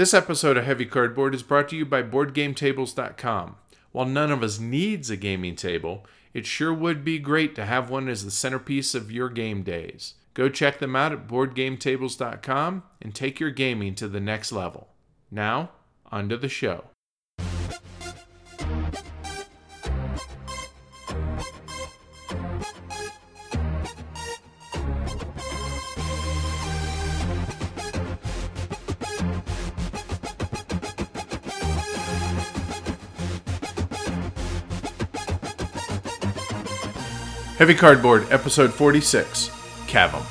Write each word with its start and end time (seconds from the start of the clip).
This 0.00 0.14
episode 0.14 0.56
of 0.56 0.64
Heavy 0.64 0.86
Cardboard 0.86 1.34
is 1.34 1.42
brought 1.42 1.68
to 1.68 1.76
you 1.76 1.84
by 1.84 2.02
BoardGameTables.com. 2.02 3.56
While 3.92 4.06
none 4.06 4.32
of 4.32 4.42
us 4.42 4.58
needs 4.58 5.10
a 5.10 5.16
gaming 5.18 5.56
table, 5.56 6.06
it 6.32 6.46
sure 6.46 6.72
would 6.72 7.04
be 7.04 7.18
great 7.18 7.54
to 7.56 7.66
have 7.66 7.90
one 7.90 8.08
as 8.08 8.24
the 8.24 8.30
centerpiece 8.30 8.94
of 8.94 9.12
your 9.12 9.28
game 9.28 9.62
days. 9.62 10.14
Go 10.32 10.48
check 10.48 10.78
them 10.78 10.96
out 10.96 11.12
at 11.12 11.28
BoardGameTables.com 11.28 12.82
and 13.02 13.14
take 13.14 13.40
your 13.40 13.50
gaming 13.50 13.94
to 13.96 14.08
the 14.08 14.20
next 14.20 14.52
level. 14.52 14.88
Now, 15.30 15.72
on 16.10 16.30
to 16.30 16.38
the 16.38 16.48
show. 16.48 16.84
Heavy 37.60 37.74
Cardboard, 37.74 38.26
Episode 38.30 38.72
46 38.72 39.50
Cavum. 39.86 40.24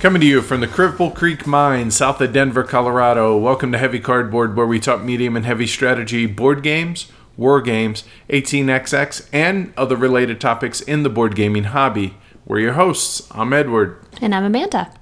Coming 0.00 0.20
to 0.20 0.26
you 0.26 0.42
from 0.42 0.60
the 0.60 0.66
Cripple 0.66 1.14
Creek 1.14 1.46
Mine, 1.46 1.90
south 1.90 2.20
of 2.20 2.34
Denver, 2.34 2.62
Colorado. 2.62 3.38
Welcome 3.38 3.72
to 3.72 3.78
Heavy 3.78 3.98
Cardboard, 3.98 4.54
where 4.54 4.66
we 4.66 4.78
talk 4.78 5.02
medium 5.02 5.34
and 5.34 5.46
heavy 5.46 5.66
strategy, 5.66 6.26
board 6.26 6.62
games, 6.62 7.10
war 7.38 7.62
games, 7.62 8.04
18xx, 8.28 9.30
and 9.32 9.72
other 9.78 9.96
related 9.96 10.42
topics 10.42 10.82
in 10.82 11.04
the 11.04 11.08
board 11.08 11.34
gaming 11.34 11.64
hobby. 11.64 12.18
We're 12.44 12.60
your 12.60 12.74
hosts. 12.74 13.26
I'm 13.30 13.54
Edward. 13.54 13.98
And 14.20 14.34
I'm 14.34 14.44
Amanda. 14.44 14.92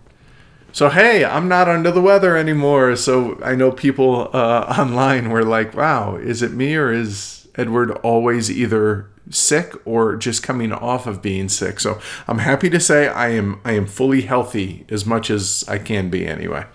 So 0.74 0.88
hey, 0.88 1.24
I'm 1.24 1.46
not 1.46 1.68
under 1.68 1.92
the 1.92 2.00
weather 2.00 2.36
anymore. 2.36 2.96
So 2.96 3.40
I 3.44 3.54
know 3.54 3.70
people 3.70 4.28
uh, 4.32 4.74
online 4.78 5.30
were 5.30 5.44
like, 5.44 5.72
"Wow, 5.74 6.16
is 6.16 6.42
it 6.42 6.50
me 6.50 6.74
or 6.74 6.92
is 6.92 7.46
Edward 7.54 7.92
always 7.98 8.50
either 8.50 9.08
sick 9.30 9.72
or 9.84 10.16
just 10.16 10.42
coming 10.42 10.72
off 10.72 11.06
of 11.06 11.22
being 11.22 11.48
sick?" 11.48 11.78
So 11.78 12.00
I'm 12.26 12.38
happy 12.38 12.68
to 12.70 12.80
say 12.80 13.06
I 13.06 13.28
am 13.28 13.60
I 13.64 13.72
am 13.74 13.86
fully 13.86 14.22
healthy 14.22 14.84
as 14.88 15.06
much 15.06 15.30
as 15.30 15.64
I 15.68 15.78
can 15.78 16.10
be 16.10 16.26
anyway. 16.26 16.66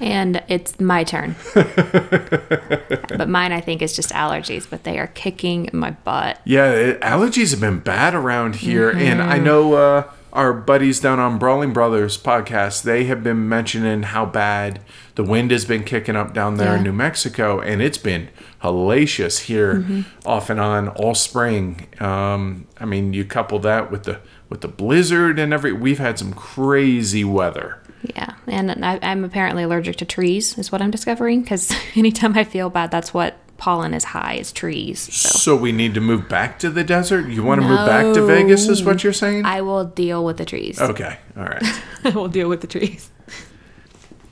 And 0.00 0.44
it's 0.48 0.78
my 0.78 1.02
turn. 1.02 1.34
but 1.54 3.30
mine, 3.30 3.52
I 3.52 3.62
think, 3.62 3.80
is 3.80 3.96
just 3.96 4.10
allergies, 4.10 4.68
but 4.68 4.84
they 4.84 4.98
are 4.98 5.06
kicking 5.06 5.70
my 5.72 5.92
butt. 5.92 6.38
Yeah, 6.44 6.92
allergies 6.98 7.52
have 7.52 7.60
been 7.60 7.80
bad 7.80 8.14
around 8.14 8.56
here, 8.56 8.90
and 8.90 9.22
I 9.22 9.38
know 9.38 9.72
uh, 9.72 10.12
our 10.36 10.52
buddies 10.52 11.00
down 11.00 11.18
on 11.18 11.38
Brawling 11.38 11.72
Brothers 11.72 12.18
podcast, 12.18 12.82
they 12.82 13.04
have 13.04 13.24
been 13.24 13.48
mentioning 13.48 14.02
how 14.02 14.26
bad 14.26 14.80
the 15.14 15.24
wind 15.24 15.50
has 15.50 15.64
been 15.64 15.82
kicking 15.82 16.14
up 16.14 16.34
down 16.34 16.56
there 16.56 16.76
in 16.76 16.82
New 16.82 16.92
Mexico, 16.92 17.58
and 17.58 17.80
it's 17.80 17.98
been 17.98 18.28
hellacious 18.62 19.40
here 19.44 20.04
off 20.26 20.50
and 20.50 20.60
on 20.60 20.88
all 20.88 21.14
spring. 21.14 21.88
Um, 22.00 22.66
I 22.78 22.84
mean, 22.84 23.14
you 23.14 23.24
couple 23.24 23.58
that 23.60 23.90
with 23.90 24.04
the 24.04 24.20
with 24.48 24.60
the 24.60 24.68
blizzard 24.68 25.38
and 25.38 25.52
every, 25.52 25.72
we've 25.72 25.98
had 25.98 26.18
some 26.18 26.32
crazy 26.32 27.24
weather. 27.24 27.80
Yeah. 28.02 28.34
And 28.46 28.84
I, 28.84 28.98
I'm 29.02 29.24
apparently 29.24 29.64
allergic 29.64 29.96
to 29.96 30.04
trees, 30.04 30.56
is 30.58 30.70
what 30.70 30.80
I'm 30.82 30.90
discovering, 30.90 31.42
because 31.42 31.74
anytime 31.96 32.36
I 32.36 32.44
feel 32.44 32.70
bad, 32.70 32.90
that's 32.90 33.12
what 33.12 33.38
pollen 33.58 33.94
is 33.94 34.04
high, 34.04 34.36
as 34.36 34.52
trees. 34.52 34.98
So 35.00 35.38
So 35.38 35.56
we 35.56 35.72
need 35.72 35.94
to 35.94 36.00
move 36.00 36.28
back 36.28 36.58
to 36.60 36.70
the 36.70 36.84
desert. 36.84 37.28
You 37.28 37.42
want 37.42 37.60
to 37.62 37.66
move 37.66 37.86
back 37.86 38.12
to 38.14 38.24
Vegas, 38.26 38.68
is 38.68 38.84
what 38.84 39.02
you're 39.04 39.12
saying? 39.12 39.44
I 39.44 39.60
will 39.62 39.84
deal 39.84 40.24
with 40.24 40.36
the 40.36 40.44
trees. 40.44 40.80
okay, 40.80 41.18
all 41.36 41.44
right. 41.44 41.62
I 42.04 42.10
will 42.10 42.28
deal 42.28 42.48
with 42.48 42.60
the 42.60 42.66
trees. 42.66 43.10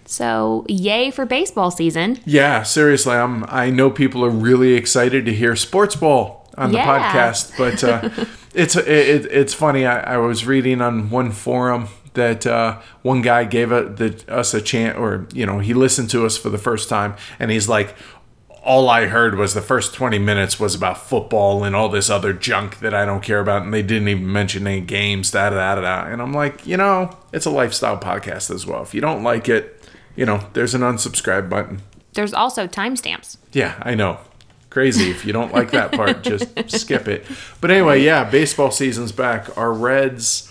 So, 0.06 0.64
yay 0.68 1.11
for 1.11 1.24
baseball 1.24 1.70
season. 1.70 2.20
Yeah, 2.27 2.63
seriously, 2.63 3.14
I'm. 3.14 3.45
I 3.48 3.70
know 3.70 3.90
people 3.90 4.24
are 4.24 4.30
really 4.30 4.74
excited 4.74 5.24
to 5.27 5.33
hear 5.33 5.57
sports 5.57 5.96
ball 5.96 6.48
on 6.58 6.70
the 6.73 6.77
Yeah. 6.79 7.13
podcast, 7.13 7.57
but 7.57 7.83
uh, 7.83 8.11
it's 8.55 8.77
it, 8.77 9.24
it's 9.27 9.55
funny. 9.55 9.86
I, 9.86 10.14
I 10.14 10.17
was 10.18 10.46
reading 10.46 10.80
on 10.83 11.08
one 11.11 11.33
forum 11.33 11.89
that 12.13 12.46
uh, 12.46 12.80
one 13.02 13.23
guy 13.23 13.45
gave 13.45 13.73
a, 13.73 13.84
the, 13.86 14.23
us 14.29 14.52
a 14.55 14.61
chance, 14.61 14.96
or 14.98 15.27
you 15.33 15.46
know, 15.46 15.58
he 15.58 15.73
listened 15.74 16.11
to 16.11 16.27
us 16.27 16.36
for 16.36 16.51
the 16.51 16.58
first 16.58 16.89
time, 16.89 17.14
and 17.39 17.51
he's 17.51 17.68
like. 17.68 17.95
All 18.64 18.89
I 18.89 19.07
heard 19.07 19.35
was 19.36 19.52
the 19.52 19.61
first 19.61 19.92
20 19.92 20.19
minutes 20.19 20.58
was 20.58 20.75
about 20.75 20.97
football 20.98 21.64
and 21.64 21.77
all 21.77 21.91
this 21.91 22.08
other 22.08 22.33
junk 22.33 22.79
that 22.79 22.95
I 22.95 23.05
don't 23.05 23.23
care 23.23 23.41
about, 23.41 23.63
and 23.63 23.75
they 23.75 23.83
didn't 23.83 24.08
even 24.08 24.33
mention 24.33 24.67
any 24.67 24.80
games, 24.80 25.30
da 25.30 25.51
da 25.51 25.75
da 25.75 25.83
da. 25.83 26.07
And 26.11 26.23
I'm 26.23 26.33
like, 26.33 26.67
you 26.67 26.79
know, 26.79 27.14
it's 27.33 27.45
a 27.45 27.51
lifestyle 27.51 27.98
podcast 27.98 28.51
as 28.51 28.64
well. 28.64 28.83
If 28.83 28.95
you 28.95 29.02
don't 29.02 29.23
like 29.23 29.51
it, 29.51 29.86
you 30.17 30.25
know, 30.25 30.48
there's 30.55 30.75
an 30.75 30.80
unsubscribe 30.80 31.51
button. 31.51 31.83
There's 32.14 32.33
also 32.33 32.67
timestamps. 32.67 33.36
Yeah, 33.52 33.75
I 33.83 33.95
know. 33.95 34.19
Crazy. 34.70 35.11
If 35.11 35.25
you 35.25 35.33
don't 35.33 35.52
like 35.52 35.70
that 35.73 35.92
part, 35.92 36.23
just 36.23 36.46
skip 36.70 37.07
it. 37.07 37.27
But 37.61 37.70
anyway, 37.70 38.02
yeah, 38.02 38.29
baseball 38.29 38.70
season's 38.70 39.13
back. 39.13 39.57
Our 39.58 39.73
Reds 39.73 40.51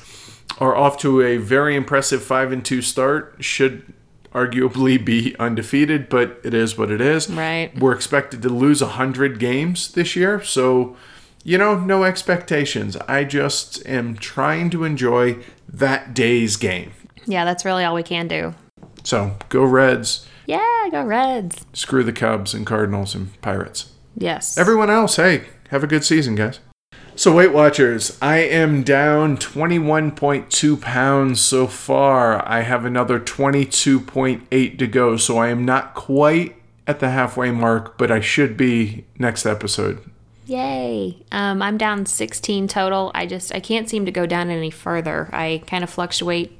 are 0.59 0.75
off 0.75 0.97
to 0.99 1.21
a 1.21 1.37
very 1.37 1.75
impressive 1.75 2.23
5 2.23 2.51
and 2.51 2.63
2 2.63 2.81
start. 2.81 3.37
Should 3.39 3.91
arguably 4.33 5.03
be 5.03 5.35
undefeated, 5.39 6.09
but 6.09 6.39
it 6.43 6.53
is 6.53 6.77
what 6.77 6.91
it 6.91 6.99
is. 7.01 7.29
Right. 7.29 7.71
We're 7.77 7.93
expected 7.93 8.41
to 8.41 8.49
lose 8.49 8.81
100 8.81 9.39
games 9.39 9.91
this 9.91 10.15
year, 10.15 10.41
so 10.43 10.95
you 11.45 11.57
know, 11.57 11.77
no 11.77 12.03
expectations. 12.05 12.95
I 13.07 13.25
just 13.25 13.85
am 13.85 14.15
trying 14.15 14.69
to 14.69 14.85
enjoy 14.85 15.39
that 15.67 16.13
day's 16.13 16.55
game. 16.55 16.93
Yeah, 17.25 17.43
that's 17.45 17.65
really 17.65 17.83
all 17.83 17.95
we 17.95 18.03
can 18.03 18.27
do. 18.29 18.53
So, 19.03 19.35
go 19.49 19.63
Reds, 19.65 20.25
Yeah, 20.45 20.87
go 20.89 21.03
Reds. 21.03 21.65
screw 21.73 22.03
the 22.03 22.13
Cubs 22.13 22.53
and 22.53 22.65
Cardinals 22.65 23.13
and 23.13 23.39
Pirates. 23.41 23.91
Yes. 24.15 24.57
Everyone 24.57 24.89
else, 24.89 25.17
hey, 25.17 25.43
have 25.69 25.83
a 25.83 25.87
good 25.87 26.05
season, 26.05 26.35
guys. 26.35 26.59
So, 27.15 27.35
Weight 27.35 27.53
Watchers, 27.53 28.17
I 28.23 28.37
am 28.37 28.81
down 28.81 29.37
21.2 29.37 30.81
pounds 30.81 31.39
so 31.39 31.67
far. 31.67 32.43
I 32.47 32.61
have 32.61 32.85
another 32.85 33.19
22.8 33.19 34.79
to 34.79 34.87
go, 34.87 35.15
so 35.17 35.37
I 35.37 35.49
am 35.49 35.63
not 35.63 35.93
quite 35.93 36.55
at 36.87 36.99
the 36.99 37.11
halfway 37.11 37.51
mark, 37.51 37.99
but 37.99 38.09
I 38.09 38.19
should 38.19 38.57
be 38.57 39.05
next 39.19 39.45
episode. 39.45 40.03
Yay. 40.47 41.23
Um, 41.31 41.61
I'm 41.61 41.77
down 41.77 42.07
16 42.07 42.67
total. 42.67 43.11
I 43.13 43.27
just 43.27 43.53
I 43.53 43.59
can't 43.59 43.87
seem 43.87 44.05
to 44.05 44.11
go 44.11 44.25
down 44.25 44.49
any 44.49 44.71
further. 44.71 45.29
I 45.31 45.61
kind 45.67 45.83
of 45.83 45.91
fluctuate 45.91 46.51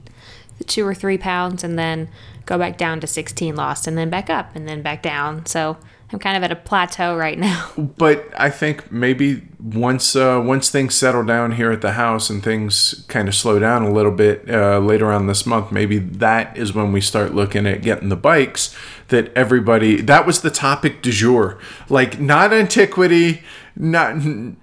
two 0.68 0.86
or 0.86 0.94
three 0.94 1.18
pounds 1.18 1.64
and 1.64 1.80
then 1.80 2.10
go 2.46 2.60
back 2.60 2.78
down 2.78 3.00
to 3.00 3.08
16 3.08 3.56
lost 3.56 3.88
and 3.88 3.98
then 3.98 4.12
back 4.12 4.30
up 4.30 4.56
and 4.56 4.68
then 4.68 4.84
back 4.84 5.02
down. 5.02 5.48
So 5.48 5.78
I'm 6.14 6.20
kind 6.20 6.38
of 6.38 6.44
at 6.44 6.52
a 6.52 6.56
plateau 6.56 7.16
right 7.18 7.38
now. 7.40 7.72
But 7.98 8.30
I 8.38 8.50
think 8.50 8.92
maybe 8.92 9.42
once 9.60 10.16
uh, 10.16 10.42
once 10.46 10.70
things 10.70 10.94
settle 10.96 11.24
down 11.24 11.54
here 11.54 11.72
at 11.72 11.82
the 11.82 11.94
house 11.94 12.30
and 12.30 12.44
things 12.44 13.04
kind 13.08 13.28
of 13.28 13.34
slow 13.36 13.58
down 13.60 13.84
a 13.84 13.92
little 13.92 14.12
bit 14.12 14.48
uh, 14.50 14.80
later 14.80 15.12
on 15.12 15.28
this 15.28 15.46
month, 15.46 15.72
maybe 15.72 15.98
that 15.98 16.56
is 16.58 16.74
when 16.74 16.92
we 16.92 17.02
start 17.02 17.34
looking 17.34 17.66
at 17.66 17.82
getting 17.82 18.10
the 18.10 18.16
bikes 18.16 18.76
that 19.08 19.32
everybody. 19.36 20.02
That 20.02 20.26
was 20.26 20.42
the 20.42 20.50
topic 20.52 21.02
du 21.02 21.12
jour, 21.12 21.58
like 21.90 22.20
not 22.20 22.54
antiquity, 22.54 23.42
not 23.76 24.16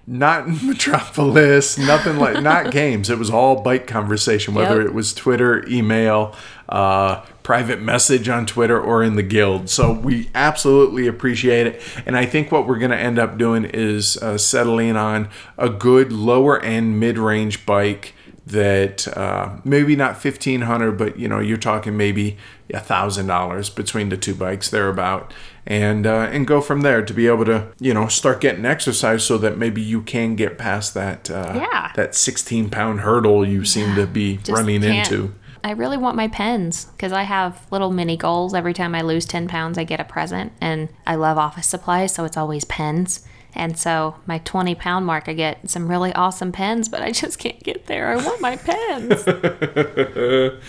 not 0.07 0.49
Metropolis, 0.63 1.79
nothing 1.79 2.17
like 2.19 2.43
not 2.43 2.71
games. 2.81 3.11
It 3.11 3.19
was 3.19 3.31
all 3.31 3.63
bike 3.63 3.87
conversation, 3.87 4.55
whether 4.55 4.79
Yep. 4.79 4.87
it 4.89 4.95
was 4.95 5.13
Twitter, 5.15 5.65
email, 5.69 6.35
uh, 6.71 7.23
private 7.43 7.81
message 7.83 8.29
on 8.29 8.47
Twitter, 8.47 8.81
or 8.81 9.03
in 9.03 9.17
the 9.17 9.23
guild. 9.23 9.69
So 9.69 9.93
we 9.93 10.31
absolutely 10.35 11.07
appreciate 11.07 11.67
it. 11.67 11.83
And 12.07 12.17
I 12.17 12.25
think 12.27 12.53
what 12.53 12.67
we're 12.67 12.79
going 12.79 12.93
to 12.93 12.97
end 12.97 13.19
up 13.19 13.37
doing 13.37 13.65
is 13.65 14.17
uh, 14.19 14.39
settling 14.39 14.97
on 14.97 15.29
a 15.59 15.69
good 15.69 16.13
lower 16.13 16.61
end 16.63 17.01
mid 17.01 17.19
range 17.19 17.67
bike 17.67 18.15
that 18.47 19.07
uh, 19.17 19.57
maybe 19.65 19.95
not 19.95 20.13
1500 20.13 20.93
but 20.93 21.17
you 21.19 21.29
know 21.29 21.39
you're 21.39 21.57
talking 21.57 21.97
maybe 21.97 22.37
a 22.75 22.81
thousand 22.81 23.29
dollars 23.29 23.71
between 23.71 24.09
the 24.09 24.17
two 24.17 24.35
bikes 24.35 24.71
thereabout 24.71 25.33
and 25.67 26.05
uh, 26.05 26.29
and 26.33 26.49
go 26.49 26.61
from 26.61 26.81
there 26.81 27.05
to 27.05 27.15
be 27.15 27.29
able 27.29 27.45
to 27.45 27.69
you 27.79 27.95
know 27.95 28.09
start 28.09 28.41
getting 28.41 28.65
exercise 28.65 29.23
so 29.25 29.39
that 29.39 29.57
maybe 29.57 29.81
you 29.81 30.03
can 30.03 30.35
get 30.35 30.59
past 30.59 30.95
that 30.95 31.31
uh, 31.31 31.53
Yeah. 31.55 31.93
that 31.95 32.17
16 32.17 32.71
pound 32.71 33.01
hurdle 33.03 33.47
you 33.47 33.65
seem 33.65 33.95
to 33.95 34.07
be 34.07 34.39
Just 34.39 34.51
running 34.51 34.83
into 34.83 35.33
I 35.63 35.73
really 35.73 35.97
want 35.97 36.17
my 36.17 36.29
pens 36.29 36.87
because 36.87 37.13
I 37.13 37.23
have 37.25 37.67
little 37.71 37.91
mini 37.91 38.17
goals. 38.17 38.55
Every 38.55 38.73
time 38.73 38.95
I 38.95 39.03
lose 39.03 39.27
10 39.27 39.49
pounds, 39.49 39.77
I 39.79 39.85
get 39.85 40.01
a 40.01 40.05
present. 40.05 40.53
And 40.61 40.89
I 41.07 41.17
love 41.17 41.39
office 41.39 41.67
supplies, 41.67 42.15
so 42.15 42.25
it's 42.25 42.37
always 42.37 42.65
pens. 42.65 43.27
And 43.55 43.79
so 43.79 44.17
my 44.27 44.39
20 44.39 44.75
pound 44.75 45.07
mark, 45.07 45.29
I 45.29 45.35
get 45.35 45.69
some 45.69 45.89
really 45.89 46.13
awesome 46.15 46.53
pens, 46.53 46.89
but 46.89 47.03
I 47.03 47.11
just 47.11 47.39
can't 47.39 47.63
get 47.63 47.87
there. 47.87 48.09
I 48.09 48.17
want 48.17 48.41
my 48.41 48.57
pens. 48.57 49.25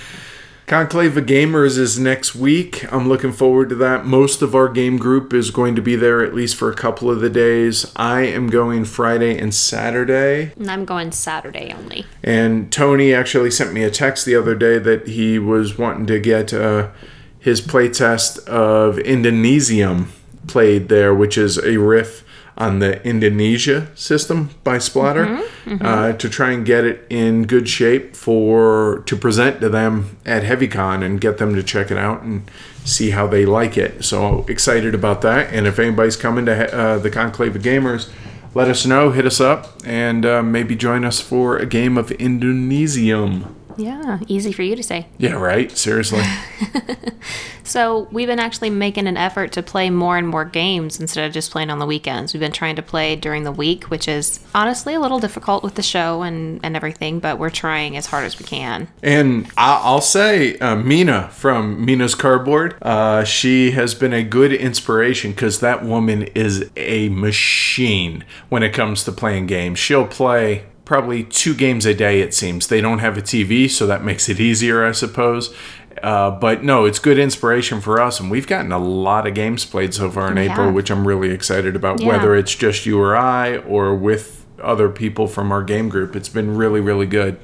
Conclave 0.72 1.18
of 1.18 1.26
Gamers 1.26 1.78
is 1.78 2.00
next 2.00 2.34
week. 2.34 2.90
I'm 2.94 3.10
looking 3.10 3.34
forward 3.34 3.68
to 3.68 3.76
that. 3.76 4.06
Most 4.06 4.42
of 4.42 4.56
our 4.56 4.70
game 4.70 4.96
group 4.98 5.34
is 5.34 5.52
going 5.52 5.76
to 5.76 5.82
be 5.82 5.98
there 5.98 6.24
at 6.24 6.34
least 6.34 6.56
for 6.56 6.72
a 6.72 6.74
couple 6.74 7.12
of 7.12 7.20
the 7.20 7.30
days. 7.30 7.92
I 7.98 8.22
am 8.22 8.48
going 8.48 8.86
Friday 8.86 9.38
and 9.38 9.54
Saturday. 9.54 10.54
And 10.56 10.72
I'm 10.72 10.86
going 10.86 11.12
Saturday 11.12 11.74
only. 11.78 12.06
And 12.24 12.72
Tony 12.72 13.14
actually 13.14 13.52
sent 13.52 13.74
me 13.74 13.84
a 13.84 13.92
text 13.92 14.26
the 14.26 14.38
other 14.38 14.56
day 14.56 14.80
that 14.80 15.08
he 15.08 15.38
was 15.38 15.78
wanting 15.78 16.06
to 16.08 16.22
get 16.22 16.54
uh, 16.54 16.92
his 17.38 17.60
playtest 17.60 18.40
of 18.48 18.98
Indonesium 19.00 20.14
played 20.48 20.88
there, 20.88 21.14
which 21.14 21.38
is 21.38 21.58
a 21.58 21.80
riff 21.80 22.24
on 22.58 22.80
the 22.80 23.04
Indonesia 23.08 23.88
system 23.96 24.50
by 24.64 24.78
Splotter 24.78 25.26
Mm-hmm, 25.66 25.86
Uh, 25.86 26.14
to 26.14 26.28
try 26.30 26.52
and 26.52 26.66
get 26.66 26.84
it 26.86 27.06
in 27.10 27.44
good 27.46 27.70
shape 27.70 28.16
for 28.16 29.04
to 29.06 29.16
present 29.16 29.62
to 29.62 29.70
them 29.70 30.18
at 30.26 30.44
HeavyCon 30.44 31.04
and 31.04 31.22
get 31.22 31.38
them 31.38 31.54
to 31.56 31.64
check 31.64 31.92
it 31.92 31.98
out 31.98 32.24
and 32.24 32.42
see 32.84 33.12
how 33.12 33.28
they 33.28 33.46
like 33.46 33.78
it. 33.78 34.04
So 34.04 34.44
excited 34.48 34.96
about 34.96 35.22
that. 35.22 35.54
And 35.54 35.68
if 35.68 35.78
anybody's 35.80 36.18
coming 36.18 36.46
to 36.48 36.54
uh, 36.76 36.98
the 36.98 37.12
Conclave 37.12 37.56
of 37.56 37.62
Gamers, 37.62 38.10
let 38.54 38.68
us 38.68 38.86
know, 38.86 39.12
hit 39.12 39.26
us 39.26 39.40
up, 39.40 39.78
and 39.86 40.26
uh, 40.26 40.42
maybe 40.44 40.76
join 40.76 41.06
us 41.06 41.22
for 41.22 41.58
a 41.58 41.66
game 41.66 41.98
of 41.98 42.12
Indonesium. 42.12 43.56
Yeah, 43.78 44.20
easy 44.28 44.52
for 44.52 44.64
you 44.64 44.76
to 44.76 44.84
say. 44.84 45.08
Yeah, 45.18 45.34
right. 45.34 45.72
Seriously. 45.72 46.24
So 47.64 48.10
we've 48.12 48.28
been 48.28 48.40
actually 48.40 48.70
making 48.70 49.08
an 49.08 49.16
effort 49.16 49.54
to 49.54 49.64
play 49.64 49.90
more 49.90 50.18
and 50.18 50.28
more 50.28 50.44
games 50.44 51.00
instead 51.00 51.26
of 51.26 51.32
just 51.32 51.52
playing 51.52 51.70
on 51.70 51.80
the 51.80 51.86
weekends. 51.86 52.34
We've 52.34 52.42
been 52.42 52.52
trying 52.52 52.76
to 52.76 52.82
play 52.82 53.16
during 53.16 53.44
the 53.46 53.52
week, 53.52 53.86
which 53.86 54.10
is 54.10 54.42
honestly 54.54 54.94
a 54.94 55.00
little 55.00 55.20
difficult 55.20 55.64
with 55.64 55.76
the 55.76 55.82
show 55.84 56.22
and, 56.22 56.60
and 56.64 56.76
everything, 56.76 57.20
but 57.20 57.40
we're 57.40 57.50
trying 57.50 57.96
as 57.96 58.08
hard 58.08 58.26
as 58.26 58.38
we 58.38 58.46
can. 58.46 58.90
And 59.02 59.48
I- 59.56 59.80
I'll 59.84 60.02
say, 60.02 60.58
uh, 60.58 60.76
Mina 60.76 61.30
from 61.30 61.86
Mina's 61.86 62.14
Cardboard, 62.14 62.76
uh, 62.82 63.24
she 63.24 63.72
has 63.72 63.94
been 63.96 64.12
a 64.12 64.24
good 64.24 64.52
inspiration 64.52 65.32
because 65.32 65.62
that 65.62 65.82
woman 65.86 66.24
is 66.36 66.70
a 66.76 67.08
machine 67.10 68.26
when 68.50 68.64
it 68.64 68.74
comes 68.74 69.04
to 69.06 69.12
playing 69.14 69.48
games. 69.48 69.80
She'll 69.80 70.08
play 70.08 70.64
probably 70.92 71.24
two 71.24 71.56
games 71.56 71.86
a 71.86 71.94
day, 71.94 72.20
it 72.20 72.34
seems. 72.34 72.68
They 72.68 72.82
don't 72.82 73.00
have 73.00 73.18
a 73.18 73.22
TV, 73.22 73.70
so 73.70 73.88
that 73.88 74.04
makes 74.04 74.28
it 74.28 74.42
easier, 74.42 74.86
I 74.86 74.92
suppose. 74.92 75.56
Uh, 76.04 76.32
but 76.32 76.66
no, 76.66 76.84
it's 76.84 77.00
good 77.00 77.18
inspiration 77.18 77.80
for 77.80 78.02
us, 78.02 78.20
and 78.20 78.30
we've 78.30 78.46
gotten 78.46 78.74
a 78.74 78.78
lot 78.78 79.26
of 79.26 79.34
games 79.34 79.64
played 79.64 79.94
so 79.94 80.12
far 80.12 80.28
in 80.28 80.36
We 80.36 80.50
April, 80.50 80.70
which 80.70 80.92
I'm 80.92 81.08
really 81.08 81.32
excited 81.32 81.78
about. 81.78 82.02
Yeah. 82.02 82.10
Whether 82.10 82.36
it's 82.36 82.54
just 82.54 82.86
you 82.86 83.00
or 83.00 83.16
I, 83.16 83.60
or 83.60 83.96
with 83.96 84.46
other 84.62 84.90
people 84.90 85.28
from 85.28 85.54
our 85.54 85.64
game 85.64 85.88
group, 85.88 86.14
it's 86.14 86.28
been 86.28 86.58
really, 86.58 86.82
really 86.82 87.06
good. 87.06 87.40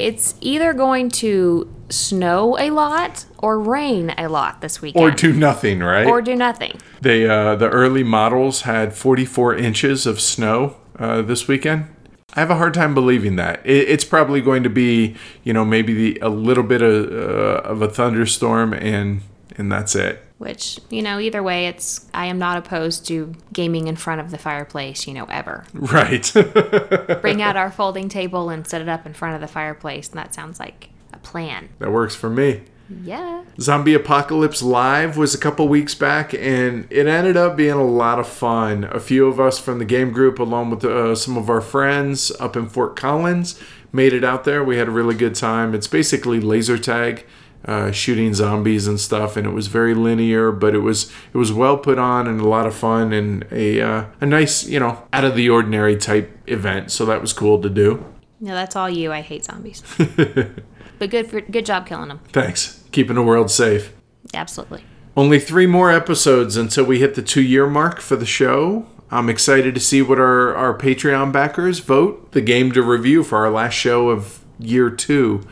It's 0.00 0.34
either 0.40 0.74
going 0.74 1.10
to 1.10 1.72
snow 1.90 2.58
a 2.58 2.70
lot 2.70 3.24
or 3.38 3.60
rain 3.60 4.10
a 4.18 4.28
lot 4.28 4.62
this 4.62 4.82
weekend. 4.82 5.04
Or 5.04 5.12
do 5.12 5.32
nothing, 5.32 5.78
right? 5.78 6.08
Or 6.08 6.20
do 6.20 6.34
nothing. 6.34 6.80
They 7.02 7.28
uh, 7.28 7.54
the 7.54 7.68
early 7.68 8.02
models 8.02 8.62
had 8.62 8.94
44 8.94 9.54
inches 9.54 10.06
of 10.06 10.20
snow 10.20 10.74
uh, 10.98 11.22
this 11.22 11.46
weekend. 11.46 11.86
I 12.34 12.40
have 12.40 12.50
a 12.50 12.56
hard 12.56 12.74
time 12.74 12.94
believing 12.94 13.36
that. 13.36 13.60
It, 13.64 13.88
it's 13.88 14.04
probably 14.04 14.40
going 14.40 14.62
to 14.62 14.70
be, 14.70 15.16
you 15.42 15.52
know, 15.52 15.64
maybe 15.64 15.94
the, 15.94 16.18
a 16.22 16.28
little 16.28 16.62
bit 16.62 16.82
of, 16.82 17.12
uh, 17.12 17.68
of 17.68 17.82
a 17.82 17.88
thunderstorm, 17.88 18.72
and 18.72 19.22
and 19.56 19.70
that's 19.70 19.94
it. 19.94 20.24
Which, 20.38 20.80
you 20.88 21.02
know, 21.02 21.18
either 21.18 21.42
way, 21.42 21.66
it's 21.66 22.08
I 22.14 22.26
am 22.26 22.38
not 22.38 22.56
opposed 22.56 23.06
to 23.08 23.34
gaming 23.52 23.88
in 23.88 23.96
front 23.96 24.20
of 24.22 24.30
the 24.30 24.38
fireplace, 24.38 25.06
you 25.06 25.12
know, 25.12 25.26
ever. 25.26 25.64
Right. 25.74 26.32
Bring 27.20 27.42
out 27.42 27.56
our 27.56 27.70
folding 27.70 28.08
table 28.08 28.48
and 28.48 28.66
set 28.66 28.80
it 28.80 28.88
up 28.88 29.04
in 29.04 29.12
front 29.12 29.34
of 29.34 29.40
the 29.40 29.48
fireplace, 29.48 30.08
and 30.08 30.18
that 30.18 30.34
sounds 30.34 30.58
like 30.58 30.88
a 31.12 31.18
plan. 31.18 31.68
that 31.78 31.90
works 31.90 32.14
for 32.14 32.30
me. 32.30 32.62
Yeah. 33.04 33.44
Zombie 33.60 33.94
Apocalypse 33.94 34.62
Live 34.62 35.16
was 35.16 35.34
a 35.34 35.38
couple 35.38 35.68
weeks 35.68 35.94
back, 35.94 36.34
and 36.34 36.86
it 36.90 37.06
ended 37.06 37.36
up 37.36 37.56
being 37.56 37.72
a 37.72 37.84
lot 37.84 38.18
of 38.18 38.26
fun. 38.26 38.84
A 38.84 39.00
few 39.00 39.26
of 39.26 39.38
us 39.38 39.58
from 39.58 39.78
the 39.78 39.84
game 39.84 40.10
group, 40.12 40.38
along 40.38 40.70
with 40.70 40.84
uh, 40.84 41.14
some 41.14 41.36
of 41.36 41.48
our 41.48 41.60
friends 41.60 42.30
up 42.40 42.56
in 42.56 42.68
Fort 42.68 42.96
Collins, 42.96 43.60
made 43.92 44.12
it 44.12 44.24
out 44.24 44.44
there. 44.44 44.64
We 44.64 44.76
had 44.76 44.88
a 44.88 44.92
really 44.92 45.14
good 45.14 45.34
time. 45.34 45.74
It's 45.74 45.86
basically 45.86 46.40
laser 46.40 46.78
tag, 46.78 47.26
uh, 47.64 47.92
shooting 47.92 48.34
zombies 48.34 48.86
and 48.86 48.98
stuff, 48.98 49.36
and 49.36 49.46
it 49.46 49.50
was 49.50 49.66
very 49.66 49.94
linear, 49.94 50.50
but 50.52 50.74
it 50.74 50.78
was 50.78 51.10
it 51.32 51.38
was 51.38 51.52
well 51.52 51.76
put 51.76 51.98
on 51.98 52.26
and 52.26 52.40
a 52.40 52.48
lot 52.48 52.66
of 52.66 52.74
fun 52.74 53.12
and 53.12 53.46
a 53.50 53.80
uh, 53.80 54.04
a 54.20 54.26
nice 54.26 54.66
you 54.66 54.80
know 54.80 55.06
out 55.12 55.24
of 55.24 55.36
the 55.36 55.48
ordinary 55.50 55.96
type 55.96 56.36
event. 56.46 56.90
So 56.90 57.04
that 57.06 57.20
was 57.20 57.32
cool 57.32 57.60
to 57.60 57.68
do. 57.68 58.04
No, 58.40 58.54
that's 58.54 58.74
all 58.76 58.88
you. 58.88 59.12
I 59.12 59.20
hate 59.20 59.44
zombies. 59.44 59.82
but 60.98 61.10
good 61.10 61.28
for 61.28 61.40
good 61.42 61.66
job 61.66 61.86
killing 61.86 62.08
them. 62.08 62.20
Thanks, 62.32 62.79
keeping 62.92 63.16
the 63.16 63.22
world 63.22 63.50
safe. 63.50 63.92
Absolutely. 64.34 64.84
Only 65.16 65.40
three 65.40 65.66
more 65.66 65.90
episodes 65.90 66.56
until 66.56 66.84
we 66.84 67.00
hit 67.00 67.14
the 67.14 67.22
two 67.22 67.42
year 67.42 67.66
mark 67.66 68.00
for 68.00 68.16
the 68.16 68.26
show. 68.26 68.86
I'm 69.10 69.28
excited 69.28 69.74
to 69.74 69.80
see 69.80 70.02
what 70.02 70.20
our, 70.20 70.54
our 70.54 70.76
Patreon 70.76 71.32
backers 71.32 71.80
vote 71.80 72.30
the 72.30 72.40
game 72.40 72.70
to 72.72 72.82
review 72.82 73.24
for 73.24 73.38
our 73.38 73.50
last 73.50 73.74
show 73.74 74.08
of 74.08 74.44
year 74.58 74.88
two. 74.88 75.42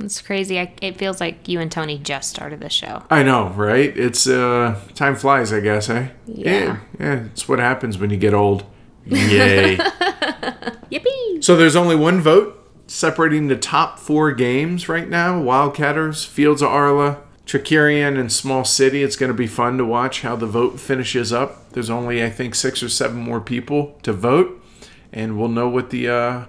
It's 0.00 0.20
crazy. 0.20 0.58
I, 0.58 0.72
it 0.82 0.98
feels 0.98 1.20
like 1.20 1.48
you 1.48 1.60
and 1.60 1.70
Tony 1.70 1.98
just 1.98 2.30
started 2.30 2.60
the 2.60 2.68
show. 2.68 3.02
I 3.10 3.22
know, 3.22 3.48
right? 3.50 3.96
It's 3.96 4.26
uh 4.26 4.80
time 4.94 5.16
flies, 5.16 5.52
I 5.52 5.60
guess, 5.60 5.88
eh? 5.88 6.08
Yeah. 6.26 6.78
Yeah, 6.98 7.24
it's 7.26 7.48
what 7.48 7.58
happens 7.58 7.98
when 7.98 8.10
you 8.10 8.16
get 8.16 8.34
old. 8.34 8.64
Yay. 9.06 9.76
Yippee! 10.90 11.42
so 11.42 11.56
there's 11.56 11.76
only 11.76 11.96
one 11.96 12.20
vote 12.20 12.65
separating 12.86 13.48
the 13.48 13.56
top 13.56 13.98
four 13.98 14.32
games 14.32 14.88
right 14.88 15.08
now 15.08 15.42
Wildcatters, 15.42 16.26
Fields 16.26 16.62
of 16.62 16.70
Arle, 16.70 17.22
Trickerion, 17.46 18.18
and 18.18 18.32
Small 18.32 18.64
City. 18.64 19.02
It's 19.02 19.16
going 19.16 19.30
to 19.30 19.34
be 19.34 19.46
fun 19.46 19.78
to 19.78 19.84
watch 19.84 20.22
how 20.22 20.36
the 20.36 20.46
vote 20.46 20.80
finishes 20.80 21.32
up. 21.32 21.70
There's 21.72 21.90
only, 21.90 22.22
I 22.22 22.30
think, 22.30 22.54
six 22.54 22.82
or 22.82 22.88
seven 22.88 23.18
more 23.18 23.40
people 23.40 23.98
to 24.02 24.12
vote, 24.12 24.62
and 25.12 25.38
we'll 25.38 25.48
know 25.48 25.68
what 25.68 25.90
the. 25.90 26.08
Uh, 26.08 26.44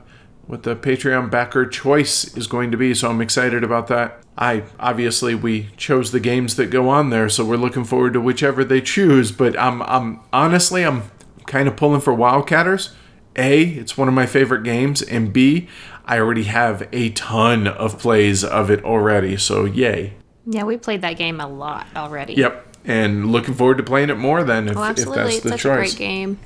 what 0.48 0.64
the 0.64 0.76
Patreon 0.76 1.30
backer 1.30 1.66
choice 1.66 2.36
is 2.38 2.48
going 2.48 2.72
to 2.72 2.78
be, 2.78 2.94
so 2.94 3.10
I'm 3.10 3.22
excited 3.22 3.64
about 3.64 3.88
that. 3.88 4.24
I 4.38 4.64
obviously 4.80 5.36
we 5.36 5.70
chose 5.78 6.12
the 6.12 6.20
games 6.20 6.56
that 6.56 6.68
go 6.68 6.90
on 6.90 7.10
there, 7.10 7.28
so 7.28 7.44
we're 7.44 7.58
looking 7.58 7.84
forward 7.84 8.14
to 8.14 8.22
whichever 8.22 8.64
they 8.64 8.82
choose. 8.82 9.32
But 9.32 9.60
I'm 9.60 9.82
I'm 9.84 10.22
honestly 10.32 10.86
I'm 10.86 11.04
kind 11.46 11.68
of 11.68 11.76
pulling 11.76 12.02
for 12.02 12.14
Wildcatters. 12.14 12.94
A, 13.36 13.64
it's 13.64 13.98
one 13.98 14.08
of 14.08 14.14
my 14.14 14.26
favorite 14.26 14.64
games, 14.64 15.02
and 15.02 15.32
B, 15.32 15.68
I 16.10 16.20
already 16.20 16.44
have 16.44 16.88
a 16.94 17.10
ton 17.10 17.68
of 17.68 18.00
plays 18.00 18.42
of 18.46 18.72
it 18.72 18.82
already, 18.86 19.36
so 19.36 19.66
yay. 19.66 20.14
Yeah, 20.46 20.64
we 20.64 20.78
played 20.78 21.02
that 21.02 21.18
game 21.18 21.42
a 21.42 21.48
lot 21.48 21.86
already. 21.98 22.34
Yep, 22.36 22.66
and 22.86 23.30
looking 23.30 23.54
forward 23.54 23.76
to 23.80 23.84
playing 23.84 24.10
it 24.10 24.18
more 24.18 24.46
then 24.46 24.70
if, 24.70 24.78
Oh, 24.78 24.84
if 24.90 24.96
that's 24.96 25.36
It's 25.36 25.42
the 25.44 25.50
such 25.50 25.62
choice. 25.64 25.66
a 25.66 25.76
great 25.76 25.98
game. 25.98 26.40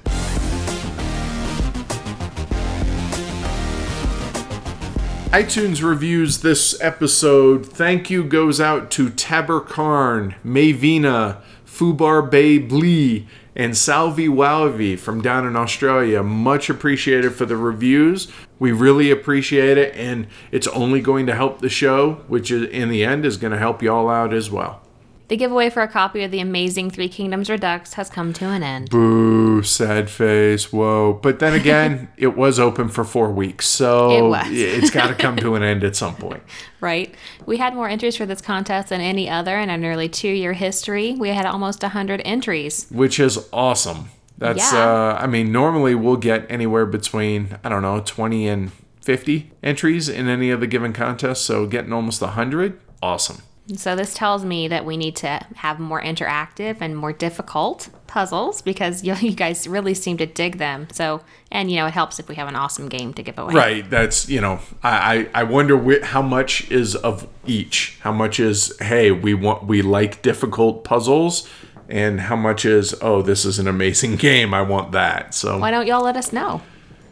iTunes 5.31 5.83
reviews 5.83 6.39
this 6.39 6.75
episode. 6.81 7.63
Thank 7.65 8.09
you 8.09 8.23
goes 8.23 8.59
out 8.59 8.89
to 8.91 9.11
Taber 9.11 9.61
Karn, 9.61 10.35
Mayvina, 10.43 11.41
Fubar 11.79 12.29
Bay 12.29 12.57
Blee, 12.57 13.25
and 13.55 13.77
Salvi 13.77 14.27
Walvi 14.27 14.99
from 14.99 15.21
down 15.21 15.47
in 15.47 15.55
Australia. 15.55 16.21
Much 16.21 16.69
appreciated 16.69 17.33
for 17.33 17.45
the 17.45 17.55
reviews. 17.55 18.27
We 18.59 18.73
really 18.73 19.09
appreciate 19.09 19.77
it, 19.77 19.95
and 19.95 20.27
it's 20.51 20.67
only 20.67 20.99
going 20.99 21.25
to 21.27 21.35
help 21.35 21.61
the 21.61 21.69
show, 21.69 22.15
which 22.27 22.51
in 22.51 22.89
the 22.89 23.05
end 23.05 23.25
is 23.25 23.37
going 23.37 23.53
to 23.53 23.57
help 23.57 23.81
y'all 23.81 24.09
out 24.09 24.33
as 24.33 24.51
well. 24.51 24.81
The 25.29 25.37
giveaway 25.37 25.69
for 25.69 25.81
a 25.83 25.87
copy 25.87 26.23
of 26.23 26.31
the 26.31 26.39
amazing 26.39 26.89
Three 26.89 27.07
Kingdoms 27.07 27.51
Redux 27.51 27.93
has 27.93 28.09
come 28.09 28.33
to 28.33 28.45
an 28.45 28.63
end. 28.63 28.89
Boo, 28.89 29.61
sad 29.61 30.09
face, 30.09 30.73
whoa. 30.73 31.13
But 31.13 31.37
then 31.37 31.53
again, 31.53 32.09
it 32.17 32.35
was 32.35 32.59
open 32.59 32.89
for 32.89 33.03
four 33.03 33.31
weeks, 33.31 33.67
so 33.67 34.33
It 34.47 34.51
it's 34.51 34.89
got 34.89 35.07
to 35.09 35.13
come 35.13 35.37
to 35.37 35.53
an 35.53 35.61
end 35.71 35.83
at 35.83 35.95
some 35.95 36.15
point. 36.15 36.41
Right? 36.81 37.13
We 37.45 37.57
had 37.57 37.75
more 37.75 37.87
entries 37.87 38.15
for 38.17 38.25
this 38.25 38.41
contest 38.41 38.89
than 38.89 39.01
any 39.01 39.29
other 39.29 39.57
in 39.59 39.69
our 39.69 39.77
nearly 39.77 40.09
two 40.09 40.29
year 40.29 40.53
history. 40.53 41.13
We 41.13 41.29
had 41.29 41.45
almost 41.45 41.83
100 41.83 42.23
entries. 42.25 42.87
which 42.89 43.19
is 43.19 43.47
awesome. 43.53 44.09
That's 44.39 44.73
Yeah. 44.73 44.79
uh 44.79 45.17
I 45.21 45.27
mean 45.27 45.51
normally 45.51 45.93
we'll 45.93 46.15
get 46.17 46.49
anywhere 46.49 46.85
between 46.87 47.57
I 47.63 47.69
don't 47.69 47.81
know 47.83 47.99
20 48.03 48.47
and 48.47 48.71
50 49.01 49.51
entries 49.61 50.09
in 50.09 50.27
any 50.27 50.49
of 50.49 50.59
the 50.59 50.67
given 50.67 50.91
contests, 50.93 51.41
so 51.41 51.65
getting 51.67 51.93
almost 51.93 52.21
100, 52.21 52.79
awesome. 53.03 53.43
So 53.75 53.95
this 53.95 54.13
tells 54.13 54.43
me 54.43 54.67
that 54.67 54.85
we 54.85 54.97
need 54.97 55.15
to 55.17 55.45
have 55.55 55.79
more 55.79 56.01
interactive 56.01 56.77
and 56.81 56.97
more 56.97 57.13
difficult 57.13 57.89
puzzles 58.07 58.61
because 58.61 59.03
you, 59.05 59.15
you 59.15 59.33
guys 59.33 59.67
really 59.67 59.93
seem 59.93 60.17
to 60.17 60.25
dig 60.25 60.57
them. 60.57 60.87
So, 60.91 61.21
and 61.51 61.69
you 61.69 61.77
know, 61.77 61.85
it 61.85 61.93
helps 61.93 62.19
if 62.19 62.27
we 62.27 62.35
have 62.35 62.47
an 62.47 62.55
awesome 62.55 62.89
game 62.89 63.13
to 63.13 63.23
give 63.23 63.37
away. 63.37 63.53
Right, 63.53 63.89
that's 63.89 64.27
you 64.29 64.41
know 64.41 64.59
I 64.83 65.29
I, 65.33 65.43
wonder 65.43 65.77
whi- 65.77 66.03
how 66.03 66.21
much 66.21 66.69
is 66.71 66.95
of 66.95 67.27
each. 67.45 67.97
How 68.01 68.11
much 68.11 68.39
is 68.39 68.75
hey, 68.79 69.11
we 69.11 69.33
want 69.33 69.65
we 69.65 69.81
like 69.81 70.21
difficult 70.21 70.83
puzzles 70.83 71.47
and 71.87 72.21
how 72.21 72.35
much 72.35 72.65
is 72.65 72.95
oh, 73.01 73.21
this 73.21 73.45
is 73.45 73.59
an 73.59 73.67
amazing 73.67 74.15
game. 74.27 74.53
I 74.53 74.61
want 74.61 74.91
that. 74.93 75.33
So 75.33 75.57
Why 75.59 75.71
don't 75.71 75.87
y'all 75.87 76.03
let 76.03 76.17
us 76.17 76.33
know? 76.33 76.61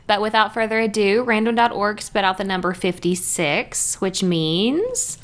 But 0.07 0.21
without 0.21 0.53
further 0.53 0.79
ado, 0.79 1.23
random.org 1.23 2.01
spit 2.01 2.23
out 2.23 2.37
the 2.37 2.45
number 2.45 2.73
56, 2.73 3.99
which 3.99 4.23
means 4.23 5.17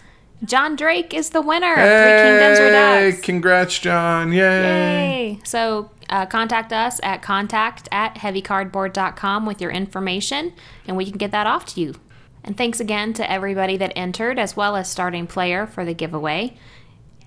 John 0.46 0.76
Drake 0.76 1.14
is 1.14 1.30
the 1.30 1.42
winner 1.42 1.72
of 1.72 1.78
Three 1.78 2.22
Kingdoms 2.22 2.58
Hey, 2.58 3.06
Redux. 3.06 3.22
Congrats, 3.22 3.80
John. 3.80 4.34
Yay. 4.34 4.40
Yay! 4.40 5.40
So 5.46 5.90
uh, 6.10 6.26
contact 6.26 6.74
us 6.74 7.00
at 7.02 7.22
contact 7.22 7.88
at 7.92 8.16
heavycardboard.com 8.16 9.46
with 9.46 9.62
your 9.62 9.72
information, 9.72 10.54
and 10.88 10.98
we 10.98 11.06
can 11.06 11.18
get 11.18 11.32
that 11.32 11.48
off 11.48 11.66
to 11.68 11.82
you. 11.82 11.96
And 12.44 12.58
thanks 12.58 12.82
again 12.82 13.14
to 13.14 13.32
everybody 13.32 13.78
that 13.78 13.94
entered, 13.96 14.38
as 14.38 14.58
well 14.58 14.76
as 14.76 14.90
starting 14.90 15.28
player 15.28 15.66
for 15.66 15.86
the 15.86 15.94
giveaway. 15.94 16.58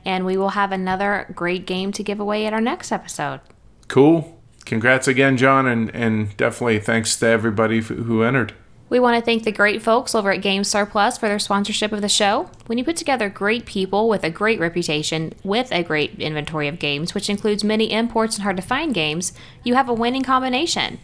And 0.05 0.27
we 0.27 0.37
will 0.37 0.51
have 0.51 0.71
another 0.71 1.27
great 1.35 1.67
game 1.67 1.91
to 1.93 2.03
give 2.03 2.21
away 2.21 2.47
at 2.47 2.53
our 2.53 2.61
next 2.61 2.93
episode. 2.93 3.41
Cool. 3.89 4.39
Congrats 4.67 5.09
again, 5.09 5.37
John, 5.37 5.67
and, 5.67 5.95
and 5.95 6.37
definitely 6.37 6.81
thanks 6.81 7.17
to 7.21 7.27
everybody 7.27 7.81
who 7.81 8.23
entered. 8.23 8.53
We 8.89 9.01
want 9.01 9.19
to 9.19 9.25
thank 9.25 9.43
the 9.43 9.51
great 9.51 9.83
folks 9.83 10.15
over 10.15 10.31
at 10.31 10.43
Game 10.43 10.63
Surplus 10.63 11.19
for 11.19 11.27
their 11.27 11.41
sponsorship 11.41 11.91
of 11.91 12.03
the 12.03 12.09
show. 12.09 12.51
When 12.67 12.79
you 12.79 12.85
put 12.85 12.97
together 12.97 13.29
great 13.29 13.67
people 13.67 14.09
with 14.09 14.23
a 14.23 14.31
great 14.31 14.61
reputation 14.61 15.33
with 15.43 15.73
a 15.73 15.83
great 15.83 16.21
inventory 16.21 16.69
of 16.69 16.79
games, 16.79 17.13
which 17.13 17.29
includes 17.29 17.65
many 17.65 17.91
imports 17.91 18.37
and 18.37 18.45
hard 18.45 18.57
to 18.57 18.63
find 18.63 18.95
games, 18.95 19.33
you 19.65 19.75
have 19.75 19.89
a 19.89 19.95
winning 19.95 20.23
combination. 20.23 21.01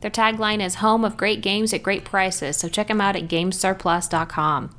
Their 0.00 0.12
tagline 0.12 0.64
is 0.64 0.76
Home 0.76 1.04
of 1.04 1.16
Great 1.16 1.40
Games 1.40 1.72
at 1.72 1.82
Great 1.82 2.04
Prices, 2.04 2.56
so 2.56 2.68
check 2.68 2.86
them 2.86 3.00
out 3.00 3.16
at 3.16 3.26
GameSurplus.com. 3.26 4.70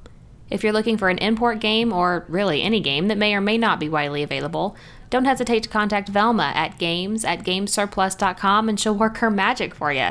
If 0.50 0.64
you're 0.64 0.72
looking 0.72 0.98
for 0.98 1.10
an 1.10 1.18
import 1.18 1.60
game, 1.60 1.92
or 1.92 2.24
really 2.30 2.62
any 2.62 2.80
game 2.80 3.10
that 3.10 3.18
may 3.18 3.36
or 3.36 3.42
may 3.42 3.58
not 3.58 3.80
be 3.80 3.90
widely 3.90 4.24
available, 4.24 4.78
don't 5.10 5.26
hesitate 5.26 5.64
to 5.64 5.70
contact 5.70 6.08
Velma 6.08 6.54
at 6.56 6.78
games 6.78 7.26
at 7.26 7.40
gamesurplus.com 7.40 8.70
and 8.70 8.80
she'll 8.80 8.96
work 8.96 9.18
her 9.18 9.32
magic 9.32 9.74
for 9.74 9.92
you. 9.92 10.10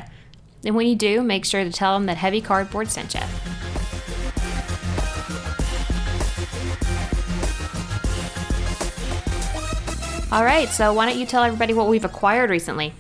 And 0.64 0.75
when 0.75 0.87
you 0.87 0.97
do, 0.97 1.23
make 1.23 1.44
sure 1.44 1.62
to 1.62 1.71
tell 1.71 1.94
them 1.94 2.06
that 2.06 2.16
Heavy 2.16 2.40
Cardboard 2.40 2.90
sent 2.90 3.14
you. 3.14 3.21
All 10.33 10.44
right, 10.44 10.68
so 10.68 10.92
why 10.92 11.06
don't 11.06 11.18
you 11.18 11.26
tell 11.26 11.44
everybody 11.44 11.75
what 11.75 11.88
we've 11.88 12.04
acquired 12.04 12.50
recently? 12.50 12.92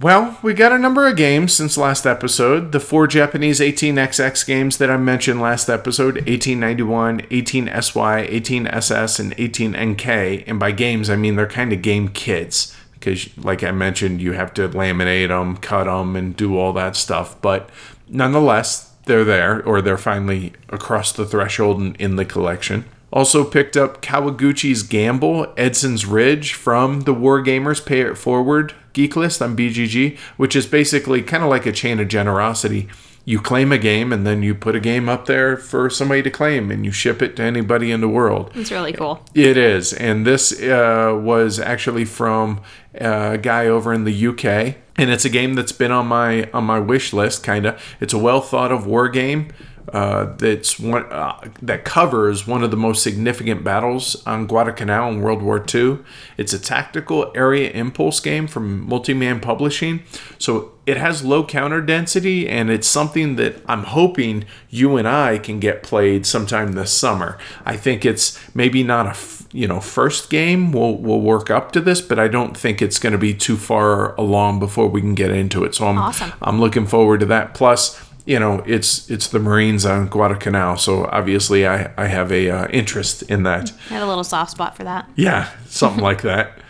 Well, 0.00 0.38
we 0.42 0.52
got 0.52 0.72
a 0.72 0.78
number 0.78 1.06
of 1.06 1.16
games 1.16 1.54
since 1.54 1.78
last 1.78 2.04
episode. 2.06 2.72
The 2.72 2.80
four 2.80 3.06
Japanese 3.06 3.60
18XX 3.60 4.46
games 4.46 4.78
that 4.78 4.90
I 4.90 4.96
mentioned 4.96 5.40
last 5.40 5.70
episode 5.70 6.16
1891, 6.16 7.20
18SY, 7.20 8.30
18SS, 8.30 9.20
and 9.20 9.36
18NK. 9.36 10.44
And 10.46 10.58
by 10.58 10.72
games, 10.72 11.08
I 11.08 11.16
mean 11.16 11.36
they're 11.36 11.46
kind 11.46 11.72
of 11.72 11.80
game 11.82 12.08
kits 12.08 12.76
because, 13.06 13.36
like 13.38 13.62
I 13.62 13.70
mentioned, 13.70 14.20
you 14.20 14.32
have 14.32 14.52
to 14.54 14.68
laminate 14.68 15.28
them, 15.28 15.56
cut 15.58 15.84
them, 15.84 16.16
and 16.16 16.36
do 16.36 16.58
all 16.58 16.72
that 16.72 16.96
stuff. 16.96 17.40
But 17.40 17.70
nonetheless, 18.08 18.92
they're 19.04 19.24
there, 19.24 19.62
or 19.64 19.80
they're 19.80 19.96
finally 19.96 20.52
across 20.70 21.12
the 21.12 21.24
threshold 21.24 21.80
in, 21.80 21.94
in 21.94 22.16
the 22.16 22.24
collection. 22.24 22.84
Also 23.12 23.44
picked 23.44 23.76
up 23.76 24.02
Kawaguchi's 24.02 24.82
Gamble, 24.82 25.54
Edson's 25.56 26.04
Ridge 26.04 26.54
from 26.54 27.02
the 27.02 27.14
Wargamers 27.14 27.84
Pay 27.84 28.00
It 28.00 28.18
Forward 28.18 28.74
geek 28.92 29.14
list 29.14 29.40
on 29.40 29.56
BGG, 29.56 30.18
which 30.36 30.56
is 30.56 30.66
basically 30.66 31.22
kind 31.22 31.44
of 31.44 31.48
like 31.48 31.66
a 31.66 31.72
chain 31.72 32.00
of 32.00 32.08
generosity. 32.08 32.88
You 33.28 33.40
claim 33.40 33.72
a 33.72 33.78
game 33.78 34.12
and 34.12 34.24
then 34.24 34.44
you 34.44 34.54
put 34.54 34.76
a 34.76 34.80
game 34.80 35.08
up 35.08 35.26
there 35.26 35.56
for 35.56 35.90
somebody 35.90 36.22
to 36.22 36.30
claim 36.30 36.70
and 36.70 36.84
you 36.84 36.92
ship 36.92 37.20
it 37.20 37.36
to 37.36 37.42
anybody 37.42 37.90
in 37.90 38.00
the 38.00 38.08
world. 38.08 38.52
It's 38.54 38.70
really 38.70 38.92
cool. 38.92 39.20
It 39.34 39.56
is, 39.56 39.92
and 39.92 40.24
this 40.24 40.62
uh, 40.62 41.18
was 41.20 41.58
actually 41.58 42.04
from 42.04 42.60
a 43.00 43.38
guy 43.38 43.66
over 43.66 43.92
in 43.92 44.04
the 44.04 44.26
UK, 44.26 44.76
and 44.96 45.10
it's 45.10 45.24
a 45.24 45.30
game 45.30 45.54
that's 45.54 45.72
been 45.72 45.92
on 45.92 46.06
my 46.06 46.50
on 46.52 46.64
my 46.64 46.78
wish 46.78 47.12
list. 47.12 47.42
Kind 47.42 47.66
of, 47.66 47.82
it's 48.00 48.12
a 48.12 48.18
well 48.18 48.40
thought 48.40 48.72
of 48.72 48.86
war 48.86 49.08
game 49.08 49.52
uh, 49.92 50.34
that's 50.36 50.80
one 50.80 51.04
uh, 51.12 51.38
that 51.62 51.84
covers 51.84 52.46
one 52.46 52.64
of 52.64 52.70
the 52.70 52.76
most 52.76 53.02
significant 53.02 53.62
battles 53.62 54.20
on 54.26 54.46
Guadalcanal 54.46 55.10
in 55.10 55.20
World 55.20 55.42
War 55.42 55.64
II. 55.72 55.98
It's 56.36 56.52
a 56.52 56.58
tactical 56.58 57.30
area 57.34 57.70
impulse 57.70 58.20
game 58.20 58.46
from 58.46 58.88
Multiman 58.88 59.40
Publishing, 59.40 60.02
so 60.38 60.72
it 60.86 60.96
has 60.96 61.24
low 61.24 61.44
counter 61.44 61.80
density, 61.80 62.48
and 62.48 62.70
it's 62.70 62.88
something 62.88 63.36
that 63.36 63.62
I'm 63.66 63.84
hoping 63.84 64.44
you 64.70 64.96
and 64.96 65.06
I 65.06 65.38
can 65.38 65.60
get 65.60 65.82
played 65.82 66.26
sometime 66.26 66.72
this 66.72 66.92
summer. 66.92 67.38
I 67.64 67.76
think 67.76 68.04
it's 68.04 68.38
maybe 68.54 68.82
not 68.82 69.06
a 69.06 69.14
you 69.52 69.66
know 69.68 69.80
first 69.80 70.30
game 70.30 70.72
we'll 70.72 70.96
we'll 70.96 71.20
work 71.20 71.50
up 71.50 71.72
to 71.72 71.80
this, 71.80 72.00
but 72.00 72.18
I 72.18 72.28
don't 72.28 72.56
think 72.56 72.82
it's 72.82 72.98
going 72.98 73.12
to 73.12 73.18
be 73.18 73.34
too 73.34 73.56
far 73.56 74.14
along 74.16 74.58
before 74.58 74.88
we 74.88 75.00
can 75.00 75.14
get 75.14 75.30
into 75.30 75.64
it. 75.64 75.74
So 75.74 75.86
I'm 75.86 75.98
Awesome. 75.98 76.32
I'm 76.42 76.60
looking 76.60 76.86
forward 76.86 77.20
to 77.20 77.26
that. 77.26 77.54
Plus, 77.54 78.00
you 78.24 78.38
know, 78.38 78.62
it's 78.66 79.08
it's 79.10 79.28
the 79.28 79.38
Marines 79.38 79.86
on 79.86 80.08
Guadalcanal, 80.08 80.76
so 80.76 81.06
obviously 81.06 81.66
I 81.66 81.92
I 81.96 82.06
have 82.06 82.32
a 82.32 82.50
uh, 82.50 82.68
interest 82.68 83.22
in 83.22 83.44
that. 83.44 83.72
I 83.90 83.94
had 83.94 84.02
a 84.02 84.06
little 84.06 84.24
soft 84.24 84.50
spot 84.50 84.76
for 84.76 84.84
that. 84.84 85.08
Yeah, 85.16 85.50
something 85.66 86.02
like 86.02 86.22
that. 86.22 86.52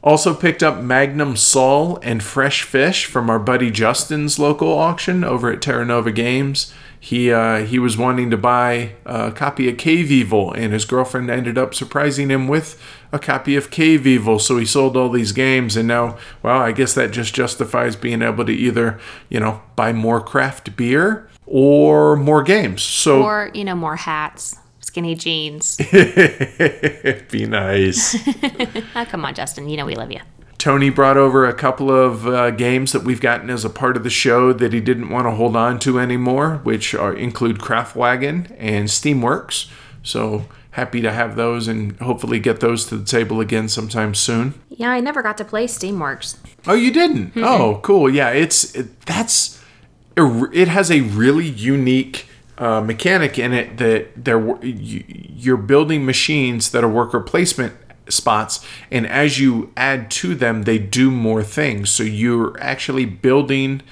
Also 0.00 0.32
picked 0.32 0.62
up 0.62 0.80
Magnum 0.80 1.36
Sal 1.36 1.98
and 2.04 2.22
Fresh 2.22 2.62
Fish 2.62 3.04
from 3.04 3.28
our 3.28 3.40
buddy 3.40 3.68
Justin's 3.70 4.38
local 4.38 4.72
auction 4.72 5.24
over 5.24 5.50
at 5.50 5.60
Terra 5.60 5.84
Nova 5.84 6.12
Games. 6.12 6.72
He 7.00 7.30
uh, 7.30 7.64
he 7.64 7.78
was 7.78 7.96
wanting 7.96 8.30
to 8.30 8.36
buy 8.36 8.92
a 9.06 9.30
copy 9.30 9.68
of 9.68 9.78
Cave 9.78 10.10
Evil, 10.10 10.52
and 10.52 10.72
his 10.72 10.84
girlfriend 10.84 11.30
ended 11.30 11.56
up 11.56 11.74
surprising 11.74 12.28
him 12.28 12.48
with 12.48 12.80
a 13.12 13.18
copy 13.18 13.56
of 13.56 13.70
Cave 13.70 14.06
Evil. 14.06 14.38
So 14.38 14.58
he 14.58 14.66
sold 14.66 14.96
all 14.96 15.08
these 15.08 15.32
games, 15.32 15.76
and 15.76 15.86
now, 15.86 16.18
well, 16.42 16.60
I 16.60 16.72
guess 16.72 16.94
that 16.94 17.12
just 17.12 17.34
justifies 17.34 17.94
being 17.96 18.20
able 18.22 18.44
to 18.44 18.52
either, 18.52 18.98
you 19.28 19.38
know, 19.40 19.62
buy 19.76 19.92
more 19.92 20.20
craft 20.20 20.76
beer 20.76 21.28
or 21.46 22.16
more 22.16 22.42
games. 22.42 22.82
So 22.82 23.22
Or, 23.22 23.50
you 23.54 23.64
know, 23.64 23.74
more 23.74 23.96
hats, 23.96 24.56
skinny 24.80 25.14
jeans. 25.14 25.76
be 27.30 27.46
nice. 27.46 28.16
oh, 28.94 29.04
come 29.08 29.24
on, 29.24 29.34
Justin. 29.34 29.68
You 29.68 29.76
know 29.76 29.86
we 29.86 29.94
love 29.94 30.10
you. 30.12 30.20
Tony 30.58 30.90
brought 30.90 31.16
over 31.16 31.46
a 31.46 31.54
couple 31.54 31.90
of 31.90 32.26
uh, 32.26 32.50
games 32.50 32.92
that 32.92 33.04
we've 33.04 33.20
gotten 33.20 33.48
as 33.48 33.64
a 33.64 33.70
part 33.70 33.96
of 33.96 34.02
the 34.02 34.10
show 34.10 34.52
that 34.52 34.72
he 34.72 34.80
didn't 34.80 35.08
want 35.08 35.26
to 35.26 35.30
hold 35.30 35.54
on 35.54 35.78
to 35.78 36.00
anymore, 36.00 36.56
which 36.64 36.94
are, 36.94 37.14
include 37.14 37.58
Kraftwagen 37.58 38.54
and 38.58 38.88
Steamworks. 38.88 39.70
So 40.02 40.46
happy 40.72 41.00
to 41.00 41.12
have 41.12 41.36
those 41.36 41.68
and 41.68 41.96
hopefully 42.00 42.40
get 42.40 42.60
those 42.60 42.86
to 42.86 42.96
the 42.96 43.04
table 43.04 43.40
again 43.40 43.68
sometime 43.68 44.14
soon. 44.14 44.54
Yeah, 44.68 44.90
I 44.90 45.00
never 45.00 45.22
got 45.22 45.38
to 45.38 45.44
play 45.44 45.66
Steamworks. 45.66 46.36
Oh, 46.66 46.74
you 46.74 46.92
didn't? 46.92 47.32
Oh, 47.36 47.80
cool. 47.82 48.10
Yeah, 48.10 48.30
it's 48.30 48.74
it, 48.74 49.00
that's 49.02 49.62
it 50.16 50.68
has 50.68 50.90
a 50.90 51.02
really 51.02 51.46
unique 51.46 52.26
uh, 52.58 52.80
mechanic 52.80 53.38
in 53.38 53.52
it 53.52 53.76
that 53.78 54.08
there 54.16 54.58
you're 54.64 55.56
building 55.56 56.04
machines 56.04 56.72
that 56.72 56.82
are 56.82 56.88
worker 56.88 57.20
placement 57.20 57.74
spots 58.12 58.64
and 58.90 59.06
as 59.06 59.38
you 59.38 59.72
add 59.76 60.10
to 60.10 60.34
them 60.34 60.62
they 60.62 60.78
do 60.78 61.10
more 61.10 61.42
things. 61.42 61.90
So 61.90 62.02
you're 62.02 62.58
actually 62.60 63.04
building 63.04 63.82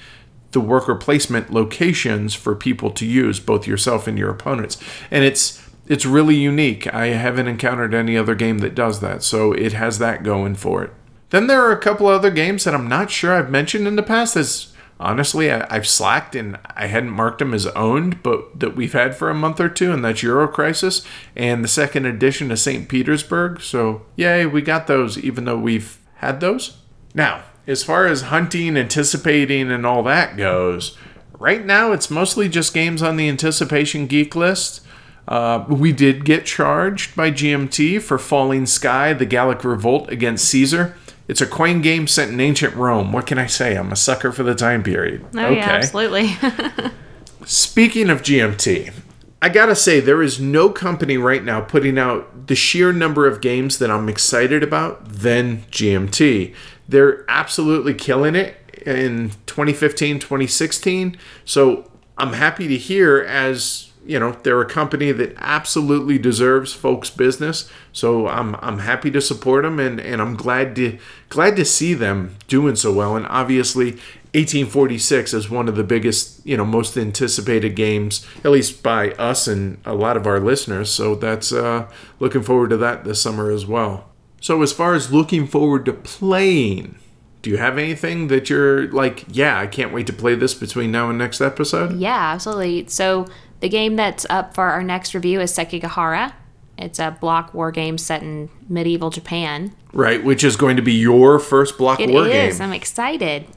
the 0.51 0.61
worker 0.61 0.95
placement 0.95 1.51
locations 1.51 2.33
for 2.33 2.55
people 2.55 2.89
to 2.91 3.05
use 3.05 3.39
both 3.39 3.67
yourself 3.67 4.07
and 4.07 4.17
your 4.17 4.29
opponents. 4.29 4.81
And 5.11 5.23
it's 5.23 5.63
it's 5.87 6.05
really 6.05 6.35
unique. 6.35 6.93
I 6.93 7.07
haven't 7.07 7.47
encountered 7.47 7.93
any 7.93 8.17
other 8.17 8.35
game 8.35 8.57
that 8.59 8.75
does 8.75 8.99
that 8.99 9.23
so 9.23 9.53
it 9.53 9.73
has 9.73 9.99
that 9.99 10.23
going 10.23 10.55
for 10.55 10.83
it. 10.83 10.91
Then 11.29 11.47
there 11.47 11.61
are 11.61 11.71
a 11.71 11.79
couple 11.79 12.07
other 12.07 12.31
games 12.31 12.63
that 12.63 12.73
i'm 12.73 12.87
not 12.87 13.11
sure 13.11 13.33
i've 13.33 13.49
mentioned 13.49 13.87
in 13.87 13.97
the 13.97 14.03
past 14.03 14.37
as 14.37 14.73
honestly 14.99 15.51
I, 15.51 15.73
have 15.73 15.87
slacked 15.87 16.35
and 16.35 16.57
i 16.75 16.87
hadn't 16.87 17.11
marked 17.11 17.39
them 17.39 17.53
as 17.53 17.67
owned 17.67 18.23
but 18.23 18.59
that 18.59 18.75
we've 18.75 18.93
had 18.93 19.15
for 19.15 19.29
a 19.29 19.35
month 19.35 19.59
or 19.59 19.69
two 19.69 19.91
and 19.91 20.03
that's 20.03 20.23
euro 20.23 20.47
crisis 20.47 21.05
and 21.35 21.63
the 21.63 21.67
second 21.67 22.05
edition 22.05 22.51
of 22.51 22.59
st 22.59 22.89
petersburg. 22.89 23.61
So 23.61 24.03
yay 24.15 24.45
we 24.45 24.61
got 24.61 24.87
those 24.87 25.17
even 25.17 25.45
though 25.45 25.57
we've 25.57 25.99
had 26.15 26.39
those. 26.39 26.77
Now 27.13 27.43
as 27.67 27.83
far 27.83 28.07
as 28.07 28.23
hunting 28.23 28.77
anticipating 28.77 29.71
and 29.71 29.85
all 29.85 30.03
that 30.03 30.37
goes 30.37 30.97
right 31.37 31.65
now 31.65 31.91
it's 31.91 32.09
mostly 32.09 32.49
just 32.49 32.73
games 32.73 33.01
on 33.01 33.17
the 33.17 33.29
anticipation 33.29 34.07
geek 34.07 34.35
list. 34.35 34.81
Uh, 35.27 35.65
we 35.67 35.91
did 35.91 36.23
get 36.23 36.45
charged 36.45 37.13
by 37.13 37.29
GMT 37.29 38.01
for 38.01 38.17
Falling 38.17 38.65
Sky, 38.65 39.11
the 39.11 39.25
Gallic 39.25 39.63
Revolt 39.65 40.09
against 40.09 40.45
Caesar. 40.45 40.95
It's 41.27 41.41
a 41.41 41.47
coin 41.47 41.81
game 41.81 42.07
set 42.07 42.29
in 42.29 42.39
ancient 42.39 42.75
Rome. 42.75 43.11
What 43.11 43.27
can 43.27 43.37
I 43.37 43.47
say? 43.47 43.75
I'm 43.75 43.91
a 43.91 43.95
sucker 43.95 44.31
for 44.31 44.43
the 44.43 44.55
time 44.55 44.83
period. 44.83 45.25
Oh, 45.35 45.45
okay. 45.45 45.57
yeah, 45.57 45.69
absolutely. 45.71 46.37
Speaking 47.45 48.09
of 48.09 48.21
GMT, 48.21 48.93
I 49.41 49.49
gotta 49.49 49.75
say, 49.75 49.99
there 49.99 50.23
is 50.23 50.39
no 50.39 50.69
company 50.69 51.17
right 51.17 51.43
now 51.43 51.61
putting 51.61 51.99
out 51.99 52.47
the 52.47 52.55
sheer 52.55 52.91
number 52.91 53.27
of 53.27 53.41
games 53.41 53.77
that 53.79 53.91
I'm 53.91 54.09
excited 54.09 54.63
about 54.63 55.07
than 55.07 55.63
GMT. 55.71 56.55
They're 56.89 57.29
absolutely 57.29 57.93
killing 57.93 58.35
it 58.35 58.57
in 58.85 59.31
2015, 59.45 60.19
2016. 60.19 61.17
So 61.45 61.91
I'm 62.17 62.33
happy 62.33 62.67
to 62.67 62.77
hear 62.77 63.19
as 63.19 63.91
you 64.07 64.19
know 64.19 64.31
they're 64.43 64.61
a 64.61 64.65
company 64.65 65.11
that 65.11 65.35
absolutely 65.37 66.17
deserves 66.17 66.73
folks 66.73 67.09
business. 67.09 67.69
So 67.91 68.27
i'm 68.27 68.55
i'm 68.55 68.79
happy 68.79 69.11
to 69.11 69.21
support 69.21 69.63
them 69.63 69.79
and 69.79 69.99
and 69.99 70.21
i'm 70.21 70.35
glad 70.35 70.75
to 70.77 70.97
glad 71.29 71.55
to 71.57 71.65
see 71.65 71.93
them 71.93 72.35
doing 72.47 72.75
so 72.75 72.93
well. 72.93 73.15
And 73.15 73.27
obviously 73.27 73.91
1846 74.33 75.33
is 75.33 75.49
one 75.49 75.67
of 75.67 75.75
the 75.75 75.83
biggest 75.83 76.45
you 76.45 76.55
know 76.55 76.65
most 76.65 76.97
anticipated 76.97 77.75
games 77.75 78.25
at 78.43 78.51
least 78.51 78.81
by 78.81 79.11
us 79.11 79.47
and 79.47 79.79
a 79.85 79.93
lot 79.93 80.17
of 80.17 80.25
our 80.25 80.39
listeners. 80.39 80.89
So 80.89 81.15
that's 81.15 81.51
uh 81.51 81.89
looking 82.19 82.43
forward 82.43 82.69
to 82.69 82.77
that 82.77 83.03
this 83.03 83.21
summer 83.21 83.51
as 83.51 83.65
well. 83.65 84.09
So 84.39 84.61
as 84.61 84.71
far 84.71 84.93
as 84.93 85.11
looking 85.11 85.47
forward 85.47 85.85
to 85.85 85.93
playing 85.93 86.95
do 87.41 87.49
you 87.51 87.57
have 87.57 87.77
anything 87.77 88.27
that 88.27 88.49
you're 88.49 88.91
like 88.91 89.23
yeah 89.29 89.59
i 89.59 89.67
can't 89.67 89.93
wait 89.93 90.07
to 90.07 90.11
play 90.13 90.35
this 90.35 90.53
between 90.53 90.91
now 90.91 91.09
and 91.09 91.17
next 91.17 91.39
episode 91.39 91.95
yeah 91.97 92.33
absolutely. 92.33 92.85
So 92.87 93.27
the 93.59 93.69
game 93.69 93.95
that's 93.95 94.25
up 94.29 94.53
for 94.53 94.65
our 94.65 94.83
next 94.83 95.13
review 95.13 95.41
is 95.41 95.51
Sekigahara. 95.51 96.33
It's 96.77 96.99
a 96.99 97.17
block 97.19 97.53
war 97.53 97.71
game 97.71 97.97
set 97.97 98.21
in 98.21 98.49
medieval 98.69 99.09
Japan. 99.09 99.73
Right, 99.93 100.23
which 100.23 100.43
is 100.43 100.55
going 100.55 100.75
to 100.75 100.83
be 100.83 100.93
your 100.93 101.39
first 101.39 101.77
block 101.77 101.99
it 101.99 102.09
war 102.09 102.27
is. 102.27 102.31
game. 102.31 102.45
It 102.45 102.49
is. 102.49 102.61
I'm 102.61 102.73
excited. 102.73 103.47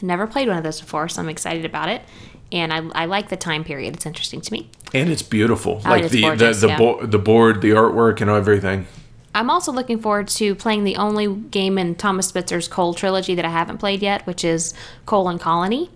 Never 0.00 0.26
played 0.28 0.46
one 0.46 0.56
of 0.56 0.62
those 0.64 0.80
before, 0.80 1.08
so 1.08 1.20
I'm 1.20 1.28
excited 1.28 1.64
about 1.64 1.88
it. 1.88 2.02
And 2.52 2.72
I, 2.72 2.86
I 2.94 3.04
like 3.06 3.28
the 3.28 3.36
time 3.36 3.64
period. 3.64 3.94
It's 3.94 4.06
interesting 4.06 4.40
to 4.40 4.52
me. 4.52 4.70
And 4.94 5.10
it's 5.10 5.22
beautiful. 5.22 5.82
Oh, 5.84 5.90
like 5.90 6.04
it's 6.04 6.12
the 6.12 6.22
gorgeous, 6.22 6.60
the 6.60 6.68
the, 6.68 6.72
yeah. 6.72 6.78
bo- 6.78 7.06
the 7.06 7.18
board, 7.18 7.60
the 7.60 7.70
artwork, 7.70 8.20
and 8.20 8.30
everything. 8.30 8.86
I'm 9.34 9.50
also 9.50 9.72
looking 9.72 10.00
forward 10.00 10.28
to 10.28 10.54
playing 10.54 10.84
the 10.84 10.96
only 10.96 11.32
game 11.34 11.78
in 11.78 11.94
Thomas 11.96 12.30
Spitzer's 12.32 12.68
Coal 12.68 12.94
trilogy 12.94 13.34
that 13.34 13.44
I 13.44 13.50
haven't 13.50 13.78
played 13.78 14.02
yet, 14.02 14.26
which 14.26 14.44
is 14.44 14.72
Cole 15.04 15.28
and 15.28 15.38
Colony. 15.38 15.90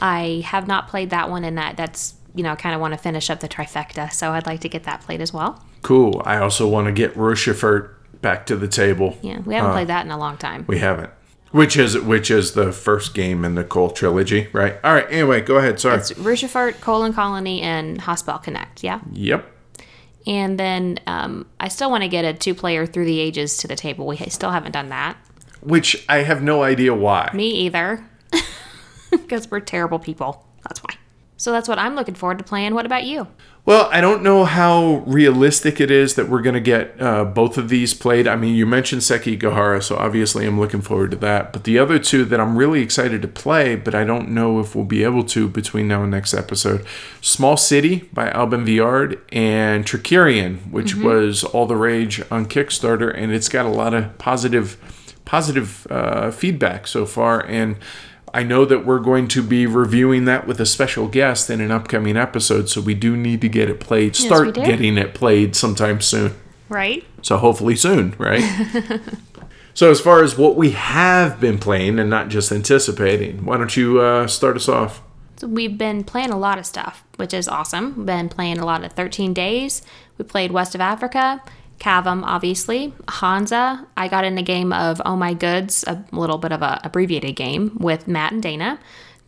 I 0.00 0.42
have 0.44 0.68
not 0.68 0.88
played 0.88 1.10
that 1.10 1.30
one, 1.30 1.42
and 1.42 1.58
that 1.58 1.76
that's 1.76 2.14
you 2.34 2.42
know 2.42 2.56
kind 2.56 2.74
of 2.74 2.80
want 2.80 2.94
to 2.94 2.98
finish 2.98 3.30
up 3.30 3.40
the 3.40 3.48
trifecta, 3.48 4.12
so 4.12 4.32
I'd 4.32 4.46
like 4.46 4.60
to 4.60 4.68
get 4.68 4.84
that 4.84 5.00
played 5.00 5.20
as 5.20 5.32
well. 5.32 5.62
Cool. 5.82 6.22
I 6.24 6.38
also 6.38 6.68
want 6.68 6.86
to 6.86 6.92
get 6.92 7.14
Ruhrschifffahrt 7.14 7.90
back 8.20 8.46
to 8.46 8.56
the 8.56 8.68
table. 8.68 9.16
Yeah, 9.22 9.40
we 9.40 9.54
haven't 9.54 9.72
played 9.72 9.88
that 9.88 10.04
in 10.04 10.10
a 10.10 10.18
long 10.18 10.36
time. 10.36 10.64
We 10.66 10.78
haven't. 10.78 11.10
Which 11.50 11.76
is 11.78 11.98
which 11.98 12.30
is 12.30 12.52
the 12.52 12.72
first 12.72 13.14
game 13.14 13.44
in 13.44 13.54
the 13.54 13.64
Cole 13.64 13.90
trilogy, 13.90 14.48
right? 14.52 14.76
All 14.84 14.92
right. 14.92 15.06
Anyway, 15.10 15.40
go 15.40 15.56
ahead. 15.56 15.80
Sorry. 15.80 15.96
It's 15.96 16.12
Ruhrschifffahrt, 16.12 16.80
Cole 16.80 17.04
and 17.04 17.14
Colony, 17.14 17.62
and 17.62 18.00
Haspelknecht. 18.00 18.82
Yeah. 18.82 19.00
yep. 19.12 19.50
And 20.26 20.60
then 20.60 20.98
um, 21.06 21.46
I 21.58 21.68
still 21.68 21.90
want 21.90 22.02
to 22.02 22.08
get 22.08 22.26
a 22.26 22.34
two 22.34 22.54
player 22.54 22.84
through 22.84 23.06
the 23.06 23.18
ages 23.18 23.56
to 23.58 23.68
the 23.68 23.76
table. 23.76 24.06
We 24.06 24.16
still 24.16 24.50
haven't 24.50 24.72
done 24.72 24.90
that. 24.90 25.16
Which 25.62 26.04
I 26.06 26.18
have 26.18 26.42
no 26.42 26.62
idea 26.62 26.94
why. 26.94 27.30
Me 27.32 27.50
either. 27.50 28.04
Because 29.10 29.50
we're 29.50 29.60
terrible 29.60 29.98
people. 29.98 30.46
That's 30.64 30.80
why. 30.80 30.94
So 31.38 31.52
that's 31.52 31.68
what 31.68 31.78
I'm 31.78 31.94
looking 31.94 32.16
forward 32.16 32.38
to 32.38 32.44
playing. 32.44 32.74
What 32.74 32.84
about 32.84 33.04
you? 33.04 33.28
Well, 33.64 33.88
I 33.92 34.00
don't 34.00 34.22
know 34.22 34.44
how 34.44 35.04
realistic 35.06 35.80
it 35.80 35.88
is 35.90 36.14
that 36.16 36.28
we're 36.28 36.42
going 36.42 36.54
to 36.54 36.60
get 36.60 37.00
uh, 37.00 37.24
both 37.24 37.56
of 37.56 37.68
these 37.68 37.94
played. 37.94 38.26
I 38.26 38.34
mean, 38.34 38.56
you 38.56 38.66
mentioned 38.66 39.02
Sekigahara, 39.02 39.82
so 39.82 39.94
obviously 39.94 40.46
I'm 40.46 40.58
looking 40.58 40.80
forward 40.80 41.12
to 41.12 41.16
that. 41.18 41.52
But 41.52 41.62
the 41.62 41.78
other 41.78 42.00
two 42.00 42.24
that 42.24 42.40
I'm 42.40 42.56
really 42.56 42.80
excited 42.80 43.22
to 43.22 43.28
play, 43.28 43.76
but 43.76 43.94
I 43.94 44.04
don't 44.04 44.30
know 44.30 44.58
if 44.58 44.74
we'll 44.74 44.84
be 44.84 45.04
able 45.04 45.22
to 45.24 45.48
between 45.48 45.86
now 45.86 46.02
and 46.02 46.10
next 46.10 46.34
episode 46.34 46.84
Small 47.20 47.56
City 47.56 48.08
by 48.12 48.30
Alban 48.30 48.64
Viard 48.64 49.20
and 49.30 49.84
Trickerion, 49.84 50.70
which 50.72 50.96
was 50.96 51.44
all 51.44 51.66
the 51.66 51.76
rage 51.76 52.20
on 52.32 52.46
Kickstarter, 52.46 53.14
and 53.14 53.30
it's 53.30 53.48
got 53.48 53.64
a 53.64 53.70
lot 53.70 53.94
of 53.94 54.18
positive, 54.18 54.76
positive 55.24 55.86
uh, 55.88 56.32
feedback 56.32 56.88
so 56.88 57.06
far. 57.06 57.44
And 57.44 57.76
I 58.34 58.42
know 58.42 58.64
that 58.64 58.84
we're 58.84 58.98
going 58.98 59.28
to 59.28 59.42
be 59.42 59.66
reviewing 59.66 60.24
that 60.26 60.46
with 60.46 60.60
a 60.60 60.66
special 60.66 61.08
guest 61.08 61.50
in 61.50 61.60
an 61.60 61.70
upcoming 61.70 62.16
episode, 62.16 62.68
so 62.68 62.80
we 62.80 62.94
do 62.94 63.16
need 63.16 63.40
to 63.40 63.48
get 63.48 63.68
it 63.68 63.80
played. 63.80 64.18
we 64.18 64.26
Start 64.26 64.54
getting 64.54 64.98
it 64.98 65.14
played 65.14 65.56
sometime 65.56 66.00
soon. 66.00 66.34
Right? 66.68 67.04
So 67.22 67.36
hopefully 67.38 67.76
soon, 67.76 68.14
right? 68.18 68.42
so 69.74 69.90
as 69.90 70.00
far 70.00 70.22
as 70.22 70.36
what 70.36 70.56
we 70.56 70.72
have 70.72 71.40
been 71.40 71.58
playing 71.58 71.98
and 71.98 72.10
not 72.10 72.28
just 72.28 72.52
anticipating, 72.52 73.44
why 73.44 73.56
don't 73.56 73.76
you 73.76 74.00
uh, 74.00 74.26
start 74.26 74.56
us 74.56 74.68
off? 74.68 75.02
So 75.36 75.46
we've 75.46 75.78
been 75.78 76.02
playing 76.04 76.30
a 76.30 76.38
lot 76.38 76.58
of 76.58 76.66
stuff, 76.66 77.04
which 77.16 77.32
is 77.32 77.48
awesome. 77.48 77.96
We've 77.96 78.06
been 78.06 78.28
playing 78.28 78.58
a 78.58 78.66
lot 78.66 78.84
of 78.84 78.92
13 78.92 79.32
Days. 79.32 79.82
We 80.18 80.24
played 80.24 80.50
West 80.50 80.74
of 80.74 80.80
Africa, 80.80 81.42
Cavum, 81.78 82.22
obviously, 82.24 82.92
Hansa. 83.08 83.86
I 83.96 84.08
got 84.08 84.24
in 84.24 84.36
a 84.38 84.42
game 84.42 84.72
of 84.72 85.00
Oh 85.04 85.16
My 85.16 85.34
Goods, 85.34 85.84
a 85.86 86.04
little 86.12 86.38
bit 86.38 86.52
of 86.52 86.62
a 86.62 86.80
abbreviated 86.84 87.36
game 87.36 87.76
with 87.78 88.08
Matt 88.08 88.32
and 88.32 88.42
Dana. 88.42 88.78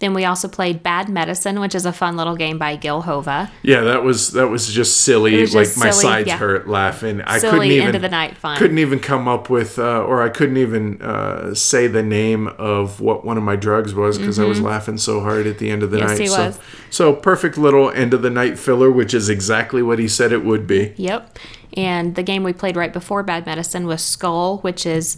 Then 0.00 0.14
we 0.14 0.24
also 0.24 0.48
played 0.48 0.82
Bad 0.82 1.10
Medicine, 1.10 1.60
which 1.60 1.74
is 1.74 1.84
a 1.84 1.92
fun 1.92 2.16
little 2.16 2.34
game 2.34 2.56
by 2.56 2.74
Gil 2.76 3.02
Hova. 3.02 3.52
Yeah, 3.62 3.82
that 3.82 4.02
was 4.02 4.32
that 4.32 4.48
was 4.48 4.72
just 4.72 5.02
silly. 5.02 5.38
Was 5.38 5.54
like 5.54 5.66
just 5.66 5.78
my 5.78 5.90
silly, 5.90 6.02
sides 6.02 6.26
yeah. 6.28 6.38
hurt 6.38 6.66
laughing. 6.66 7.20
I 7.20 7.36
Silly, 7.38 7.50
couldn't 7.52 7.70
even 7.72 7.86
end 7.88 7.96
of 7.96 8.02
the 8.02 8.08
night 8.08 8.38
fun. 8.38 8.56
couldn't 8.56 8.78
even 8.78 8.98
come 8.98 9.28
up 9.28 9.50
with, 9.50 9.78
uh, 9.78 10.00
or 10.02 10.22
I 10.22 10.30
couldn't 10.30 10.56
even 10.56 11.02
uh, 11.02 11.54
say 11.54 11.86
the 11.86 12.02
name 12.02 12.46
of 12.48 13.02
what 13.02 13.26
one 13.26 13.36
of 13.36 13.42
my 13.42 13.56
drugs 13.56 13.92
was 13.92 14.16
because 14.16 14.38
I 14.38 14.44
was 14.44 14.62
laughing 14.62 14.96
so 14.96 15.20
hard 15.20 15.46
at 15.46 15.58
the 15.58 15.68
end 15.70 15.82
of 15.82 15.90
the 15.90 15.98
Mm-hmm. 15.98 16.08
Yes, 16.08 16.18
night. 16.18 16.22
he 16.22 16.28
so, 16.28 16.46
was. 16.46 16.58
so 16.88 17.12
perfect 17.14 17.58
little 17.58 17.90
end 17.90 18.14
of 18.14 18.22
the 18.22 18.30
night 18.30 18.58
filler, 18.58 18.90
which 18.90 19.12
is 19.12 19.28
exactly 19.28 19.82
what 19.82 19.98
he 19.98 20.08
said 20.08 20.32
it 20.32 20.46
would 20.46 20.66
be. 20.66 20.94
Yep. 20.96 21.38
And 21.76 22.14
the 22.14 22.22
game 22.22 22.42
we 22.42 22.52
played 22.52 22.76
right 22.76 22.92
before 22.92 23.22
Bad 23.22 23.46
Medicine 23.46 23.86
was 23.86 24.02
Skull, 24.02 24.58
which 24.58 24.86
is 24.86 25.16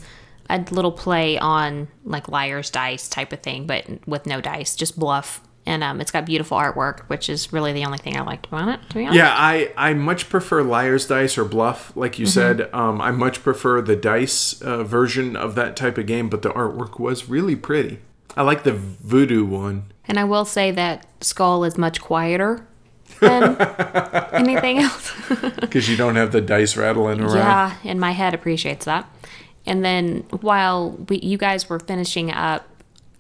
a 0.51 0.65
little 0.71 0.93
play 0.93 1.39
on 1.39 1.89
like 2.05 2.29
liar's 2.29 2.71
dice 2.71 3.09
type 3.09 3.33
of 3.33 3.41
thing, 3.41 3.67
but 3.67 3.87
with 4.07 4.27
no 4.27 4.41
dice, 4.41 4.77
just 4.77 4.99
bluff. 4.99 5.41
And 5.65 5.85
um, 5.85 6.01
it's 6.01 6.11
got 6.11 6.27
beautiful 6.27 6.59
artwork, 6.59 7.03
which 7.03 7.29
is 7.29 7.53
really 7.53 7.73
the 7.73 7.85
only 7.85 7.99
thing 7.99 8.17
I 8.17 8.23
liked 8.23 8.47
about 8.47 8.69
it, 8.69 8.81
to 8.91 8.95
be 8.97 9.03
honest. 9.03 9.17
Yeah, 9.17 9.33
I, 9.33 9.73
I 9.77 9.95
much 9.95 10.29
prefer 10.29 10.63
liar's 10.65 11.07
dice 11.07 11.39
or 11.39 11.45
bluff, 11.45 11.97
like 11.97 12.19
you 12.19 12.27
said. 12.27 12.69
Um, 12.75 13.01
I 13.01 13.13
much 13.13 13.45
prefer 13.45 13.81
the 13.81 13.95
dice 13.95 14.61
uh, 14.61 14.83
version 14.83 15.37
of 15.37 15.55
that 15.55 15.77
type 15.77 15.99
of 15.99 16.07
game, 16.07 16.29
but 16.29 16.43
the 16.43 16.51
artwork 16.51 16.99
was 16.99 17.29
really 17.29 17.55
pretty. 17.55 18.01
I 18.37 18.43
like 18.43 18.65
the 18.65 18.73
voodoo 18.73 19.45
one. 19.45 19.85
And 20.07 20.19
I 20.19 20.25
will 20.25 20.45
say 20.45 20.73
that 20.73 21.07
Skull 21.21 21.63
is 21.63 21.79
much 21.79 22.01
quieter 22.01 22.67
than 23.23 23.57
anything 24.35 24.79
else. 24.81 25.13
Because 25.61 25.89
you 25.89 25.97
don't 25.97 26.17
have 26.17 26.33
the 26.33 26.41
dice 26.41 26.77
rattling 26.77 27.21
around. 27.21 27.37
Yeah, 27.37 27.75
and 27.85 27.99
my 27.99 28.11
head 28.11 28.35
appreciates 28.35 28.85
that. 28.85 29.09
And 29.65 29.85
then 29.85 30.25
while 30.41 30.91
we, 31.09 31.19
you 31.21 31.39
guys 31.39 31.69
were 31.69 31.79
finishing 31.79 32.31
up 32.31 32.69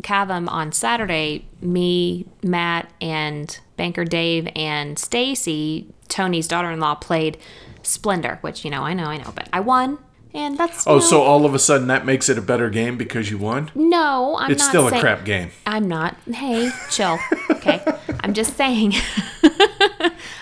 Cavum 0.02 0.48
on 0.50 0.72
Saturday, 0.72 1.44
me, 1.60 2.26
Matt, 2.42 2.90
and 3.00 3.58
Banker 3.76 4.04
Dave 4.04 4.48
and 4.56 4.98
Stacy, 4.98 5.86
Tony's 6.08 6.48
daughter-in-law, 6.48 6.96
played 6.96 7.38
Splendor, 7.84 8.38
which 8.42 8.64
you 8.64 8.70
know, 8.70 8.82
I 8.82 8.92
know, 8.94 9.04
I 9.04 9.18
know, 9.18 9.32
but 9.34 9.48
I 9.52 9.60
won, 9.60 9.98
and 10.34 10.58
that's 10.58 10.86
Oh, 10.86 10.94
know- 10.94 11.00
so 11.00 11.22
all 11.22 11.46
of 11.46 11.54
a 11.54 11.58
sudden 11.60 11.86
that 11.88 12.04
makes 12.04 12.28
it 12.28 12.36
a 12.38 12.42
better 12.42 12.68
game 12.70 12.96
because 12.96 13.30
you 13.30 13.38
won? 13.38 13.70
no, 13.76 14.36
I'm 14.38 14.50
It's 14.50 14.66
still 14.66 14.88
a 14.88 14.98
crap 15.00 15.24
game. 15.24 15.50
I'm 15.66 15.86
not. 15.88 16.16
Hey, 16.32 16.70
chill. 16.90 17.18
Okay. 17.62 17.80
I'm 18.24 18.34
just 18.34 18.56
saying. 18.56 18.92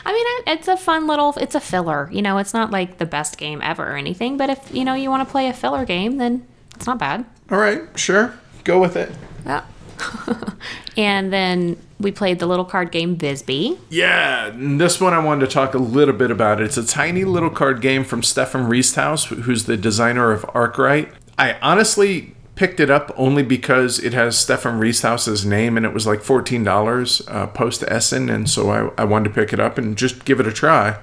I 0.04 0.12
mean, 0.12 0.54
it's 0.54 0.68
a 0.68 0.76
fun 0.76 1.06
little. 1.06 1.34
It's 1.38 1.54
a 1.54 1.60
filler. 1.60 2.08
You 2.12 2.22
know, 2.22 2.38
it's 2.38 2.54
not 2.54 2.70
like 2.70 2.98
the 2.98 3.06
best 3.06 3.38
game 3.38 3.60
ever 3.62 3.84
or 3.92 3.96
anything. 3.96 4.36
But 4.36 4.50
if 4.50 4.74
you 4.74 4.84
know 4.84 4.94
you 4.94 5.10
want 5.10 5.26
to 5.26 5.30
play 5.30 5.48
a 5.48 5.52
filler 5.52 5.84
game, 5.84 6.18
then 6.18 6.46
it's 6.74 6.86
not 6.86 6.98
bad. 6.98 7.24
All 7.50 7.58
right, 7.58 7.82
sure, 7.96 8.38
go 8.64 8.80
with 8.80 8.96
it. 8.96 9.12
Yeah. 9.44 9.64
and 10.96 11.32
then 11.32 11.76
we 11.98 12.10
played 12.10 12.38
the 12.38 12.46
little 12.46 12.64
card 12.64 12.90
game 12.90 13.14
Bisbee. 13.14 13.78
Yeah, 13.90 14.46
and 14.46 14.80
this 14.80 15.00
one 15.00 15.12
I 15.12 15.18
wanted 15.18 15.46
to 15.46 15.52
talk 15.52 15.74
a 15.74 15.78
little 15.78 16.14
bit 16.14 16.30
about. 16.30 16.60
It's 16.60 16.76
a 16.76 16.86
tiny 16.86 17.24
little 17.24 17.50
card 17.50 17.80
game 17.80 18.04
from 18.04 18.22
Stefan 18.22 18.68
Risthaus, 18.68 19.26
who's 19.42 19.64
the 19.64 19.76
designer 19.76 20.32
of 20.32 20.48
Arkwright. 20.54 21.12
I 21.38 21.58
honestly 21.60 22.34
picked 22.61 22.79
it 22.79 22.90
up 22.90 23.11
only 23.16 23.42
because 23.42 23.99
it 23.99 24.12
has 24.12 24.38
Stefan 24.38 24.79
Risthaus's 24.79 25.46
name 25.46 25.79
and 25.79 25.87
it 25.87 25.94
was 25.94 26.07
like 26.07 26.20
$14 26.20 27.23
uh, 27.27 27.46
post 27.46 27.83
Essen, 27.88 28.29
and 28.29 28.51
so 28.51 28.68
I, 28.68 29.01
I 29.01 29.05
wanted 29.07 29.31
to 29.31 29.35
pick 29.35 29.55
it 29.55 29.59
up 29.59 29.79
and 29.79 29.96
just 29.96 30.27
give 30.27 30.40
it 30.40 30.46
a 30.46 30.53
try. 30.53 30.99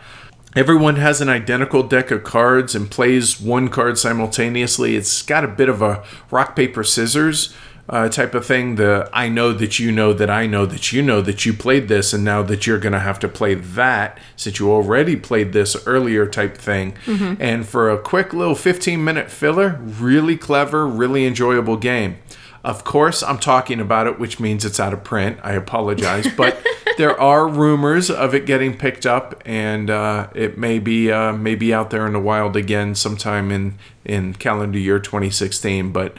Everyone 0.56 0.98
has 0.98 1.20
an 1.20 1.30
identical 1.30 1.82
deck 1.82 2.12
of 2.12 2.24
cards 2.24 2.76
and 2.76 2.91
plays 2.91 3.41
one 3.41 3.70
card 3.70 3.98
simultaneously. 3.98 4.96
It's 4.96 5.24
got 5.24 5.43
a 5.43 5.48
bit 5.48 5.67
of 5.67 5.82
a 5.82 6.04
rock, 6.30 6.56
paper, 6.56 6.84
scissors 6.84 7.56
uh, 7.89 8.10
type 8.10 8.34
of 8.36 8.45
thing. 8.45 8.76
The 8.76 9.10
I 9.13 9.30
know 9.30 9.54
that 9.54 9.80
you 9.80 9.91
know 9.91 10.13
that 10.13 10.30
I 10.30 10.45
know 10.45 10.65
that 10.65 10.91
you 10.91 11.02
know 11.02 11.21
that 11.21 11.45
you 11.45 11.54
played 11.54 11.88
this, 11.88 12.13
and 12.13 12.23
now 12.23 12.43
that 12.43 12.67
you're 12.67 12.80
going 12.80 12.93
to 12.93 13.00
have 13.00 13.19
to 13.19 13.28
play 13.28 13.54
that 13.56 14.17
since 14.36 14.60
you 14.60 14.71
already 14.71 15.15
played 15.15 15.54
this 15.54 15.76
earlier 15.86 16.26
type 16.28 16.58
thing. 16.58 16.95
And 17.39 17.67
for 17.67 17.89
a 17.89 17.97
quick 17.97 18.34
little 18.34 18.56
15 18.56 19.04
minute 19.04 19.32
filler, 19.32 19.80
really 19.82 20.38
clever, 20.38 20.86
really 20.88 21.26
enjoyable 21.26 21.78
game. 21.78 22.17
Of 22.63 22.84
course, 22.84 23.23
I'm 23.23 23.39
talking 23.39 23.80
about 23.80 24.08
it, 24.08 24.19
which 24.19 24.39
means 24.39 24.65
it's 24.65 24.80
out 24.80 24.91
of 24.91 25.04
print. 25.04 25.39
I 25.41 25.54
apologize, 25.54 26.28
but 26.36 26.62
there 26.97 27.17
are 27.17 27.47
rumors 27.47 28.10
of 28.10 28.36
it 28.36 28.45
getting 28.45 28.76
picked 28.76 29.06
up, 29.06 29.41
and 29.45 29.89
uh, 29.89 30.28
it 30.36 30.58
may 30.58 30.80
be 30.80 31.10
uh, 31.10 31.32
may 31.32 31.56
be 31.56 31.73
out 31.73 31.91
there 31.91 32.06
in 32.06 32.12
the 32.12 32.19
wild 32.19 32.58
again 32.58 32.95
sometime 32.95 33.52
in 33.52 33.78
in 34.04 34.34
calendar 34.34 34.80
year 34.80 35.00
2016. 35.00 35.93
But 35.93 36.17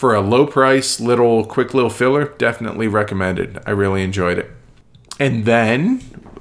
for 0.00 0.14
a 0.14 0.20
low 0.22 0.46
price, 0.46 0.98
little 0.98 1.44
quick 1.44 1.74
little 1.74 1.90
filler, 1.90 2.24
definitely 2.38 2.88
recommended. 2.88 3.58
I 3.66 3.72
really 3.72 4.02
enjoyed 4.02 4.38
it. 4.38 4.50
And 5.18 5.44
then 5.44 6.00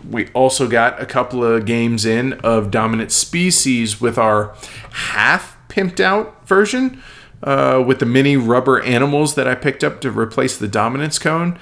we 0.10 0.30
also 0.30 0.66
got 0.66 1.02
a 1.02 1.06
couple 1.06 1.44
of 1.44 1.66
games 1.66 2.06
in 2.06 2.36
of 2.36 2.72
Dominant 2.72 3.12
Species 3.12 4.00
with 4.00 4.18
our 4.18 4.56
half 4.92 5.58
pimped 5.68 6.00
out 6.00 6.48
version 6.48 7.04
uh, 7.44 7.84
with 7.86 8.00
the 8.00 8.06
mini 8.06 8.38
rubber 8.38 8.82
animals 8.82 9.36
that 9.36 9.46
I 9.46 9.56
picked 9.56 9.84
up 9.84 10.00
to 10.02 10.10
replace 10.10 10.56
the 10.56 10.70
Dominance 10.70 11.20
cone. 11.20 11.60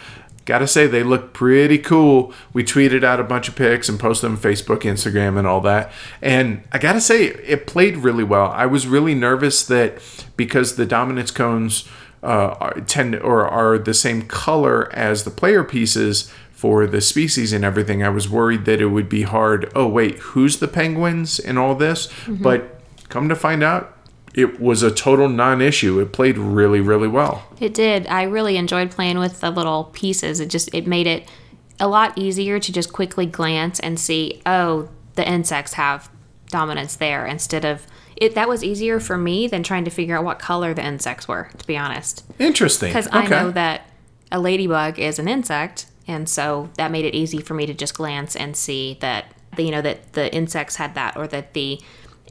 Gotta 0.48 0.66
say, 0.66 0.88
they 0.88 1.04
look 1.04 1.34
pretty 1.34 1.78
cool. 1.78 2.34
We 2.54 2.64
tweeted 2.64 3.04
out 3.04 3.20
a 3.20 3.24
bunch 3.24 3.50
of 3.50 3.56
pics 3.56 3.90
and 3.90 4.00
posted 4.00 4.30
them 4.30 4.38
on 4.38 4.42
Facebook, 4.42 4.80
Instagram, 4.82 5.38
and 5.38 5.46
all 5.46 5.60
that. 5.62 5.92
And 6.22 6.64
I 6.72 6.78
gotta 6.78 7.02
say, 7.02 7.26
it 7.26 7.68
played 7.68 7.98
really 7.98 8.24
well. 8.24 8.50
I 8.52 8.66
was 8.66 8.88
really 8.88 9.14
nervous 9.14 9.64
that 9.66 10.00
because 10.38 10.78
the 10.78 10.86
Dominance 10.86 11.32
cones 11.32 11.88
uh, 12.24 12.56
are, 12.60 12.80
tend 12.82 13.16
or 13.18 13.46
are 13.46 13.78
the 13.78 13.94
same 13.94 14.22
color 14.22 14.90
as 14.96 15.26
the 15.26 15.32
player 15.32 15.66
pieces 15.66 16.32
for 16.52 16.88
the 16.88 17.02
species 17.02 17.52
and 17.54 17.66
everything, 17.66 18.02
I 18.02 18.10
was 18.10 18.30
worried 18.30 18.64
that 18.66 18.80
it 18.82 18.88
would 18.88 19.10
be 19.10 19.24
hard. 19.24 19.70
Oh, 19.76 19.88
wait, 19.88 20.18
who's 20.20 20.58
the 20.58 20.68
penguins 20.70 21.40
in 21.40 21.58
all 21.58 21.76
this? 21.76 22.08
But 22.42 22.80
come 23.10 23.28
to 23.30 23.36
find 23.36 23.62
out, 23.62 23.97
it 24.38 24.62
was 24.62 24.84
a 24.84 24.92
total 24.92 25.28
non 25.28 25.62
issue. 25.62 26.00
It 26.00 26.14
played 26.14 26.38
really, 26.38 26.80
really 26.80 27.08
well. 27.08 27.44
It 27.60 27.74
did. 27.74 28.06
I 28.08 28.24
really 28.24 28.56
enjoyed 28.56 28.92
playing 28.92 29.18
with 29.18 29.42
the 29.42 29.50
little 29.50 29.86
pieces. 29.86 30.40
It 30.40 30.50
just 30.50 30.74
it 30.74 30.86
made 30.86 31.08
it 31.08 31.28
a 31.80 31.88
lot 31.88 32.16
easier 32.18 32.60
to 32.60 32.72
just 32.72 32.94
quickly 32.94 33.26
glance 33.26 33.80
and 33.80 34.00
see, 34.00 34.42
oh, 34.46 34.90
the 35.16 35.28
insects 35.28 35.74
have 35.74 36.10
dominance 36.50 36.96
there 36.96 37.26
instead 37.26 37.66
of 37.66 37.86
it 38.16 38.36
that 38.36 38.48
was 38.48 38.64
easier 38.64 39.00
for 39.00 39.18
me 39.18 39.48
than 39.48 39.64
trying 39.64 39.86
to 39.86 39.92
figure 39.92 40.18
out 40.18 40.24
what 40.24 40.40
color 40.40 40.74
the 40.74 40.86
insects 40.86 41.28
were, 41.28 41.50
to 41.58 41.68
be 41.68 41.78
honest. 41.78 42.24
Interesting. 42.40 42.90
Because 42.90 43.08
I 43.12 43.28
know 43.28 43.52
that 43.52 43.90
a 44.32 44.40
ladybug 44.40 45.00
is 45.00 45.20
an 45.20 45.28
insect, 45.28 45.88
and 46.08 46.30
so 46.30 46.70
that 46.78 46.92
made 46.92 47.06
it 47.06 47.16
easy 47.16 47.42
for 47.42 47.54
me 47.56 47.66
to 47.66 47.74
just 47.74 47.96
glance 47.96 48.36
and 48.36 48.56
see 48.56 48.98
that 49.02 49.26
the, 49.56 49.64
you 49.64 49.72
know 49.72 49.82
that 49.82 50.14
the 50.14 50.34
insects 50.34 50.76
had 50.76 50.94
that 50.94 51.18
or 51.18 51.28
that 51.28 51.54
the 51.54 51.82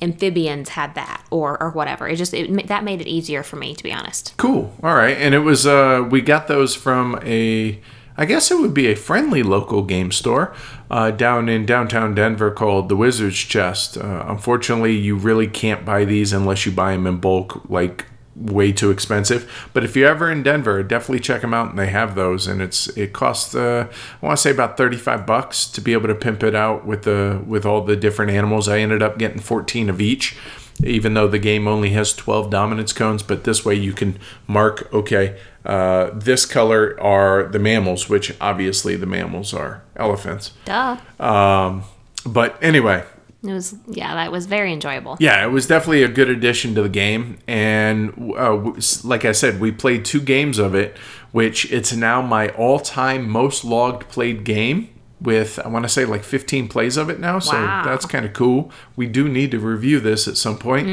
amphibians 0.03 0.71
had 0.71 0.95
that 0.95 1.25
or 1.31 1.61
or 1.63 1.71
whatever. 1.71 2.09
It 2.09 2.17
just 2.17 2.35
it, 2.35 2.67
that 2.69 2.85
made 2.85 3.01
it 3.01 3.07
easier 3.07 3.43
for 3.43 3.57
me 3.57 3.75
to 3.75 3.83
be 3.83 3.93
honest. 3.93 4.35
Cool. 4.37 4.75
All 4.83 4.95
right. 4.95 5.17
And 5.17 5.35
it 5.35 5.41
was, 5.41 5.67
uh, 5.67 6.07
we 6.11 6.21
got 6.21 6.49
those 6.49 6.75
from 6.75 7.19
a, 7.23 7.81
I 8.17 8.25
guess 8.25 8.51
it 8.51 8.59
would 8.59 8.73
be 8.73 8.87
a 8.87 8.97
friendly 8.97 9.43
local 9.43 9.83
game 9.83 10.11
store 10.11 10.55
uh, 10.91 11.11
down 11.11 11.49
in 11.49 11.67
downtown 11.67 12.15
Denver 12.15 12.51
called 12.51 12.89
the 12.89 12.97
Wizard's 12.97 13.37
Chest. 13.37 13.99
Uh, 13.99 14.25
unfortunately, 14.27 14.95
you 14.95 15.17
really 15.17 15.47
can't 15.47 15.85
buy 15.85 16.05
these 16.05 16.33
unless 16.33 16.65
you 16.65 16.73
buy 16.73 16.93
them 16.93 17.07
in 17.07 17.19
bulk, 17.19 17.69
like 17.69 18.07
way 18.37 18.71
too 18.73 18.91
expensive. 18.91 19.69
But 19.73 19.85
if 19.85 19.97
you're 19.97 20.09
ever 20.09 20.31
in 20.31 20.43
Denver, 20.43 20.83
definitely 20.83 21.21
check 21.21 21.41
them 21.41 21.55
out, 21.55 21.71
and 21.71 21.79
they 21.79 21.89
have 21.89 22.15
those. 22.15 22.47
And 22.47 22.61
it's 22.61 22.89
it 22.97 23.13
costs 23.13 23.55
uh, 23.55 23.89
I 23.91 24.27
want 24.27 24.39
to 24.39 24.43
say 24.43 24.51
about 24.51 24.77
thirty 24.77 24.97
five 24.97 25.27
bucks 25.27 25.67
to 25.69 25.81
be 25.81 25.93
able 25.93 26.09
to 26.09 26.15
pimp 26.15 26.43
it 26.43 26.55
out 26.55 26.87
with 26.87 27.03
the 27.03 27.43
with 27.47 27.65
all 27.65 27.83
the 27.83 27.97
different 27.97 28.33
animals. 28.33 28.69
I 28.69 28.79
ended 28.79 29.03
up 29.03 29.19
getting 29.19 29.41
fourteen 29.41 29.89
of 29.89 30.01
each 30.01 30.37
even 30.85 31.15
though 31.15 31.29
the 31.29 31.39
game 31.39 31.67
only 31.67 31.91
has 31.91 32.13
12 32.13 32.51
dominance 32.51 32.93
cones 32.93 33.23
but 33.23 33.45
this 33.45 33.65
way 33.65 33.75
you 33.75 33.95
can 33.95 34.19
mark 34.47 34.93
okay 34.93 35.39
uh, 35.65 36.11
this 36.13 36.45
color 36.45 37.01
are 37.01 37.45
the 37.45 37.59
mammals 37.59 38.09
which 38.09 38.35
obviously 38.41 38.95
the 38.95 39.07
mammals 39.07 39.55
are 39.55 39.83
elephants 39.97 40.53
Duh. 40.65 40.99
um, 41.19 41.85
but 42.27 42.63
anyway 42.63 43.05
It 43.43 43.53
was 43.53 43.77
yeah, 43.87 44.15
that 44.15 44.33
was 44.33 44.47
very 44.47 44.73
enjoyable. 44.73 45.17
yeah 45.21 45.45
it 45.45 45.51
was 45.51 45.67
definitely 45.67 46.03
a 46.03 46.09
good 46.09 46.29
addition 46.31 46.75
to 46.75 46.83
the 46.83 46.89
game. 46.89 47.39
And 47.47 48.33
uh, 48.37 48.73
like 49.05 49.25
i 49.25 49.33
said 49.33 49.61
we 49.61 49.71
played 49.73 50.05
two 50.05 50.21
games 50.21 50.59
of 50.59 50.75
it 50.75 50.97
which 51.33 51.71
it's 51.71 51.93
now 51.93 52.23
my 52.23 52.49
all-time 52.51 53.29
most 53.29 53.63
logged 53.65 54.09
played 54.09 54.43
game 54.45 54.89
with 55.21 55.59
i 55.65 55.69
want 55.69 55.85
to 55.85 55.89
say 55.89 56.05
like 56.05 56.25
15 56.25 56.69
plays 56.69 56.97
of 56.97 57.09
it 57.11 57.21
now. 57.21 57.39
So 57.39 57.53
Wow. 57.55 57.83
that's 57.85 58.07
kind 58.07 58.25
of 58.27 58.33
cool. 58.33 58.71
We 58.97 59.07
do 59.07 59.29
need 59.29 59.51
to 59.53 59.59
review 59.59 60.01
this 60.01 60.27
at 60.29 60.37
some 60.37 60.59
point. 60.59 60.89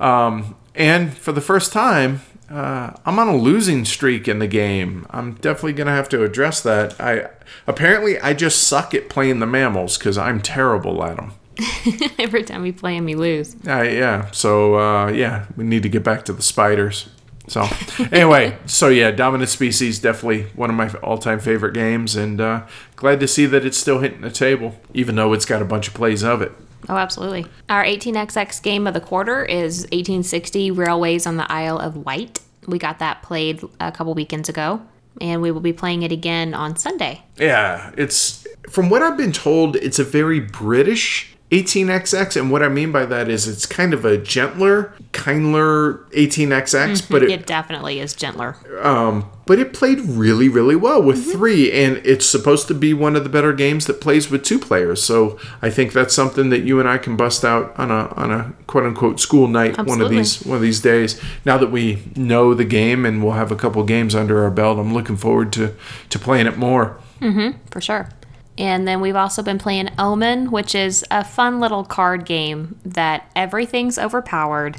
Um, 0.00 0.56
and 0.74 1.16
for 1.16 1.32
the 1.32 1.40
first 1.40 1.72
time 1.72 2.20
uh, 2.50 2.92
i'm 3.04 3.18
on 3.18 3.26
a 3.28 3.36
losing 3.36 3.84
streak 3.84 4.28
in 4.28 4.38
the 4.38 4.46
game. 4.46 5.04
I'm 5.10 5.34
definitely 5.34 5.72
going 5.72 5.88
to 5.88 5.92
have 5.94 6.08
to 6.10 6.22
address 6.22 6.60
that. 6.62 7.00
I 7.00 7.28
apparently 7.66 8.18
i 8.20 8.34
just 8.34 8.62
suck 8.64 8.92
at 8.94 9.08
playing 9.08 9.38
the 9.40 9.46
mammals 9.46 9.96
because 9.98 10.18
i'm 10.18 10.40
terrible 10.40 11.02
at 11.04 11.16
them 11.16 11.32
Every 12.18 12.42
time 12.42 12.62
we 12.62 12.72
play 12.72 12.96
him, 12.96 13.04
we 13.04 13.14
lose. 13.14 13.56
uh, 13.66 13.82
yeah. 13.82 14.30
So 14.30 14.78
uh, 14.78 15.08
yeah, 15.08 15.46
we 15.56 15.64
need 15.64 15.82
to 15.82 15.88
get 15.88 16.02
back 16.04 16.24
to 16.26 16.32
the 16.32 16.42
spiders. 16.42 17.08
So 17.48 17.66
anyway, 18.10 18.58
so 18.66 18.88
yeah, 18.88 19.10
Dominant 19.10 19.50
Species 19.50 19.98
definitely 19.98 20.44
one 20.54 20.68
of 20.70 20.76
my 20.76 20.88
all-time 21.02 21.38
favorite 21.40 21.74
games, 21.74 22.16
and 22.16 22.40
uh, 22.40 22.66
glad 22.96 23.20
to 23.20 23.28
see 23.28 23.46
that 23.46 23.64
it's 23.64 23.78
still 23.78 24.00
hitting 24.00 24.20
the 24.20 24.30
table, 24.30 24.74
even 24.94 25.14
though 25.16 25.32
it's 25.32 25.44
got 25.44 25.62
a 25.62 25.64
bunch 25.64 25.88
of 25.88 25.94
plays 25.94 26.22
of 26.24 26.42
it. 26.42 26.52
Oh, 26.88 26.96
absolutely. 26.96 27.46
Our 27.68 27.84
18xx 27.84 28.62
game 28.62 28.86
of 28.86 28.94
the 28.94 29.00
quarter 29.00 29.44
is 29.44 29.82
1860 29.92 30.70
Railways 30.70 31.26
on 31.26 31.36
the 31.36 31.50
Isle 31.50 31.78
of 31.78 32.04
Wight. 32.04 32.40
We 32.66 32.78
got 32.78 32.98
that 32.98 33.22
played 33.22 33.62
a 33.80 33.90
couple 33.92 34.14
weekends 34.14 34.48
ago, 34.48 34.82
and 35.20 35.40
we 35.40 35.50
will 35.50 35.60
be 35.60 35.72
playing 35.72 36.02
it 36.02 36.12
again 36.12 36.52
on 36.54 36.76
Sunday. 36.76 37.22
Yeah, 37.36 37.92
it's 37.96 38.46
from 38.68 38.90
what 38.90 39.02
I've 39.02 39.16
been 39.16 39.32
told, 39.32 39.76
it's 39.76 39.98
a 39.98 40.04
very 40.04 40.40
British 40.40 41.35
18xx, 41.50 42.36
and 42.36 42.50
what 42.50 42.62
I 42.62 42.68
mean 42.68 42.90
by 42.90 43.06
that 43.06 43.28
is 43.28 43.46
it's 43.46 43.66
kind 43.66 43.94
of 43.94 44.04
a 44.04 44.18
gentler, 44.18 44.92
kindler 45.12 45.98
18xx, 46.10 46.72
mm-hmm. 46.72 47.12
but 47.12 47.22
it, 47.22 47.30
It 47.30 47.46
definitely 47.46 48.00
is 48.00 48.14
gentler. 48.14 48.56
um, 48.84 49.30
but 49.46 49.60
it 49.60 49.72
played 49.72 50.00
really, 50.00 50.48
really 50.48 50.74
well 50.74 51.00
with 51.00 51.20
mm-hmm. 51.20 51.38
three, 51.38 51.70
and 51.70 51.98
it's 51.98 52.26
supposed 52.26 52.66
to 52.66 52.74
be 52.74 52.92
one 52.92 53.14
of 53.14 53.22
the 53.22 53.30
better 53.30 53.52
games 53.52 53.86
that 53.86 54.00
plays 54.00 54.28
with 54.28 54.42
two 54.42 54.58
players. 54.58 55.00
So 55.04 55.38
I 55.62 55.70
think 55.70 55.92
that's 55.92 56.12
something 56.12 56.50
that 56.50 56.64
you 56.64 56.80
and 56.80 56.88
I 56.88 56.98
can 56.98 57.16
bust 57.16 57.44
out 57.44 57.78
on 57.78 57.92
a 57.92 58.08
on 58.14 58.32
a 58.32 58.52
quote 58.66 58.84
unquote 58.84 59.20
school 59.20 59.46
night 59.46 59.78
one 59.86 60.00
of 60.00 60.10
these 60.10 60.44
one 60.44 60.56
of 60.56 60.62
these 60.62 60.80
days. 60.80 61.20
Now 61.44 61.58
that 61.58 61.70
we 61.70 62.02
know 62.16 62.54
the 62.54 62.64
game 62.64 63.06
and 63.06 63.22
we'll 63.22 63.34
have 63.34 63.52
a 63.52 63.56
couple 63.56 63.84
games 63.84 64.16
under 64.16 64.42
our 64.42 64.50
belt, 64.50 64.80
I'm 64.80 64.92
looking 64.92 65.16
forward 65.16 65.52
to 65.52 65.74
to 66.10 66.18
playing 66.18 66.48
it 66.48 66.56
more. 66.58 66.98
Mm-hmm. 67.20 67.58
for 67.70 67.80
sure. 67.80 68.10
And 68.58 68.88
then 68.88 69.00
we've 69.00 69.16
also 69.16 69.42
been 69.42 69.58
playing 69.58 69.90
Omen, 69.98 70.50
which 70.50 70.74
is 70.74 71.04
a 71.10 71.24
fun 71.24 71.60
little 71.60 71.84
card 71.84 72.24
game 72.24 72.78
that 72.84 73.30
everything's 73.36 73.98
overpowered 73.98 74.78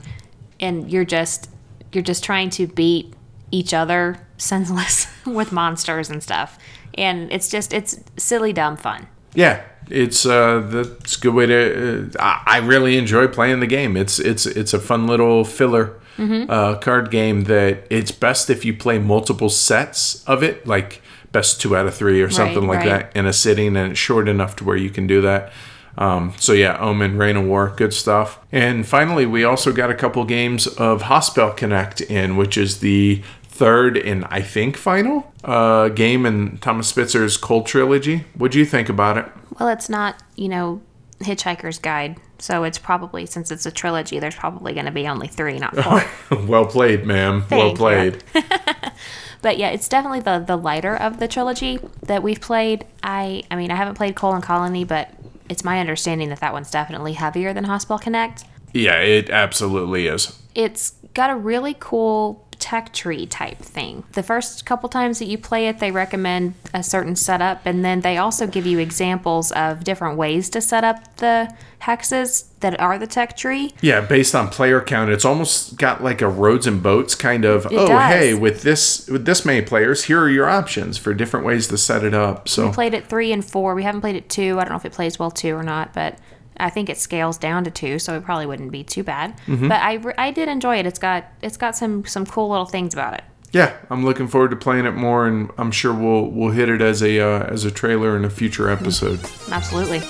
and 0.59 0.91
you're 0.91 1.05
just 1.05 1.49
you're 1.93 2.03
just 2.03 2.23
trying 2.23 2.49
to 2.49 2.67
beat 2.67 3.13
each 3.51 3.73
other 3.73 4.17
senseless 4.37 5.07
with 5.25 5.51
monsters 5.51 6.09
and 6.09 6.21
stuff. 6.21 6.57
And 6.95 7.31
it's 7.31 7.49
just 7.49 7.73
it's 7.73 7.99
silly 8.17 8.53
dumb 8.53 8.77
fun. 8.77 9.07
Yeah, 9.35 9.61
it's 9.89 10.25
uh, 10.25 10.61
that's 10.65 11.17
a 11.17 11.19
good 11.19 11.33
way 11.33 11.45
to. 11.45 12.11
Uh, 12.17 12.23
I 12.23 12.43
I 12.47 12.57
really 12.59 12.97
enjoy 12.97 13.27
playing 13.27 13.59
the 13.59 13.67
game. 13.67 13.95
It's 13.95 14.19
it's 14.19 14.45
it's 14.45 14.73
a 14.73 14.79
fun 14.79 15.05
little 15.05 15.43
filler 15.45 15.99
uh, 16.17 16.75
card 16.79 17.11
game 17.11 17.43
that 17.43 17.85
it's 17.91 18.11
best 18.11 18.49
if 18.49 18.65
you 18.65 18.73
play 18.73 18.97
multiple 18.97 19.49
sets 19.49 20.23
of 20.25 20.41
it, 20.41 20.65
like 20.65 21.01
best 21.31 21.61
two 21.61 21.75
out 21.75 21.85
of 21.87 21.95
three 21.95 22.21
or 22.21 22.29
something 22.29 22.67
Right, 22.67 22.77
like 22.77 22.79
right. 22.79 23.11
that 23.11 23.17
in 23.17 23.25
a 23.25 23.33
sitting, 23.33 23.75
and 23.75 23.91
it's 23.91 23.99
short 23.99 24.27
enough 24.27 24.55
to 24.57 24.63
where 24.63 24.77
you 24.77 24.89
can 24.89 25.07
do 25.07 25.21
that. 25.21 25.51
Um, 25.97 26.33
so 26.37 26.53
yeah, 26.53 26.77
Omen, 26.79 27.17
Reign 27.17 27.37
of 27.37 27.45
War, 27.45 27.73
good 27.75 27.93
stuff. 27.93 28.39
And 28.51 28.85
finally, 28.87 29.25
we 29.25 29.43
also 29.43 29.71
got 29.73 29.89
a 29.89 29.95
couple 29.95 30.23
games 30.25 30.67
of 30.67 31.03
Haspelknecht 31.03 32.01
in, 32.09 32.37
which 32.37 32.57
is 32.57 32.79
the 32.79 33.23
third 33.43 33.97
and 33.97 34.23
I 34.25 34.41
think 34.43 34.77
final 34.77 35.33
uh, 35.43 35.89
game 35.89 36.27
in 36.27 36.59
Thomas 36.59 36.91
Spitzer's 36.93 37.37
Cold 37.37 37.65
Trilogy. 37.65 38.25
What 38.35 38.51
do 38.51 38.59
you 38.59 38.65
think 38.65 38.89
about 38.89 39.17
it? 39.17 39.25
Well, 39.59 39.69
it's 39.69 39.89
not, 39.89 40.21
you 40.35 40.49
know, 40.49 40.81
Hitchhiker's 41.19 41.79
Guide. 41.79 42.17
So 42.37 42.63
it's 42.63 42.77
probably, 42.77 43.25
since 43.25 43.49
it's 43.49 43.65
a 43.65 43.71
trilogy, 43.71 44.19
there's 44.19 44.35
probably 44.35 44.73
going 44.73 44.85
to 44.85 44.91
be 44.91 45.07
only 45.07 45.27
three, 45.27 45.57
not 45.57 45.75
four. 45.75 46.03
well 46.45 46.67
played, 46.67 47.03
ma'am. 47.07 47.43
well 47.49 47.73
Thank 47.75 47.77
played. 47.79 48.23
but 49.41 49.57
yeah, 49.57 49.69
it's 49.69 49.87
definitely 49.87 50.21
the, 50.21 50.39
the 50.39 50.57
lighter 50.57 50.95
of 50.95 51.19
the 51.19 51.27
trilogy 51.27 51.79
that 52.03 52.23
we've 52.23 52.41
played. 52.41 52.85
I 53.03 53.43
I 53.51 53.55
mean, 53.55 53.71
I 53.71 53.75
haven't 53.75 53.95
played 53.95 54.15
Colon 54.15 54.41
Colony, 54.41 54.83
but 54.83 55.09
it's 55.49 55.63
my 55.63 55.79
understanding 55.79 56.29
that 56.29 56.39
that 56.39 56.53
one's 56.53 56.71
definitely 56.71 57.13
heavier 57.13 57.53
than 57.53 57.65
Haspelknecht. 57.65 58.43
Yeah, 58.73 58.99
it 58.99 59.29
absolutely 59.29 60.07
is. 60.07 60.37
It's 60.55 60.93
got 61.13 61.29
a 61.29 61.35
really 61.35 61.75
cool 61.79 62.46
tech 62.59 62.93
tree 62.93 63.25
type 63.25 63.59
thing. 63.59 64.03
The 64.13 64.23
first 64.23 64.65
couple 64.65 64.89
times 64.89 65.19
that 65.19 65.25
you 65.25 65.37
play 65.37 65.67
it, 65.67 65.79
they 65.79 65.91
recommend 65.91 66.55
a 66.73 66.83
certain 66.83 67.15
setup, 67.15 67.65
and 67.65 67.83
then 67.83 68.01
they 68.01 68.17
also 68.17 68.47
give 68.47 68.65
you 68.65 68.79
examples 68.79 69.51
of 69.51 69.83
different 69.83 70.17
ways 70.17 70.49
to 70.51 70.61
set 70.61 70.83
up 70.83 71.17
the 71.17 71.53
hexes 71.81 72.45
that 72.59 72.79
are 72.79 72.97
the 72.97 73.07
tech 73.07 73.37
tree. 73.37 73.73
Yeah, 73.81 74.01
based 74.01 74.33
on 74.33 74.49
player 74.49 74.81
count, 74.81 75.11
it's 75.11 75.25
almost 75.25 75.77
got 75.77 76.03
like 76.03 76.21
a 76.21 76.27
roads 76.27 76.65
and 76.67 76.81
boats 76.81 77.15
kind 77.15 77.45
of. 77.45 77.67
oh, 77.67 77.87
does. 77.87 78.13
hey, 78.13 78.33
with 78.33 78.63
this 78.63 79.07
with 79.07 79.25
this 79.25 79.45
many 79.45 79.61
players, 79.61 80.05
here 80.05 80.21
are 80.21 80.29
your 80.29 80.49
options 80.49 80.97
for 80.97 81.13
different 81.13 81.45
ways 81.45 81.67
to 81.67 81.77
set 81.77 82.03
it 82.03 82.13
up. 82.13 82.49
So 82.49 82.67
We 82.67 82.73
played 82.73 82.93
it 82.93 83.07
three 83.07 83.31
and 83.31 83.45
four. 83.45 83.75
We 83.75 83.83
haven't 83.83 84.01
played 84.01 84.15
it 84.15 84.29
two. 84.29 84.59
I 84.59 84.63
don't 84.63 84.71
know 84.71 84.77
if 84.77 84.85
it 84.85 84.93
plays 84.93 85.19
well 85.19 85.31
two 85.31 85.55
or 85.55 85.63
not, 85.63 85.93
but 85.93 86.17
I 86.59 86.69
think 86.69 86.89
it 86.89 86.97
scales 86.97 87.37
down 87.37 87.63
to 87.65 87.71
two, 87.71 87.99
so 87.99 88.15
it 88.17 88.23
probably 88.23 88.45
wouldn't 88.45 88.71
be 88.71 88.83
too 88.83 89.03
bad. 89.03 89.39
But 89.47 89.71
I, 89.81 89.99
I 90.17 90.31
did 90.31 90.47
enjoy 90.49 90.77
it. 90.77 90.85
It's 90.85 90.99
got 90.99 91.25
it's 91.41 91.57
got 91.57 91.75
some 91.75 92.05
some 92.05 92.25
cool 92.25 92.49
little 92.49 92.65
things 92.65 92.93
about 92.93 93.13
it. 93.13 93.23
yeah, 93.53 93.73
I'm 93.89 94.03
looking 94.03 94.27
forward 94.27 94.49
to 94.51 94.57
playing 94.57 94.85
it 94.85 94.91
more, 94.95 95.25
and 95.27 95.49
I'm 95.57 95.71
sure 95.71 95.93
we'll 95.93 96.25
we'll 96.31 96.51
hit 96.51 96.69
it 96.69 96.81
as 96.81 97.01
a 97.03 97.19
uh, 97.19 97.43
as 97.45 97.65
a 97.65 97.71
trailer 97.71 98.15
in 98.15 98.25
a 98.25 98.29
future 98.29 98.69
episode. 98.69 99.19
Absolutely. 99.51 100.01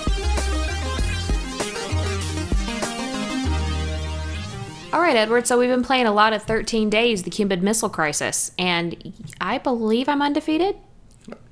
All 4.90 5.00
right, 5.02 5.16
Edward. 5.16 5.46
So 5.46 5.58
we've 5.58 5.68
been 5.68 5.82
playing 5.84 6.06
a 6.06 6.12
lot 6.12 6.32
of 6.32 6.42
13 6.44 6.88
Days, 6.88 7.22
the 7.22 7.30
Cuban 7.30 7.62
Missile 7.62 7.90
Crisis, 7.90 8.52
and 8.58 9.12
I 9.40 9.58
believe 9.58 10.08
I'm 10.08 10.22
undefeated. 10.22 10.76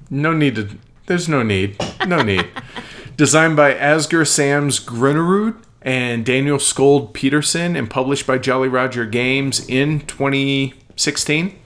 No 0.08 0.32
need 0.32 0.54
to. 0.56 0.70
There's 1.04 1.28
no 1.28 1.42
need. 1.42 1.76
No 2.06 2.22
need. 2.22 2.48
Designed 3.16 3.56
by 3.56 3.72
Asger 3.72 4.26
Sams 4.26 4.78
Granerud 4.78 5.56
and 5.80 6.22
Daniel 6.22 6.58
Skjold 6.58 7.14
Pedersen 7.14 7.74
and 7.74 7.88
published 7.88 8.26
by 8.26 8.36
Jolly 8.36 8.68
Roger 8.68 9.06
Games 9.06 9.66
in 9.70 10.00
2016. 10.00 11.58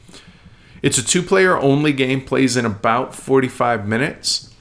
It's 0.80 0.98
a 0.98 1.04
two 1.04 1.24
player 1.24 1.58
only 1.58 1.92
game, 1.92 2.24
plays 2.24 2.56
in 2.56 2.64
about 2.64 3.16
45 3.16 3.84
minutes. 3.84 4.54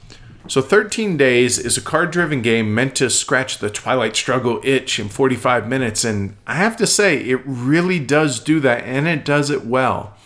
So 0.48 0.60
13 0.60 1.16
Days 1.16 1.60
is 1.60 1.78
a 1.78 1.80
card 1.80 2.10
driven 2.10 2.42
game 2.42 2.74
meant 2.74 2.96
to 2.96 3.08
scratch 3.08 3.58
the 3.58 3.70
Twilight 3.70 4.16
Struggle 4.16 4.60
itch 4.64 4.98
in 4.98 5.08
45 5.08 5.68
minutes, 5.68 6.04
and 6.04 6.34
I 6.44 6.54
have 6.54 6.76
to 6.78 6.88
say, 6.88 7.18
it 7.18 7.40
really 7.44 8.00
does 8.00 8.40
do 8.40 8.58
that, 8.60 8.82
and 8.82 9.06
it 9.06 9.24
does 9.24 9.48
it 9.48 9.64
well. 9.64 10.16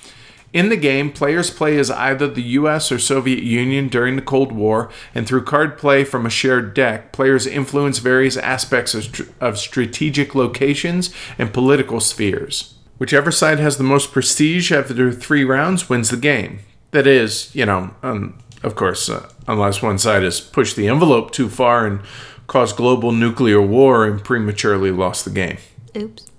In 0.55 0.69
the 0.69 0.77
game, 0.77 1.11
players 1.11 1.51
play 1.51 1.77
as 1.79 1.91
either 1.91 2.29
the 2.29 2.43
US 2.43 2.93
or 2.93 3.01
Soviet 3.01 3.43
Union 3.43 3.89
during 3.89 4.15
the 4.15 4.23
Cold 4.23 4.53
War, 4.53 4.89
and 5.13 5.27
through 5.27 5.43
card 5.43 5.77
play 5.77 6.05
from 6.05 6.25
a 6.25 6.31
shared 6.31 6.75
deck, 6.75 7.11
players 7.11 7.45
influence 7.45 7.99
various 7.99 8.37
aspects 8.37 8.95
of, 8.95 9.33
of 9.41 9.59
strategic 9.59 10.33
locations 10.33 11.13
and 11.39 11.53
political 11.53 11.99
spheres. 11.99 12.75
Whichever 12.99 13.33
side 13.33 13.59
has 13.59 13.79
the 13.79 13.83
most 13.83 14.13
prestige 14.13 14.71
after 14.71 15.11
three 15.11 15.43
rounds 15.43 15.91
wins 15.91 16.11
the 16.11 16.17
game. 16.17 16.61
That 16.93 17.09
is, 17.09 17.53
you 17.53 17.67
know, 17.67 17.93
um, 18.05 18.39
of 18.63 18.77
course, 18.77 19.11
uh, 19.11 19.29
unless 19.49 19.83
one 19.83 19.99
side 19.99 20.23
has 20.23 20.41
pushed 20.41 20.77
the 20.77 20.87
envelope 20.87 21.33
too 21.33 21.49
far 21.49 21.85
and 21.85 21.99
caused 22.47 22.77
global 22.77 23.11
nuclear 23.11 23.61
war 23.61 24.07
and 24.07 24.23
prematurely 24.23 24.93
lost 24.93 25.25
the 25.25 25.33
game. 25.33 25.59
Oops. 25.97 26.31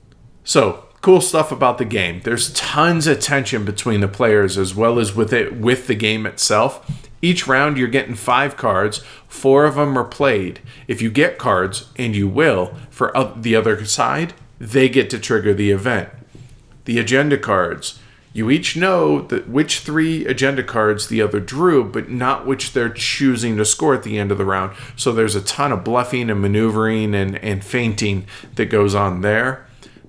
So, 0.45 0.84
cool 1.05 1.21
stuff 1.21 1.51
about 1.51 1.77
the 1.77 1.85
game. 1.85 2.19
There's 2.23 2.51
tons 2.53 3.05
of 3.05 3.19
tension 3.19 3.63
between 3.63 3.99
the 3.99 4.07
players 4.07 4.57
as 4.57 4.73
well 4.73 4.97
as 4.97 5.15
with 5.15 5.31
it 5.33 5.55
with 5.55 5.85
the 5.85 5.93
game 5.93 6.25
itself. 6.25 6.83
Each 7.21 7.45
round 7.45 7.77
you're 7.77 7.87
getting 7.87 8.15
5 8.15 8.57
cards, 8.57 9.03
4 9.27 9.65
of 9.65 9.75
them 9.75 9.99
are 9.99 10.03
played. 10.03 10.61
If 10.87 11.03
you 11.03 11.11
get 11.11 11.37
cards 11.37 11.89
and 11.95 12.15
you 12.15 12.27
will 12.27 12.73
for 12.89 13.13
the 13.35 13.55
other 13.55 13.85
side, 13.85 14.33
they 14.57 14.89
get 14.89 15.11
to 15.11 15.19
trigger 15.19 15.53
the 15.53 15.69
event. 15.69 16.09
The 16.85 16.97
agenda 16.97 17.37
cards. 17.37 17.99
You 18.33 18.49
each 18.49 18.75
know 18.75 19.21
that 19.27 19.47
which 19.47 19.81
three 19.81 20.25
agenda 20.25 20.63
cards 20.63 21.07
the 21.07 21.21
other 21.21 21.39
drew, 21.39 21.83
but 21.83 22.09
not 22.09 22.47
which 22.47 22.73
they're 22.73 22.89
choosing 22.89 23.57
to 23.57 23.65
score 23.65 23.93
at 23.93 24.01
the 24.01 24.17
end 24.17 24.31
of 24.31 24.39
the 24.39 24.43
round. 24.43 24.75
So 24.95 25.11
there's 25.11 25.35
a 25.35 25.41
ton 25.41 25.71
of 25.71 25.83
bluffing 25.83 26.31
and 26.31 26.41
maneuvering 26.41 27.13
and, 27.13 27.37
and 27.43 27.63
feinting 27.63 28.25
that 28.55 28.71
goes 28.71 28.95
on 28.95 29.21
there. 29.21 29.64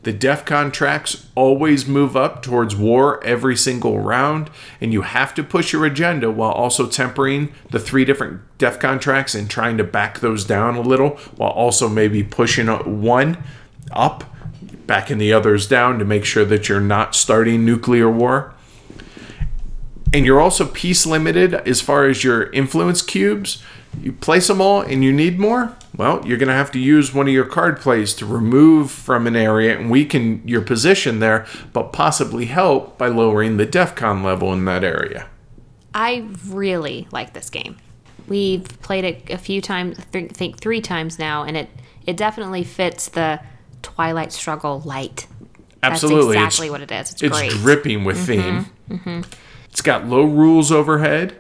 The 0.07 0.15
DEFCON 0.15 0.73
tracks 0.73 1.27
always 1.35 1.89
move 1.89 2.17
up 2.17 2.41
towards 2.41 2.77
war 2.77 3.21
every 3.25 3.57
single 3.57 3.99
round, 3.99 4.51
and 4.81 4.93
you 4.93 5.03
have 5.03 5.35
to 5.35 5.43
push 5.43 5.73
your 5.73 5.85
agenda 5.85 6.31
while 6.31 6.53
also 6.53 6.87
tempering 6.87 7.53
the 7.71 7.81
three 7.81 8.05
different 8.05 8.41
DEFCON 8.57 9.01
tracks 9.01 9.35
and 9.35 9.51
trying 9.51 9.77
to 9.79 9.83
back 9.83 10.21
those 10.21 10.45
down 10.45 10.77
a 10.77 10.81
little, 10.81 11.17
while 11.35 11.51
also 11.51 11.89
maybe 11.89 12.23
pushing 12.23 12.69
one 12.69 13.43
up, 13.91 14.23
backing 14.87 15.19
the 15.19 15.33
others 15.33 15.67
down 15.67 15.99
to 15.99 16.05
make 16.05 16.25
sure 16.25 16.45
that 16.45 16.69
you're 16.69 16.81
not 16.81 17.17
starting 17.17 17.65
nuclear 17.65 18.09
war. 18.09 18.55
And 20.15 20.25
you're 20.25 20.41
also 20.41 20.67
piece 20.67 21.05
limited 21.05 21.53
as 21.53 21.81
far 21.81 22.07
as 22.07 22.23
your 22.23 22.45
influence 22.53 23.03
cubes. 23.03 23.61
You 24.03 24.13
place 24.13 24.47
them 24.49 24.61
all 24.61 24.83
and 24.83 25.03
you 25.03 25.13
need 25.13 25.39
more, 25.39 25.77
well, 25.97 26.25
you're 26.27 26.39
going 26.39 26.49
to 26.49 26.55
have 26.55 26.71
to 26.73 26.79
use 26.79 27.15
one 27.15 27.27
of 27.27 27.35
your 27.35 27.45
card 27.45 27.81
plays 27.81 28.15
to 28.15 28.27
remove 28.27 28.91
from 28.91 29.27
an 29.27 29.35
area 29.37 29.79
and 29.79 29.91
weaken 29.91 30.43
your 30.45 30.61
position 30.61 31.21
there, 31.21 31.47
but 31.73 31.93
possibly 31.93 32.47
help 32.47 32.99
by 32.99 33.09
lowering 33.09 33.57
the 33.57 33.67
DEFCON 33.67 34.23
level 34.23 34.53
in 34.53 34.65
that 34.67 34.85
area. 34.85 35.29
I 35.95 36.29
really 36.47 37.09
like 37.11 37.33
this 37.33 37.49
game. 37.49 37.79
We've 38.29 38.65
played 38.83 39.05
it 39.05 39.31
a 39.31 39.39
few 39.39 39.63
times, 39.63 39.99
I 39.99 40.03
think 40.29 40.61
three 40.61 40.81
times 40.81 41.19
now, 41.19 41.45
and 41.45 41.57
it 41.57 41.71
it 42.07 42.17
definitely 42.17 42.65
fits 42.65 43.09
the 43.09 43.41
Twilight 43.83 44.33
Struggle 44.33 44.81
light. 44.85 45.27
Absolutely. 45.83 46.35
That's 46.35 46.55
exactly 46.55 46.67
it's, 46.67 46.73
what 46.73 46.81
it 46.83 46.91
is. 46.93 47.13
It's, 47.13 47.23
it's 47.23 47.39
great. 47.39 47.51
dripping 47.51 48.05
with 48.05 48.17
mm-hmm, 48.17 48.25
theme. 48.27 48.67
Mm-hmm. 48.91 49.21
It's 49.71 49.83
got 49.83 50.07
low 50.07 50.25
rules 50.25 50.71
overhead. 50.73 51.37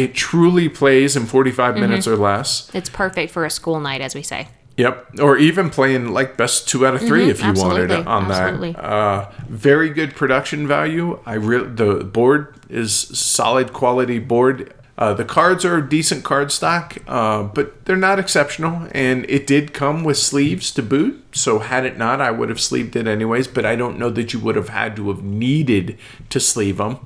It 0.00 0.14
truly 0.14 0.70
plays 0.70 1.14
in 1.14 1.26
45 1.26 1.76
minutes 1.76 2.08
or 2.08 2.16
less. 2.16 2.70
it's 2.72 2.88
perfect 2.88 3.30
for 3.30 3.44
a 3.44 3.50
school 3.50 3.78
night, 3.80 4.00
as 4.00 4.14
we 4.14 4.22
say. 4.22 4.48
Yep, 4.78 5.20
or 5.20 5.36
even 5.36 5.68
playing 5.68 6.14
like 6.14 6.38
best 6.38 6.66
two 6.66 6.86
out 6.86 6.94
of 6.94 7.02
3 7.02 7.28
if 7.28 7.42
you 7.42 7.52
wanted 7.52 7.90
on 7.90 8.30
absolutely. 8.30 8.72
that. 8.72 8.82
Uh, 8.82 9.30
very 9.46 9.90
good 9.90 10.16
production 10.16 10.66
value. 10.66 11.20
I 11.26 11.34
re- 11.34 11.66
the 11.66 12.02
board 12.02 12.54
is 12.70 12.94
solid 12.94 13.74
quality 13.74 14.18
board. 14.18 14.72
Uh, 15.00 15.14
the 15.14 15.24
cards 15.24 15.64
are 15.64 15.80
decent 15.80 16.22
card 16.22 16.52
stock, 16.52 16.98
uh, 17.08 17.42
but 17.42 17.86
they're 17.86 17.96
not 17.96 18.18
exceptional. 18.18 18.86
And 18.92 19.24
it 19.30 19.46
did 19.46 19.72
come 19.72 20.04
with 20.04 20.18
sleeves 20.18 20.70
to 20.72 20.82
boot. 20.82 21.24
So 21.32 21.60
had 21.60 21.86
it 21.86 21.96
not, 21.96 22.20
I 22.20 22.30
would 22.30 22.50
have 22.50 22.60
sleeved 22.60 22.94
it 22.96 23.06
anyways. 23.06 23.48
But 23.48 23.64
I 23.64 23.76
don't 23.76 23.98
know 23.98 24.10
that 24.10 24.34
you 24.34 24.40
would 24.40 24.56
have 24.56 24.68
had 24.68 24.94
to 24.96 25.08
have 25.08 25.22
needed 25.24 25.98
to 26.28 26.38
sleeve 26.38 26.76
them. 26.76 26.98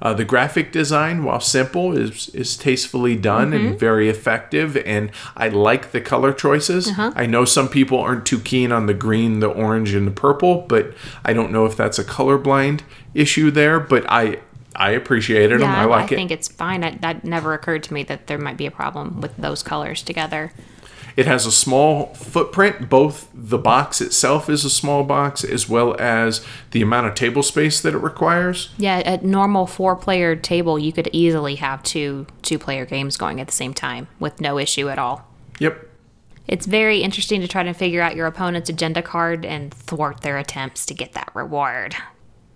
Uh, 0.00 0.12
the 0.12 0.24
graphic 0.24 0.72
design, 0.72 1.22
while 1.22 1.38
simple, 1.38 1.96
is 1.96 2.28
is 2.30 2.56
tastefully 2.56 3.14
done 3.14 3.52
and 3.52 3.78
very 3.78 4.08
effective, 4.08 4.76
and 4.78 5.12
I 5.36 5.48
like 5.48 5.92
the 5.92 6.00
color 6.00 6.32
choices. 6.32 6.88
I 7.14 7.26
know 7.26 7.44
some 7.44 7.68
people 7.68 7.98
aren't 8.00 8.26
too 8.26 8.40
keen 8.40 8.72
on 8.72 8.86
the 8.86 8.94
green, 8.94 9.38
the 9.38 9.46
orange, 9.46 9.94
and 9.94 10.04
the 10.04 10.10
purple, 10.10 10.62
but 10.66 10.92
I 11.24 11.32
don't 11.32 11.52
know 11.52 11.66
if 11.66 11.76
that's 11.76 12.00
a 12.00 12.04
colorblind 12.04 12.80
issue 13.14 13.52
there. 13.52 13.78
But 13.78 14.04
I 14.08 14.40
I 14.74 14.90
appreciated 14.90 15.60
them. 15.60 15.70
Yeah, 15.70 15.82
I 15.82 15.84
like 15.84 16.12
it. 16.12 16.14
I 16.14 16.16
think 16.16 16.30
it's 16.30 16.48
fine. 16.48 16.80
That, 16.80 17.00
that 17.02 17.24
never 17.24 17.54
occurred 17.54 17.82
to 17.84 17.94
me 17.94 18.02
that 18.04 18.26
there 18.26 18.38
might 18.38 18.56
be 18.56 18.66
a 18.66 18.70
problem 18.70 19.20
with 19.20 19.36
those 19.36 19.62
colors 19.62 20.02
together. 20.02 20.52
It 21.14 21.26
has 21.26 21.44
a 21.44 21.52
small 21.52 22.14
footprint. 22.14 22.88
Both 22.88 23.28
the 23.34 23.58
box 23.58 24.00
itself 24.00 24.48
is 24.48 24.64
a 24.64 24.70
small 24.70 25.04
box, 25.04 25.44
as 25.44 25.68
well 25.68 25.94
as 26.00 26.42
the 26.70 26.80
amount 26.80 27.06
of 27.06 27.14
table 27.14 27.42
space 27.42 27.82
that 27.82 27.94
it 27.94 27.98
requires. 27.98 28.70
Yeah, 28.78 28.98
a 28.98 29.18
normal 29.18 29.66
four-player 29.66 30.36
table, 30.36 30.78
you 30.78 30.90
could 30.90 31.10
easily 31.12 31.56
have 31.56 31.82
two 31.82 32.26
two-player 32.40 32.86
games 32.86 33.18
going 33.18 33.40
at 33.40 33.46
the 33.46 33.52
same 33.52 33.74
time 33.74 34.08
with 34.20 34.40
no 34.40 34.58
issue 34.58 34.88
at 34.88 34.98
all. 34.98 35.28
Yep. 35.58 35.90
It's 36.48 36.66
very 36.66 37.02
interesting 37.02 37.40
to 37.42 37.48
try 37.48 37.62
to 37.62 37.74
figure 37.74 38.00
out 38.00 38.16
your 38.16 38.26
opponent's 38.26 38.70
agenda 38.70 39.02
card 39.02 39.44
and 39.44 39.72
thwart 39.72 40.22
their 40.22 40.38
attempts 40.38 40.86
to 40.86 40.94
get 40.94 41.12
that 41.12 41.30
reward. 41.34 41.94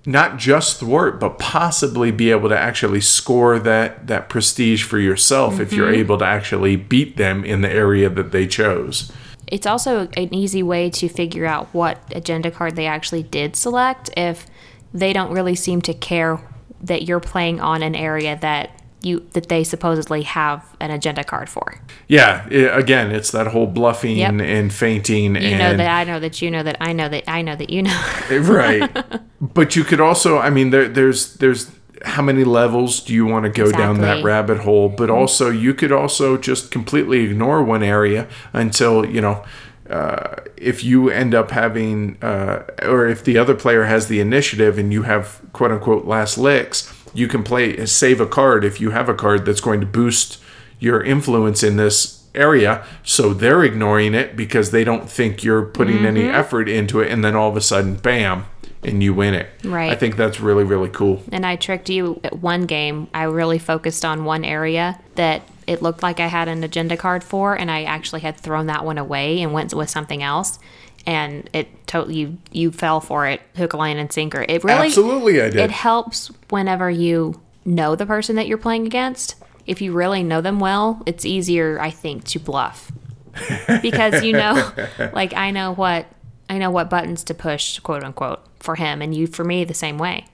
Not 0.07 0.38
just 0.38 0.79
thwart, 0.79 1.19
but 1.19 1.38
possibly 1.38 2.12
be 2.12 2.31
able 2.31 2.49
to 2.49 2.59
actually 2.59 3.01
score 3.01 3.59
that 3.59 4.07
that 4.07 4.29
prestige 4.29 4.85
for 4.85 4.99
yourself 4.99 5.59
if 5.59 5.73
you're 5.73 5.90
mm-hmm. 5.90 6.01
able 6.01 6.19
to 6.19 6.25
actually 6.25 6.77
beat 6.77 7.16
them 7.16 7.45
in 7.45 7.61
the 7.61 7.71
area 7.71 8.09
that 8.09 8.31
they 8.31 8.47
chose. 8.47 9.11
It's 9.49 9.66
also 9.66 10.09
an 10.16 10.33
easy 10.33 10.62
way 10.62 10.90
to 10.90 11.09
figure 11.09 11.47
out 11.47 11.69
what 11.73 12.01
agenda 12.14 12.51
card 12.51 12.77
they 12.77 12.87
actually 12.87 13.25
did 13.25 13.57
select 13.57 14.11
if 14.16 14.47
they 14.95 15.12
don't 15.12 15.33
really 15.33 15.55
seem 15.55 15.83
to 15.83 15.95
care 15.95 16.40
that 16.81 17.03
you're 17.03 17.21
playing 17.21 17.61
on 17.61 17.83
an 17.83 17.95
area 17.95 18.38
that 18.40 18.76
you 19.07 19.27
that 19.33 19.49
they 19.49 19.64
supposedly 19.64 20.23
have 20.23 20.64
an 20.81 20.90
agenda 20.90 21.25
card 21.25 21.49
for. 21.49 21.81
Yeah, 22.09 22.47
i 22.51 22.55
again, 22.55 23.11
it's 23.12 23.31
that 23.31 23.47
whole 23.49 23.66
bluffing 23.66 24.16
Yep. 24.16 24.40
and 24.40 24.73
fainting 24.73 25.35
You 25.37 25.40
and 25.42 25.59
know 25.59 25.77
that 25.77 25.90
I 26.01 26.05
know 26.05 26.21
that 26.21 26.42
you 26.42 26.51
know 26.51 26.62
that 26.62 26.77
I 26.81 26.92
know 26.92 27.09
that 27.09 27.25
I 27.29 27.42
know 27.42 27.57
that 27.57 27.71
you 27.71 27.83
know. 27.83 28.01
right. 28.31 28.90
But 29.40 29.77
you 29.77 29.85
could 29.85 30.01
also, 30.01 30.38
I 30.38 30.49
mean, 30.51 30.71
there, 30.71 30.88
there's 30.88 31.35
there's 31.35 31.71
how 32.05 32.23
many 32.23 32.42
levels 32.45 33.01
do 33.01 33.12
you 33.12 33.27
want 33.27 33.45
to 33.45 33.51
go 33.51 33.71
down 33.71 34.01
that 34.01 34.25
rabbit 34.25 34.59
hole? 34.61 34.88
But 34.88 35.11
also, 35.11 35.51
you 35.51 35.75
could 35.75 35.92
also 35.92 36.37
just 36.38 36.71
completely 36.71 37.21
ignore 37.25 37.62
one 37.62 37.83
area 37.83 38.27
until 38.53 39.05
you 39.05 39.21
know. 39.21 39.45
Uh, 39.90 40.42
if 40.57 40.83
you 40.83 41.11
end 41.11 41.33
up 41.33 41.53
having, 41.53 42.16
uh, 42.21 42.64
or 42.83 43.07
if 43.07 43.23
the 43.23 43.38
other 43.38 43.55
player 43.55 43.85
has 43.85 44.09
the 44.09 44.19
initiative 44.19 44.79
and 44.79 44.92
you 44.92 45.03
have 45.03 45.40
quote 45.53 45.71
unquote 45.71 46.05
last 46.07 46.37
licks, 46.38 46.92
you 47.16 47.29
can 47.29 47.42
play 47.42 47.85
save 47.87 48.20
a 48.20 48.26
card 48.26 48.64
if 48.64 48.81
you 48.81 48.90
have 48.90 49.09
a 49.09 49.14
card 49.14 49.44
that's 49.44 49.61
going 49.61 49.81
to 49.81 49.87
boost 49.87 50.38
your 50.79 51.02
influence 51.02 51.62
in 51.62 51.76
this 51.76 52.22
area. 52.35 52.85
So 53.02 53.33
they're 53.33 53.64
ignoring 53.64 54.14
it 54.14 54.37
because 54.37 54.70
they 54.70 54.85
don't 54.85 55.09
think 55.11 55.42
you're 55.42 55.64
putting 55.64 56.05
any 56.05 56.22
Mm-hmm. 56.24 56.35
effort 56.35 56.68
into 56.68 57.00
it, 57.00 57.11
and 57.11 57.24
then 57.24 57.35
all 57.35 57.48
of 57.48 57.57
a 57.57 57.61
sudden, 57.62 57.94
bam, 57.96 58.44
and 58.85 59.02
you 59.02 59.14
win 59.14 59.33
it. 59.35 59.48
Right. 59.64 59.90
I 59.90 59.94
think 59.96 60.16
that's 60.16 60.38
really 60.40 60.64
really 60.64 60.90
cool. 60.90 61.22
and 61.33 61.46
I 61.46 61.57
tricked 61.57 61.88
you 61.88 62.20
at 62.24 62.38
one 62.40 62.66
game. 62.66 63.09
I 63.14 63.22
really 63.24 63.59
focused 63.59 64.05
on 64.05 64.24
one 64.24 64.44
area 64.44 65.00
that 65.14 65.42
it 65.66 65.83
looked 65.83 66.02
like 66.02 66.20
I 66.20 66.26
had 66.29 66.46
an 66.46 66.62
agenda 66.62 66.96
card 66.96 67.24
for, 67.24 67.55
and 67.59 67.70
I 67.70 67.83
actually 67.85 68.20
had 68.20 68.37
thrown 68.37 68.66
that 68.66 68.85
one 68.85 68.98
away 68.98 69.40
and 69.42 69.52
went 69.52 69.72
with 69.74 69.90
something 69.90 70.22
else. 70.22 70.59
And 71.07 71.49
it 71.53 71.87
totally 71.87 72.16
you 72.16 72.38
you 72.51 72.73
fell 72.73 73.01
for 73.01 73.27
it, 73.29 73.40
hook, 73.57 73.75
line, 73.75 73.97
and 73.97 74.12
sinker. 74.12 74.45
It 74.49 74.64
really 74.64 74.88
Absolutely, 74.88 75.40
I 75.40 75.51
did. 75.51 75.57
it 75.61 75.71
helps 75.71 76.31
whenever 76.51 76.90
you 76.90 77.40
know 77.64 77.95
the 77.95 78.07
person 78.07 78.37
that 78.37 78.47
you're 78.49 78.59
playing 78.59 78.87
against. 78.87 79.37
If 79.66 79.81
you 79.81 79.92
really 79.92 80.23
know 80.23 80.40
them 80.40 80.59
well, 80.61 81.03
it's 81.07 81.25
easier, 81.25 81.79
I 81.81 81.90
think, 81.90 82.25
to 82.25 82.38
bluff 82.40 82.90
because 83.83 84.23
you 84.23 84.33
know, 84.33 84.73
like 85.12 85.35
I 85.35 85.51
know 85.51 85.75
what 85.75 86.07
I 86.49 86.59
know 86.59 86.71
what 86.71 86.90
buttons 86.90 87.23
to 87.25 87.35
push, 87.35 87.79
quote 87.81 88.03
unquote, 88.05 88.40
for 88.61 88.75
him, 88.77 89.03
and 89.03 89.14
you 89.14 89.27
for 89.27 89.45
me 89.45 89.64
the 89.64 89.75
same 89.75 89.99
way. 89.99 90.27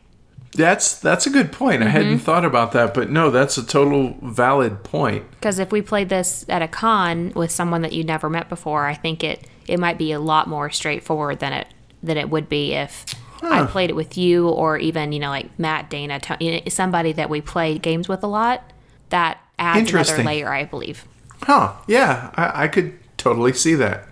That's 0.54 0.98
that's 1.00 1.26
a 1.26 1.30
good 1.30 1.50
point. 1.52 1.82
I 1.82 1.86
Mm-hmm. 1.86 1.92
hadn't 1.92 2.18
thought 2.20 2.44
about 2.44 2.72
that, 2.72 2.92
but 2.94 3.08
no, 3.10 3.30
that's 3.30 3.56
a 3.56 3.64
total 3.66 4.16
valid 4.22 4.84
point. 4.84 5.30
Because 5.32 5.58
if 5.58 5.72
we 5.72 5.80
played 5.80 6.08
this 6.10 6.44
at 6.48 6.60
a 6.62 6.68
con 6.68 7.32
with 7.34 7.50
someone 7.50 7.80
that 7.82 7.92
you 7.94 8.04
never 8.04 8.28
met 8.28 8.48
before, 8.50 8.84
I 8.86 8.92
think 8.94 9.24
it 9.24 9.46
it 9.72 9.80
might 9.80 9.96
be 9.96 10.12
a 10.12 10.20
lot 10.20 10.48
more 10.48 10.68
straightforward 10.68 11.38
than 11.38 11.54
it 11.54 11.66
than 12.02 12.18
it 12.18 12.28
would 12.28 12.46
be 12.48 12.74
if 12.74 13.06
I 13.42 13.64
played 13.64 13.90
it 13.90 13.96
with 13.96 14.18
you 14.18 14.48
or 14.48 14.76
even 14.76 15.12
you 15.12 15.18
know 15.18 15.30
like 15.30 15.58
Matt, 15.58 15.88
Dana, 15.88 16.20
Tony, 16.20 16.62
somebody 16.68 17.12
that 17.12 17.30
we 17.30 17.40
play 17.40 17.78
games 17.78 18.06
with 18.06 18.22
a 18.22 18.26
lot. 18.26 18.70
That 19.08 19.40
adds 19.58 19.90
another 19.90 20.22
layer, 20.22 20.52
I 20.52 20.64
believe. 20.64 21.06
Huh? 21.42 21.72
Yeah, 21.86 22.30
I, 22.34 22.64
I 22.64 22.68
could 22.68 22.98
totally 23.16 23.52
see 23.52 23.74
that. 23.76 24.06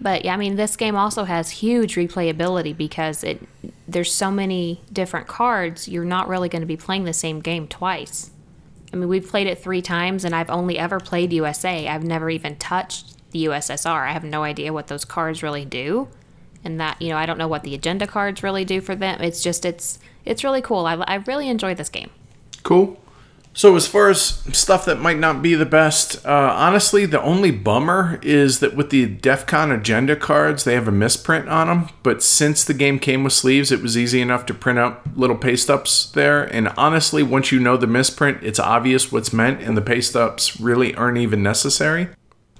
But 0.00 0.24
yeah, 0.24 0.34
I 0.34 0.36
mean, 0.36 0.56
this 0.56 0.76
game 0.76 0.94
also 0.94 1.24
has 1.24 1.50
huge 1.50 1.96
replayability 1.96 2.76
because 2.76 3.24
it 3.24 3.42
there's 3.88 4.12
so 4.12 4.30
many 4.30 4.82
different 4.92 5.26
cards. 5.26 5.88
You're 5.88 6.04
not 6.04 6.28
really 6.28 6.50
going 6.50 6.62
to 6.62 6.66
be 6.66 6.76
playing 6.76 7.04
the 7.04 7.14
same 7.14 7.40
game 7.40 7.66
twice. 7.66 8.30
I 8.92 8.96
mean, 8.96 9.08
we've 9.08 9.26
played 9.26 9.46
it 9.46 9.58
three 9.62 9.82
times, 9.82 10.24
and 10.24 10.34
I've 10.34 10.50
only 10.50 10.78
ever 10.78 11.00
played 11.00 11.32
USA. 11.32 11.88
I've 11.88 12.04
never 12.04 12.28
even 12.28 12.56
touched 12.56 13.17
the 13.30 13.46
USSR. 13.46 14.08
I 14.08 14.12
have 14.12 14.24
no 14.24 14.42
idea 14.42 14.72
what 14.72 14.88
those 14.88 15.04
cards 15.04 15.42
really 15.42 15.64
do, 15.64 16.08
and 16.64 16.80
that 16.80 17.00
you 17.00 17.10
know, 17.10 17.16
I 17.16 17.26
don't 17.26 17.38
know 17.38 17.48
what 17.48 17.62
the 17.62 17.74
agenda 17.74 18.06
cards 18.06 18.42
really 18.42 18.64
do 18.64 18.80
for 18.80 18.94
them. 18.94 19.20
It's 19.20 19.42
just 19.42 19.64
it's 19.64 19.98
it's 20.24 20.44
really 20.44 20.62
cool. 20.62 20.86
I, 20.86 20.94
I 20.94 21.16
really 21.16 21.48
enjoy 21.48 21.74
this 21.74 21.88
game. 21.88 22.10
Cool. 22.62 22.98
So 23.58 23.74
as 23.74 23.88
far 23.88 24.08
as 24.08 24.20
stuff 24.52 24.84
that 24.84 25.00
might 25.00 25.18
not 25.18 25.42
be 25.42 25.56
the 25.56 25.66
best, 25.66 26.24
uh, 26.24 26.54
honestly, 26.56 27.06
the 27.06 27.20
only 27.20 27.50
bummer 27.50 28.20
is 28.22 28.60
that 28.60 28.76
with 28.76 28.90
the 28.90 29.06
DEF 29.06 29.48
CON 29.48 29.72
agenda 29.72 30.14
cards, 30.14 30.62
they 30.62 30.74
have 30.74 30.86
a 30.86 30.92
misprint 30.92 31.48
on 31.48 31.66
them. 31.66 31.88
But 32.04 32.22
since 32.22 32.62
the 32.62 32.72
game 32.72 33.00
came 33.00 33.24
with 33.24 33.32
sleeves, 33.32 33.72
it 33.72 33.82
was 33.82 33.98
easy 33.98 34.20
enough 34.20 34.46
to 34.46 34.54
print 34.54 34.78
out 34.78 35.16
little 35.16 35.34
paste 35.34 35.68
ups 35.68 36.08
there. 36.12 36.44
And 36.44 36.68
honestly, 36.76 37.24
once 37.24 37.50
you 37.50 37.58
know 37.58 37.76
the 37.76 37.88
misprint, 37.88 38.44
it's 38.44 38.60
obvious 38.60 39.10
what's 39.10 39.32
meant, 39.32 39.60
and 39.60 39.76
the 39.76 39.82
paste 39.82 40.14
ups 40.14 40.60
really 40.60 40.94
aren't 40.94 41.18
even 41.18 41.42
necessary. 41.42 42.10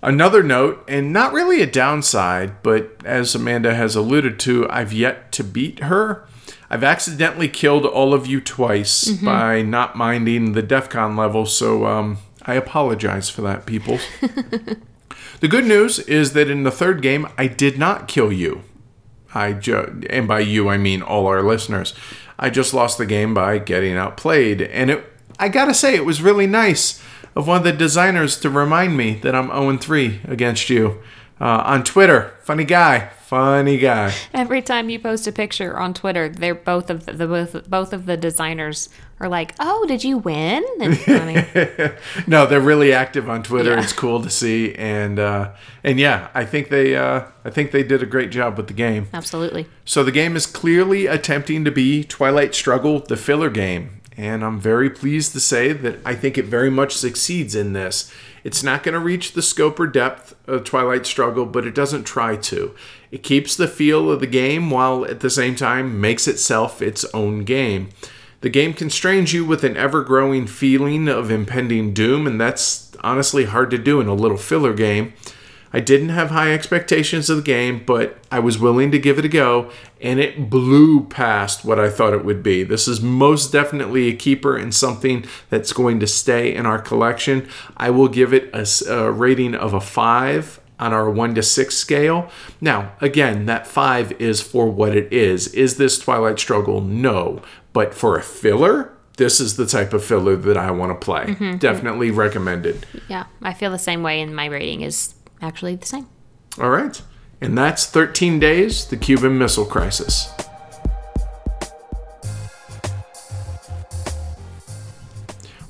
Another 0.02 0.42
note, 0.42 0.84
and 0.86 1.12
not 1.12 1.32
really 1.32 1.60
a 1.60 1.66
downside, 1.66 2.62
but 2.62 2.92
as 3.04 3.34
Amanda 3.34 3.74
has 3.74 3.96
alluded 3.96 4.38
to, 4.40 4.68
I've 4.70 4.92
yet 4.92 5.32
to 5.32 5.44
beat 5.44 5.80
her. 5.80 6.24
I've 6.70 6.84
accidentally 6.84 7.48
killed 7.48 7.84
all 7.84 8.14
of 8.14 8.26
you 8.26 8.40
twice 8.40 9.08
by 9.10 9.62
not 9.62 9.96
minding 9.96 10.52
the 10.52 10.62
DEF 10.62 10.88
CON 10.88 11.16
level, 11.16 11.46
so 11.46 11.86
um, 11.86 12.18
I 12.42 12.54
apologize 12.54 13.28
for 13.28 13.42
that, 13.42 13.66
people. 13.66 13.98
the 15.40 15.48
good 15.48 15.64
news 15.64 15.98
is 16.00 16.32
that 16.34 16.50
in 16.50 16.62
the 16.62 16.70
third 16.70 17.02
game, 17.02 17.26
I 17.36 17.46
did 17.46 17.78
not 17.78 18.06
kill 18.06 18.32
you. 18.32 18.62
I 19.34 19.52
ju- 19.52 20.02
and 20.08 20.28
by 20.28 20.40
you 20.40 20.68
I 20.68 20.78
mean 20.78 21.02
all 21.02 21.26
our 21.26 21.42
listeners. 21.42 21.94
I 22.38 22.50
just 22.50 22.72
lost 22.72 22.98
the 22.98 23.06
game 23.06 23.34
by 23.34 23.58
getting 23.58 23.96
outplayed, 23.96 24.62
and 24.62 24.90
it 24.90 25.12
I 25.38 25.48
gotta 25.48 25.74
say 25.74 25.94
it 25.94 26.04
was 26.04 26.22
really 26.22 26.46
nice 26.46 27.02
of 27.34 27.46
one 27.46 27.58
of 27.58 27.64
the 27.64 27.72
designers 27.72 28.38
to 28.40 28.50
remind 28.50 28.96
me 28.96 29.14
that 29.14 29.34
I'm 29.34 29.48
0 29.48 29.76
3 29.78 30.20
against 30.28 30.70
you 30.70 31.02
uh, 31.40 31.62
on 31.64 31.84
Twitter. 31.84 32.34
Funny 32.42 32.64
guy, 32.64 33.10
funny 33.20 33.78
guy. 33.78 34.12
Every 34.32 34.62
time 34.62 34.88
you 34.90 34.98
post 34.98 35.26
a 35.26 35.32
picture 35.32 35.78
on 35.78 35.94
Twitter, 35.94 36.28
they're 36.28 36.54
both 36.54 36.90
of 36.90 37.06
the, 37.06 37.12
the 37.12 37.26
both 37.26 37.68
both 37.68 37.92
of 37.92 38.06
the 38.06 38.16
designers 38.16 38.88
are 39.20 39.28
like, 39.28 39.54
"Oh, 39.60 39.84
did 39.86 40.02
you 40.04 40.18
win?" 40.18 40.64
No, 42.26 42.46
they're 42.46 42.60
really 42.60 42.92
active 42.92 43.28
on 43.28 43.42
Twitter. 43.42 43.74
Yeah. 43.74 43.82
It's 43.82 43.92
cool 43.92 44.22
to 44.22 44.30
see, 44.30 44.74
and 44.74 45.18
uh, 45.18 45.52
and 45.84 45.98
yeah, 45.98 46.28
I 46.34 46.44
think 46.44 46.70
they 46.70 46.96
uh, 46.96 47.24
I 47.44 47.50
think 47.50 47.70
they 47.70 47.82
did 47.82 48.02
a 48.02 48.06
great 48.06 48.30
job 48.30 48.56
with 48.56 48.66
the 48.66 48.74
game. 48.74 49.08
Absolutely. 49.12 49.66
So 49.84 50.02
the 50.02 50.12
game 50.12 50.34
is 50.36 50.46
clearly 50.46 51.06
attempting 51.06 51.64
to 51.64 51.70
be 51.70 52.04
Twilight 52.04 52.54
Struggle, 52.54 53.00
the 53.00 53.16
filler 53.16 53.50
game, 53.50 53.97
and 54.18 54.44
I'm 54.44 54.58
very 54.58 54.90
pleased 54.90 55.32
to 55.32 55.40
say 55.40 55.72
that 55.72 56.00
I 56.04 56.16
think 56.16 56.36
it 56.36 56.46
very 56.46 56.70
much 56.70 56.96
succeeds 56.96 57.54
in 57.54 57.72
this. 57.72 58.12
It's 58.42 58.64
not 58.64 58.82
going 58.82 58.94
to 58.94 58.98
reach 58.98 59.32
the 59.32 59.42
scope 59.42 59.78
or 59.78 59.86
depth 59.86 60.34
of 60.48 60.64
Twilight 60.64 61.06
Struggle, 61.06 61.46
but 61.46 61.64
it 61.64 61.74
doesn't 61.74 62.02
try 62.02 62.34
to. 62.34 62.74
It 63.12 63.22
keeps 63.22 63.54
the 63.54 63.68
feel 63.68 64.10
of 64.10 64.18
the 64.18 64.26
game 64.26 64.70
while 64.70 65.04
at 65.04 65.20
the 65.20 65.30
same 65.30 65.54
time 65.54 66.00
makes 66.00 66.26
itself 66.26 66.82
its 66.82 67.04
own 67.14 67.44
game. 67.44 67.90
The 68.40 68.50
game 68.50 68.74
constrains 68.74 69.32
you 69.32 69.44
with 69.44 69.62
an 69.62 69.76
ever 69.76 70.02
growing 70.02 70.48
feeling 70.48 71.08
of 71.08 71.30
impending 71.30 71.94
doom, 71.94 72.26
and 72.26 72.40
that's 72.40 72.90
honestly 73.04 73.44
hard 73.44 73.70
to 73.70 73.78
do 73.78 74.00
in 74.00 74.08
a 74.08 74.14
little 74.14 74.36
filler 74.36 74.74
game. 74.74 75.12
I 75.72 75.80
didn't 75.80 76.08
have 76.10 76.30
high 76.30 76.52
expectations 76.52 77.28
of 77.28 77.36
the 77.38 77.42
game, 77.42 77.82
but 77.84 78.18
I 78.30 78.38
was 78.38 78.58
willing 78.58 78.90
to 78.90 78.98
give 78.98 79.18
it 79.18 79.24
a 79.24 79.28
go, 79.28 79.70
and 80.00 80.18
it 80.18 80.48
blew 80.48 81.04
past 81.04 81.64
what 81.64 81.78
I 81.78 81.90
thought 81.90 82.14
it 82.14 82.24
would 82.24 82.42
be. 82.42 82.62
This 82.62 82.88
is 82.88 83.00
most 83.00 83.52
definitely 83.52 84.08
a 84.08 84.16
keeper 84.16 84.56
and 84.56 84.74
something 84.74 85.24
that's 85.50 85.72
going 85.72 86.00
to 86.00 86.06
stay 86.06 86.54
in 86.54 86.66
our 86.66 86.80
collection. 86.80 87.48
I 87.76 87.90
will 87.90 88.08
give 88.08 88.32
it 88.32 88.50
a 88.52 89.12
rating 89.12 89.54
of 89.54 89.74
a 89.74 89.80
5 89.80 90.60
on 90.80 90.92
our 90.92 91.10
1 91.10 91.34
to 91.34 91.42
6 91.42 91.76
scale. 91.76 92.30
Now, 92.60 92.92
again, 93.00 93.46
that 93.46 93.66
5 93.66 94.12
is 94.20 94.40
for 94.40 94.70
what 94.70 94.96
it 94.96 95.12
is. 95.12 95.48
Is 95.48 95.76
this 95.76 95.98
Twilight 95.98 96.38
Struggle? 96.38 96.80
No. 96.80 97.42
But 97.72 97.94
for 97.94 98.16
a 98.16 98.22
filler, 98.22 98.92
this 99.16 99.40
is 99.40 99.56
the 99.56 99.66
type 99.66 99.92
of 99.92 100.04
filler 100.04 100.36
that 100.36 100.56
I 100.56 100.70
want 100.70 100.92
to 100.92 101.04
play. 101.04 101.24
Mm-hmm. 101.24 101.56
Definitely 101.56 102.12
recommended. 102.12 102.86
Yeah, 103.08 103.26
I 103.42 103.52
feel 103.54 103.72
the 103.72 103.78
same 103.78 104.04
way, 104.04 104.20
and 104.20 104.34
my 104.36 104.46
rating 104.46 104.82
is 104.82 105.14
actually 105.40 105.76
the 105.76 105.86
same. 105.86 106.08
All 106.60 106.70
right. 106.70 107.00
And 107.40 107.56
that's 107.56 107.86
13 107.86 108.40
Days, 108.40 108.86
the 108.86 108.96
Cuban 108.96 109.38
Missile 109.38 109.64
Crisis. 109.64 110.28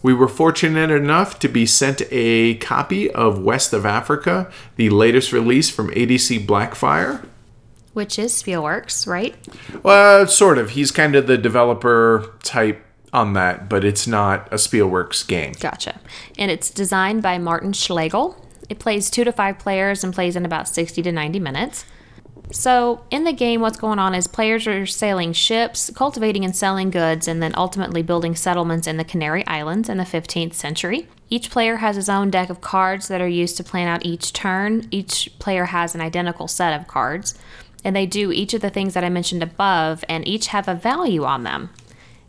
We 0.02 0.14
were 0.14 0.28
fortunate 0.28 0.90
enough 0.90 1.38
to 1.40 1.48
be 1.48 1.66
sent 1.66 2.02
a 2.10 2.54
copy 2.56 3.10
of 3.10 3.42
West 3.42 3.72
of 3.72 3.84
Africa, 3.84 4.50
the 4.76 4.90
latest 4.90 5.32
release 5.32 5.68
from 5.68 5.90
ADC 5.90 6.46
Blackfire. 6.46 7.26
Which 7.92 8.18
is 8.18 8.32
Spielworxx, 8.32 9.06
right? 9.06 9.34
Well, 9.82 10.26
sort 10.28 10.56
of. 10.56 10.70
He's 10.70 10.90
kind 10.92 11.16
of 11.16 11.26
the 11.26 11.36
developer 11.36 12.32
type 12.44 12.82
on 13.12 13.32
that, 13.32 13.68
but 13.68 13.84
it's 13.84 14.06
not 14.06 14.46
a 14.52 14.56
Spielworxx 14.56 15.26
game. 15.26 15.52
Gotcha. 15.58 16.00
And 16.38 16.50
it's 16.50 16.70
designed 16.70 17.22
by 17.22 17.38
Martin 17.38 17.72
Schlegel. 17.72 18.42
It 18.68 18.78
plays 18.78 19.10
two 19.10 19.24
to 19.24 19.32
five 19.32 19.58
players 19.58 20.04
and 20.04 20.14
plays 20.14 20.36
in 20.36 20.44
about 20.44 20.68
60 20.68 21.02
to 21.02 21.12
90 21.12 21.40
minutes. 21.40 21.84
So, 22.50 23.04
in 23.10 23.24
the 23.24 23.32
game, 23.32 23.60
what's 23.60 23.76
going 23.76 23.98
on 23.98 24.14
is 24.14 24.26
players 24.26 24.66
are 24.66 24.86
sailing 24.86 25.34
ships, 25.34 25.90
cultivating 25.94 26.44
and 26.44 26.56
selling 26.56 26.90
goods, 26.90 27.28
and 27.28 27.42
then 27.42 27.52
ultimately 27.56 28.02
building 28.02 28.34
settlements 28.34 28.86
in 28.86 28.96
the 28.96 29.04
Canary 29.04 29.46
Islands 29.46 29.88
in 29.88 29.98
the 29.98 30.04
15th 30.04 30.54
century. 30.54 31.08
Each 31.28 31.50
player 31.50 31.76
has 31.76 31.96
his 31.96 32.08
own 32.08 32.30
deck 32.30 32.48
of 32.48 32.62
cards 32.62 33.08
that 33.08 33.20
are 33.20 33.28
used 33.28 33.58
to 33.58 33.64
plan 33.64 33.86
out 33.86 34.06
each 34.06 34.32
turn. 34.32 34.88
Each 34.90 35.30
player 35.38 35.66
has 35.66 35.94
an 35.94 36.00
identical 36.00 36.48
set 36.48 36.78
of 36.78 36.86
cards, 36.86 37.34
and 37.84 37.94
they 37.94 38.06
do 38.06 38.32
each 38.32 38.54
of 38.54 38.62
the 38.62 38.70
things 38.70 38.94
that 38.94 39.04
I 39.04 39.10
mentioned 39.10 39.42
above, 39.42 40.02
and 40.08 40.26
each 40.26 40.46
have 40.48 40.68
a 40.68 40.74
value 40.74 41.24
on 41.24 41.42
them. 41.42 41.68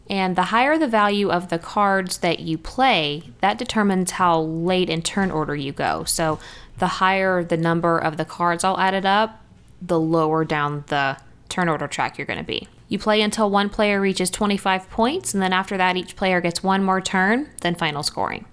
And 0.10 0.36
the 0.36 0.46
higher 0.46 0.78
the 0.78 0.88
value 0.88 1.30
of 1.30 1.50
the 1.50 1.60
cards 1.60 2.20
that 2.20 2.40
you 2.40 2.58
play, 2.58 3.24
that 3.42 3.60
determines 3.60 4.12
how 4.12 4.42
late 4.42 4.90
in 4.90 5.04
turn 5.04 5.30
order 5.30 5.56
you 5.56 5.72
go. 5.72 6.04
So, 6.06 6.40
the 6.80 6.88
higher 6.88 7.44
the 7.44 7.58
number 7.58 8.00
of 8.00 8.18
the 8.18 8.26
cards 8.26 8.64
all 8.64 8.80
added 8.80 9.06
up, 9.06 9.44
the 9.82 10.00
lower 10.00 10.46
down 10.46 10.84
the 10.88 11.18
turn 11.50 11.70
order 11.70 11.88
track 11.88 12.18
you're 12.18 12.28
going 12.28 12.40
to 12.40 12.46
be. 12.46 12.68
You 12.88 12.98
play 12.98 13.22
until 13.22 13.50
one 13.50 13.70
player 13.70 14.02
reaches 14.02 14.32
25 14.32 14.90
points, 14.90 15.34
and 15.34 15.44
then 15.44 15.54
after 15.54 15.78
that, 15.78 15.96
each 15.96 16.16
player 16.16 16.42
gets 16.42 16.64
one 16.64 16.84
more 16.84 17.02
turn, 17.02 17.50
then 17.62 17.76
final 17.76 18.02
scoring. 18.02 18.46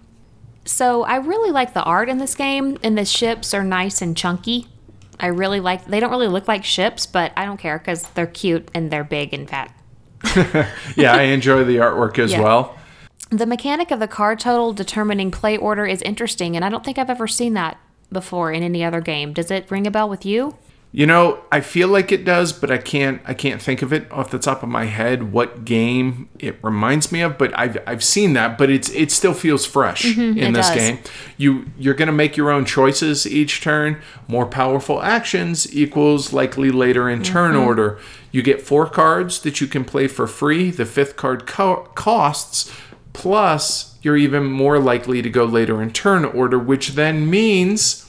So 0.66 1.04
I 1.04 1.16
really 1.16 1.50
like 1.50 1.72
the 1.72 1.82
art 1.84 2.08
in 2.08 2.18
this 2.18 2.34
game, 2.34 2.76
and 2.82 2.98
the 2.98 3.04
ships 3.04 3.54
are 3.54 3.64
nice 3.64 4.02
and 4.02 4.16
chunky. 4.16 4.66
I 5.18 5.28
really 5.28 5.60
like. 5.60 5.86
They 5.86 6.00
don't 6.00 6.10
really 6.10 6.28
look 6.28 6.48
like 6.48 6.64
ships, 6.64 7.06
but 7.06 7.32
I 7.36 7.46
don't 7.46 7.56
care 7.56 7.78
because 7.78 8.08
they're 8.10 8.26
cute 8.26 8.68
and 8.74 8.90
they're 8.90 9.04
big 9.04 9.32
and 9.32 9.48
fat. 9.48 9.72
yeah, 10.96 11.14
I 11.14 11.22
enjoy 11.22 11.64
the 11.64 11.76
artwork 11.76 12.18
as 12.18 12.32
Yeah. 12.32 12.40
well. 12.42 12.76
The 13.30 13.46
mechanic 13.46 13.90
of 13.90 13.98
the 13.98 14.06
card 14.08 14.38
total 14.38 14.72
determining 14.72 15.30
play 15.30 15.56
order 15.56 15.84
is 15.84 16.00
interesting, 16.02 16.54
and 16.54 16.64
I 16.64 16.68
don't 16.68 16.84
think 16.84 16.96
I've 16.98 17.10
ever 17.10 17.26
seen 17.26 17.54
that 17.54 17.76
before 18.12 18.52
in 18.52 18.62
any 18.62 18.84
other 18.84 19.00
game. 19.00 19.32
Does 19.32 19.50
it 19.50 19.68
ring 19.70 19.86
a 19.86 19.90
bell 19.90 20.08
with 20.08 20.24
you? 20.24 20.56
You 20.92 21.04
know, 21.04 21.40
I 21.52 21.60
feel 21.60 21.88
like 21.88 22.10
it 22.12 22.24
does, 22.24 22.52
but 22.54 22.70
I 22.70 22.78
can't 22.78 23.20
I 23.26 23.34
can't 23.34 23.60
think 23.60 23.82
of 23.82 23.92
it 23.92 24.10
off 24.10 24.30
the 24.30 24.38
top 24.38 24.62
of 24.62 24.68
my 24.70 24.84
head 24.84 25.30
what 25.32 25.64
game 25.64 26.28
it 26.38 26.56
reminds 26.62 27.10
me 27.12 27.20
of, 27.20 27.36
but 27.36 27.52
I've 27.58 27.76
I've 27.86 28.04
seen 28.04 28.32
that, 28.34 28.56
but 28.56 28.70
it's 28.70 28.88
it 28.90 29.10
still 29.10 29.34
feels 29.34 29.66
fresh 29.66 30.04
in 30.06 30.12
Mm-hmm, 30.36 30.38
it 30.38 30.54
this 30.54 30.68
does. 30.68 30.76
game. 30.78 30.98
You 31.36 31.66
you're 31.76 31.92
going 31.94 32.06
to 32.06 32.12
make 32.14 32.36
your 32.36 32.50
own 32.50 32.64
choices 32.64 33.26
each 33.26 33.60
turn. 33.60 34.00
More 34.28 34.46
powerful 34.46 35.02
actions 35.02 35.70
equals 35.76 36.32
likely 36.32 36.70
later 36.70 37.10
in 37.10 37.22
turn 37.24 37.54
Mm-hmm. 37.54 37.66
order. 37.66 37.98
You 38.36 38.42
get 38.42 38.60
four 38.60 38.86
cards 38.86 39.40
that 39.40 39.62
you 39.62 39.66
can 39.66 39.82
play 39.82 40.08
for 40.08 40.26
free. 40.26 40.70
The 40.70 40.84
fifth 40.84 41.16
card 41.16 41.46
co- 41.46 41.88
costs 41.94 42.70
plus 43.14 43.98
you're 44.02 44.18
even 44.18 44.44
more 44.44 44.78
likely 44.78 45.22
to 45.22 45.30
go 45.30 45.46
later 45.46 45.80
in 45.80 45.90
turn 45.90 46.22
order, 46.22 46.58
which 46.58 46.88
then 46.88 47.30
means 47.30 48.04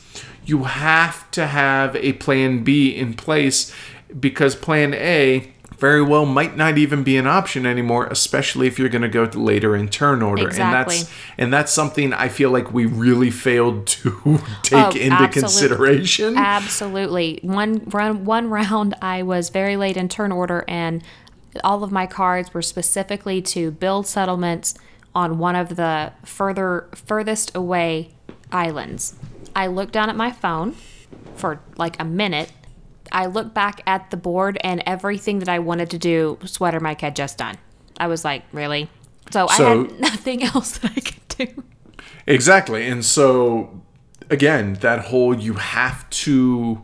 you 0.45 0.65
have 0.65 1.31
to 1.31 1.47
have 1.47 1.95
a 1.95 2.11
plan 2.11 2.65
B 2.65 2.93
in 2.93 3.13
place 3.13 3.73
because 4.19 4.53
plan 4.53 4.93
A 4.95 5.53
very 5.77 6.01
well 6.01 6.25
might 6.25 6.57
not 6.57 6.77
even 6.77 7.03
be 7.03 7.17
an 7.17 7.27
option 7.27 7.65
anymore, 7.65 8.07
especially 8.07 8.65
if 8.67 8.79
you're 8.79 8.89
going 8.89 9.03
to 9.03 9.07
go 9.07 9.25
to 9.27 9.39
later 9.39 9.75
in 9.75 9.89
turn 9.89 10.21
order. 10.21 10.47
Exactly. 10.47 10.95
And 10.97 11.05
that's 11.05 11.11
and 11.37 11.53
that's 11.53 11.71
something 11.71 12.13
I 12.13 12.29
feel 12.29 12.49
like 12.49 12.73
we 12.73 12.85
really 12.85 13.29
failed 13.31 13.85
to 13.87 14.39
take 14.63 14.73
Oh, 14.73 14.89
into 14.89 15.13
absolutely. 15.13 15.27
consideration. 15.41 16.37
Absolutely. 16.37 17.39
One 17.43 17.83
run, 17.87 18.25
one 18.25 18.49
round, 18.49 18.95
I 19.01 19.21
was 19.23 19.49
very 19.49 19.77
late 19.77 19.97
in 19.97 20.09
turn 20.09 20.31
order, 20.31 20.65
and 20.67 21.03
all 21.63 21.83
of 21.83 21.91
my 21.91 22.05
cards 22.07 22.53
were 22.53 22.61
specifically 22.61 23.41
to 23.41 23.71
build 23.71 24.07
settlements 24.07 24.75
on 25.15 25.37
one 25.39 25.55
of 25.55 25.75
the 25.75 26.11
further 26.23 26.87
furthest 26.93 27.55
away 27.55 28.11
islands. 28.51 29.15
I 29.55 29.67
looked 29.67 29.93
down 29.93 30.09
at 30.09 30.15
my 30.15 30.31
phone 30.31 30.75
for 31.35 31.59
like 31.77 31.99
a 31.99 32.03
minute. 32.05 32.51
I 33.11 33.25
looked 33.27 33.53
back 33.53 33.81
at 33.87 34.11
the 34.11 34.17
board, 34.17 34.57
and 34.63 34.81
everything 34.85 35.39
that 35.39 35.49
I 35.49 35.59
wanted 35.59 35.89
to 35.91 35.97
do, 35.97 36.37
Sweater 36.45 36.79
Mike 36.79 37.01
had 37.01 37.15
just 37.15 37.37
done. 37.37 37.55
I 37.99 38.07
was 38.07 38.23
like, 38.25 38.43
really? 38.51 38.89
So, 39.31 39.47
I 39.49 39.53
had 39.55 39.99
nothing 39.99 40.43
else 40.43 40.77
that 40.79 40.91
I 40.95 40.99
could 40.99 41.27
do. 41.29 41.63
Exactly. 42.25 42.85
And 42.87 43.03
so 43.05 43.81
again, 44.29 44.73
that 44.81 45.05
whole 45.05 45.33
you 45.33 45.53
have 45.53 46.09
to 46.09 46.83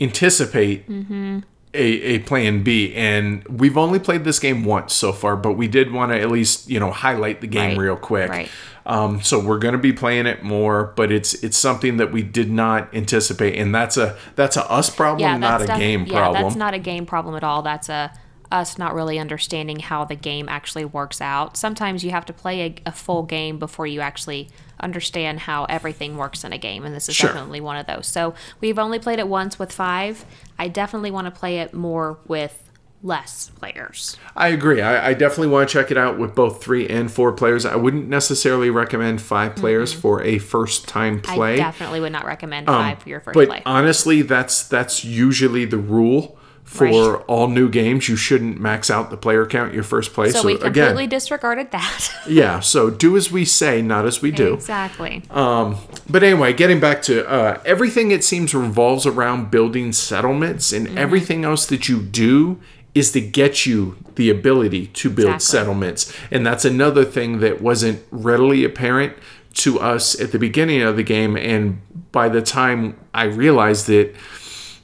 anticipate 0.00 0.88
Mm-hmm. 0.88 1.40
a, 1.74 1.78
a 1.82 2.18
plan 2.20 2.62
B. 2.62 2.94
And 2.94 3.46
we've 3.48 3.76
only 3.78 3.98
played 3.98 4.24
this 4.24 4.38
game 4.38 4.64
once 4.64 4.92
so 4.94 5.12
far, 5.12 5.36
but 5.36 5.52
we 5.52 5.68
did 5.68 5.92
want 5.92 6.12
to 6.12 6.20
at 6.20 6.30
least, 6.30 6.68
you 6.68 6.80
know, 6.80 6.90
highlight 6.90 7.40
the 7.40 7.46
game 7.46 7.70
Right. 7.70 7.78
real 7.78 7.96
quick. 7.96 8.30
Right. 8.30 8.48
Um, 8.86 9.20
so 9.22 9.38
we're 9.38 9.58
going 9.58 9.72
to 9.72 9.78
be 9.78 9.92
playing 9.92 10.26
it 10.26 10.42
more, 10.42 10.92
but 10.96 11.12
it's 11.12 11.34
it's 11.44 11.56
something 11.56 11.98
that 11.98 12.12
we 12.12 12.22
did 12.22 12.50
not 12.50 12.94
anticipate, 12.94 13.58
and 13.58 13.74
that's 13.74 13.96
a 13.96 14.16
that's 14.36 14.56
a 14.56 14.68
us 14.70 14.90
problem, 14.90 15.20
yeah, 15.20 15.36
not 15.36 15.62
a 15.62 15.66
game 15.66 16.06
yeah, 16.06 16.18
problem. 16.18 16.42
that's 16.42 16.56
not 16.56 16.74
a 16.74 16.78
game 16.78 17.06
problem 17.06 17.34
at 17.36 17.44
all. 17.44 17.62
That's 17.62 17.88
a 17.88 18.12
us 18.50 18.78
not 18.78 18.94
really 18.94 19.18
understanding 19.18 19.78
how 19.78 20.04
the 20.04 20.16
game 20.16 20.48
actually 20.48 20.84
works 20.84 21.20
out. 21.20 21.56
Sometimes 21.56 22.02
you 22.02 22.10
have 22.10 22.26
to 22.26 22.32
play 22.32 22.62
a, 22.62 22.74
a 22.86 22.92
full 22.92 23.22
game 23.22 23.58
before 23.60 23.86
you 23.86 24.00
actually 24.00 24.48
understand 24.80 25.40
how 25.40 25.66
everything 25.66 26.16
works 26.16 26.42
in 26.42 26.52
a 26.52 26.58
game, 26.58 26.84
and 26.84 26.94
this 26.94 27.08
is 27.08 27.14
Sure. 27.14 27.28
definitely 27.28 27.60
one 27.60 27.76
of 27.76 27.86
those. 27.86 28.08
So 28.08 28.34
we've 28.60 28.78
only 28.78 28.98
played 28.98 29.18
it 29.20 29.28
once 29.28 29.58
with 29.58 29.70
five. 29.72 30.24
I 30.58 30.66
definitely 30.68 31.10
want 31.12 31.26
to 31.26 31.30
play 31.30 31.58
it 31.58 31.72
more 31.72 32.18
with 32.26 32.69
less 33.02 33.50
players. 33.58 34.16
I 34.36 34.48
agree. 34.48 34.82
I, 34.82 35.08
I 35.08 35.14
definitely 35.14 35.48
want 35.48 35.68
to 35.68 35.72
check 35.72 35.90
it 35.90 35.96
out 35.96 36.18
with 36.18 36.34
both 36.34 36.62
three 36.62 36.86
and 36.88 37.10
four 37.10 37.32
players. 37.32 37.64
I 37.64 37.76
wouldn't 37.76 38.08
necessarily 38.08 38.68
recommend 38.70 39.22
5 39.22 39.56
players 39.56 39.92
for 39.92 40.22
a 40.22 40.38
first 40.38 40.86
time 40.86 41.20
play. 41.20 41.54
I 41.54 41.56
definitely 41.56 42.00
would 42.00 42.12
not 42.12 42.26
recommend 42.26 42.66
five 42.66 43.02
for 43.02 43.08
your 43.08 43.20
first 43.20 43.36
Um, 43.36 43.42
but 43.44 43.48
play. 43.48 43.62
honestly, 43.64 44.22
that's 44.22 44.62
that's 44.68 45.04
usually 45.04 45.64
the 45.64 45.78
rule 45.78 46.36
for 46.62 46.84
Right. 47.14 47.24
all 47.26 47.48
new 47.48 47.68
games. 47.68 48.08
You 48.08 48.14
shouldn't 48.14 48.60
max 48.60 48.90
out 48.90 49.10
the 49.10 49.16
player 49.16 49.44
count 49.44 49.74
your 49.74 49.82
first 49.82 50.12
play. 50.12 50.30
so 50.30 50.42
So, 50.42 50.46
we 50.46 50.52
completely 50.58 51.02
again, 51.04 51.08
disregarded 51.08 51.70
that. 51.72 52.10
yeah. 52.28 52.60
So 52.60 52.90
do 52.90 53.16
as 53.16 53.32
we 53.32 53.44
say, 53.44 53.82
not 53.82 54.04
as 54.06 54.22
we 54.22 54.30
do. 54.30 54.54
exactly. 54.54 55.22
Um, 55.30 55.78
but 56.08 56.22
anyway, 56.22 56.52
getting 56.52 56.78
back 56.78 57.02
to 57.04 57.28
uh, 57.28 57.60
everything, 57.64 58.12
it 58.12 58.22
seems 58.22 58.54
revolves 58.54 59.04
around 59.06 59.50
building 59.50 59.92
settlements, 59.92 60.70
Mm-hmm. 60.72 60.86
and 60.86 60.98
everything 60.98 61.44
else 61.44 61.66
that 61.66 61.88
you 61.88 61.98
do 62.02 62.60
is 62.94 63.12
to 63.12 63.20
get 63.20 63.66
you 63.66 63.96
the 64.16 64.30
ability 64.30 64.86
to 64.88 65.08
build 65.10 65.34
Exactly. 65.34 65.58
settlements. 65.58 66.12
And 66.30 66.44
that's 66.44 66.64
another 66.64 67.04
thing 67.04 67.40
that 67.40 67.60
wasn't 67.60 68.02
readily 68.10 68.64
apparent 68.64 69.14
to 69.54 69.78
us 69.80 70.20
at 70.20 70.32
the 70.32 70.38
beginning 70.38 70.82
of 70.82 70.96
the 70.96 71.02
game. 71.02 71.36
And 71.36 71.80
by 72.12 72.28
the 72.28 72.42
time 72.42 72.98
I 73.14 73.24
realized 73.24 73.88
it, 73.88 74.14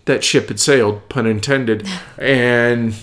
that 0.04 0.22
ship 0.22 0.48
had 0.48 0.60
sailed, 0.60 1.08
pun 1.08 1.26
intended, 1.26 1.86
and 2.18 2.94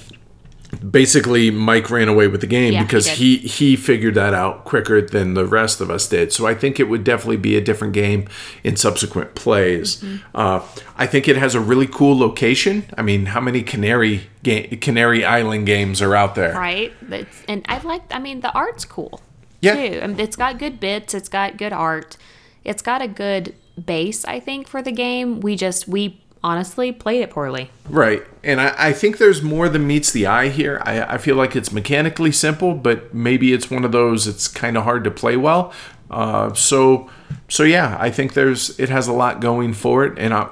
basically 0.77 1.51
Mike 1.51 1.89
ran 1.89 2.07
away 2.07 2.27
with 2.27 2.41
the 2.41 2.47
game 2.47 2.73
Yeah, 2.73 2.83
because 2.83 3.05
did. 3.05 3.17
he 3.17 3.37
he 3.37 3.75
figured 3.75 4.15
that 4.15 4.33
out 4.33 4.63
quicker 4.65 5.01
than 5.01 5.33
the 5.33 5.45
rest 5.45 5.81
of 5.81 5.89
us 5.89 6.07
did. 6.07 6.31
So 6.33 6.45
I 6.47 6.53
think 6.55 6.79
it 6.79 6.85
would 6.85 7.03
definitely 7.03 7.37
be 7.37 7.55
a 7.55 7.61
different 7.61 7.93
game 7.93 8.27
in 8.63 8.75
subsequent 8.75 9.35
plays. 9.35 9.97
Mm-hmm. 9.97 10.17
Uh, 10.35 10.61
I 10.97 11.05
think 11.07 11.27
it 11.27 11.37
has 11.37 11.55
a 11.55 11.59
really 11.59 11.87
cool 11.87 12.17
location. 12.17 12.85
I 12.97 13.01
mean, 13.01 13.27
how 13.27 13.41
many 13.41 13.61
Canary 13.63 14.29
ga- 14.43 14.67
Canary 14.77 15.23
Island 15.25 15.65
games 15.65 16.01
are 16.01 16.15
out 16.15 16.35
there? 16.35 16.53
right? 16.53 16.93
It's, 17.09 17.43
and 17.47 17.65
I 17.67 17.79
like. 17.79 18.03
I 18.11 18.19
mean, 18.19 18.41
the 18.41 18.51
art's 18.53 18.85
cool. 18.85 19.21
Yeah. 19.61 19.75
Too. 19.75 19.99
I 20.01 20.07
mean, 20.07 20.19
it's 20.19 20.35
got 20.35 20.59
good 20.59 20.79
bits. 20.79 21.13
It's 21.13 21.29
got 21.29 21.57
good 21.57 21.73
art. 21.73 22.17
It's 22.63 22.81
got 22.81 23.01
a 23.01 23.07
good 23.07 23.55
base. 23.83 24.23
I 24.25 24.39
think 24.39 24.67
for 24.67 24.81
the 24.81 24.91
game. 24.91 25.39
We 25.41 25.55
just 25.55 25.87
we 25.87 26.21
honestly 26.43 26.91
played 26.91 27.21
it 27.21 27.29
poorly. 27.29 27.71
Right. 27.89 28.23
And 28.43 28.59
I, 28.59 28.75
I 28.77 28.93
think 28.93 29.17
there's 29.17 29.41
more 29.41 29.69
than 29.69 29.87
meets 29.87 30.11
the 30.11 30.25
eye 30.27 30.49
here. 30.49 30.81
I, 30.83 31.15
I 31.15 31.17
feel 31.17 31.35
like 31.35 31.55
it's 31.55 31.71
mechanically 31.71 32.31
simple, 32.31 32.73
but 32.73 33.13
maybe 33.13 33.53
it's 33.53 33.71
one 33.71 33.85
of 33.85 33.91
those 33.91 34.27
it's 34.27 34.47
kind 34.47 34.77
of 34.77 34.83
hard 34.83 35.03
to 35.05 35.11
play 35.11 35.37
well. 35.37 35.73
Uh, 36.11 36.53
so 36.53 37.09
so 37.49 37.63
yeah, 37.63 37.97
I 37.99 38.11
think 38.11 38.33
there's 38.33 38.79
it 38.79 38.89
has 38.89 39.07
a 39.07 39.13
lot 39.13 39.39
going 39.39 39.73
for 39.73 40.05
it, 40.05 40.17
and 40.19 40.33
I, 40.33 40.49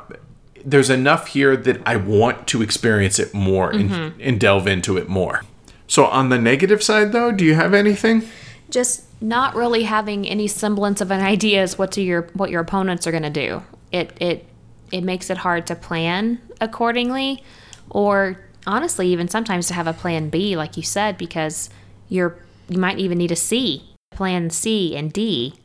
there's 0.63 0.89
enough 0.89 1.27
here 1.27 1.55
that 1.55 1.81
I 1.85 1.97
want 1.97 2.47
to 2.47 2.61
experience 2.61 3.19
it 3.19 3.33
more 3.33 3.71
and, 3.71 4.19
and 4.21 4.39
delve 4.39 4.67
into 4.67 4.97
it 4.97 5.09
more. 5.09 5.43
So 5.87 6.05
on 6.05 6.29
the 6.29 6.37
negative 6.37 6.81
side, 6.81 7.11
though, 7.11 7.31
do 7.31 7.45
you 7.45 7.55
have 7.55 7.73
anything? 7.73 8.23
Just 8.69 9.03
not 9.21 9.55
really 9.55 9.83
having 9.83 10.27
any 10.27 10.47
semblance 10.47 11.01
of 11.01 11.11
an 11.11 11.21
idea 11.21 11.61
as 11.61 11.77
what 11.77 11.91
to 11.93 12.01
your 12.01 12.23
what 12.33 12.49
your 12.49 12.61
opponents 12.61 13.05
are 13.05 13.11
going 13.11 13.23
to 13.23 13.29
do. 13.29 13.63
It 13.91 14.15
it 14.19 14.45
it 14.91 15.01
makes 15.01 15.29
it 15.29 15.37
hard 15.37 15.65
to 15.67 15.75
plan 15.75 16.39
accordingly, 16.59 17.43
or 17.89 18.43
honestly, 18.67 19.07
even 19.07 19.27
sometimes 19.27 19.67
to 19.67 19.73
have 19.73 19.87
a 19.87 19.93
plan 19.93 20.29
B, 20.29 20.55
like 20.55 20.77
you 20.77 20.83
said, 20.83 21.17
because 21.17 21.69
you're 22.09 22.37
you 22.69 22.77
might 22.77 22.99
even 22.99 23.17
need 23.17 23.31
a 23.31 23.35
C, 23.35 23.95
plan 24.11 24.49
C 24.49 24.95
and 24.95 25.11
D, 25.11 25.55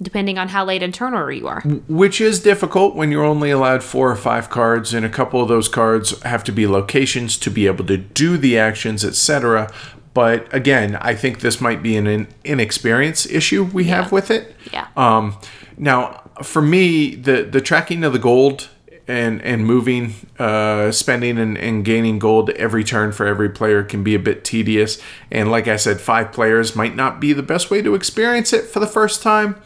depending 0.00 0.38
on 0.38 0.48
how 0.48 0.64
late 0.64 0.82
in 0.82 0.92
turn 0.92 1.14
order 1.14 1.32
you 1.32 1.46
are. 1.46 1.60
Which 1.88 2.20
is 2.20 2.40
difficult 2.40 2.94
when 2.94 3.12
you're 3.12 3.24
only 3.24 3.50
allowed 3.50 3.82
four 3.82 4.10
or 4.10 4.16
five 4.16 4.50
cards, 4.50 4.94
and 4.94 5.04
a 5.04 5.08
couple 5.08 5.42
of 5.42 5.48
those 5.48 5.68
cards 5.68 6.20
have 6.22 6.42
to 6.44 6.52
be 6.52 6.66
locations 6.66 7.36
to 7.38 7.50
be 7.50 7.66
able 7.66 7.84
to 7.86 7.96
do 7.96 8.36
the 8.36 8.58
actions, 8.58 9.04
etc. 9.04 9.70
But 10.14 10.52
again, 10.52 10.96
I 10.96 11.14
think 11.14 11.40
this 11.40 11.60
might 11.60 11.82
be 11.82 11.96
an 11.96 12.26
inexperience 12.44 13.26
issue 13.26 13.62
we 13.64 13.84
have 13.84 14.10
with 14.10 14.30
it. 14.30 14.56
Yeah. 14.72 14.88
Um, 14.96 15.36
now, 15.76 16.27
for 16.42 16.62
me, 16.62 17.14
the 17.14 17.42
the 17.42 17.60
tracking 17.60 18.04
of 18.04 18.12
the 18.12 18.18
gold 18.18 18.68
and 19.06 19.40
and 19.42 19.66
moving, 19.66 20.14
uh, 20.38 20.92
spending 20.92 21.38
and, 21.38 21.56
and 21.56 21.84
gaining 21.84 22.18
gold 22.18 22.50
every 22.50 22.84
turn 22.84 23.12
for 23.12 23.26
every 23.26 23.48
player 23.48 23.82
can 23.82 24.04
be 24.04 24.14
a 24.14 24.18
bit 24.18 24.44
tedious. 24.44 25.00
And 25.30 25.50
like 25.50 25.66
I 25.66 25.76
said, 25.76 26.00
five 26.00 26.32
players 26.32 26.76
might 26.76 26.94
not 26.94 27.20
be 27.20 27.32
the 27.32 27.42
best 27.42 27.70
way 27.70 27.82
to 27.82 27.94
experience 27.94 28.52
it 28.52 28.66
for 28.66 28.80
the 28.80 28.86
first 28.86 29.22
time. 29.22 29.60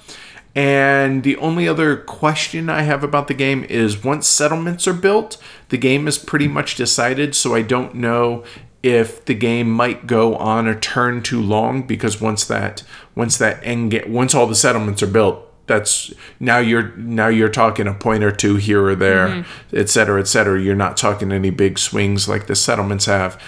And 0.55 1.23
the 1.23 1.37
only 1.39 1.67
other 1.67 1.97
question 1.97 2.69
I 2.69 2.83
have 2.83 3.03
about 3.03 3.27
the 3.27 3.35
game 3.35 3.65
is 3.65 4.05
once 4.05 4.29
settlements 4.29 4.87
are 4.87 4.93
built, 4.93 5.39
the 5.71 5.79
game 5.79 6.07
is 6.07 6.19
pretty 6.19 6.47
much 6.47 6.77
decided. 6.77 7.35
So 7.35 7.55
I 7.55 7.63
don't 7.63 7.95
know 7.95 8.45
if 8.83 9.25
the 9.25 9.35
game 9.35 9.71
might 9.71 10.07
go 10.07 10.37
on 10.37 10.67
a 10.67 10.79
turn 10.79 11.23
too 11.23 11.41
long 11.41 11.87
because 11.87 12.21
once 12.21 12.45
that 12.47 12.83
once 13.15 13.39
that 13.39 13.61
end 13.63 13.91
get 13.91 14.11
once 14.11 14.35
all 14.35 14.47
the 14.47 14.55
settlements 14.55 15.03
are 15.03 15.09
built, 15.09 15.52
that's 15.67 16.13
now 16.41 16.59
you're 16.59 16.95
now 16.97 17.29
you're 17.29 17.49
talking 17.49 17.87
a 17.87 17.95
point 17.95 18.25
or 18.25 18.33
two 18.33 18.57
here 18.57 18.85
or 18.85 18.95
there, 18.95 19.29
mm-hmm. 19.29 19.77
et 19.77 19.89
cetera, 19.89 20.21
et 20.21 20.27
cetera. 20.29 20.61
You're 20.61 20.75
not 20.75 20.97
talking 20.97 21.33
any 21.33 21.51
big 21.51 21.79
swings 21.79 22.29
like 22.29 22.47
the 22.47 22.57
settlements 22.57 23.07
have. 23.07 23.41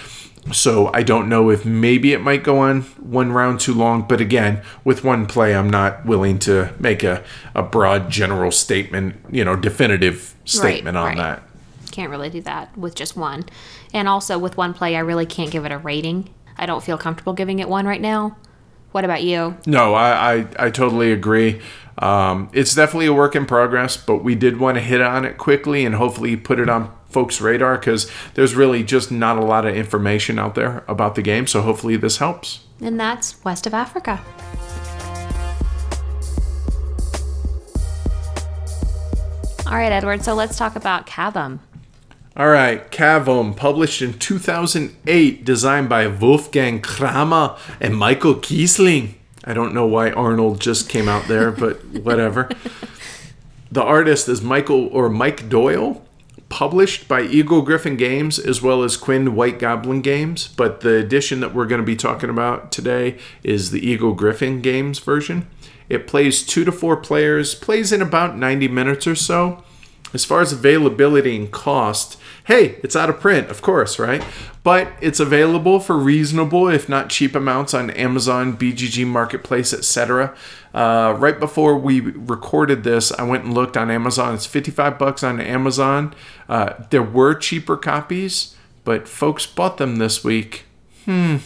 So 0.51 0.91
I 0.93 1.01
don't 1.01 1.27
know 1.27 1.49
if 1.49 1.65
maybe 1.65 2.13
it 2.13 2.21
might 2.21 2.43
go 2.43 2.59
on 2.59 2.83
one 3.01 3.31
round 3.31 3.59
too 3.59 3.73
long, 3.73 4.03
but 4.03 4.21
again, 4.21 4.61
with 4.83 5.03
one 5.03 5.25
play, 5.25 5.55
I'm 5.55 5.71
not 5.71 6.05
willing 6.05 6.37
to 6.39 6.71
make 6.79 7.01
a, 7.01 7.23
a 7.55 7.63
broad 7.63 8.11
general 8.11 8.51
statement, 8.51 9.15
you 9.31 9.43
know, 9.43 9.55
definitive 9.55 10.35
statement 10.45 10.97
right, 10.97 11.01
on 11.01 11.07
right. 11.07 11.17
that. 11.17 11.43
Can't 11.91 12.11
really 12.11 12.29
do 12.29 12.41
that 12.41 12.77
with 12.77 12.93
just 12.93 13.17
one. 13.17 13.45
And 13.91 14.07
also 14.07 14.37
with 14.37 14.55
one 14.55 14.75
play, 14.75 14.95
I 14.95 14.99
really 14.99 15.25
can't 15.25 15.49
give 15.49 15.65
it 15.65 15.71
a 15.71 15.79
rating. 15.79 16.29
I 16.57 16.67
don't 16.67 16.83
feel 16.83 16.97
comfortable 16.97 17.33
giving 17.33 17.57
it 17.57 17.67
one 17.67 17.87
right 17.87 18.01
now. 18.01 18.37
What 18.91 19.03
about 19.03 19.23
you? 19.23 19.57
No, 19.65 19.95
I, 19.95 20.35
I, 20.35 20.47
I 20.59 20.69
totally 20.69 21.11
agree. 21.11 21.59
Um, 21.97 22.49
it's 22.51 22.75
definitely 22.75 23.05
a 23.05 23.13
work 23.13 23.35
in 23.35 23.45
progress, 23.45 23.95
but 23.97 24.17
we 24.17 24.35
did 24.35 24.59
want 24.59 24.75
to 24.75 24.81
hit 24.81 25.01
on 25.01 25.25
it 25.25 25.37
quickly 25.37 25.85
and 25.85 25.95
hopefully 25.95 26.35
put 26.35 26.59
it 26.59 26.69
on 26.69 26.93
folks' 27.07 27.39
radar 27.39 27.77
because 27.77 28.11
there's 28.33 28.55
really 28.55 28.83
just 28.83 29.11
not 29.11 29.37
a 29.37 29.41
lot 29.41 29.65
of 29.65 29.75
information 29.75 30.37
out 30.37 30.55
there 30.55 30.83
about 30.87 31.15
the 31.15 31.21
game. 31.21 31.47
So 31.47 31.61
hopefully 31.61 31.95
this 31.95 32.17
helps. 32.17 32.65
And 32.81 32.99
that's 32.99 33.43
West 33.45 33.65
of 33.65 33.73
Africa. 33.73 34.21
All 39.67 39.77
right, 39.77 39.91
Edward, 39.91 40.23
so 40.23 40.35
let's 40.35 40.57
talk 40.57 40.75
about 40.75 41.07
Cavum. 41.07 41.59
All 42.37 42.49
right, 42.49 42.91
Cavum, 42.91 43.55
published 43.55 44.01
in 44.01 44.19
2008, 44.19 45.45
designed 45.45 45.87
by 45.89 46.05
Wolfgang 46.05 46.81
Kramer 46.81 47.55
and 47.79 47.95
Michael 47.95 48.35
Kiesling. 48.35 49.15
I 49.45 49.53
don't 49.53 49.73
know 49.73 49.85
why 49.85 50.11
Arnold 50.11 50.59
just 50.59 50.89
came 50.89 51.07
out 51.07 51.27
there, 51.27 51.51
but 51.51 51.83
whatever. 51.85 52.49
the 53.71 53.83
artist 53.83 54.27
is 54.27 54.41
Michael 54.41 54.87
or 54.87 55.09
Mike 55.09 55.49
Doyle 55.49 56.01
published 56.49 57.07
by 57.07 57.21
Eagle-Gryphon 57.21 57.97
Games 57.97 58.39
as 58.39 58.61
well 58.61 58.81
as 58.81 58.95
Quinn 58.97 59.35
White 59.35 59.59
Goblin 59.59 60.01
Games, 60.01 60.47
but 60.47 60.81
the 60.81 60.95
edition 60.95 61.41
that 61.41 61.53
we're 61.53 61.65
going 61.65 61.81
to 61.81 61.85
be 61.85 61.97
talking 61.97 62.29
about 62.29 62.71
today 62.71 63.17
is 63.43 63.71
the 63.71 63.85
Eagle-Gryphon 63.85 64.61
Games 64.61 64.99
version. 64.99 65.47
It 65.89 66.07
plays 66.07 66.43
two 66.43 66.63
to 66.63 66.71
four 66.71 66.95
players, 66.97 67.55
plays 67.55 67.91
in 67.91 68.01
about 68.01 68.37
90 68.37 68.69
minutes 68.69 69.05
or 69.05 69.15
so. 69.15 69.64
As 70.15 70.23
far 70.23 70.39
as 70.41 70.53
availability 70.53 71.35
and 71.35 71.51
cost, 71.51 72.17
hey, 72.45 72.79
it's 72.81 72.95
out 72.95 73.09
of 73.09 73.19
print, 73.19 73.49
of 73.49 73.61
course, 73.61 73.99
right? 73.99 74.23
But 74.63 74.93
it's 75.01 75.19
available 75.19 75.81
for 75.81 75.97
reasonable, 75.97 76.69
if 76.69 76.87
not 76.87 77.09
cheap 77.09 77.35
amounts 77.35 77.73
on 77.73 77.89
Amazon, 77.91 78.55
BGG 78.55 79.05
Marketplace, 79.05 79.73
etc. 79.73 80.33
Uh, 80.73 81.15
right 81.19 81.37
before 81.37 81.77
we 81.77 81.99
recorded 81.99 82.85
this, 82.85 83.11
I 83.11 83.23
went 83.23 83.43
and 83.43 83.53
looked 83.53 83.75
on 83.75 83.91
Amazon. 83.91 84.35
It's 84.35 84.45
55 84.45 84.97
bucks 84.97 85.21
on 85.21 85.41
Amazon. 85.41 86.15
Uh, 86.47 86.73
there 86.91 87.03
were 87.03 87.35
cheaper 87.35 87.75
copies, 87.75 88.55
but 88.85 89.09
folks 89.09 89.45
bought 89.45 89.77
them 89.77 89.97
this 89.97 90.23
week. 90.23 90.63
Hmm, 91.03 91.37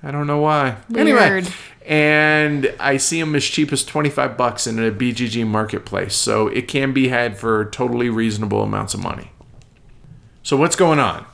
I 0.00 0.12
don't 0.12 0.28
know 0.28 0.38
why. 0.38 0.76
Weird. 0.88 1.08
Anyway, 1.08 1.44
and 1.86 2.74
I 2.80 2.96
see 2.96 3.20
them 3.20 3.36
as 3.36 3.44
cheap 3.44 3.72
as 3.72 3.84
25 3.84 4.36
bucks 4.36 4.66
in 4.66 4.78
a 4.78 4.90
BGG 4.90 5.46
marketplace. 5.46 6.16
So 6.16 6.48
it 6.48 6.66
can 6.66 6.92
be 6.92 7.08
had 7.08 7.38
for 7.38 7.64
totally 7.66 8.10
reasonable 8.10 8.62
amounts 8.62 8.92
of 8.92 9.02
money. 9.02 9.30
So, 10.42 10.56
what's 10.56 10.76
going 10.76 10.98
on? 10.98 11.26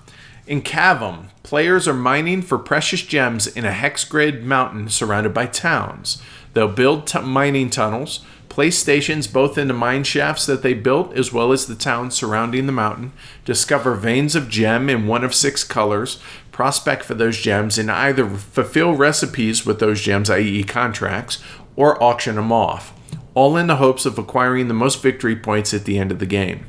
In 0.46 0.62
Cavum, 0.62 1.28
players 1.42 1.86
are 1.86 1.94
mining 1.94 2.42
for 2.42 2.59
precious 2.59 3.03
gems 3.03 3.46
in 3.46 3.64
a 3.64 3.72
hex 3.72 4.05
grid 4.05 4.44
mountain 4.44 4.88
surrounded 4.88 5.32
by 5.32 5.46
towns. 5.46 6.22
They'll 6.53 6.68
build 6.68 7.07
t- 7.07 7.20
mining 7.20 7.70
tunnels, 7.70 8.24
place 8.48 8.78
stations 8.78 9.26
both 9.26 9.57
in 9.57 9.68
the 9.68 9.74
mine 9.74 10.05
shafts 10.05 10.44
that 10.44 10.62
they 10.62 10.74
built 10.74 11.14
as 11.14 11.32
well 11.32 11.53
as 11.53 11.66
the 11.66 11.74
towns 11.74 12.14
surrounding 12.14 12.66
the 12.66 12.72
mountain, 12.72 13.12
discover 13.46 13.94
veins 13.94 14.34
of 14.34 14.50
gem 14.50 14.90
in 14.90 15.07
one 15.07 15.24
of 15.24 15.34
six 15.34 15.64
colors, 15.64 16.18
prospect 16.62 17.02
for 17.02 17.14
those 17.14 17.40
gems, 17.40 17.76
and 17.76 17.90
either 17.90 18.24
fulfill 18.28 18.94
recipes 18.94 19.66
with 19.66 19.80
those 19.80 20.00
gems, 20.00 20.30
i.e., 20.30 20.62
contracts, 20.62 21.42
or 21.74 22.00
auction 22.00 22.36
them 22.36 22.52
off, 22.52 22.94
all 23.34 23.56
in 23.56 23.66
the 23.66 23.78
hopes 23.78 24.06
of 24.06 24.16
acquiring 24.16 24.68
the 24.68 24.74
most 24.74 25.02
victory 25.02 25.34
points 25.34 25.74
at 25.74 25.86
the 25.86 25.98
end 25.98 26.12
of 26.12 26.20
the 26.20 26.24
game. 26.24 26.64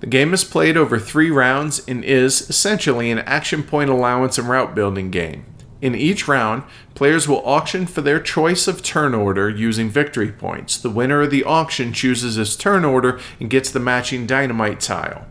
The 0.00 0.08
game 0.08 0.34
is 0.34 0.42
played 0.42 0.76
over 0.76 0.98
three 0.98 1.30
rounds 1.30 1.86
and 1.86 2.04
is 2.04 2.50
essentially 2.50 3.12
an 3.12 3.20
action 3.20 3.62
point 3.62 3.90
allowance 3.90 4.38
and 4.38 4.48
route 4.48 4.74
building 4.74 5.12
game. 5.12 5.44
In 5.80 5.94
each 5.94 6.26
round, 6.26 6.64
players 6.96 7.28
will 7.28 7.46
auction 7.46 7.86
for 7.86 8.00
their 8.00 8.18
choice 8.18 8.66
of 8.66 8.82
turn 8.82 9.14
order 9.14 9.48
using 9.48 9.88
victory 9.88 10.32
points. 10.32 10.76
The 10.76 10.90
winner 10.90 11.22
of 11.22 11.30
the 11.30 11.44
auction 11.44 11.92
chooses 11.92 12.34
his 12.34 12.56
turn 12.56 12.84
order 12.84 13.20
and 13.38 13.48
gets 13.48 13.70
the 13.70 13.78
matching 13.78 14.26
dynamite 14.26 14.80
tile. 14.80 15.28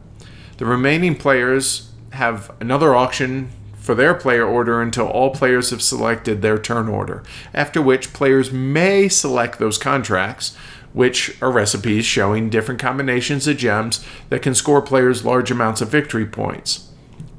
The 0.59 0.65
remaining 0.65 1.15
players 1.17 1.91
have 2.11 2.55
another 2.61 2.95
auction 2.95 3.51
for 3.81 3.95
their 3.95 4.13
player 4.13 4.45
order 4.45 4.79
until 4.81 5.07
all 5.07 5.31
players 5.31 5.71
have 5.71 5.81
selected 5.81 6.41
their 6.41 6.59
turn 6.59 6.87
order, 6.87 7.23
after 7.53 7.81
which 7.81 8.13
players 8.13 8.51
may 8.51 9.09
select 9.09 9.57
those 9.57 9.77
contracts, 9.79 10.55
which 10.93 11.41
are 11.41 11.51
recipes 11.51 12.05
showing 12.05 12.49
different 12.49 12.79
combinations 12.79 13.47
of 13.47 13.57
gems 13.57 14.05
that 14.29 14.41
can 14.41 14.53
score 14.53 14.81
players 14.81 15.25
large 15.25 15.49
amounts 15.49 15.81
of 15.81 15.89
victory 15.89 16.25
points. 16.25 16.89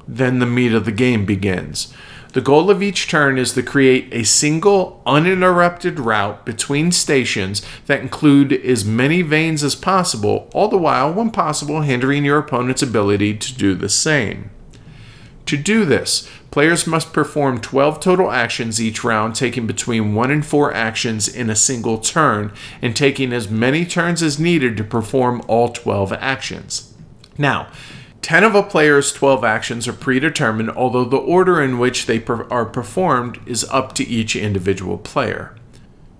Then 0.05 0.39
the 0.39 0.45
meat 0.45 0.73
of 0.73 0.85
the 0.85 0.91
game 0.91 1.25
begins. 1.25 1.93
The 2.33 2.41
goal 2.41 2.71
of 2.71 2.81
each 2.81 3.07
turn 3.07 3.37
is 3.37 3.53
to 3.53 3.61
create 3.61 4.11
a 4.11 4.25
single, 4.25 5.01
uninterrupted 5.05 5.99
route 5.99 6.45
between 6.45 6.91
stations 6.91 7.61
that 7.85 8.01
include 8.01 8.51
as 8.51 8.83
many 8.83 9.21
veins 9.21 9.63
as 9.63 9.75
possible, 9.75 10.49
all 10.51 10.67
the 10.67 10.77
while, 10.77 11.13
when 11.13 11.29
possible, 11.29 11.81
hindering 11.81 12.25
your 12.25 12.39
opponent's 12.39 12.81
ability 12.81 13.37
to 13.37 13.53
do 13.55 13.75
the 13.75 13.87
same. 13.87 14.49
To 15.47 15.57
do 15.57 15.85
this, 15.85 16.29
players 16.51 16.87
must 16.87 17.11
perform 17.11 17.59
12 17.59 17.99
total 17.99 18.31
actions 18.31 18.81
each 18.81 19.03
round, 19.03 19.35
taking 19.35 19.67
between 19.67 20.15
1 20.15 20.31
and 20.31 20.45
4 20.45 20.73
actions 20.73 21.27
in 21.27 21.49
a 21.49 21.55
single 21.55 21.97
turn, 21.97 22.53
and 22.81 22.95
taking 22.95 23.33
as 23.33 23.49
many 23.49 23.85
turns 23.85 24.23
as 24.23 24.39
needed 24.39 24.77
to 24.77 24.83
perform 24.83 25.41
all 25.47 25.69
12 25.69 26.13
actions. 26.13 26.93
Now, 27.37 27.67
10 28.21 28.45
of 28.45 28.55
a 28.55 28.63
player's 28.63 29.11
12 29.11 29.43
actions 29.43 29.85
are 29.85 29.93
predetermined, 29.93 30.71
although 30.71 31.03
the 31.03 31.17
order 31.17 31.61
in 31.61 31.77
which 31.77 32.05
they 32.05 32.19
per- 32.19 32.47
are 32.49 32.65
performed 32.65 33.39
is 33.45 33.65
up 33.65 33.93
to 33.95 34.07
each 34.07 34.35
individual 34.35 34.97
player. 34.97 35.55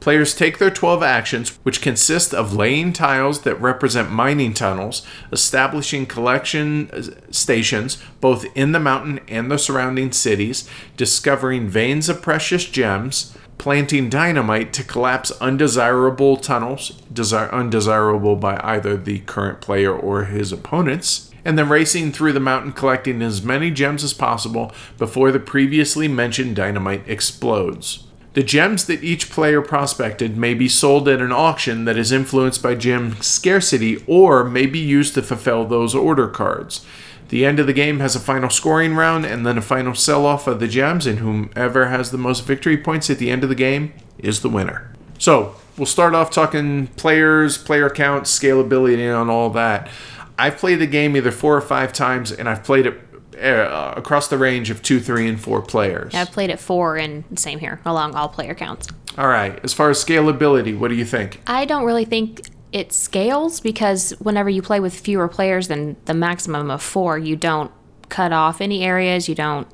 Players 0.03 0.35
take 0.35 0.57
their 0.57 0.69
12 0.69 1.01
actions, 1.01 1.57
which 1.63 1.81
consist 1.81 2.33
of 2.33 2.53
laying 2.53 2.91
tiles 2.91 3.43
that 3.43 3.61
represent 3.61 4.11
mining 4.11 4.53
tunnels, 4.53 5.07
establishing 5.31 6.07
collection 6.07 6.89
uh, 6.91 7.03
stations 7.31 8.03
both 8.19 8.45
in 8.53 8.73
the 8.73 8.81
mountain 8.81 9.21
and 9.29 9.49
the 9.49 9.57
surrounding 9.57 10.11
cities, 10.11 10.69
discovering 10.97 11.69
veins 11.69 12.09
of 12.09 12.21
precious 12.21 12.65
gems, 12.65 13.33
planting 13.57 14.09
dynamite 14.09 14.73
to 14.73 14.83
collapse 14.83 15.31
undesirable 15.39 16.35
tunnels, 16.35 16.89
desir- 17.13 17.49
undesirable 17.53 18.35
by 18.35 18.59
either 18.61 18.97
the 18.97 19.19
current 19.19 19.61
player 19.61 19.95
or 19.95 20.25
his 20.25 20.51
opponents, 20.51 21.31
and 21.45 21.57
then 21.57 21.69
racing 21.69 22.11
through 22.11 22.33
the 22.33 22.41
mountain 22.41 22.73
collecting 22.73 23.21
as 23.21 23.41
many 23.41 23.71
gems 23.71 24.03
as 24.03 24.13
possible 24.13 24.69
before 24.97 25.31
the 25.31 25.39
previously 25.39 26.09
mentioned 26.09 26.57
dynamite 26.57 27.07
explodes. 27.07 28.03
The 28.33 28.43
gems 28.43 28.85
that 28.85 29.03
each 29.03 29.29
player 29.29 29.61
prospected 29.61 30.35
may 30.37 30.55
be 30.55 30.67
sold 30.67 31.07
at 31.07 31.21
an 31.21 31.31
auction 31.31 31.85
that 31.85 31.97
is 31.97 32.11
influenced 32.11 32.63
by 32.63 32.73
gem 32.73 33.21
scarcity 33.21 34.03
or 34.07 34.43
may 34.43 34.65
be 34.65 34.79
used 34.79 35.13
to 35.13 35.21
fulfill 35.21 35.65
those 35.65 35.93
order 35.93 36.27
cards. 36.27 36.83
The 37.29 37.45
end 37.45 37.59
of 37.59 37.67
the 37.67 37.73
game 37.73 37.99
has 37.99 38.15
a 38.15 38.19
final 38.19 38.49
scoring 38.49 38.95
round 38.95 39.25
and 39.25 39.45
then 39.45 39.57
a 39.57 39.61
final 39.61 39.93
sell 39.93 40.25
off 40.25 40.47
of 40.47 40.59
the 40.59 40.67
gems, 40.67 41.05
and 41.05 41.19
whomever 41.19 41.87
has 41.87 42.09
the 42.09 42.17
most 42.17 42.43
victory 42.45 42.77
points 42.77 43.09
at 43.09 43.19
the 43.19 43.29
end 43.29 43.43
of 43.43 43.49
the 43.49 43.55
game 43.55 43.93
is 44.17 44.41
the 44.41 44.49
winner. 44.49 44.93
So, 45.19 45.55
we'll 45.77 45.85
start 45.85 46.15
off 46.15 46.31
talking 46.31 46.87
players, 46.87 47.57
player 47.57 47.89
count, 47.89 48.25
scalability, 48.25 48.97
and 48.97 49.29
all 49.29 49.51
that. 49.51 49.89
I've 50.37 50.57
played 50.57 50.79
the 50.79 50.87
game 50.87 51.15
either 51.15 51.31
four 51.31 51.55
or 51.55 51.61
five 51.61 51.93
times, 51.93 52.31
and 52.31 52.49
I've 52.49 52.63
played 52.63 52.87
it 52.87 52.99
uh, 53.35 53.93
across 53.95 54.27
the 54.27 54.37
range 54.37 54.69
of 54.69 54.81
two, 54.81 54.99
three, 54.99 55.27
and 55.27 55.39
four 55.39 55.61
players. 55.61 56.13
Yeah, 56.13 56.21
I've 56.21 56.31
played 56.31 56.49
at 56.49 56.59
four, 56.59 56.97
and 56.97 57.23
same 57.37 57.59
here 57.59 57.79
along 57.85 58.15
all 58.15 58.29
player 58.29 58.55
counts. 58.55 58.87
All 59.17 59.27
right. 59.27 59.59
As 59.63 59.73
far 59.73 59.89
as 59.89 60.03
scalability, 60.03 60.77
what 60.77 60.87
do 60.87 60.95
you 60.95 61.05
think? 61.05 61.41
I 61.45 61.65
don't 61.65 61.85
really 61.85 62.05
think 62.05 62.49
it 62.71 62.91
scales 62.91 63.59
because 63.59 64.11
whenever 64.19 64.49
you 64.49 64.61
play 64.61 64.79
with 64.79 64.99
fewer 64.99 65.27
players 65.27 65.67
than 65.67 65.95
the 66.05 66.13
maximum 66.13 66.71
of 66.71 66.81
four, 66.81 67.17
you 67.17 67.35
don't 67.35 67.71
cut 68.09 68.33
off 68.33 68.61
any 68.61 68.83
areas, 68.83 69.29
you 69.29 69.35
don't 69.35 69.67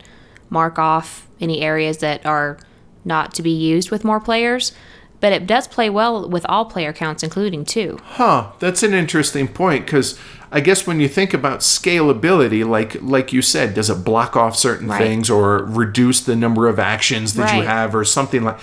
mark 0.49 0.77
off 0.77 1.27
any 1.39 1.61
areas 1.61 1.99
that 1.99 2.25
are 2.25 2.57
not 3.05 3.33
to 3.35 3.41
be 3.41 3.51
used 3.51 3.91
with 3.91 4.03
more 4.03 4.19
players. 4.19 4.73
But 5.21 5.33
it 5.33 5.45
does 5.45 5.67
play 5.67 5.89
well 5.89 6.29
with 6.29 6.45
all 6.47 6.65
player 6.65 6.93
counts, 6.93 7.23
including 7.23 7.65
two. 7.65 7.99
Huh, 8.03 8.51
that's 8.59 8.83
an 8.83 8.93
interesting 8.93 9.49
point 9.49 9.85
because 9.85 10.17
I 10.51 10.61
guess 10.61 10.87
when 10.87 10.99
you 10.99 11.07
think 11.07 11.33
about 11.33 11.59
scalability, 11.59 12.67
like 12.67 13.01
like 13.01 13.31
you 13.31 13.41
said, 13.41 13.73
does 13.73 13.89
it 13.89 14.03
block 14.03 14.35
off 14.35 14.55
certain 14.55 14.87
Right. 14.87 14.97
things 14.97 15.29
or 15.29 15.63
reduce 15.65 16.21
the 16.21 16.35
number 16.35 16.67
of 16.67 16.79
actions 16.79 17.35
that 17.35 17.55
you 17.55 17.63
have 17.63 17.95
or 17.95 18.03
something 18.03 18.43
like? 18.43 18.59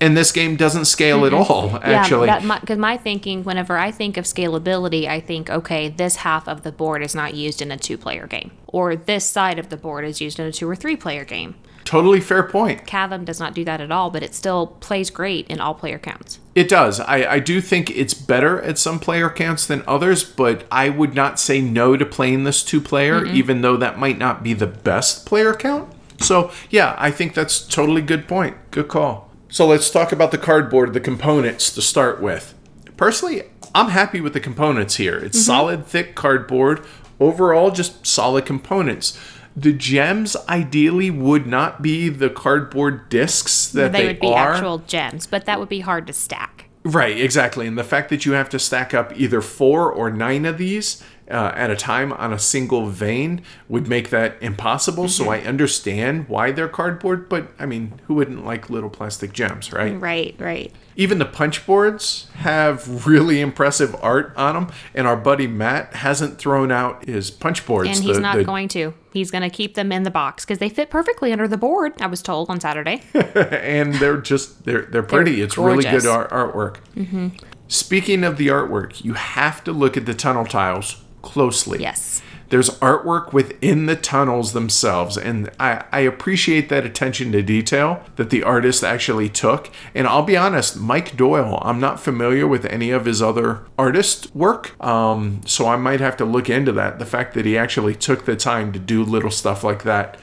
And 0.00 0.16
this 0.16 0.32
game 0.32 0.56
doesn't 0.56 0.86
scale 0.86 1.24
at 1.24 1.32
mm-hmm. 1.32 1.52
all. 1.52 1.76
Actually, 1.80 2.26
Yeah, 2.26 2.58
because 2.58 2.76
my, 2.76 2.96
thinking, 2.96 3.44
whenever 3.44 3.78
I 3.78 3.92
think 3.92 4.16
of 4.16 4.24
scalability, 4.24 5.06
I 5.06 5.20
think, 5.20 5.48
okay, 5.48 5.88
this 5.88 6.16
half 6.16 6.48
of 6.48 6.64
the 6.64 6.72
board 6.72 7.04
is 7.04 7.14
not 7.14 7.34
used 7.34 7.62
in 7.62 7.70
a 7.70 7.76
two 7.76 7.96
player 7.96 8.26
game, 8.26 8.50
or 8.66 8.96
this 8.96 9.24
side 9.24 9.60
of 9.60 9.68
the 9.68 9.76
board 9.76 10.04
is 10.04 10.20
used 10.20 10.40
in 10.40 10.46
a 10.46 10.52
two 10.52 10.68
or 10.68 10.74
three 10.74 10.96
player 10.96 11.24
game. 11.24 11.54
Totally 11.84 12.20
fair 12.20 12.42
point. 12.42 12.86
Cavum 12.86 13.24
does 13.24 13.40
not 13.40 13.54
do 13.54 13.64
that 13.64 13.80
at 13.80 13.90
all, 13.90 14.10
but 14.10 14.22
it 14.22 14.34
still 14.34 14.68
plays 14.68 15.10
great 15.10 15.46
in 15.48 15.60
all 15.60 15.74
player 15.74 15.98
counts. 15.98 16.38
It 16.54 16.68
does. 16.68 17.00
I, 17.00 17.34
I 17.34 17.38
do 17.38 17.60
think 17.60 17.90
it's 17.90 18.14
better 18.14 18.60
at 18.62 18.78
some 18.78 18.98
player 18.98 19.28
counts 19.30 19.66
than 19.66 19.82
others, 19.86 20.22
but 20.22 20.64
I 20.70 20.88
would 20.88 21.14
not 21.14 21.40
say 21.40 21.60
no 21.60 21.96
to 21.96 22.06
playing 22.06 22.44
this 22.44 22.62
two 22.62 22.80
player, 22.80 23.24
even 23.26 23.62
though 23.62 23.76
that 23.76 23.98
might 23.98 24.18
not 24.18 24.42
be 24.42 24.54
the 24.54 24.66
best 24.66 25.26
player 25.26 25.54
count. 25.54 25.92
So, 26.20 26.52
yeah, 26.70 26.94
I 26.98 27.10
think 27.10 27.34
that's 27.34 27.60
totally 27.60 28.02
good 28.02 28.28
point. 28.28 28.56
Good 28.70 28.88
call. 28.88 29.30
So, 29.48 29.66
let's 29.66 29.90
talk 29.90 30.12
about 30.12 30.30
the 30.30 30.38
cardboard, 30.38 30.92
the 30.92 31.00
components 31.00 31.74
to 31.74 31.82
start 31.82 32.20
with. 32.20 32.54
Personally, 32.96 33.42
I'm 33.74 33.88
happy 33.88 34.20
with 34.20 34.32
the 34.32 34.40
components 34.40 34.96
here. 34.96 35.16
It's 35.16 35.36
mm-hmm. 35.38 35.46
solid, 35.46 35.86
thick 35.86 36.14
cardboard. 36.14 36.84
Overall, 37.18 37.70
just 37.70 38.06
solid 38.06 38.46
components. 38.46 39.18
The 39.56 39.72
gems 39.72 40.36
ideally 40.48 41.10
would 41.10 41.46
not 41.46 41.82
be 41.82 42.08
the 42.08 42.30
cardboard 42.30 43.08
discs 43.08 43.68
that 43.68 43.92
they, 43.92 44.02
they, 44.02 44.06
would 44.08 44.20
be 44.20 44.32
are. 44.32 44.54
actual 44.54 44.78
gems, 44.78 45.26
but 45.26 45.44
that 45.46 45.60
would 45.60 45.68
be 45.68 45.80
hard 45.80 46.06
to 46.06 46.12
stack. 46.12 46.68
Right, 46.84 47.16
exactly. 47.16 47.66
And 47.66 47.78
the 47.78 47.84
fact 47.84 48.08
that 48.10 48.26
you 48.26 48.32
have 48.32 48.48
to 48.50 48.58
stack 48.58 48.92
up 48.92 49.12
either 49.16 49.40
four 49.40 49.92
or 49.92 50.10
nine 50.10 50.44
of 50.44 50.58
these 50.58 51.02
uh, 51.32 51.52
at 51.56 51.70
a 51.70 51.76
time 51.76 52.12
on 52.12 52.32
a 52.32 52.38
single 52.38 52.86
vein 52.86 53.42
would 53.68 53.88
make 53.88 54.10
that 54.10 54.36
impossible. 54.40 55.08
So 55.08 55.30
I 55.30 55.40
understand 55.40 56.28
why 56.28 56.52
they're 56.52 56.68
cardboard, 56.68 57.28
but 57.28 57.50
I 57.58 57.66
mean, 57.66 57.98
who 58.06 58.14
wouldn't 58.14 58.44
like 58.44 58.68
little 58.68 58.90
plastic 58.90 59.32
gems, 59.32 59.72
right? 59.72 59.98
Right, 59.98 60.36
right. 60.38 60.72
Even 60.94 61.18
the 61.18 61.24
punch 61.24 61.64
boards 61.64 62.28
have 62.34 63.06
really 63.06 63.40
impressive 63.40 63.96
art 64.02 64.34
on 64.36 64.54
them, 64.54 64.72
and 64.94 65.06
our 65.06 65.16
buddy 65.16 65.46
Matt 65.46 65.94
hasn't 65.94 66.36
thrown 66.38 66.70
out 66.70 67.06
his 67.06 67.30
punch 67.30 67.64
boards. 67.64 67.88
And 67.88 68.04
he's 68.04 68.16
the- 68.16 68.22
not 68.22 68.36
the- 68.36 68.44
going 68.44 68.68
to. 68.68 68.92
He's 69.12 69.30
going 69.30 69.42
to 69.42 69.50
keep 69.50 69.74
them 69.74 69.92
in 69.92 70.04
the 70.04 70.10
box 70.10 70.44
because 70.44 70.58
they 70.58 70.70
fit 70.70 70.88
perfectly 70.88 71.32
under 71.32 71.46
the 71.46 71.58
board, 71.58 71.92
I 72.00 72.06
was 72.06 72.22
told 72.22 72.48
on 72.48 72.60
Saturday. 72.60 73.02
and 73.12 73.92
they're 73.94 74.16
just 74.16 74.64
they're 74.64 74.86
they're 74.86 75.02
pretty. 75.02 75.42
it's 75.42 75.58
really 75.58 75.84
good 75.84 76.06
art, 76.06 76.30
artwork. 76.30 76.76
Mm-hmm. 76.96 77.28
Speaking 77.68 78.24
of 78.24 78.38
the 78.38 78.48
artwork, 78.48 79.04
you 79.04 79.14
have 79.14 79.62
to 79.64 79.72
look 79.72 79.96
at 79.98 80.06
the 80.06 80.14
tunnel 80.14 80.46
tiles 80.46 81.01
closely. 81.22 81.80
yes. 81.80 82.22
There's 82.52 82.68
artwork 82.80 83.32
within 83.32 83.86
the 83.86 83.96
tunnels 83.96 84.52
themselves, 84.52 85.16
and 85.16 85.48
I, 85.58 85.86
I 85.90 86.00
appreciate 86.00 86.68
that 86.68 86.84
attention 86.84 87.32
to 87.32 87.40
detail 87.40 88.04
that 88.16 88.28
the 88.28 88.42
artist 88.42 88.84
actually 88.84 89.30
took. 89.30 89.70
And 89.94 90.06
I'll 90.06 90.22
be 90.22 90.36
honest, 90.36 90.76
Mike 90.76 91.16
Doyle, 91.16 91.58
I'm 91.62 91.80
not 91.80 91.98
familiar 91.98 92.46
with 92.46 92.66
any 92.66 92.90
of 92.90 93.06
his 93.06 93.22
other 93.22 93.64
artist 93.78 94.36
work, 94.36 94.78
um, 94.84 95.40
so 95.46 95.66
I 95.66 95.76
might 95.76 96.00
have 96.00 96.14
to 96.18 96.26
look 96.26 96.50
into 96.50 96.72
that. 96.72 96.98
The 96.98 97.06
fact 97.06 97.32
that 97.32 97.46
he 97.46 97.56
actually 97.56 97.94
took 97.94 98.26
the 98.26 98.36
time 98.36 98.70
to 98.74 98.78
do 98.78 99.02
little 99.02 99.30
stuff 99.30 99.64
like 99.64 99.84
that, 99.84 100.18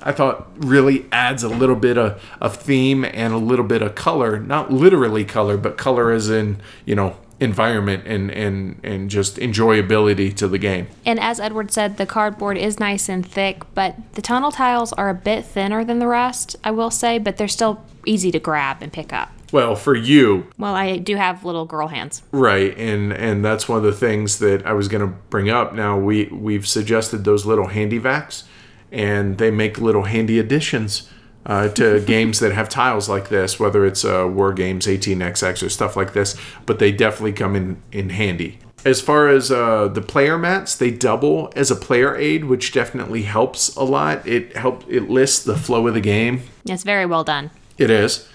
I 0.00 0.12
thought 0.12 0.52
really 0.56 1.06
adds 1.10 1.42
a 1.42 1.48
little 1.48 1.74
bit 1.74 1.98
of, 1.98 2.22
of 2.40 2.54
theme 2.54 3.04
and 3.04 3.32
a 3.32 3.38
little 3.38 3.64
bit 3.64 3.82
of 3.82 3.96
color, 3.96 4.38
not 4.38 4.72
literally 4.72 5.24
color, 5.24 5.56
but 5.56 5.76
color 5.76 6.12
as 6.12 6.30
in, 6.30 6.60
you 6.84 6.94
know, 6.94 7.16
environment 7.42 8.04
and, 8.06 8.30
and, 8.30 8.80
and 8.84 9.10
just 9.10 9.36
enjoyability 9.36 10.34
to 10.36 10.48
the 10.48 10.58
game. 10.58 10.86
And 11.04 11.18
as 11.20 11.40
Edward 11.40 11.70
said, 11.72 11.96
the 11.96 12.06
cardboard 12.06 12.56
is 12.56 12.78
nice 12.78 13.08
and 13.08 13.26
thick, 13.26 13.62
but 13.74 13.96
the 14.14 14.22
tunnel 14.22 14.52
tiles 14.52 14.92
are 14.94 15.08
a 15.08 15.14
bit 15.14 15.44
thinner 15.44 15.84
than 15.84 15.98
the 15.98 16.06
rest, 16.06 16.56
I 16.64 16.70
will 16.70 16.90
say, 16.90 17.18
but 17.18 17.36
they're 17.36 17.48
still 17.48 17.84
easy 18.06 18.30
to 18.32 18.38
grab 18.38 18.78
and 18.80 18.92
pick 18.92 19.12
up. 19.12 19.30
Well, 19.52 19.76
for 19.76 19.94
you, 19.94 20.46
Well, 20.56 20.74
I 20.74 20.96
do 20.96 21.16
have 21.16 21.44
little 21.44 21.66
girl 21.66 21.88
hands. 21.88 22.22
right, 22.32 22.74
and 22.78 23.12
and 23.12 23.44
that's 23.44 23.68
one 23.68 23.76
of 23.76 23.84
the 23.84 23.92
things 23.92 24.38
that 24.38 24.64
I 24.64 24.72
was 24.72 24.88
going 24.88 25.02
to 25.06 25.14
bring 25.28 25.50
up. 25.50 25.74
Now 25.74 25.98
we 25.98 26.24
we've 26.32 26.66
suggested 26.66 27.24
those 27.24 27.44
little 27.44 27.66
handy 27.66 28.00
vacs, 28.00 28.44
and 28.90 29.36
they 29.36 29.50
make 29.50 29.76
little 29.78 30.04
handy 30.04 30.38
additions 30.38 31.06
uh, 31.46 31.68
to 31.68 32.00
games 32.00 32.38
that 32.40 32.52
have 32.52 32.68
tiles 32.68 33.08
like 33.08 33.28
this, 33.28 33.58
whether 33.58 33.84
it's 33.84 34.04
uh, 34.04 34.28
War 34.30 34.52
Games, 34.52 34.86
18xx, 34.86 35.64
or 35.64 35.68
stuff 35.68 35.96
like 35.96 36.12
this. 36.12 36.36
But 36.66 36.78
they 36.78 36.92
definitely 36.92 37.32
come 37.32 37.56
in 37.56 37.82
in 37.90 38.10
handy. 38.10 38.58
As 38.84 39.00
far 39.00 39.28
as 39.28 39.52
uh, 39.52 39.86
the 39.88 40.02
player 40.02 40.36
mats, 40.36 40.74
they 40.74 40.90
double 40.90 41.52
as 41.54 41.70
a 41.70 41.76
player 41.76 42.16
aid, 42.16 42.46
which 42.46 42.72
definitely 42.72 43.22
helps 43.22 43.74
a 43.76 43.84
lot. 43.84 44.26
It 44.26 44.56
help 44.56 44.84
it 44.88 45.08
lists 45.08 45.44
the 45.44 45.56
flow 45.56 45.86
of 45.86 45.94
the 45.94 46.00
game 46.00 46.42
It's 46.68 46.82
very 46.82 47.06
well 47.06 47.22
done. 47.24 47.50
it 47.78 47.90
is. 47.90 48.28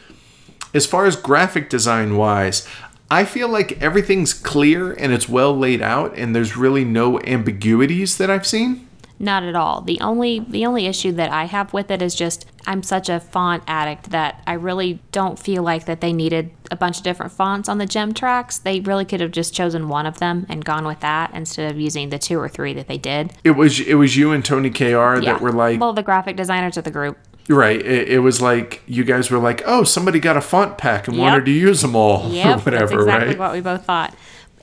As 0.73 0.85
far 0.85 1.05
as 1.05 1.15
graphic 1.15 1.69
design 1.69 2.15
wise, 2.17 2.67
I 3.09 3.25
feel 3.25 3.47
like 3.49 3.81
everything's 3.81 4.33
clear 4.33 4.91
and 4.93 5.11
it's 5.13 5.27
well 5.27 5.57
laid 5.57 5.81
out, 5.81 6.17
and 6.17 6.35
there's 6.35 6.55
really 6.57 6.85
no 6.85 7.19
ambiguities 7.21 8.17
that 8.17 8.29
I've 8.29 8.47
seen. 8.47 8.86
Not 9.19 9.43
at 9.43 9.55
all. 9.55 9.81
The 9.81 9.99
only 9.99 10.39
the 10.39 10.65
only 10.65 10.85
issue 10.85 11.11
that 11.13 11.31
I 11.31 11.45
have 11.45 11.73
with 11.73 11.89
it 11.89 12.01
is 12.01 12.13
just 12.13 12.45
I'm 12.67 12.83
such 12.83 13.09
a 13.09 13.19
font 13.19 13.63
addict 13.65 14.11
that 14.11 14.43
I 14.45 14.53
really 14.53 14.99
don't 15.11 15.39
feel 15.39 15.63
like 15.63 15.85
that 15.85 16.01
they 16.01 16.13
needed 16.13 16.51
a 16.69 16.75
bunch 16.75 16.97
of 16.97 17.03
different 17.03 17.31
fonts 17.31 17.67
on 17.67 17.77
the 17.79 17.85
gem 17.87 18.13
tracks. 18.13 18.59
They 18.59 18.79
really 18.81 19.05
could 19.05 19.21
have 19.21 19.31
just 19.31 19.53
chosen 19.55 19.87
one 19.89 20.05
of 20.05 20.19
them 20.19 20.45
and 20.49 20.63
gone 20.63 20.85
with 20.85 20.99
that 20.99 21.33
instead 21.33 21.71
of 21.71 21.79
using 21.79 22.09
the 22.09 22.19
two 22.19 22.37
or 22.39 22.47
three 22.47 22.73
that 22.73 22.87
they 22.87 22.97
did. 22.99 23.33
It 23.43 23.51
was 23.51 23.79
it 23.79 23.95
was 23.95 24.15
you 24.15 24.31
and 24.33 24.45
Tony 24.45 24.69
Kr 24.69 24.83
that 25.21 25.39
were 25.41 25.51
like 25.51 25.79
well, 25.79 25.93
the 25.93 26.03
graphic 26.03 26.35
designers 26.35 26.77
of 26.77 26.83
the 26.83 26.91
group. 26.91 27.17
right. 27.49 27.81
It, 27.81 28.09
it 28.09 28.19
was 28.19 28.39
like 28.41 28.83
you 28.85 29.03
guys 29.03 29.31
were 29.31 29.39
like, 29.39 29.63
oh, 29.65 29.83
somebody 29.83 30.19
got 30.19 30.37
a 30.37 30.41
font 30.41 30.77
pack 30.77 31.07
and 31.07 31.17
Yep. 31.17 31.23
wanted 31.23 31.45
to 31.45 31.51
use 31.51 31.81
them 31.81 31.95
all 31.95 32.29
Yep, 32.31 32.45
or 32.45 32.61
whatever, 32.61 32.87
that's 32.87 32.93
exactly 33.03 33.27
right? 33.29 33.39
what 33.39 33.53
we 33.53 33.61
both 33.61 33.83
thought. 33.85 34.13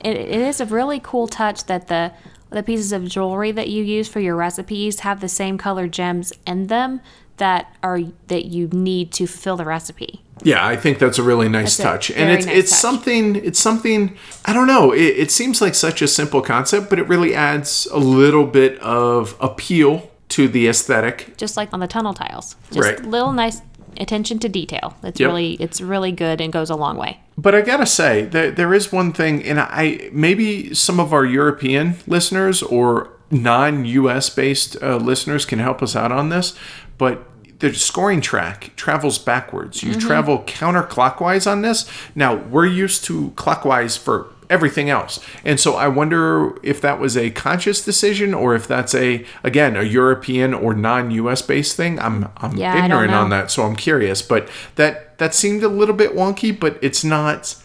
It, 0.03 0.15
it 0.17 0.41
is 0.41 0.61
a 0.61 0.65
really 0.65 0.99
cool 1.01 1.27
touch 1.27 1.65
that 1.65 1.87
the 1.87 2.11
the 2.55 2.63
pieces 2.63 2.91
of 2.91 3.05
jewelry 3.07 3.51
that 3.51 3.69
you 3.69 3.83
use 3.83 4.07
for 4.07 4.19
your 4.19 4.35
recipes 4.35 5.01
have 5.01 5.19
the 5.21 5.27
same 5.29 5.57
color 5.57 5.87
gems 5.87 6.31
in 6.47 6.67
them 6.67 7.01
that 7.37 7.75
are 7.83 7.99
that 8.27 8.45
you 8.45 8.67
need 8.69 9.11
to 9.11 9.27
fulfill 9.27 9.57
the 9.57 9.65
recipe. 9.65 10.21
Yeah, 10.43 10.65
I 10.65 10.75
think 10.75 10.99
that's 10.99 11.17
a 11.17 11.23
really 11.23 11.49
nice 11.49 11.75
That's 11.77 12.07
touch, 12.09 12.11
and 12.11 12.31
it's 12.31 12.45
nice 12.45 12.55
it's 12.57 12.71
touch. 12.71 12.79
something 12.79 13.35
it's 13.35 13.59
something 13.59 14.17
I 14.45 14.53
don't 14.53 14.67
know. 14.67 14.91
It, 14.93 15.17
it 15.23 15.31
seems 15.31 15.61
like 15.61 15.75
such 15.75 16.01
a 16.01 16.07
simple 16.07 16.41
concept, 16.41 16.89
but 16.89 16.97
it 16.97 17.07
really 17.09 17.35
adds 17.35 17.87
a 17.91 17.97
little 17.99 18.45
bit 18.45 18.79
of 18.79 19.35
appeal 19.41 20.09
to 20.29 20.47
the 20.47 20.67
aesthetic. 20.67 21.37
just 21.37 21.55
like 21.57 21.73
on 21.73 21.79
the 21.81 21.87
tunnel 21.87 22.13
tiles. 22.13 22.55
Just 22.71 22.79
Right. 22.79 23.05
little 23.05 23.31
nice 23.33 23.61
attention 23.99 24.39
to 24.39 24.49
detail. 24.49 24.95
It's 25.03 25.19
Yep. 25.19 25.27
really 25.27 25.53
it's 25.59 25.81
really 25.81 26.11
good 26.11 26.41
and 26.41 26.51
goes 26.53 26.69
a 26.69 26.75
long 26.75 26.97
way. 26.97 27.19
But 27.37 27.53
I 27.55 27.61
gotta 27.61 27.85
say, 27.85 28.23
there, 28.23 28.51
there 28.51 28.73
is 28.73 28.91
one 28.91 29.11
thing, 29.13 29.43
and 29.43 29.59
I 29.59 30.09
maybe 30.11 30.73
some 30.73 30.99
of 30.99 31.13
our 31.13 31.25
European 31.25 31.95
listeners 32.07 32.63
or 32.63 33.09
non-US 33.31 34.29
based 34.29 34.77
uh, 34.81 34.97
listeners 34.97 35.45
can 35.45 35.59
help 35.59 35.81
us 35.83 35.95
out 35.95 36.11
on 36.11 36.29
this. 36.29 36.53
But 36.97 37.25
the 37.59 37.73
scoring 37.73 38.21
track 38.21 38.71
travels 38.75 39.17
backwards. 39.17 39.81
You 39.81 39.95
travel 39.95 40.39
counterclockwise 40.39 41.49
on 41.49 41.61
this. 41.61 41.89
Now 42.13 42.35
we're 42.35 42.65
used 42.65 43.05
to 43.05 43.31
clockwise 43.35 43.95
for 43.97 44.27
everything 44.49 44.89
else, 44.89 45.19
and 45.43 45.59
so 45.59 45.75
I 45.75 45.87
wonder 45.87 46.57
if 46.63 46.81
that 46.81 46.99
was 46.99 47.15
a 47.17 47.31
conscious 47.31 47.83
decision 47.83 48.33
or 48.33 48.55
if 48.55 48.67
that's 48.67 48.93
a 48.95 49.25
again 49.43 49.75
a 49.75 49.83
European 49.83 50.53
or 50.53 50.73
non-US 50.73 51.41
based 51.41 51.75
thing. 51.75 51.99
I'm 51.99 52.29
I'm 52.37 52.55
Yeah, 52.57 52.83
ignorant 52.83 53.13
on 53.13 53.29
that, 53.29 53.51
so 53.51 53.63
I'm 53.63 53.75
curious. 53.75 54.21
But 54.21 54.49
that 54.75 55.17
that 55.19 55.33
seemed 55.33 55.63
a 55.63 55.67
little 55.69 55.95
bit 55.95 56.13
wonky, 56.15 56.57
but 56.57 56.77
it's 56.81 57.03
not. 57.03 57.55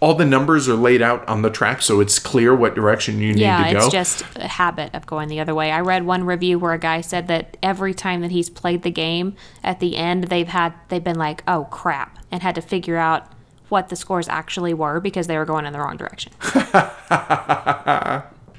All 0.00 0.14
the 0.14 0.24
numbers 0.26 0.68
are 0.68 0.74
laid 0.74 1.00
out 1.00 1.26
on 1.28 1.42
the 1.42 1.50
track, 1.50 1.80
so 1.80 2.00
it's 2.00 2.18
clear 2.18 2.52
what 2.56 2.74
direction 2.74 3.20
you 3.20 3.32
need 3.34 3.42
Yeah, 3.42 3.58
to 3.68 3.72
go. 3.72 3.78
Yeah, 3.78 3.84
it's 3.84 3.92
just 3.92 4.24
a 4.34 4.48
habit 4.48 4.92
of 4.94 5.06
going 5.06 5.28
the 5.28 5.38
other 5.38 5.54
way. 5.54 5.70
I 5.70 5.80
read 5.80 6.04
one 6.04 6.24
review 6.24 6.58
where 6.58 6.72
a 6.72 6.78
guy 6.78 7.02
said 7.02 7.28
that 7.28 7.56
every 7.62 7.94
time 7.94 8.20
that 8.22 8.32
he's 8.32 8.50
played 8.50 8.82
the 8.82 8.90
game, 8.90 9.36
at 9.62 9.78
the 9.78 9.96
end 9.96 10.24
they've 10.24 10.48
had 10.48 10.74
they've 10.88 11.04
been 11.04 11.18
like, 11.18 11.44
"Oh 11.46 11.68
crap," 11.70 12.18
and 12.32 12.42
had 12.42 12.56
to 12.56 12.60
figure 12.60 12.96
out 12.96 13.28
what 13.72 13.88
the 13.88 13.96
scores 13.96 14.28
actually 14.28 14.74
were 14.74 15.00
because 15.00 15.26
they 15.26 15.36
were 15.36 15.44
going 15.44 15.66
in 15.66 15.72
the 15.72 15.80
wrong 15.80 15.96
direction. 15.96 16.30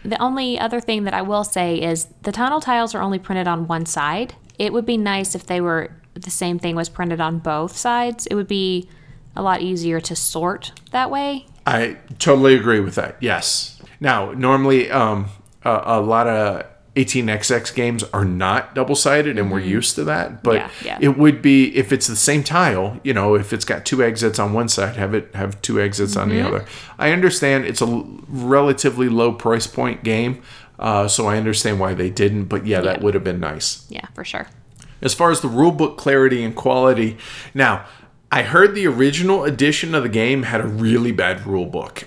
the 0.03 0.17
only 0.19 0.59
other 0.59 0.81
thing 0.81 1.05
that 1.05 1.13
I 1.13 1.21
will 1.21 1.45
say 1.45 1.81
is 1.81 2.07
the 2.23 2.33
tunnel 2.33 2.59
tiles 2.59 2.93
are 2.93 3.01
only 3.01 3.19
printed 3.19 3.47
on 3.47 3.67
one 3.67 3.85
side. 3.85 4.35
It 4.59 4.73
would 4.73 4.85
be 4.85 4.97
nice 4.97 5.35
if 5.35 5.45
they 5.45 5.61
were 5.61 5.91
the 6.15 6.31
same 6.31 6.59
thing 6.59 6.75
was 6.75 6.89
printed 6.89 7.21
on 7.21 7.39
both 7.39 7.77
sides. 7.77 8.27
It 8.27 8.35
would 8.35 8.47
be 8.47 8.89
a 9.35 9.41
lot 9.41 9.61
easier 9.61 9.99
to 10.01 10.15
sort 10.15 10.73
that 10.91 11.09
way 11.09 11.47
I 11.65 11.97
totally 12.19 12.55
agree 12.55 12.79
with 12.79 12.95
that. 12.95 13.17
Yes. 13.19 13.81
Now, 13.99 14.31
normally, 14.31 14.91
um, 14.91 15.27
a, 15.63 15.81
a 15.85 16.01
lot 16.01 16.27
of 16.27 16.65
18xx 16.95 17.73
games 17.73 18.03
are 18.13 18.23
not 18.25 18.75
double 18.75 18.95
sided, 18.95 19.39
and 19.39 19.51
we're 19.51 19.59
used 19.59 19.95
to 19.95 20.03
that. 20.03 20.43
But 20.43 20.61
Mm-hmm. 20.61 20.85
Yeah, 20.85 20.99
yeah. 20.99 21.09
it 21.09 21.17
would 21.17 21.41
be 21.41 21.75
if 21.75 21.91
it's 21.91 22.07
the 22.07 22.15
same 22.15 22.43
tile. 22.43 22.99
You 23.03 23.13
know, 23.13 23.35
if 23.35 23.51
it's 23.51 23.65
got 23.65 23.85
two 23.85 24.03
exits 24.03 24.37
on 24.39 24.53
one 24.53 24.69
side, 24.69 24.95
have 24.95 25.13
it 25.15 25.33
have 25.33 25.59
two 25.61 25.81
exits 25.81 26.15
on 26.15 26.29
the 26.29 26.35
Mm-hmm. 26.35 26.47
other. 26.47 26.65
I 26.99 27.11
understand 27.11 27.65
it's 27.65 27.81
a 27.81 28.03
relatively 28.27 29.09
low 29.09 29.31
price 29.33 29.65
point 29.67 30.03
game, 30.03 30.41
uh, 30.77 31.07
so 31.07 31.25
I 31.27 31.37
understand 31.37 31.79
why 31.79 31.93
they 31.95 32.09
didn't. 32.09 32.45
But 32.45 32.67
yeah, 32.67 32.81
that 32.81 32.97
Yeah. 32.99 33.03
would 33.03 33.13
have 33.15 33.23
been 33.23 33.39
nice 33.39 33.85
Yeah, 33.89 34.05
for 34.13 34.23
sure. 34.23 34.47
as 35.01 35.13
far 35.15 35.31
as 35.31 35.41
the 35.41 35.47
rulebook 35.49 35.97
clarity 35.97 36.43
and 36.43 36.55
quality. 36.55 37.17
Now, 37.55 37.85
I 38.31 38.43
heard 38.43 38.73
the 38.75 38.87
original 38.87 39.43
edition 39.43 39.93
of 39.95 40.03
the 40.03 40.09
game 40.09 40.43
had 40.43 40.61
a 40.61 40.67
really 40.67 41.11
bad 41.11 41.39
rulebook. 41.41 42.03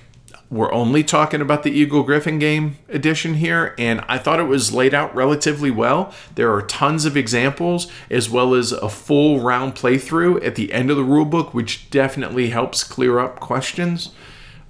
We're 0.49 0.73
only 0.73 1.03
talking 1.03 1.41
about 1.41 1.65
the 1.65 1.73
Eagle-Gryphon 1.73 2.39
game 2.39 2.79
edition 2.89 3.35
here, 3.35 3.75
and 3.79 4.05
I 4.07 4.19
thought 4.19 4.39
it 4.39 4.45
was 4.45 4.73
laid 4.73 4.95
out 4.95 5.13
relatively 5.13 5.73
well. 5.73 6.15
There 6.37 6.53
are 6.53 6.63
tons 6.63 7.05
of 7.05 7.17
examples, 7.17 7.91
as 8.11 8.31
well 8.31 8.55
as 8.55 8.71
a 8.71 8.89
full 8.89 9.41
round 9.41 9.75
playthrough 9.75 10.45
at 10.47 10.55
the 10.55 10.73
end 10.73 10.91
of 10.91 10.97
the 10.97 11.03
rulebook, 11.03 11.53
which 11.53 11.91
definitely 11.91 12.51
helps 12.51 12.85
clear 12.85 13.19
up 13.19 13.41
questions. 13.41 14.11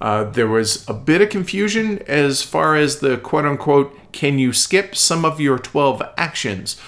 Uh, 0.01 0.23
there 0.23 0.47
was 0.47 0.87
a 0.89 0.93
bit 0.93 1.21
of 1.21 1.29
confusion 1.29 1.99
as 2.07 2.41
far 2.41 2.75
as 2.75 2.99
the 2.99 3.17
quote 3.17 3.45
unquote, 3.45 3.97
can 4.11 4.39
you 4.39 4.53
skip 4.53 4.95
some 4.95 5.25
of 5.25 5.39
your 5.39 5.59
12 5.59 6.01
actions? 6.17 6.79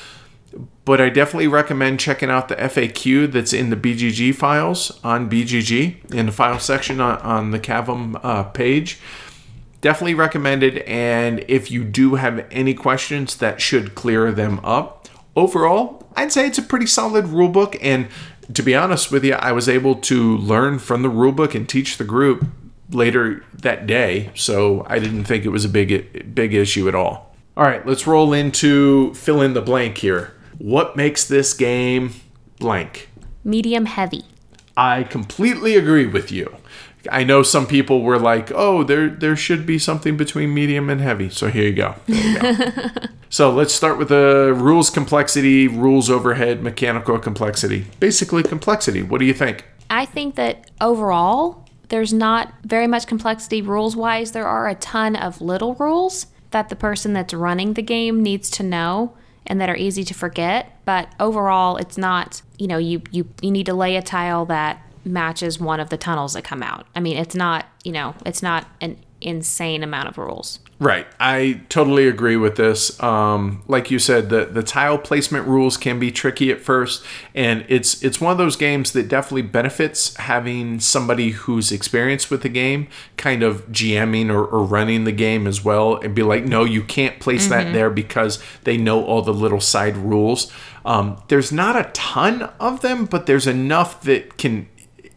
But 0.85 0.99
I 0.99 1.09
definitely 1.09 1.47
recommend 1.47 1.99
checking 1.99 2.29
out 2.29 2.47
the 2.47 2.55
FAQ 2.55 3.31
that's 3.31 3.53
in 3.53 3.69
the 3.69 3.75
BGG 3.75 4.33
files 4.35 4.99
on 5.03 5.29
BGG 5.29 6.13
in 6.13 6.25
the 6.25 6.31
file 6.31 6.59
section 6.59 6.99
on, 6.99 7.17
on 7.19 7.51
the 7.51 7.59
Cavum 7.59 8.19
uh, 8.23 8.43
page. 8.43 8.99
Definitely 9.81 10.15
recommended, 10.15 10.79
and 10.79 11.45
if 11.47 11.71
you 11.71 11.85
do 11.85 12.15
have 12.15 12.45
any 12.51 12.73
questions, 12.73 13.37
that 13.37 13.61
should 13.61 13.95
clear 13.95 14.31
them 14.31 14.59
up. 14.63 15.07
Overall, 15.35 16.05
I'd 16.15 16.33
say 16.33 16.47
it's 16.47 16.57
a 16.57 16.63
pretty 16.63 16.87
solid 16.87 17.25
rulebook, 17.25 17.77
and 17.81 18.07
to 18.53 18.61
be 18.61 18.75
honest 18.75 19.11
with 19.11 19.23
you, 19.23 19.35
I 19.35 19.51
was 19.51 19.69
able 19.69 19.95
to 19.95 20.37
learn 20.37 20.79
from 20.79 21.01
the 21.01 21.09
rulebook 21.09 21.55
and 21.55 21.69
teach 21.69 21.97
the 21.97 22.03
group 22.03 22.45
later 22.91 23.45
that 23.53 23.87
day, 23.87 24.31
so 24.35 24.85
I 24.89 24.99
didn't 24.99 25.25
think 25.25 25.45
it 25.45 25.49
was 25.49 25.63
a 25.63 25.69
big 25.69 26.33
big 26.35 26.53
issue 26.53 26.87
at 26.87 26.95
all. 26.95 27.35
All 27.55 27.63
right, 27.63 27.85
let's 27.85 28.07
roll 28.07 28.33
into 28.33 29.13
fill 29.13 29.41
in 29.41 29.53
the 29.53 29.61
blank 29.61 29.99
here. 29.99 30.33
What 30.59 30.95
makes 30.95 31.25
this 31.25 31.53
game 31.53 32.13
blank? 32.59 33.09
Medium 33.43 33.85
heavy. 33.85 34.25
I 34.75 35.03
completely 35.03 35.75
agree 35.75 36.05
with 36.05 36.31
you. 36.31 36.55
I 37.09 37.23
know 37.23 37.43
some 37.43 37.65
people 37.65 38.01
were 38.01 38.19
like, 38.19 38.51
"Oh, 38.53 38.83
there 38.83 39.09
there 39.09 39.35
should 39.37 39.65
be 39.65 39.79
something 39.79 40.17
between 40.17 40.53
medium 40.53 40.89
and 40.89 40.99
heavy." 40.99 41.29
So 41.29 41.47
here 41.47 41.63
you 41.63 41.73
go. 41.73 41.95
There 42.07 42.55
you 42.57 42.71
go. 42.71 42.89
so 43.29 43.51
let's 43.51 43.73
start 43.73 43.97
with 43.97 44.09
the 44.09 44.53
rules 44.55 44.89
complexity, 44.89 45.69
rules 45.69 46.09
overhead, 46.09 46.61
mechanical 46.61 47.17
complexity. 47.19 47.85
Basically 48.01 48.43
complexity. 48.43 49.01
What 49.01 49.19
do 49.19 49.25
you 49.25 49.33
think? 49.33 49.65
I 49.89 50.05
think 50.05 50.35
that 50.35 50.69
overall, 50.81 51.65
there's 51.87 52.11
not 52.11 52.53
very 52.65 52.85
much 52.85 53.07
complexity 53.07 53.61
rules 53.61 53.95
wise. 53.95 54.33
There 54.33 54.47
are 54.47 54.67
a 54.67 54.75
ton 54.75 55.15
of 55.15 55.39
little 55.39 55.75
rules 55.75 56.27
that 56.51 56.67
the 56.67 56.75
person 56.75 57.13
that's 57.13 57.33
running 57.33 57.73
the 57.73 57.81
game 57.81 58.21
needs 58.21 58.49
to 58.51 58.63
know 58.63 59.15
and 59.49 59.59
that 59.59 59.69
are 59.69 59.75
easy 59.75 60.03
to 60.05 60.13
forget. 60.13 60.79
But 60.85 61.11
overall, 61.19 61.75
it's 61.77 61.97
not, 61.97 62.41
you 62.57 62.67
know, 62.67 62.77
you, 62.77 63.01
you, 63.11 63.27
you 63.41 63.51
need 63.51 63.65
to 63.65 63.73
lay 63.73 63.95
a 63.95 64.01
tile 64.01 64.45
that 64.45 64.81
matches 65.03 65.59
one 65.59 65.79
of 65.79 65.89
the 65.89 65.97
tunnels 65.97 66.33
that 66.33 66.43
come 66.43 66.61
out. 66.61 66.85
I 66.95 66.99
mean, 66.99 67.17
it's 67.17 67.35
not, 67.35 67.65
you 67.83 67.91
know, 67.91 68.15
it's 68.25 68.43
not 68.43 68.67
an 68.79 68.97
insane 69.19 69.83
amount 69.83 70.07
of 70.07 70.17
rules. 70.17 70.59
Right. 70.79 71.05
I 71.19 71.59
totally 71.67 72.07
agree 72.07 72.37
with 72.37 72.55
this. 72.55 73.01
Um, 73.03 73.63
like 73.67 73.91
you 73.91 73.99
said, 73.99 74.29
the, 74.29 74.45
the 74.45 74.63
tile 74.63 74.97
placement 74.97 75.45
rules 75.45 75.75
can 75.75 75.99
be 75.99 76.09
tricky 76.09 76.51
at 76.51 76.61
first, 76.61 77.03
and 77.35 77.65
it's 77.67 78.01
it's 78.01 78.21
one 78.21 78.31
of 78.31 78.37
those 78.37 78.55
games 78.55 78.93
that 78.93 79.09
definitely 79.09 79.41
benefits 79.41 80.15
having 80.15 80.79
somebody 80.79 81.31
who's 81.31 81.73
experienced 81.73 82.31
with 82.31 82.43
the 82.43 82.49
game 82.49 82.87
kind 83.17 83.43
of 83.43 83.67
GMing 83.67 84.29
or, 84.29 84.45
or 84.45 84.63
running 84.63 85.03
the 85.03 85.11
game 85.11 85.47
as 85.47 85.65
well 85.65 85.97
and 85.97 86.15
be 86.15 86.23
like, 86.23 86.45
no, 86.45 86.63
you 86.63 86.81
can't 86.81 87.19
place 87.19 87.47
that 87.47 87.73
there 87.73 87.89
because 87.89 88.41
they 88.63 88.77
know 88.77 89.03
all 89.03 89.21
the 89.21 89.33
little 89.33 89.59
side 89.59 89.97
rules. 89.97 90.49
Um, 90.85 91.21
there's 91.27 91.51
not 91.51 91.75
a 91.75 91.89
ton 91.91 92.43
of 92.57 92.79
them, 92.79 93.03
but 93.03 93.25
there's 93.25 93.47
enough 93.47 94.01
that 94.03 94.37
can 94.37 94.69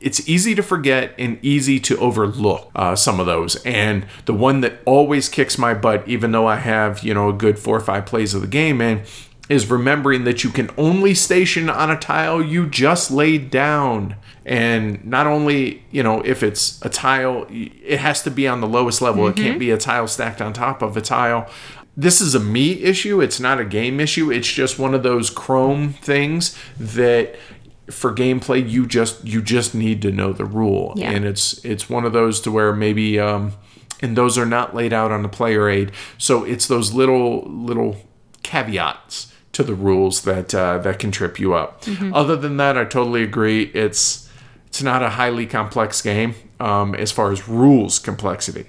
it's 0.02 0.28
easy 0.28 0.54
to 0.54 0.62
forget 0.62 1.14
and 1.18 1.38
easy 1.42 1.78
to 1.80 1.96
overlook 1.98 2.70
uh, 2.74 2.96
some 2.96 3.20
of 3.20 3.26
those. 3.26 3.56
And 3.64 4.06
the 4.24 4.34
one 4.34 4.60
that 4.60 4.80
always 4.84 5.28
kicks 5.28 5.56
my 5.56 5.74
butt, 5.74 6.06
even 6.06 6.32
though 6.32 6.46
I 6.46 6.56
have, 6.56 7.02
you 7.02 7.14
know, 7.14 7.28
a 7.28 7.32
good 7.32 7.58
four 7.58 7.76
or 7.76 7.80
five 7.80 8.06
plays 8.06 8.34
of 8.34 8.40
the 8.40 8.46
game, 8.46 8.78
man, 8.78 9.04
is 9.48 9.70
remembering 9.70 10.24
that 10.24 10.44
you 10.44 10.50
can 10.50 10.70
only 10.76 11.14
station 11.14 11.68
on 11.68 11.90
a 11.90 11.98
tile 11.98 12.42
you 12.42 12.66
just 12.66 13.10
laid 13.10 13.50
down. 13.50 14.16
And 14.44 15.04
not 15.04 15.26
only, 15.26 15.84
you 15.90 16.02
know, 16.02 16.20
if 16.22 16.42
it's 16.42 16.80
a 16.82 16.88
tile, 16.88 17.46
it 17.50 17.98
has 17.98 18.22
to 18.22 18.30
be 18.30 18.48
on 18.48 18.60
the 18.60 18.66
lowest 18.66 19.00
level. 19.00 19.28
It 19.28 19.36
can't 19.36 19.58
be 19.58 19.70
a 19.70 19.78
tile 19.78 20.08
stacked 20.08 20.40
on 20.40 20.52
top 20.52 20.82
of 20.82 20.96
a 20.96 21.00
tile. 21.00 21.48
This 21.96 22.20
is 22.20 22.34
a 22.34 22.40
me 22.40 22.82
issue. 22.82 23.20
It's 23.20 23.38
not 23.38 23.60
a 23.60 23.64
game 23.64 24.00
issue. 24.00 24.32
It's 24.32 24.50
just 24.50 24.78
one 24.78 24.94
of 24.94 25.02
those 25.02 25.28
Chrome 25.28 25.92
things 25.92 26.56
that 26.78 27.36
for 27.92 28.12
gameplay 28.14 28.68
you 28.68 28.86
just 28.86 29.24
you 29.26 29.42
just 29.42 29.74
need 29.74 30.02
to 30.02 30.10
know 30.10 30.32
the 30.32 30.44
rule. 30.44 30.92
Yeah. 30.96 31.10
and 31.10 31.24
it's 31.24 31.64
it's 31.64 31.88
one 31.88 32.04
of 32.04 32.12
those 32.12 32.40
to 32.42 32.50
where 32.50 32.72
maybe 32.72 33.20
um 33.20 33.52
and 34.00 34.16
those 34.16 34.36
are 34.36 34.46
not 34.46 34.74
laid 34.74 34.92
out 34.92 35.12
on 35.12 35.22
the 35.22 35.28
player 35.28 35.68
aid. 35.68 35.92
So 36.18 36.44
it's 36.44 36.66
those 36.66 36.92
little 36.92 37.42
little 37.42 37.96
caveats 38.42 39.32
to 39.52 39.62
the 39.62 39.74
rules 39.74 40.22
that 40.22 40.54
uh, 40.54 40.78
that 40.78 40.98
can 40.98 41.10
trip 41.10 41.38
you 41.38 41.54
up. 41.54 41.84
Other 42.12 42.36
than 42.36 42.56
that 42.56 42.76
i 42.76 42.84
totally 42.84 43.22
agree. 43.22 43.64
It's 43.74 44.28
it's 44.66 44.82
not 44.82 45.02
a 45.02 45.10
highly 45.10 45.46
complex 45.46 46.00
game 46.00 46.34
um, 46.58 46.94
as 46.94 47.12
far 47.12 47.30
as 47.30 47.46
rules 47.46 47.98
complexity. 47.98 48.66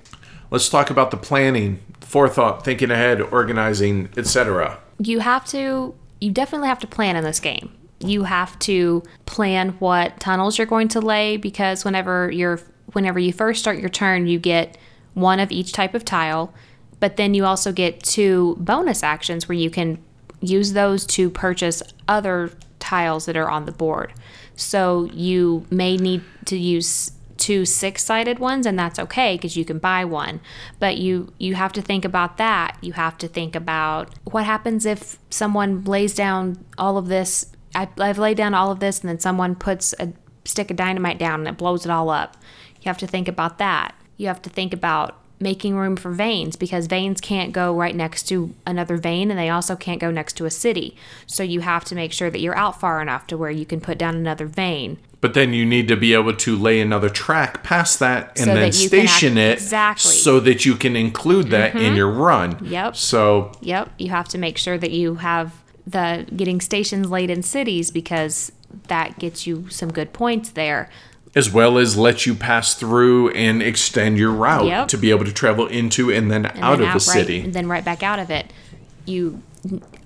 Let's 0.51 0.69
talk 0.69 0.89
about 0.89 1.09
the 1.09 1.17
planning 1.17 1.79
forethought 2.13 2.63
thinking 2.63 2.91
ahead 2.91 3.19
organizing 3.19 4.07
etc 4.15 4.77
you 4.99 5.19
have 5.19 5.43
to 5.45 5.95
you 6.21 6.31
definitely 6.31 6.67
have 6.67 6.77
to 6.77 6.85
plan 6.85 7.15
in 7.15 7.23
this 7.23 7.39
game 7.39 7.73
you 8.03 8.23
have 8.23 8.57
to 8.59 9.03
plan 9.25 9.69
what 9.79 10.19
tunnels 10.19 10.57
you're 10.57 10.67
going 10.67 10.87
to 10.89 10.99
lay 10.99 11.37
because 11.37 11.85
whenever 11.85 12.29
you're 12.31 12.59
whenever 12.91 13.19
you 13.19 13.33
first 13.33 13.61
start 13.61 13.79
your 13.79 13.89
turn 13.89 14.27
you 14.27 14.37
get 14.37 14.77
one 15.13 15.39
of 15.39 15.51
each 15.51 15.71
type 15.71 15.93
of 15.93 16.03
tile 16.03 16.53
but 16.99 17.17
then 17.17 17.33
you 17.33 17.43
also 17.43 17.73
get 17.73 18.01
two 18.01 18.55
bonus 18.59 19.03
actions 19.03 19.49
where 19.49 19.57
you 19.57 19.69
can 19.69 20.01
use 20.39 20.71
those 20.71 21.05
to 21.05 21.29
purchase 21.29 21.83
other 22.07 22.51
tiles 22.79 23.25
that 23.25 23.37
are 23.37 23.49
on 23.49 23.65
the 23.65 23.71
board. 23.71 24.13
So 24.55 25.09
you 25.13 25.65
may 25.69 25.97
need 25.97 26.21
to 26.45 26.57
use 26.57 27.11
two 27.37 27.65
six-sided 27.65 28.39
ones 28.39 28.65
and 28.65 28.77
that's 28.79 28.99
okay 28.99 29.35
because 29.35 29.57
you 29.57 29.65
can 29.65 29.79
buy 29.79 30.05
one 30.05 30.39
but 30.79 30.97
you 30.97 31.33
you 31.39 31.55
have 31.55 31.73
to 31.73 31.81
think 31.81 32.05
about 32.05 32.37
that. 32.37 32.77
You 32.79 32.93
have 32.93 33.17
to 33.17 33.27
think 33.27 33.55
about 33.55 34.13
what 34.23 34.45
happens 34.45 34.85
if 34.85 35.17
someone 35.29 35.83
lays 35.83 36.13
down 36.13 36.63
all 36.77 36.97
of 36.97 37.07
this 37.07 37.47
I, 37.75 37.87
i've 37.99 38.17
laid 38.17 38.37
down 38.37 38.53
all 38.53 38.71
of 38.71 38.79
this 38.79 38.99
and 39.01 39.09
then 39.09 39.19
someone 39.19 39.55
puts 39.55 39.93
a 39.99 40.13
stick 40.45 40.69
of 40.71 40.77
dynamite 40.77 41.17
down 41.19 41.39
and 41.41 41.47
it 41.47 41.57
blows 41.57 41.85
it 41.85 41.91
all 41.91 42.09
up 42.09 42.37
you 42.81 42.89
have 42.89 42.97
to 42.99 43.07
think 43.07 43.27
about 43.27 43.57
that 43.59 43.95
you 44.17 44.27
have 44.27 44.41
to 44.43 44.49
think 44.49 44.73
about 44.73 45.19
making 45.39 45.75
room 45.75 45.95
for 45.97 46.11
veins 46.11 46.55
because 46.55 46.87
veins 46.87 47.19
can't 47.19 47.51
go 47.51 47.75
right 47.75 47.95
next 47.95 48.23
to 48.23 48.53
another 48.65 48.95
vein 48.97 49.29
and 49.29 49.37
they 49.37 49.49
also 49.49 49.75
can't 49.75 49.99
go 49.99 50.09
next 50.11 50.33
to 50.37 50.45
a 50.45 50.49
city 50.51 50.95
so 51.27 51.43
you 51.43 51.59
have 51.61 51.83
to 51.83 51.95
make 51.95 52.13
sure 52.13 52.29
that 52.29 52.39
you're 52.39 52.55
out 52.55 52.79
far 52.79 53.01
enough 53.01 53.27
to 53.27 53.37
where 53.37 53.51
you 53.51 53.65
can 53.65 53.81
put 53.81 53.97
down 53.97 54.15
another 54.15 54.45
vein 54.45 54.97
But 55.19 55.33
then 55.33 55.51
you 55.53 55.65
need 55.65 55.87
to 55.89 55.97
be 55.97 56.13
able 56.13 56.35
to 56.35 56.55
lay 56.55 56.79
another 56.79 57.09
track 57.09 57.63
past 57.63 57.99
that 57.99 58.29
and 58.37 58.39
So 58.39 58.45
then 58.45 58.55
that 58.55 58.73
station 58.73 59.37
act- 59.37 59.59
it 59.59 59.63
Exactly. 59.63 60.11
Mm-hmm. 60.11 60.19
so 60.23 60.39
that 60.41 60.65
you 60.65 60.75
can 60.75 60.95
include 60.95 61.47
that 61.49 61.75
in 61.75 61.95
your 61.95 62.11
run. 62.11 62.63
Yep. 62.63 62.95
So 62.95 63.51
Yep, 63.61 63.91
you 63.97 64.09
have 64.11 64.27
to 64.29 64.37
make 64.37 64.57
sure 64.57 64.77
that 64.77 64.91
you 64.91 65.15
have 65.15 65.62
the 65.85 66.25
getting 66.35 66.61
stations 66.61 67.09
laid 67.09 67.29
in 67.29 67.43
cities 67.43 67.91
because 67.91 68.51
that 68.87 69.19
gets 69.19 69.45
you 69.45 69.69
some 69.69 69.91
good 69.91 70.13
points 70.13 70.49
there. 70.51 70.89
as 71.35 71.51
well 71.51 71.79
as 71.79 71.97
let 71.97 72.27
you 72.27 72.35
pass 72.35 72.75
through 72.75 73.29
and 73.31 73.63
extend 73.63 74.19
your 74.19 74.29
route 74.31 74.67
Yep. 74.67 74.87
to 74.89 74.97
be 74.99 75.09
able 75.09 75.25
to 75.25 75.31
travel 75.33 75.65
into 75.65 76.11
and 76.11 76.29
then 76.29 76.45
And 76.45 76.63
out 76.63 76.77
then 76.77 76.87
of 76.89 76.93
right- 76.93 77.01
city. 77.01 77.39
and 77.41 77.53
then 77.53 77.67
right 77.67 77.83
back 77.83 78.03
out 78.03 78.19
of 78.19 78.29
it. 78.29 78.53
You 79.05 79.41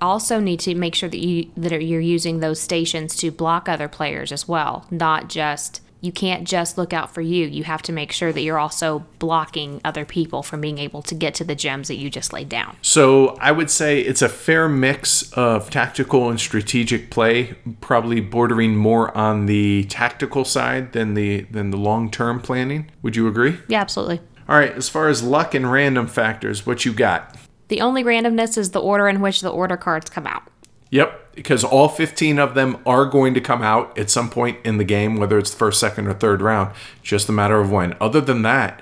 also 0.00 0.40
need 0.40 0.58
to 0.60 0.74
make 0.74 0.94
sure 0.94 1.10
that 1.10 1.18
you 1.18 1.50
that 1.54 1.82
you're 1.82 2.00
using 2.00 2.40
those 2.40 2.58
stations 2.60 3.14
to 3.16 3.30
block 3.30 3.68
other 3.68 3.88
players 3.88 4.32
as 4.32 4.48
well, 4.48 4.86
not 4.90 5.28
just 5.28 5.82
you 6.00 6.12
can't 6.12 6.46
just 6.46 6.78
look 6.78 6.92
out 6.92 7.12
for 7.12 7.20
you. 7.20 7.46
You 7.46 7.64
have 7.64 7.82
to 7.82 7.92
make 7.92 8.12
sure 8.12 8.32
that 8.32 8.40
you're 8.40 8.58
also 8.58 9.04
blocking 9.18 9.80
other 9.84 10.04
people 10.04 10.42
from 10.42 10.60
being 10.60 10.78
able 10.78 11.02
to 11.02 11.14
get 11.14 11.34
to 11.36 11.44
the 11.44 11.54
gems 11.54 11.88
that 11.88 11.96
you 11.96 12.10
just 12.10 12.32
laid 12.32 12.48
down. 12.48 12.76
So 12.82 13.36
I 13.40 13.52
would 13.52 13.70
say 13.70 14.00
it's 14.00 14.22
a 14.22 14.28
fair 14.28 14.68
mix 14.68 15.32
of 15.32 15.70
tactical 15.70 16.30
and 16.30 16.38
strategic 16.38 17.10
play, 17.10 17.56
probably 17.80 18.20
bordering 18.20 18.76
more 18.76 19.16
on 19.16 19.46
the 19.46 19.84
tactical 19.84 20.44
side 20.44 20.92
than 20.92 21.14
the 21.14 21.42
than 21.50 21.70
the 21.70 21.76
long 21.76 22.10
term 22.10 22.40
planning. 22.40 22.90
Would 23.02 23.16
you 23.16 23.26
agree? 23.26 23.58
Yeah, 23.68 23.80
absolutely. 23.80 24.20
All 24.48 24.56
right, 24.56 24.72
as 24.72 24.88
far 24.88 25.08
as 25.08 25.22
luck 25.22 25.54
and 25.54 25.70
random 25.70 26.06
factors, 26.06 26.64
what 26.64 26.84
you 26.84 26.92
got? 26.92 27.36
The 27.68 27.82
only 27.82 28.02
randomness 28.02 28.56
is 28.56 28.70
the 28.70 28.80
order 28.80 29.06
in 29.06 29.20
which 29.20 29.42
the 29.42 29.50
order 29.50 29.76
cards 29.76 30.08
come 30.08 30.26
out. 30.26 30.44
Yep, 30.90 31.34
because 31.34 31.64
all 31.64 31.88
15 31.88 32.38
of 32.38 32.54
them 32.54 32.78
are 32.86 33.04
going 33.04 33.34
to 33.34 33.40
come 33.40 33.62
out 33.62 33.96
at 33.98 34.10
some 34.10 34.30
point 34.30 34.58
in 34.64 34.78
the 34.78 34.84
game, 34.84 35.16
whether 35.16 35.38
it's 35.38 35.50
the 35.50 35.56
first, 35.56 35.80
second, 35.80 36.06
or 36.06 36.14
third 36.14 36.40
round. 36.40 36.74
Just 37.02 37.28
a 37.28 37.32
matter 37.32 37.60
of 37.60 37.70
when. 37.70 37.96
Other 38.00 38.20
than 38.20 38.42
that, 38.42 38.80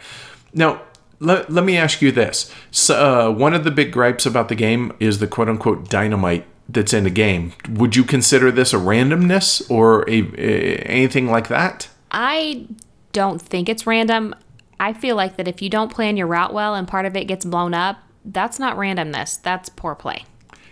now 0.55 0.83
let, 1.19 1.51
let 1.51 1.65
me 1.65 1.77
ask 1.77 2.01
you 2.01 2.13
this. 2.13 2.53
So, 2.71 2.95
uh, 3.29 3.33
one 3.33 3.55
of 3.55 3.65
the 3.65 3.71
big 3.71 3.93
gripes 3.93 4.27
about 4.27 4.49
the 4.49 4.55
game 4.55 4.93
is 5.01 5.19
the 5.19 5.27
quote 5.27 5.49
unquote 5.49 5.89
dynamite 5.89 6.47
that's 6.69 6.93
in 6.93 7.05
the 7.05 7.11
game. 7.11 7.53
Would 7.71 7.97
you 7.97 8.05
consider 8.05 8.51
this 8.51 8.73
a 8.73 8.77
randomness 8.77 9.69
or 9.71 10.09
a, 10.09 10.23
a 10.37 10.77
anything 10.79 11.29
like 11.29 11.49
that? 11.49 11.89
I 12.11 12.67
don't 13.13 13.41
think 13.41 13.69
it's 13.69 13.87
random. 13.87 14.35
I 14.79 14.93
feel 14.93 15.17
like 15.17 15.37
that 15.37 15.49
if 15.49 15.63
you 15.63 15.71
don't 15.71 15.93
plan 15.93 16.17
your 16.17 16.27
route 16.27 16.53
well 16.53 16.75
and 16.75 16.87
part 16.87 17.07
of 17.07 17.17
it 17.17 17.25
gets 17.25 17.45
blown 17.45 17.73
up, 17.73 17.99
that's 18.25 18.59
not 18.59 18.77
randomness. 18.77 19.41
That's 19.41 19.69
poor 19.69 19.95
play. 19.95 20.25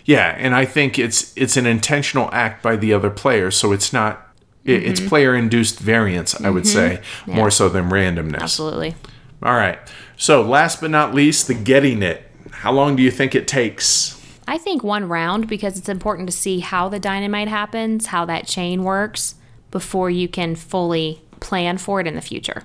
Yeah, 0.04 0.34
and 0.38 0.54
I 0.54 0.64
think 0.64 0.98
it's 0.98 1.32
it's 1.36 1.56
an 1.56 1.66
intentional 1.66 2.28
act 2.32 2.62
by 2.62 2.76
the 2.76 2.92
other 2.92 3.10
player, 3.10 3.50
so 3.50 3.72
it's 3.72 3.92
not 3.92 4.24
it, 4.64 4.82
it's 4.82 5.00
mm-hmm. 5.00 5.08
player 5.08 5.34
induced 5.34 5.78
variance, 5.78 6.38
I 6.40 6.50
would 6.50 6.64
mm-hmm. 6.64 7.02
say, 7.02 7.32
more 7.32 7.50
so 7.50 7.68
than 7.68 7.90
randomness. 7.90 8.40
Absolutely. 8.40 8.94
All 9.42 9.54
right. 9.54 9.78
So, 10.16 10.42
last 10.42 10.80
but 10.80 10.90
not 10.90 11.14
least, 11.14 11.48
the 11.48 11.54
getting 11.54 12.02
it. 12.02 12.22
How 12.50 12.72
long 12.72 12.96
do 12.96 13.02
you 13.02 13.10
think 13.10 13.34
it 13.34 13.46
takes? 13.46 14.20
I 14.46 14.58
think 14.58 14.82
one 14.82 15.08
round 15.08 15.48
because 15.48 15.78
it's 15.78 15.88
important 15.88 16.28
to 16.28 16.36
see 16.36 16.60
how 16.60 16.88
the 16.88 16.98
dynamite 16.98 17.48
happens, 17.48 18.06
how 18.06 18.24
that 18.26 18.46
chain 18.46 18.84
works 18.84 19.34
before 19.70 20.10
you 20.10 20.28
can 20.28 20.54
fully 20.54 21.20
plan 21.40 21.78
for 21.78 22.00
it 22.00 22.06
in 22.06 22.14
the 22.14 22.20
future. 22.20 22.64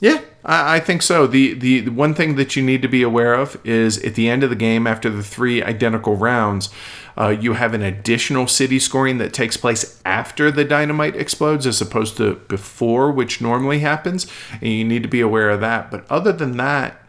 Yeah, 0.00 0.22
I, 0.44 0.76
I 0.76 0.80
think 0.80 1.02
so. 1.02 1.26
The, 1.26 1.54
the 1.54 1.88
one 1.90 2.14
thing 2.14 2.36
that 2.36 2.56
you 2.56 2.62
need 2.62 2.82
to 2.82 2.88
be 2.88 3.02
aware 3.02 3.34
of 3.34 3.58
is 3.64 4.02
at 4.02 4.14
the 4.14 4.28
end 4.28 4.42
of 4.42 4.50
the 4.50 4.56
game, 4.56 4.86
after 4.86 5.10
the 5.10 5.22
three 5.22 5.62
identical 5.62 6.16
rounds, 6.16 6.70
uh, 7.18 7.28
you 7.28 7.52
have 7.52 7.74
an 7.74 7.82
additional 7.82 8.46
city 8.46 8.78
scoring 8.78 9.18
that 9.18 9.34
takes 9.34 9.56
place 9.56 10.00
after 10.06 10.50
the 10.50 10.64
dynamite 10.64 11.16
explodes, 11.16 11.66
as 11.66 11.80
opposed 11.80 12.16
to 12.16 12.36
before, 12.48 13.12
which 13.12 13.40
normally 13.40 13.80
happens, 13.80 14.26
and 14.52 14.68
you 14.68 14.84
need 14.84 15.02
to 15.02 15.08
be 15.08 15.20
aware 15.20 15.50
of 15.50 15.60
that. 15.60 15.90
But 15.90 16.10
other 16.10 16.32
than 16.32 16.56
that, 16.56 17.02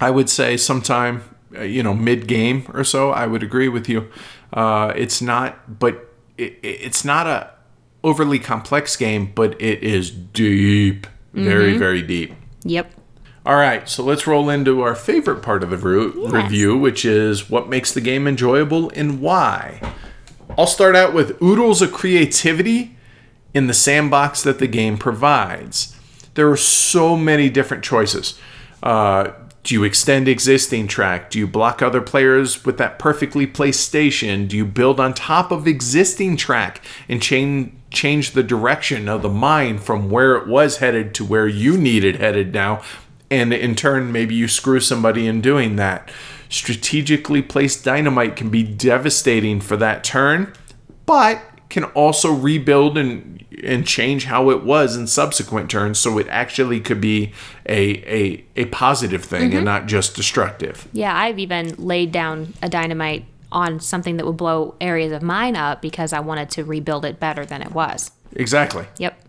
I 0.00 0.10
would 0.10 0.28
say 0.28 0.56
sometime, 0.56 1.22
uh, 1.56 1.62
you 1.62 1.82
know, 1.82 1.94
mid 1.94 2.26
game 2.26 2.64
or 2.72 2.82
so. 2.82 3.10
I 3.10 3.26
would 3.26 3.42
agree 3.42 3.68
with 3.68 3.88
you. 3.88 4.10
Uh, 4.52 4.92
it's 4.96 5.20
not, 5.22 5.78
but 5.78 6.08
it, 6.38 6.58
it's 6.62 7.04
not 7.04 7.26
a 7.26 7.50
overly 8.02 8.38
complex 8.38 8.96
game, 8.96 9.30
but 9.34 9.60
it 9.60 9.82
is 9.84 10.10
deep, 10.10 11.06
very 11.32 11.76
very 11.76 12.02
deep. 12.02 12.34
Yep. 12.64 12.92
All 13.46 13.56
right, 13.56 13.88
so 13.88 14.04
let's 14.04 14.26
roll 14.26 14.50
into 14.50 14.82
our 14.82 14.94
favorite 14.94 15.42
part 15.42 15.62
of 15.62 15.70
the 15.70 15.78
ru- 15.78 16.28
review, 16.28 16.76
which 16.76 17.06
is 17.06 17.48
what 17.48 17.70
makes 17.70 17.92
the 17.92 18.02
game 18.02 18.28
enjoyable 18.28 18.90
and 18.90 19.20
why. 19.20 19.80
I'll 20.58 20.66
start 20.66 20.94
out 20.94 21.14
with 21.14 21.40
oodles 21.42 21.80
of 21.80 21.90
creativity 21.90 22.96
in 23.54 23.66
the 23.66 23.74
sandbox 23.74 24.42
that 24.42 24.58
the 24.58 24.66
game 24.66 24.98
provides. 24.98 25.96
There 26.34 26.50
are 26.50 26.56
so 26.56 27.16
many 27.16 27.48
different 27.48 27.82
choices. 27.82 28.38
Uh, 28.82 29.30
do 29.62 29.74
you 29.74 29.84
extend 29.84 30.28
existing 30.28 30.86
track? 30.86 31.30
Do 31.30 31.38
you 31.38 31.46
block 31.46 31.82
other 31.82 32.00
players 32.00 32.64
with 32.64 32.78
that 32.78 32.98
perfectly 32.98 33.46
placed 33.46 33.80
station? 33.80 34.46
Do 34.46 34.56
you 34.56 34.64
build 34.64 35.00
on 35.00 35.12
top 35.14 35.50
of 35.50 35.66
existing 35.66 36.36
track 36.36 36.82
and 37.08 37.22
change 37.22 37.72
change 37.90 38.32
the 38.32 38.42
direction 38.42 39.08
of 39.08 39.22
the 39.22 39.28
mine 39.28 39.78
from 39.78 40.10
where 40.10 40.36
it 40.36 40.46
was 40.46 40.78
headed 40.78 41.14
to 41.14 41.24
where 41.24 41.48
you 41.48 41.76
need 41.76 42.04
it 42.04 42.16
headed 42.16 42.52
now? 42.52 42.82
And 43.30 43.52
in 43.52 43.74
turn, 43.76 44.10
maybe 44.10 44.34
you 44.34 44.48
screw 44.48 44.80
somebody 44.80 45.26
in 45.26 45.40
doing 45.40 45.76
that. 45.76 46.10
Strategically 46.48 47.42
placed 47.42 47.84
dynamite 47.84 48.34
can 48.34 48.50
be 48.50 48.64
devastating 48.64 49.60
for 49.60 49.76
that 49.76 50.02
turn, 50.02 50.52
but 51.06 51.40
can 51.68 51.84
also 51.84 52.32
rebuild 52.32 52.98
and 52.98 53.36
and 53.62 53.86
change 53.86 54.24
how 54.24 54.50
it 54.50 54.64
was 54.64 54.96
in 54.96 55.06
subsequent 55.06 55.70
turns 55.70 55.98
so 55.98 56.18
it 56.18 56.26
actually 56.28 56.80
could 56.80 57.00
be 57.00 57.32
a 57.66 57.98
a, 58.06 58.44
a 58.56 58.64
positive 58.66 59.24
thing 59.24 59.44
and 59.44 59.52
mm-hmm. 59.52 59.64
not 59.64 59.86
just 59.86 60.16
destructive. 60.16 60.88
Yeah, 60.92 61.16
I've 61.16 61.38
even 61.38 61.74
laid 61.76 62.10
down 62.10 62.54
a 62.62 62.68
dynamite 62.68 63.24
on 63.52 63.80
something 63.80 64.16
that 64.16 64.26
would 64.26 64.36
blow 64.36 64.76
areas 64.80 65.12
of 65.12 65.22
mine 65.22 65.56
up 65.56 65.82
because 65.82 66.12
I 66.12 66.20
wanted 66.20 66.50
to 66.50 66.64
rebuild 66.64 67.04
it 67.04 67.18
better 67.18 67.44
than 67.44 67.62
it 67.62 67.72
was. 67.72 68.10
Exactly. 68.32 68.86
Yep. 68.98 69.20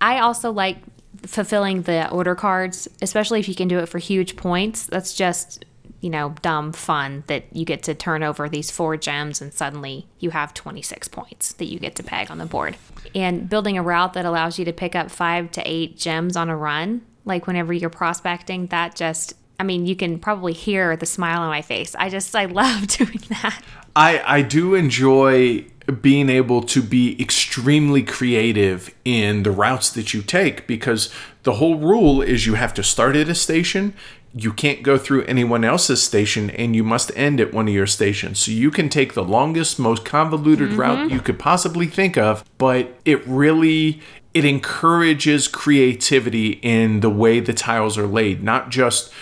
I 0.00 0.18
also 0.20 0.50
like 0.50 0.78
fulfilling 1.26 1.82
the 1.82 2.10
order 2.10 2.34
cards, 2.34 2.88
especially 3.02 3.40
if 3.40 3.48
you 3.48 3.54
can 3.54 3.68
do 3.68 3.78
it 3.78 3.86
for 3.86 3.98
huge 3.98 4.36
points. 4.36 4.86
That's 4.86 5.14
just, 5.14 5.64
you 6.00 6.10
know, 6.10 6.34
dumb 6.42 6.72
fun 6.72 7.24
that 7.26 7.44
you 7.54 7.64
get 7.64 7.82
to 7.84 7.94
turn 7.94 8.22
over 8.22 8.48
these 8.48 8.70
four 8.70 8.96
gems 8.96 9.40
and 9.40 9.52
suddenly 9.52 10.06
you 10.18 10.30
have 10.30 10.54
26 10.54 11.08
points 11.08 11.52
that 11.54 11.66
you 11.66 11.78
get 11.78 11.94
to 11.96 12.02
peg 12.02 12.30
on 12.30 12.38
the 12.38 12.46
board. 12.46 12.76
And 13.14 13.48
building 13.48 13.76
a 13.76 13.82
route 13.82 14.14
that 14.14 14.24
allows 14.24 14.58
you 14.58 14.64
to 14.64 14.72
pick 14.72 14.94
up 14.94 15.10
five 15.10 15.50
to 15.52 15.62
eight 15.64 15.98
gems 15.98 16.36
on 16.36 16.48
a 16.48 16.56
run, 16.56 17.02
like 17.24 17.46
whenever 17.46 17.72
you're 17.72 17.90
prospecting, 17.90 18.66
that 18.68 18.94
just, 18.94 19.34
I 19.60 19.62
mean, 19.62 19.86
you 19.86 19.94
can 19.94 20.18
probably 20.18 20.54
hear 20.54 20.96
the 20.96 21.04
smile 21.04 21.42
on 21.42 21.48
my 21.48 21.60
face. 21.60 21.94
I 21.94 22.08
just, 22.08 22.34
I 22.34 22.46
love 22.46 22.86
doing 22.98 23.20
that. 23.28 23.62
I 23.94 24.22
I 24.24 24.42
do 24.42 24.74
enjoy 24.74 25.66
being 26.00 26.28
able 26.30 26.62
to 26.62 26.82
be 26.82 27.20
extremely 27.20 28.02
creative 28.02 28.94
in 29.04 29.42
the 29.42 29.50
routes 29.50 29.90
that 29.90 30.14
you 30.14 30.22
take 30.22 30.66
because 30.66 31.12
the 31.42 31.54
whole 31.54 31.76
rule 31.76 32.22
is 32.22 32.46
you 32.46 32.54
have 32.54 32.72
to 32.74 32.82
start 32.82 33.16
at 33.16 33.28
a 33.28 33.34
station 33.34 33.92
you 34.32 34.52
can't 34.52 34.84
go 34.84 34.96
through 34.96 35.24
anyone 35.24 35.64
else's 35.64 36.00
station 36.00 36.50
and 36.50 36.76
you 36.76 36.84
must 36.84 37.10
end 37.16 37.40
at 37.40 37.52
one 37.52 37.66
of 37.66 37.74
your 37.74 37.86
stations 37.86 38.38
so 38.38 38.52
you 38.52 38.70
can 38.70 38.88
take 38.88 39.14
the 39.14 39.24
longest 39.24 39.78
most 39.78 40.04
convoluted 40.04 40.72
route 40.74 40.98
mm-hmm. 40.98 41.14
you 41.14 41.20
could 41.20 41.38
possibly 41.38 41.86
think 41.86 42.16
of 42.16 42.44
but 42.56 42.96
it 43.04 43.26
really 43.26 44.00
it 44.32 44.44
encourages 44.44 45.48
creativity 45.48 46.60
in 46.62 47.00
the 47.00 47.10
way 47.10 47.40
the 47.40 47.52
tiles 47.52 47.98
are 47.98 48.06
laid 48.06 48.44
not 48.44 48.70
just 48.70 49.12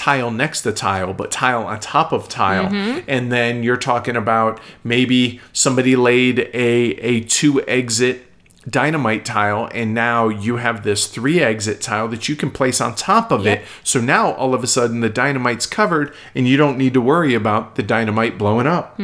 tile 0.00 0.30
next 0.30 0.62
to 0.62 0.72
tile, 0.72 1.12
but 1.12 1.30
tile 1.30 1.66
on 1.66 1.78
top 1.78 2.10
of 2.10 2.26
tile. 2.26 2.70
Mm-hmm. 2.70 3.00
And 3.06 3.30
then 3.30 3.62
you're 3.62 3.76
talking 3.76 4.16
about 4.16 4.58
maybe 4.82 5.40
somebody 5.52 5.94
laid 5.94 6.38
a, 6.54 6.94
a 7.02 7.20
two 7.20 7.62
exit 7.68 8.24
dynamite 8.68 9.26
tile 9.26 9.68
and 9.74 9.94
now 9.94 10.28
you 10.28 10.56
have 10.56 10.84
this 10.84 11.06
three 11.06 11.40
exit 11.40 11.80
tile 11.80 12.08
that 12.08 12.28
you 12.28 12.36
can 12.36 12.50
place 12.50 12.80
on 12.80 12.94
top 12.94 13.30
of 13.30 13.46
it. 13.46 13.62
So 13.84 14.00
now 14.00 14.32
all 14.32 14.54
of 14.54 14.64
a 14.64 14.66
sudden 14.66 15.00
the 15.00 15.10
dynamite's 15.10 15.66
covered 15.66 16.14
and 16.34 16.48
you 16.48 16.56
don't 16.56 16.78
need 16.78 16.94
to 16.94 17.00
worry 17.00 17.34
about 17.34 17.74
the 17.76 17.82
dynamite 17.82 18.38
blowing 18.38 18.66
up. 18.66 18.98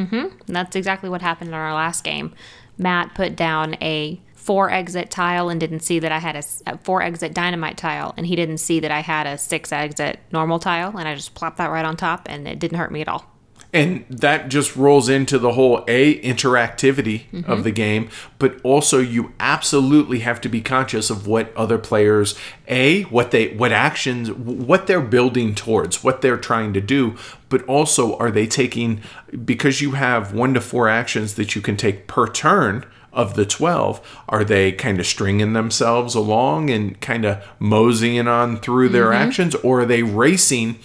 And 0.46 0.56
that's 0.56 0.76
exactly 0.76 1.10
what 1.10 1.20
happened 1.20 1.48
in 1.48 1.54
our 1.54 1.74
last 1.74 2.04
game. 2.04 2.32
Matt 2.78 3.14
put 3.14 3.36
down 3.36 3.74
a 3.82 4.20
four 4.46 4.70
exit 4.70 5.10
tile 5.10 5.48
and 5.48 5.58
didn't 5.58 5.80
see 5.80 5.98
that 5.98 6.12
I 6.12 6.18
had 6.18 6.36
a 6.36 6.78
four 6.78 7.02
exit 7.02 7.34
dynamite 7.34 7.76
tile, 7.76 8.14
and 8.16 8.26
he 8.26 8.36
didn't 8.36 8.58
see 8.58 8.78
that 8.78 8.92
I 8.92 9.00
had 9.00 9.26
a 9.26 9.36
six 9.36 9.72
exit 9.72 10.20
normal 10.30 10.60
tile, 10.60 10.96
and 10.96 11.08
I 11.08 11.16
just 11.16 11.34
plopped 11.34 11.58
that 11.58 11.70
right 11.70 11.84
on 11.84 11.96
top, 11.96 12.28
and 12.30 12.46
it 12.46 12.60
didn't 12.60 12.78
hurt 12.78 12.92
me 12.92 13.00
at 13.00 13.08
all. 13.08 13.26
and 13.72 14.04
that 14.08 14.48
just 14.48 14.76
rolls 14.76 15.08
into 15.08 15.38
the 15.38 15.52
whole 15.52 15.84
a 15.88 16.20
interactivity 16.20 17.28
mm-hmm. 17.30 17.50
of 17.50 17.64
the 17.64 17.72
game 17.72 18.08
but 18.38 18.60
also 18.62 19.00
you 19.00 19.32
absolutely 19.40 20.20
have 20.20 20.40
to 20.40 20.48
be 20.48 20.60
conscious 20.60 21.10
of 21.10 21.26
what 21.26 21.54
other 21.56 21.76
players 21.76 22.38
a 22.68 23.02
what 23.04 23.32
they 23.32 23.48
what 23.56 23.72
actions 23.72 24.30
what 24.32 24.86
they're 24.86 25.00
building 25.00 25.54
towards 25.54 26.04
what 26.04 26.22
they're 26.22 26.38
trying 26.38 26.72
to 26.72 26.80
do 26.80 27.16
but 27.48 27.62
also 27.64 28.16
are 28.18 28.30
they 28.30 28.46
taking 28.46 29.00
because 29.44 29.80
you 29.80 29.92
have 29.92 30.32
one 30.32 30.54
to 30.54 30.60
four 30.60 30.88
actions 30.88 31.34
that 31.34 31.54
you 31.54 31.60
can 31.60 31.76
take 31.76 32.06
per 32.06 32.26
turn 32.26 32.84
of 33.16 33.34
the 33.34 33.46
12 33.46 34.22
are 34.28 34.44
they 34.44 34.70
kind 34.70 35.00
of 35.00 35.06
stringing 35.06 35.54
themselves 35.54 36.14
along 36.14 36.70
and 36.70 37.00
kind 37.00 37.24
of 37.24 37.42
moseying 37.58 38.28
on 38.28 38.58
through 38.58 38.90
their 38.90 39.06
mm-hmm. 39.06 39.28
actions 39.28 39.54
or 39.56 39.80
are 39.80 39.86
they 39.86 40.02
racing 40.02 40.78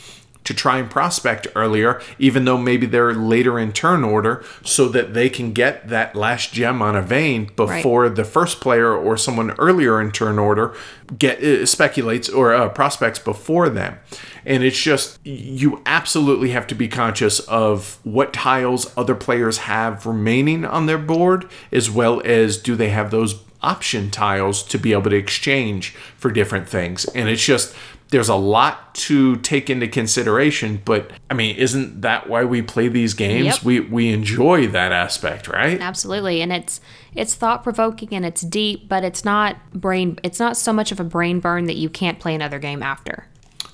to 0.51 0.57
try 0.57 0.77
and 0.77 0.89
prospect 0.89 1.47
earlier, 1.55 2.01
even 2.19 2.43
though 2.43 2.57
maybe 2.57 2.85
they're 2.85 3.13
later 3.13 3.57
in 3.57 3.71
turn 3.71 4.03
order, 4.03 4.43
so 4.65 4.89
that 4.89 5.13
they 5.13 5.29
can 5.29 5.53
get 5.53 5.87
that 5.87 6.13
last 6.15 6.51
gem 6.51 6.81
on 6.81 6.95
a 6.95 7.01
vein 7.01 7.49
before 7.55 8.09
the 8.09 8.25
first 8.25 8.59
player 8.59 8.93
or 8.93 9.15
someone 9.15 9.51
earlier 9.51 10.01
in 10.01 10.11
turn 10.11 10.37
order 10.37 10.73
get 11.17 11.43
uh, 11.43 11.65
speculates 11.65 12.29
or 12.29 12.53
uh, 12.53 12.69
prospects 12.69 13.19
before 13.19 13.69
them. 13.69 13.97
And 14.45 14.63
it's 14.63 14.81
just 14.81 15.19
you 15.23 15.81
absolutely 15.85 16.51
have 16.51 16.67
to 16.67 16.75
be 16.75 16.87
conscious 16.87 17.39
of 17.41 17.99
what 18.03 18.33
tiles 18.33 18.91
other 18.97 19.15
players 19.15 19.59
have 19.59 20.05
remaining 20.05 20.65
on 20.65 20.85
their 20.85 20.97
board, 20.97 21.49
as 21.71 21.89
well 21.89 22.21
as 22.25 22.57
do 22.57 22.75
they 22.75 22.89
have 22.89 23.11
those 23.11 23.41
option 23.63 24.09
tiles 24.09 24.63
to 24.63 24.77
be 24.77 24.91
able 24.91 25.09
to 25.09 25.15
exchange 25.15 25.91
for 26.17 26.31
different 26.31 26.67
things. 26.67 27.05
And 27.05 27.29
it's 27.29 27.45
just 27.45 27.75
there's 28.11 28.29
a 28.29 28.35
lot 28.35 28.93
to 28.93 29.37
take 29.37 29.69
into 29.69 29.87
consideration, 29.87 30.81
but 30.83 31.11
I 31.29 31.33
mean, 31.33 31.55
isn't 31.55 32.01
that 32.01 32.29
why 32.29 32.43
we 32.43 32.61
play 32.61 32.89
these 32.89 33.13
games? 33.13 33.45
Yep. 33.45 33.63
We 33.63 33.79
we 33.79 34.09
enjoy 34.09 34.67
that 34.67 34.91
aspect, 34.91 35.47
right? 35.47 35.79
Absolutely, 35.79 36.41
and 36.41 36.51
it's 36.51 36.81
it's 37.15 37.35
thought 37.35 37.63
provoking 37.63 38.09
and 38.11 38.25
it's 38.25 38.41
deep, 38.41 38.89
but 38.89 39.05
it's 39.05 39.23
not 39.23 39.57
brain. 39.73 40.19
It's 40.23 40.39
not 40.39 40.57
so 40.57 40.73
much 40.73 40.91
of 40.91 40.99
a 40.99 41.05
brain 41.05 41.39
burn 41.39 41.65
that 41.65 41.77
you 41.77 41.89
can't 41.89 42.19
play 42.19 42.35
another 42.35 42.59
game 42.59 42.83
after. 42.83 43.27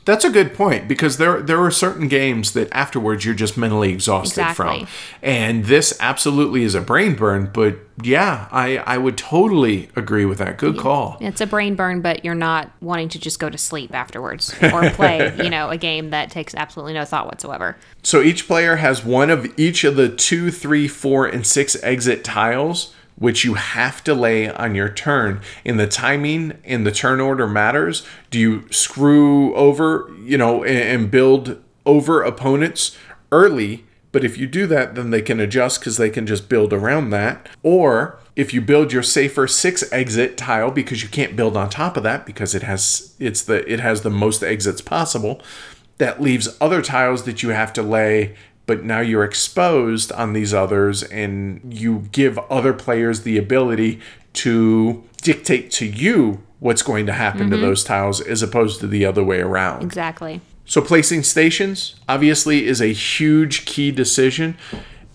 That's 0.07 0.23
a 0.23 0.29
good 0.29 0.53
point 0.53 0.87
because 0.87 1.17
there 1.17 1.41
there 1.41 1.61
are 1.61 1.69
certain 1.69 2.07
games 2.07 2.53
that 2.53 2.69
afterwards 2.71 3.25
you're 3.25 3.35
just 3.35 3.57
mentally 3.57 3.91
exhausted 3.91 4.39
Exactly. 4.39 4.85
from. 4.85 4.87
And 5.21 5.65
this 5.65 5.97
absolutely 5.99 6.63
is 6.63 6.75
a 6.75 6.81
brain 6.81 7.15
burn, 7.15 7.51
but 7.53 7.77
yeah, 8.01 8.47
I 8.49 8.77
I 8.77 8.99
would 8.99 9.17
totally 9.17 9.89
agree 9.97 10.23
with 10.23 10.37
that. 10.37 10.57
Good 10.57 10.77
call. 10.77 11.17
It's 11.19 11.41
a 11.41 11.45
brain 11.45 11.75
burn, 11.75 11.99
but 11.99 12.23
you're 12.23 12.35
not 12.35 12.71
wanting 12.79 13.09
to 13.09 13.19
just 13.19 13.37
go 13.37 13.49
to 13.49 13.57
sleep 13.57 13.93
afterwards 13.93 14.55
or 14.61 14.89
play, 14.91 15.35
you 15.43 15.49
know, 15.49 15.69
a 15.69 15.77
game 15.77 16.11
that 16.11 16.31
takes 16.31 16.55
absolutely 16.55 16.93
no 16.93 17.03
thought 17.03 17.25
whatsoever. 17.25 17.75
So 18.01 18.21
each 18.21 18.47
player 18.47 18.77
has 18.77 19.03
one 19.03 19.29
of 19.29 19.51
each 19.59 19.83
of 19.83 19.97
the 19.97 20.07
two, 20.07 20.51
three, 20.51 20.87
four, 20.87 21.27
and 21.27 21.45
six 21.45 21.75
exit 21.83 22.23
tiles, 22.23 22.93
which 23.17 23.43
you 23.43 23.55
have 23.55 24.03
to 24.03 24.13
lay 24.13 24.49
on 24.49 24.75
your 24.75 24.89
turn. 24.89 25.41
In 25.65 25.77
the 25.77 25.87
timing 25.87 26.57
and 26.63 26.85
the 26.85 26.91
turn 26.91 27.19
order 27.19 27.47
matters. 27.47 28.05
Do 28.29 28.39
you 28.39 28.71
screw 28.71 29.55
over, 29.55 30.11
you 30.23 30.37
know, 30.37 30.63
and 30.63 31.11
build 31.11 31.61
over 31.85 32.23
opponents 32.23 32.97
early? 33.31 33.85
But 34.11 34.23
if 34.23 34.37
you 34.37 34.47
do 34.47 34.67
that, 34.67 34.95
then 34.95 35.09
they 35.09 35.21
can 35.21 35.39
adjust 35.39 35.79
because 35.79 35.97
they 35.97 36.09
can 36.09 36.25
just 36.25 36.49
build 36.49 36.73
around 36.73 37.09
that. 37.09 37.49
Or 37.61 38.19
if 38.35 38.53
you 38.53 38.61
build 38.61 38.93
your 38.93 39.03
safer 39.03 39.47
six 39.47 39.91
exit 39.91 40.37
tile 40.37 40.71
because 40.71 41.03
you 41.03 41.09
can't 41.09 41.35
build 41.35 41.57
on 41.57 41.69
top 41.69 41.97
of 41.97 42.03
that 42.03 42.25
because 42.25 42.53
it 42.55 42.63
has 42.63 43.15
it's 43.19 43.41
the 43.41 43.69
it 43.71 43.79
has 43.79 44.03
the 44.03 44.09
most 44.09 44.43
exits 44.43 44.79
possible 44.79 45.41
that 45.97 46.21
leaves 46.21 46.55
other 46.61 46.81
tiles 46.81 47.23
that 47.23 47.41
you 47.41 47.49
have 47.49 47.73
to 47.73 47.81
lay 47.81 48.35
but 48.67 48.83
now 48.83 48.99
you're 48.99 49.23
exposed 49.23 50.11
on 50.11 50.33
these 50.33 50.53
others 50.53 51.01
and 51.01 51.73
you 51.73 52.07
give 52.11 52.37
other 52.49 52.73
players 52.73 53.21
the 53.21 53.37
ability 53.37 53.99
to 54.33 55.03
dictate 55.23 55.71
to 55.71 55.85
you 55.85 56.43
what's 56.59 56.81
going 56.81 57.05
to 57.05 57.13
happen 57.13 57.49
to 57.49 57.55
mm-hmm. 57.55 57.65
those 57.65 57.83
tiles 57.83 58.21
as 58.21 58.43
opposed 58.43 58.79
to 58.81 58.87
the 58.87 59.05
other 59.05 59.23
way 59.23 59.39
around. 59.39 59.81
Exactly. 59.83 60.41
So 60.65 60.81
placing 60.81 61.23
stations 61.23 61.95
obviously 62.09 62.67
is 62.67 62.81
a 62.81 62.87
huge 62.87 63.65
key 63.65 63.89
decision. 63.89 64.57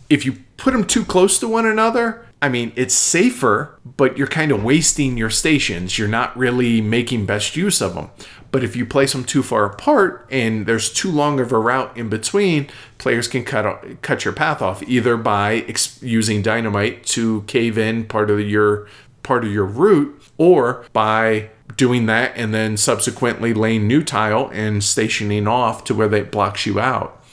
If 0.09 0.24
you 0.24 0.38
put 0.57 0.72
them 0.72 0.84
too 0.84 1.05
close 1.05 1.38
to 1.40 1.48
one 1.48 1.66
another, 1.66 2.26
I 2.43 2.49
mean, 2.49 2.72
it's 2.74 2.95
safer, 2.95 3.78
but 3.84 4.18
you're 4.18 4.26
kind 4.26 4.51
of 4.51 4.64
wasting 4.64 5.16
your 5.16 5.30
stations. 5.30 5.97
You're 5.97 6.09
not 6.09 6.36
really 6.36 6.80
making 6.80 7.24
best 7.24 7.57
use 7.57 7.80
of 7.80 7.95
them. 7.95 8.11
But 8.51 8.64
if 8.64 8.74
you 8.74 8.84
place 8.84 9.12
them 9.12 9.24
too 9.24 9.45
far 9.45 9.64
apart 9.64 10.26
and 10.28 10.66
there's 10.66 10.93
too 10.93 11.11
long 11.11 11.38
of 11.38 11.53
a 11.53 11.59
route 11.59 11.97
in 11.97 12.09
between, 12.09 12.68
players 12.99 13.28
can 13.28 13.45
cut 13.45 14.03
cut 14.03 14.24
your 14.24 14.34
path 14.34 14.61
off 14.61 14.82
either 14.82 15.16
by 15.16 15.64
ex- 15.68 16.03
using 16.03 16.43
dynamite 16.43 17.07
to 17.07 17.43
cave 17.43 17.78
in 17.78 18.05
part 18.05 18.28
of 18.28 18.40
your 18.40 18.88
part 19.22 19.45
of 19.45 19.53
your 19.53 19.64
route 19.64 20.20
or 20.36 20.84
by 20.93 21.49
doing 21.76 22.07
that 22.07 22.32
and 22.36 22.53
then 22.53 22.76
subsequently 22.76 23.55
laying 23.55 23.86
new 23.86 24.03
tile 24.03 24.51
and 24.53 24.82
stationing 24.82 25.47
off 25.47 25.84
to 25.84 25.95
where 25.95 26.09
that 26.09 26.32
blocks 26.32 26.66
you 26.66 26.80
out. 26.80 27.24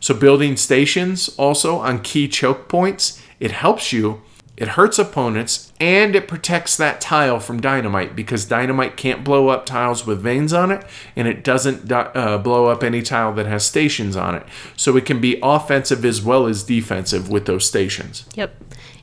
So 0.00 0.12
building 0.12 0.56
stations 0.56 1.28
also 1.38 1.78
on 1.78 2.02
key 2.02 2.28
choke 2.28 2.68
points, 2.68 3.22
it 3.40 3.52
helps 3.52 3.92
you. 3.92 4.22
It 4.56 4.68
hurts 4.68 4.98
opponents 4.98 5.70
and 5.78 6.16
it 6.16 6.28
protects 6.28 6.76
that 6.78 7.00
tile 7.00 7.38
from 7.40 7.60
dynamite 7.60 8.16
because 8.16 8.46
dynamite 8.46 8.96
can't 8.96 9.22
blow 9.22 9.48
up 9.48 9.66
tiles 9.66 10.06
with 10.06 10.22
veins 10.22 10.52
on 10.52 10.70
it 10.70 10.84
and 11.14 11.28
it 11.28 11.44
doesn't 11.44 11.92
uh, 11.92 12.38
blow 12.38 12.66
up 12.66 12.82
any 12.82 13.02
tile 13.02 13.34
that 13.34 13.46
has 13.46 13.66
stations 13.66 14.16
on 14.16 14.34
it. 14.34 14.46
So 14.76 14.96
it 14.96 15.04
can 15.04 15.20
be 15.20 15.38
offensive 15.42 16.04
as 16.04 16.22
well 16.22 16.46
as 16.46 16.62
defensive 16.62 17.28
with 17.28 17.44
those 17.44 17.66
stations. 17.66 18.24
Yep. 18.34 18.54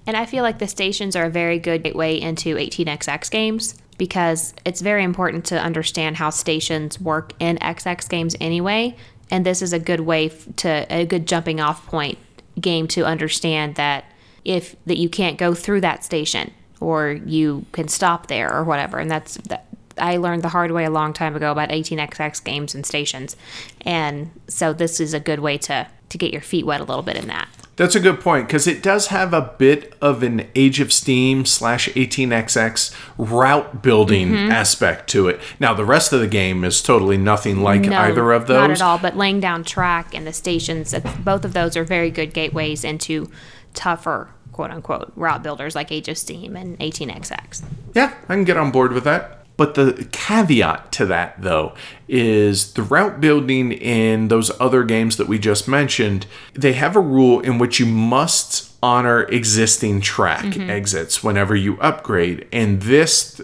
And 0.08 0.18
I 0.18 0.26
feel 0.26 0.44
like 0.44 0.60
the 0.60 0.68
stations 0.68 1.16
are 1.16 1.26
a 1.26 1.30
very 1.30 1.60
good 1.60 1.84
gateway 1.84 2.20
into 2.20 2.56
18xx 2.56 3.30
games 3.30 3.76
because 3.98 4.54
it's 4.66 4.82
very 4.82 5.04
important 5.04 5.46
to 5.46 5.60
understand 5.60 6.18
how 6.18 6.32
stations 6.32 7.00
work 7.00 7.34
in 7.40 7.58
XX 7.58 8.10
games 8.10 8.36
anyway. 8.42 8.96
And 9.30 9.46
this 9.46 9.62
is 9.62 9.72
a 9.72 9.80
good 9.80 10.02
way 10.02 10.30
to 10.58 10.86
a 10.90 11.06
good 11.06 11.28
jumping 11.28 11.60
off 11.60 11.86
point 11.86 12.18
game 12.60 12.88
to 12.88 13.06
understand 13.06 13.76
that 13.76 14.06
if 14.46 14.76
that 14.86 14.98
you 14.98 15.10
can't 15.10 15.38
go 15.38 15.54
through 15.54 15.82
that 15.82 16.04
station 16.04 16.52
or 16.80 17.12
you 17.26 17.66
can 17.72 17.88
stop 17.88 18.28
there 18.28 18.54
or 18.54 18.64
whatever. 18.64 18.98
And 19.00 19.10
that's 19.10 19.36
that. 19.48 19.66
I 19.98 20.18
learned 20.18 20.42
the 20.42 20.50
hard 20.50 20.72
way 20.72 20.86
a 20.86 20.90
long 20.90 21.14
time 21.14 21.36
ago 21.36 21.52
about 21.52 21.70
18xx 21.70 22.44
games 22.44 22.74
and 22.74 22.84
stations. 22.86 23.36
And 23.82 24.32
so 24.48 24.74
this 24.74 25.00
is 25.00 25.14
a 25.14 25.20
good 25.20 25.40
way 25.40 25.58
to 25.60 25.88
to 26.10 26.18
get 26.18 26.32
your 26.32 26.42
feet 26.42 26.66
wet 26.66 26.82
a 26.82 26.84
little 26.84 27.04
bit 27.04 27.16
in 27.16 27.28
that. 27.28 27.48
That's 27.76 27.96
a 27.96 28.00
good 28.00 28.20
point 28.20 28.48
because 28.48 28.68
it 28.68 28.84
does 28.84 29.08
have 29.08 29.34
a 29.34 29.54
bit 29.58 29.96
of 30.00 30.22
an 30.22 30.48
Age 30.54 30.80
of 30.80 30.94
Steam 30.94 31.44
slash 31.44 31.90
18xx 31.90 32.94
route 33.18 33.82
building 33.82 34.30
Mm-hmm. 34.30 34.52
aspect 34.52 35.10
to 35.12 35.28
it. 35.28 35.40
Now, 35.60 35.74
the 35.74 35.86
rest 35.86 36.14
of 36.14 36.20
the 36.20 36.28
game 36.28 36.64
is 36.64 36.82
totally 36.84 37.18
nothing 37.18 37.62
like 37.62 37.88
either 37.88 38.32
of 38.32 38.46
those. 38.48 38.60
Not 38.62 38.72
at 38.72 38.82
all, 38.82 38.98
but 39.00 39.18
laying 39.18 39.40
down 39.40 39.64
track 39.64 40.14
and 40.16 40.26
the 40.28 40.34
stations, 40.34 40.94
both 41.24 41.46
of 41.46 41.54
those 41.54 41.76
are 41.76 41.84
very 41.84 42.12
good 42.12 42.34
gateways 42.34 42.84
into 42.84 43.32
tougher, 43.74 44.30
quote 44.52 44.72
unquote, 44.72 45.12
route 45.16 45.44
builders 45.44 45.76
like 45.76 45.92
Age 45.92 46.08
of 46.08 46.18
Steam 46.18 46.56
and 46.56 46.78
18XX. 46.80 47.64
Yeah, 47.94 48.14
I 48.24 48.34
can 48.34 48.44
get 48.44 48.58
on 48.58 48.72
board 48.72 48.94
with 48.94 49.04
that. 49.04 49.40
But 49.56 49.76
the 49.76 50.08
caveat 50.12 50.92
to 50.94 51.06
that, 51.06 51.42
though, 51.42 51.76
is 52.08 52.74
the 52.74 52.82
route 52.82 53.22
building 53.22 53.72
in 53.72 54.28
those 54.30 54.52
other 54.60 54.84
games 54.84 55.18
that 55.18 55.28
we 55.28 55.38
just 55.38 55.68
mentioned, 55.68 56.26
they 56.54 56.74
have 56.74 56.96
a 56.96 57.00
rule 57.00 57.40
in 57.40 57.60
which 57.60 57.80
you 57.80 57.86
must 57.86 58.74
honor 58.82 59.24
existing 59.24 60.02
track 60.02 60.44
mm-hmm. 60.44 60.70
exits 60.70 61.24
whenever 61.24 61.56
you 61.56 61.80
upgrade. 61.80 62.48
And 62.52 62.82
this 62.82 63.42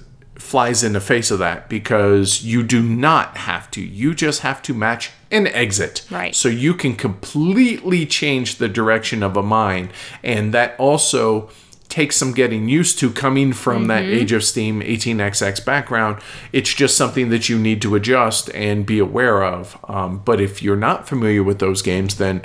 flies 0.49 0.83
in 0.83 0.93
the 0.93 0.99
face 0.99 1.29
of 1.29 1.37
that 1.37 1.69
because 1.69 2.43
you 2.43 2.63
do 2.63 2.81
not 2.81 3.37
have 3.37 3.69
to. 3.69 3.81
You 3.81 4.15
just 4.15 4.41
have 4.41 4.63
to 4.63 4.73
match 4.73 5.11
an 5.29 5.45
exit. 5.45 6.07
Right. 6.09 6.33
So 6.33 6.49
you 6.49 6.73
can 6.73 6.95
completely 6.95 8.07
change 8.07 8.55
the 8.55 8.67
direction 8.67 9.21
of 9.21 9.37
a 9.37 9.43
mine. 9.43 9.91
And 10.23 10.51
that 10.55 10.75
also 10.79 11.51
takes 11.87 12.15
some 12.15 12.33
getting 12.33 12.67
used 12.67 12.97
to 12.99 13.11
coming 13.11 13.53
from 13.53 13.87
that 13.87 14.03
Age 14.03 14.31
of 14.31 14.43
Steam 14.43 14.81
18xx 14.81 15.63
background. 15.63 16.19
It's 16.51 16.73
just 16.73 16.97
something 16.97 17.29
that 17.29 17.47
you 17.47 17.59
need 17.59 17.81
to 17.83 17.93
adjust 17.93 18.49
and 18.55 18.85
be 18.85 18.97
aware 18.97 19.43
of. 19.43 19.77
Um, 19.87 20.19
but 20.23 20.41
if 20.41 20.63
you're 20.63 20.75
not 20.75 21.07
familiar 21.07 21.43
with 21.43 21.59
those 21.59 21.81
games, 21.83 22.17
then 22.17 22.41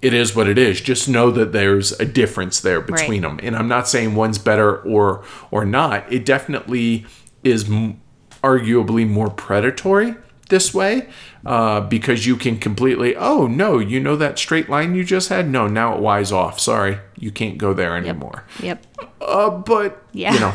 it 0.00 0.14
is 0.14 0.34
what 0.34 0.48
it 0.48 0.58
is. 0.58 0.80
Just 0.80 1.08
know 1.08 1.30
that 1.30 1.52
there's 1.52 1.92
a 1.92 2.04
difference 2.04 2.60
there 2.60 2.80
between 2.80 3.22
them. 3.22 3.40
And 3.42 3.56
I'm 3.56 3.68
not 3.68 3.88
saying 3.88 4.14
one's 4.14 4.38
better 4.38 4.80
or 4.82 5.24
or 5.50 5.64
not. 5.64 6.10
It 6.12 6.24
definitely 6.24 7.04
is 7.44 7.68
m- 7.70 8.00
arguably 8.42 9.06
more 9.08 9.30
predatory 9.30 10.14
this 10.48 10.72
way 10.72 11.06
uh, 11.44 11.80
because 11.80 12.26
you 12.26 12.34
can 12.36 12.56
completely 12.58 13.14
oh 13.16 13.46
no 13.46 13.78
you 13.78 14.00
know 14.00 14.16
that 14.16 14.38
straight 14.38 14.68
line 14.70 14.94
you 14.94 15.04
just 15.04 15.28
had 15.28 15.48
no 15.48 15.66
now 15.66 15.94
it 15.94 16.00
wise 16.00 16.32
off 16.32 16.58
sorry 16.58 16.98
you 17.18 17.30
can't 17.30 17.58
go 17.58 17.74
there 17.74 17.96
anymore 17.96 18.44
Yep. 18.62 18.86
uh, 19.20 19.50
but 19.50 20.02
Yeah. 20.12 20.32
you 20.34 20.40
know 20.40 20.54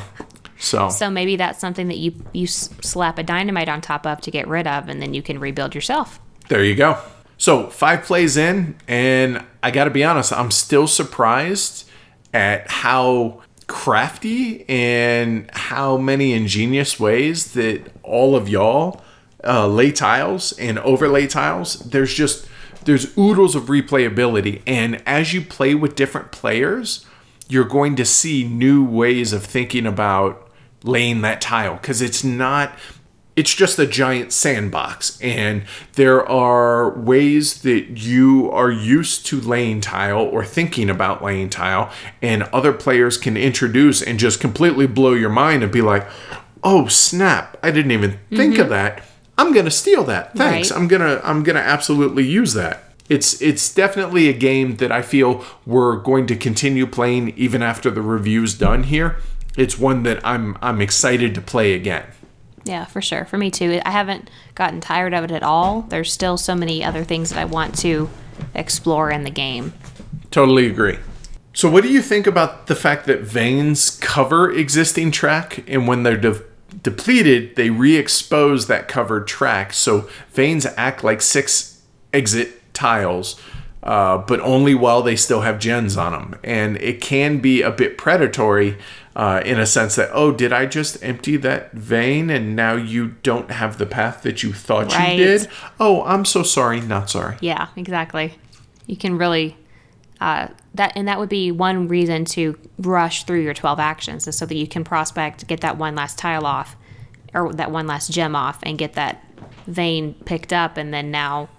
so 0.58 0.90
So 0.90 1.10
maybe 1.12 1.36
that's 1.36 1.60
something 1.60 1.90
that 1.90 1.98
you 1.98 2.14
you 2.34 2.48
slap 2.48 3.20
a 3.20 3.24
dynamite 3.24 3.70
on 3.70 3.82
top 3.82 4.08
of 4.08 4.22
to 4.22 4.32
get 4.32 4.48
rid 4.48 4.66
of, 4.66 4.88
and 4.88 5.02
then 5.02 5.14
you 5.14 5.22
can 5.22 5.38
rebuild 5.40 5.76
yourself. 5.76 6.20
There 6.48 6.64
you 6.64 6.74
go. 6.74 6.98
So 7.38 7.70
five 7.70 8.04
plays 8.04 8.38
in, 8.38 8.76
and 8.88 9.44
I 9.62 9.72
got 9.72 9.84
to 9.86 9.90
be 9.90 10.06
honest, 10.06 10.32
I'm 10.32 10.52
still 10.52 10.88
surprised 10.88 11.90
at 12.34 12.72
how 12.72 13.42
crafty 13.68 14.66
and 14.70 15.50
how 15.54 15.98
many 15.98 16.34
ingenious 16.34 17.00
ways 17.00 17.54
that 17.54 17.92
all 18.04 18.36
of 18.36 18.50
y'all 18.50 19.02
uh, 19.44 19.68
lay 19.68 19.92
tiles 19.92 20.54
and 20.54 20.80
overlay 20.80 21.28
tiles. 21.28 21.80
There's 21.80 22.14
just 22.14 22.48
there's 22.86 23.18
oodles 23.18 23.56
of 23.56 23.64
replayability, 23.64 24.62
and 24.68 25.02
as 25.08 25.34
you 25.34 25.42
play 25.42 25.74
with 25.74 25.96
different 25.96 26.32
players, 26.32 27.06
you're 27.48 27.64
going 27.64 27.96
to 27.96 28.06
see 28.06 28.44
new 28.44 28.84
ways 28.84 29.32
of 29.32 29.46
thinking 29.46 29.86
about 29.86 30.50
laying 30.84 31.22
that 31.22 31.40
tile 31.40 31.76
because 31.76 32.02
it's 32.02 32.24
not 32.24 32.74
it's 33.36 33.54
just 33.54 33.80
a 33.80 33.88
giant 33.88 34.32
sandbox 34.32 35.20
and 35.22 35.64
there 35.94 36.28
are 36.28 36.92
ways 36.92 37.62
that 37.62 37.98
you 37.98 38.50
are 38.52 38.72
used 38.72 39.26
to 39.26 39.42
laying 39.42 39.82
tile 39.82 40.20
or 40.20 40.46
thinking 40.46 40.90
about 40.90 41.24
laying 41.24 41.50
tile 41.50 41.92
and 42.22 42.44
other 42.44 42.74
players 42.74 43.18
can 43.18 43.36
introduce 43.36 44.02
and 44.02 44.20
just 44.20 44.40
completely 44.40 44.88
blow 44.88 45.14
your 45.14 45.30
mind 45.30 45.64
and 45.64 45.72
be 45.72 45.82
like 45.82 46.08
oh 46.64 46.88
snap 46.88 47.58
i 47.64 47.72
didn't 47.72 47.92
even 47.92 48.20
think 48.30 48.58
of 48.58 48.66
mm-hmm. 48.66 48.70
that. 48.70 49.04
I'm 49.36 49.52
gonna 49.52 49.72
steal 49.72 50.04
that. 50.04 50.36
Thanks. 50.36 50.70
Right. 50.70 50.80
i'm 50.80 50.88
gonna 50.88 51.20
i'm 51.24 51.42
gonna 51.44 51.60
absolutely 51.60 52.24
use 52.24 52.54
that. 52.54 52.84
It's 53.10 53.42
it's 53.42 53.74
definitely 53.74 54.30
a 54.30 54.34
game 54.34 54.76
that 54.78 54.92
i 54.92 55.02
feel 55.02 55.44
we're 55.66 55.98
going 55.98 56.28
to 56.28 56.36
continue 56.36 56.86
playing 56.86 57.30
even 57.36 57.64
after 57.64 57.90
the 57.90 58.02
review's 58.02 58.54
done 58.54 58.84
here. 58.84 59.18
It's 59.58 59.80
one 59.80 60.04
that 60.04 60.24
i'm 60.24 60.56
i'm 60.62 60.82
excited 60.82 61.34
to 61.34 61.42
play 61.42 61.74
again 61.74 62.06
Yeah, 62.64 62.86
for 62.86 63.02
sure. 63.02 63.26
For 63.26 63.38
me 63.38 63.52
too. 63.52 63.82
I 63.86 63.92
haven't 63.92 64.30
gotten 64.56 64.80
tired 64.80 65.14
of 65.14 65.26
it 65.26 65.32
at 65.32 65.44
all. 65.44 65.82
There's 65.82 66.12
still 66.12 66.38
so 66.38 66.56
many 66.56 66.84
other 66.84 67.04
things 67.04 67.30
that 67.30 67.40
I 67.40 67.46
want 67.46 67.78
to 67.80 68.10
explore 68.56 69.12
in 69.12 69.24
the 69.24 69.30
game. 69.30 69.74
Totally 70.32 70.68
agree. 70.68 70.98
So, 71.54 71.70
what 71.70 71.84
do 71.84 71.90
you 71.90 72.02
think 72.02 72.26
about 72.26 72.66
the 72.66 72.76
fact 72.76 73.06
that 73.06 73.22
veins 73.22 73.92
cover 74.00 74.52
existing 74.52 75.12
track, 75.12 75.64
and 75.68 75.88
when 75.88 76.02
they're 76.02 76.18
de- 76.18 76.42
depleted, 76.82 77.56
they 77.56 77.70
re-expose 77.70 78.66
that 78.68 78.88
covered 78.88 79.28
track? 79.28 79.72
So, 79.74 80.10
veins 80.32 80.66
act 80.78 81.04
like 81.04 81.22
six 81.22 81.84
exit 82.12 82.74
tiles, 82.74 83.40
uh, 83.84 84.18
but 84.18 84.40
only 84.40 84.74
while 84.74 85.04
they 85.04 85.16
still 85.16 85.42
have 85.42 85.60
gens 85.60 85.96
on 85.96 86.14
them, 86.14 86.40
and 86.44 86.78
it 86.78 87.02
can 87.02 87.38
be 87.38 87.62
a 87.62 87.70
bit 87.70 88.00
predatory. 88.00 88.76
Uh, 89.16 89.42
in 89.46 89.60
a 89.60 89.66
sense 89.68 89.96
that 89.96 90.10
oh 90.12 90.32
did 90.32 90.52
i 90.52 90.66
just 90.66 90.98
empty 91.04 91.38
that 91.38 91.72
vein 91.74 92.32
and 92.32 92.56
now 92.56 92.74
you 92.74 93.10
don't 93.22 93.52
have 93.52 93.78
the 93.78 93.86
path 93.86 94.24
that 94.24 94.42
you 94.42 94.52
thought 94.52 94.92
Right. 94.92 95.16
you 95.16 95.24
did 95.24 95.48
oh 95.80 96.04
i'm 96.06 96.26
so 96.26 96.42
sorry 96.42 96.82
not 96.82 97.12
sorry 97.12 97.38
Yeah, 97.40 97.68
exactly. 97.76 98.34
You 98.88 98.98
can 98.98 99.20
really 99.20 99.56
uh, 100.20 100.48
that 100.74 100.94
and 100.96 101.08
that 101.08 101.20
would 101.20 101.30
be 101.30 101.52
one 101.52 101.88
reason 101.88 102.26
to 102.26 102.58
rush 102.80 103.26
through 103.26 103.42
your 103.44 103.54
12 103.54 103.80
actions 103.80 104.28
is 104.28 104.36
so 104.36 104.46
that 104.48 104.56
you 104.56 104.68
can 104.68 104.84
prospect, 104.84 105.46
get 105.48 105.62
that 105.62 105.78
one 105.78 105.94
last 105.96 106.18
tile 106.18 106.46
off 106.48 106.76
or 107.36 107.54
that 107.54 107.70
one 107.72 107.86
last 107.86 108.12
gem 108.12 108.36
off 108.36 108.58
and 108.64 108.78
get 108.80 108.94
that 108.94 109.24
vein 109.68 110.14
picked 110.26 110.52
up 110.54 110.76
and 110.78 110.92
then 110.94 111.12
now 111.12 111.50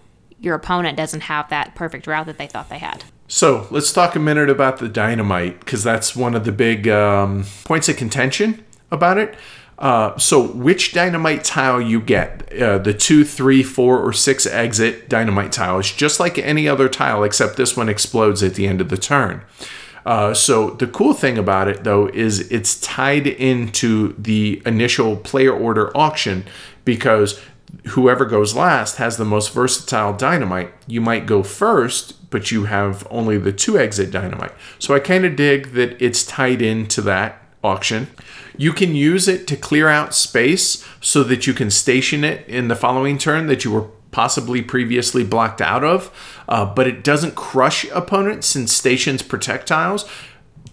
your 0.41 0.55
opponent 0.57 0.97
doesn't 0.97 1.21
have 1.23 1.49
that 1.51 1.75
perfect 1.77 2.07
route 2.09 2.27
that 2.27 2.37
they 2.39 2.47
thought 2.49 2.69
they 2.69 2.79
had. 2.79 3.05
So 3.27 3.67
let's 3.71 3.93
talk 3.93 4.15
a 4.17 4.21
minute 4.21 4.51
about 4.51 4.79
the 4.79 4.89
dynamite 4.89 5.61
because 5.61 5.83
that's 5.83 6.15
one 6.15 6.35
of 6.35 6.45
the 6.45 6.53
big 6.53 6.87
um, 6.89 7.45
points 7.65 7.89
of 7.89 7.97
contention 7.97 8.65
about 8.91 9.19
it. 9.19 9.35
Uh, 9.79 10.17
so 10.19 10.47
which 10.47 10.93
dynamite 10.93 11.43
tile 11.43 11.81
you 11.81 12.01
get, 12.01 12.53
uh, 12.61 12.79
the 12.79 12.95
two, 12.95 13.25
three, 13.25 13.63
four, 13.63 13.99
or 13.99 14.13
six 14.13 14.47
exit 14.47 15.09
dynamite 15.09 15.51
tile 15.51 15.79
is 15.79 15.91
just 15.91 16.21
like 16.21 16.39
any 16.39 16.69
other 16.69 16.89
tile 16.89 17.25
except 17.25 17.57
this 17.57 17.77
one 17.77 17.89
explodes 17.89 18.43
at 18.43 18.55
the 18.55 18.69
end 18.69 18.81
of 18.81 18.89
the 18.89 18.97
turn. 18.97 19.43
Uh, 20.07 20.35
so 20.35 20.71
the 20.71 20.87
cool 20.87 21.15
thing 21.15 21.39
about 21.39 21.67
it 21.67 21.83
though 21.83 22.09
is 22.09 22.41
it's 22.53 22.79
tied 22.81 23.27
into 23.27 24.15
the 24.19 24.63
initial 24.67 25.17
player 25.17 25.53
order 25.53 25.97
auction 25.97 26.45
because 26.85 27.41
whoever 27.89 28.25
goes 28.25 28.55
last 28.55 28.97
has 28.97 29.17
the 29.17 29.25
most 29.25 29.53
versatile 29.53 30.13
dynamite. 30.13 30.73
You 30.87 31.01
might 31.01 31.27
go 31.27 31.43
first, 31.43 32.24
but 32.35 32.51
you 32.51 32.65
have 32.65 33.07
only 33.13 33.39
the 33.39 33.53
two 33.53 33.79
exit 33.79 34.11
dynamite. 34.11 34.51
So 34.81 34.93
I 34.93 34.99
kind 34.99 35.25
of 35.25 35.37
dig 35.37 35.69
that 35.75 36.03
it's 36.03 36.27
tied 36.27 36.61
into 36.61 37.01
that 37.03 37.41
auction. 37.63 38.09
You 38.57 38.73
can 38.73 38.97
use 38.97 39.29
it 39.29 39.47
to 39.47 39.57
clear 39.57 39.87
out 39.87 40.17
space 40.17 40.85
so 41.01 41.23
that 41.23 41.47
you 41.47 41.55
can 41.55 41.71
station 41.71 42.25
it 42.25 42.45
in 42.49 42.67
the 42.67 42.75
following 42.75 43.19
turn 43.19 43.47
that 43.47 43.65
you 43.65 43.71
were 43.71 43.87
possibly 44.11 44.63
previously 44.63 45.23
blocked 45.23 45.61
out 45.61 45.85
of, 45.85 46.11
uh, 46.49 46.65
but 46.65 46.89
it 46.89 47.05
doesn't 47.05 47.37
crush 47.37 47.89
opponents 47.93 48.49
since 48.49 48.73
stations 48.73 49.23
protect 49.23 49.69
tiles 49.69 50.05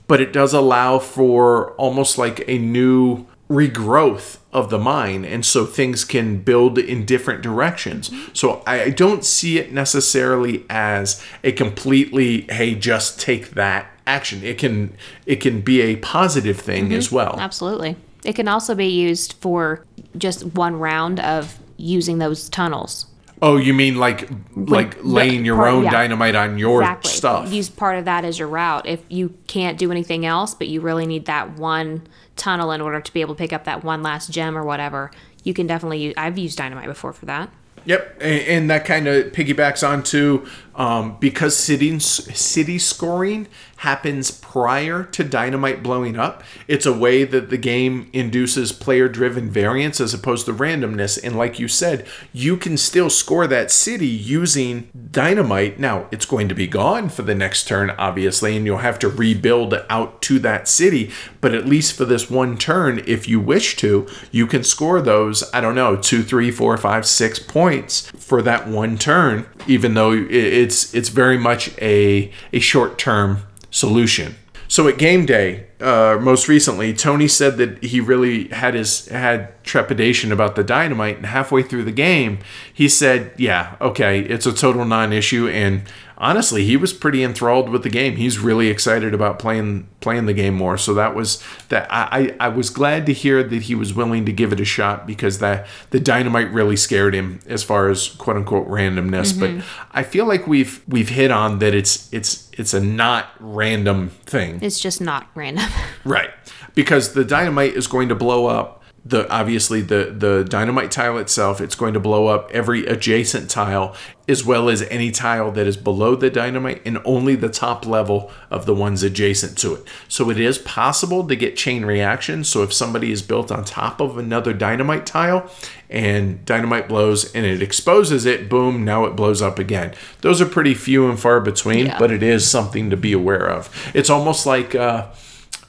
but 0.07 0.19
it 0.19 0.33
does 0.33 0.53
allow 0.53 0.99
for 0.99 1.71
almost 1.75 2.17
like 2.17 2.43
a 2.45 2.57
new 2.57 3.25
regrowth 3.51 4.37
of 4.53 4.69
the 4.69 4.79
mine 4.79 5.25
and 5.25 5.45
so 5.45 5.65
things 5.65 6.03
can 6.05 6.37
build 6.37 6.77
in 6.77 7.05
different 7.05 7.41
directions 7.41 8.11
so 8.33 8.63
i 8.65 8.81
I 8.81 8.89
don't 8.89 9.23
see 9.23 9.57
it 9.59 9.71
necessarily 9.71 10.65
as 10.69 11.23
a 11.43 11.51
completely 11.51 12.41
hey 12.49 12.75
just 12.75 13.19
take 13.19 13.51
that 13.51 13.87
action 14.07 14.43
it 14.43 14.57
can 14.57 14.95
it 15.25 15.37
can 15.37 15.61
be 15.61 15.81
a 15.81 15.95
positive 15.97 16.59
thing 16.59 16.85
mm-hmm. 16.85 16.93
as 17.01 17.11
well 17.11 17.35
Absolutely. 17.39 17.95
It 18.23 18.35
can 18.35 18.47
also 18.47 18.75
be 18.75 18.87
used 18.87 19.33
for 19.33 19.83
just 20.15 20.45
one 20.45 20.75
round 20.75 21.19
of 21.19 21.57
using 21.77 22.19
those 22.19 22.49
tunnels. 22.49 23.07
oh 23.41 23.57
you 23.57 23.73
mean 23.73 23.95
like 23.95 24.29
like 24.55 24.95
laying 25.03 25.43
your 25.45 25.55
part- 25.55 25.73
own 25.73 25.83
yeah. 25.85 25.91
dynamite 25.91 26.35
on 26.35 26.57
your 26.57 26.81
Exactly. 26.81 27.11
stuff 27.11 27.51
Use 27.51 27.69
part 27.69 27.97
of 27.97 28.05
that 28.05 28.23
as 28.25 28.37
your 28.39 28.47
route. 28.47 28.85
If 28.85 29.01
you 29.09 29.35
can't 29.47 29.77
do 29.77 29.91
anything 29.91 30.25
else, 30.25 30.53
but 30.53 30.67
you 30.67 30.81
really 30.81 31.07
need 31.07 31.25
that 31.25 31.57
one 31.57 32.03
tunnel 32.41 32.71
in 32.71 32.81
order 32.81 32.99
to 32.99 33.13
be 33.13 33.21
able 33.21 33.35
to 33.35 33.37
pick 33.37 33.53
up 33.53 33.63
that 33.65 33.83
one 33.83 34.01
last 34.01 34.31
gem 34.31 34.57
or 34.57 34.63
whatever, 34.63 35.11
you 35.43 35.53
can 35.53 35.67
definitely 35.67 35.99
use. 35.99 36.13
I've 36.17 36.37
used 36.37 36.57
dynamite 36.57 36.87
before 36.87 37.13
for 37.13 37.25
that. 37.27 37.49
Yep, 37.85 38.17
and, 38.21 38.41
and 38.41 38.69
that 38.69 38.85
kind 38.85 39.07
of 39.07 39.31
piggybacks 39.31 39.87
onto 39.87 40.45
um, 40.75 41.17
because 41.19 41.55
city 41.55 41.99
city 41.99 42.79
scoring 42.79 43.47
happens 43.77 44.29
prior 44.29 45.03
to 45.05 45.23
dynamite 45.23 45.81
blowing 45.81 46.15
up. 46.15 46.43
It's 46.67 46.85
a 46.85 46.93
way 46.93 47.23
that 47.23 47.49
the 47.49 47.57
game 47.57 48.11
induces 48.13 48.71
player-driven 48.71 49.49
variance 49.49 49.99
as 49.99 50.13
opposed 50.13 50.45
to 50.45 50.53
randomness. 50.53 51.19
And 51.23 51.35
like 51.35 51.57
you 51.57 51.67
said, 51.67 52.05
you 52.31 52.57
can 52.57 52.77
still 52.77 53.09
score 53.09 53.47
that 53.47 53.71
city 53.71 54.05
using 54.05 54.87
dynamite. 55.11 55.79
Now 55.79 56.07
it's 56.11 56.27
going 56.27 56.47
to 56.49 56.53
be 56.53 56.67
gone 56.67 57.09
for 57.09 57.23
the 57.23 57.33
next 57.33 57.67
turn, 57.67 57.89
obviously, 57.97 58.55
and 58.55 58.67
you'll 58.67 58.77
have 58.77 58.99
to 58.99 59.09
rebuild 59.09 59.73
out 59.89 60.21
to 60.23 60.37
that 60.39 60.67
city. 60.67 61.09
But 61.39 61.55
at 61.55 61.65
least 61.65 61.93
for 61.93 62.05
this 62.05 62.29
one 62.29 62.59
turn, 62.59 63.01
if 63.07 63.27
you 63.27 63.39
wish 63.39 63.75
to, 63.77 64.07
you 64.31 64.45
can 64.45 64.63
score 64.63 65.01
those. 65.01 65.43
I 65.55 65.59
don't 65.59 65.75
know, 65.75 65.95
two, 65.95 66.21
three, 66.21 66.51
four, 66.51 66.77
five, 66.77 67.07
six 67.07 67.39
points 67.39 68.11
for 68.11 68.43
that 68.43 68.67
one 68.67 68.99
turn. 68.99 69.47
Even 69.67 69.95
though 69.95 70.11
i- 70.11 70.27
it's 70.61 70.93
it's 70.93 71.09
very 71.09 71.37
much 71.37 71.75
a 71.81 72.31
a 72.53 72.59
short 72.59 72.97
term 72.97 73.39
solution. 73.71 74.35
So 74.67 74.87
at 74.87 74.97
game 74.97 75.25
day, 75.25 75.65
uh, 75.81 76.17
most 76.21 76.47
recently, 76.47 76.93
Tony 76.93 77.27
said 77.27 77.57
that 77.57 77.83
he 77.83 77.99
really 77.99 78.47
had 78.49 78.73
his 78.73 79.07
had 79.07 79.61
trepidation 79.65 80.31
about 80.31 80.55
the 80.55 80.63
dynamite, 80.63 81.17
and 81.17 81.25
halfway 81.25 81.61
through 81.61 81.83
the 81.83 81.91
game, 81.91 82.39
he 82.73 82.87
said, 82.87 83.31
"Yeah, 83.35 83.75
okay, 83.81 84.21
it's 84.21 84.45
a 84.45 84.53
total 84.53 84.85
non-issue." 84.85 85.49
And 85.49 85.81
honestly, 86.21 86.63
he 86.63 86.77
was 86.77 86.93
pretty 86.93 87.23
enthralled 87.23 87.67
with 87.67 87.81
the 87.83 87.89
game. 87.89 88.15
He's 88.15 88.39
really 88.39 88.67
excited 88.67 89.13
about 89.13 89.39
playing 89.39 89.89
playing 89.99 90.27
the 90.27 90.33
game 90.33 90.53
more. 90.53 90.77
So 90.77 90.93
that 90.93 91.15
was 91.15 91.43
that. 91.69 91.87
I 91.89 92.35
I, 92.39 92.47
was 92.47 92.69
glad 92.69 93.05
to 93.07 93.13
hear 93.13 93.43
that 93.43 93.63
he 93.63 93.75
was 93.75 93.93
willing 93.93 94.25
to 94.25 94.31
give 94.31 94.53
it 94.53 94.59
a 94.59 94.65
shot 94.65 95.05
because 95.05 95.39
that 95.39 95.67
the 95.89 95.99
dynamite 95.99 96.51
really 96.51 96.77
scared 96.77 97.13
him 97.13 97.39
as 97.47 97.63
far 97.63 97.89
as 97.89 98.09
quote 98.09 98.37
unquote 98.37 98.69
randomness. 98.69 99.33
Mm-hmm. 99.33 99.57
But 99.57 99.65
I 99.91 100.03
feel 100.03 100.25
like 100.25 100.47
we've 100.47 100.81
we've 100.87 101.09
hit 101.09 101.31
on 101.31 101.59
that. 101.59 101.73
It's 101.73 102.11
it's 102.13 102.49
it's 102.53 102.73
a 102.73 102.79
not 102.79 103.29
random 103.39 104.09
thing. 104.25 104.59
It's 104.61 104.79
just 104.79 105.01
not 105.01 105.27
random. 105.35 105.69
Right. 106.03 106.31
Because 106.73 107.13
the 107.13 107.23
dynamite 107.23 107.75
is 107.75 107.85
going 107.85 108.09
to 108.09 108.15
blow 108.15 108.47
up 108.47 108.80
the 109.03 109.27
obviously 109.31 109.81
the 109.81 110.13
the 110.15 110.43
dynamite 110.47 110.91
tile 110.91 111.17
itself 111.17 111.59
it's 111.59 111.73
going 111.73 111.93
to 111.95 111.99
blow 111.99 112.27
up 112.27 112.51
every 112.51 112.85
adjacent 112.85 113.49
tile 113.49 113.95
as 114.27 114.45
well 114.45 114.69
as 114.69 114.83
any 114.83 115.09
tile 115.09 115.51
that 115.51 115.65
is 115.65 115.75
below 115.75 116.15
the 116.15 116.29
dynamite 116.29 116.79
and 116.85 116.99
only 117.03 117.35
the 117.35 117.49
top 117.49 117.85
level 117.87 118.31
of 118.51 118.67
the 118.67 118.75
ones 118.75 119.01
adjacent 119.03 119.57
to 119.57 119.73
it. 119.73 119.83
So 120.07 120.29
it 120.29 120.39
is 120.39 120.57
possible 120.59 121.27
to 121.27 121.35
get 121.35 121.57
chain 121.57 121.83
reaction. 121.83 122.43
So 122.43 122.61
if 122.61 122.71
somebody 122.71 123.11
is 123.11 123.21
built 123.23 123.51
on 123.51 123.65
top 123.65 123.99
of 123.99 124.17
another 124.19 124.53
dynamite 124.53 125.05
tile 125.07 125.49
and 125.89 126.45
dynamite 126.45 126.87
blows 126.87 127.33
and 127.33 127.43
it 127.45 127.61
exposes 127.61 128.25
it 128.25 128.47
boom 128.49 128.85
now 128.85 129.05
it 129.05 129.15
blows 129.15 129.41
up 129.41 129.57
again. 129.59 129.93
Those 130.21 130.39
are 130.39 130.45
pretty 130.45 130.75
few 130.75 131.09
and 131.09 131.19
far 131.19 131.41
between 131.41 131.87
Yeah. 131.87 131.97
but 131.99 132.11
it 132.11 132.21
is 132.23 132.47
something 132.47 132.91
to 132.91 132.95
be 132.97 133.11
aware 133.13 133.49
of. 133.49 133.69
It's 133.95 134.11
almost 134.11 134.45
like 134.45 134.75
uh 134.75 135.07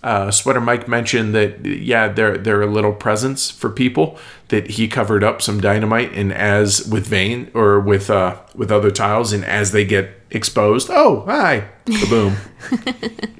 uh, 0.02 0.30
Sweater 0.30 0.60
Mike 0.60 0.88
mentioned 0.88 1.34
that 1.34 1.64
yeah, 1.64 2.08
there 2.08 2.36
there 2.36 2.60
are 2.60 2.66
little 2.66 2.92
presents 2.92 3.50
for 3.50 3.70
people 3.70 4.18
that 4.48 4.70
he 4.70 4.88
covered 4.88 5.22
up 5.22 5.40
some 5.40 5.60
dynamite 5.60 6.12
and 6.12 6.32
as 6.32 6.86
with 6.88 7.06
vein 7.06 7.50
or 7.54 7.78
with 7.78 8.10
uh, 8.10 8.40
with 8.54 8.72
other 8.72 8.90
tiles 8.90 9.32
and 9.32 9.44
as 9.44 9.70
they 9.70 9.84
get 9.84 10.10
exposed, 10.30 10.88
oh 10.90 11.24
hi, 11.26 11.68
boom. 12.10 12.36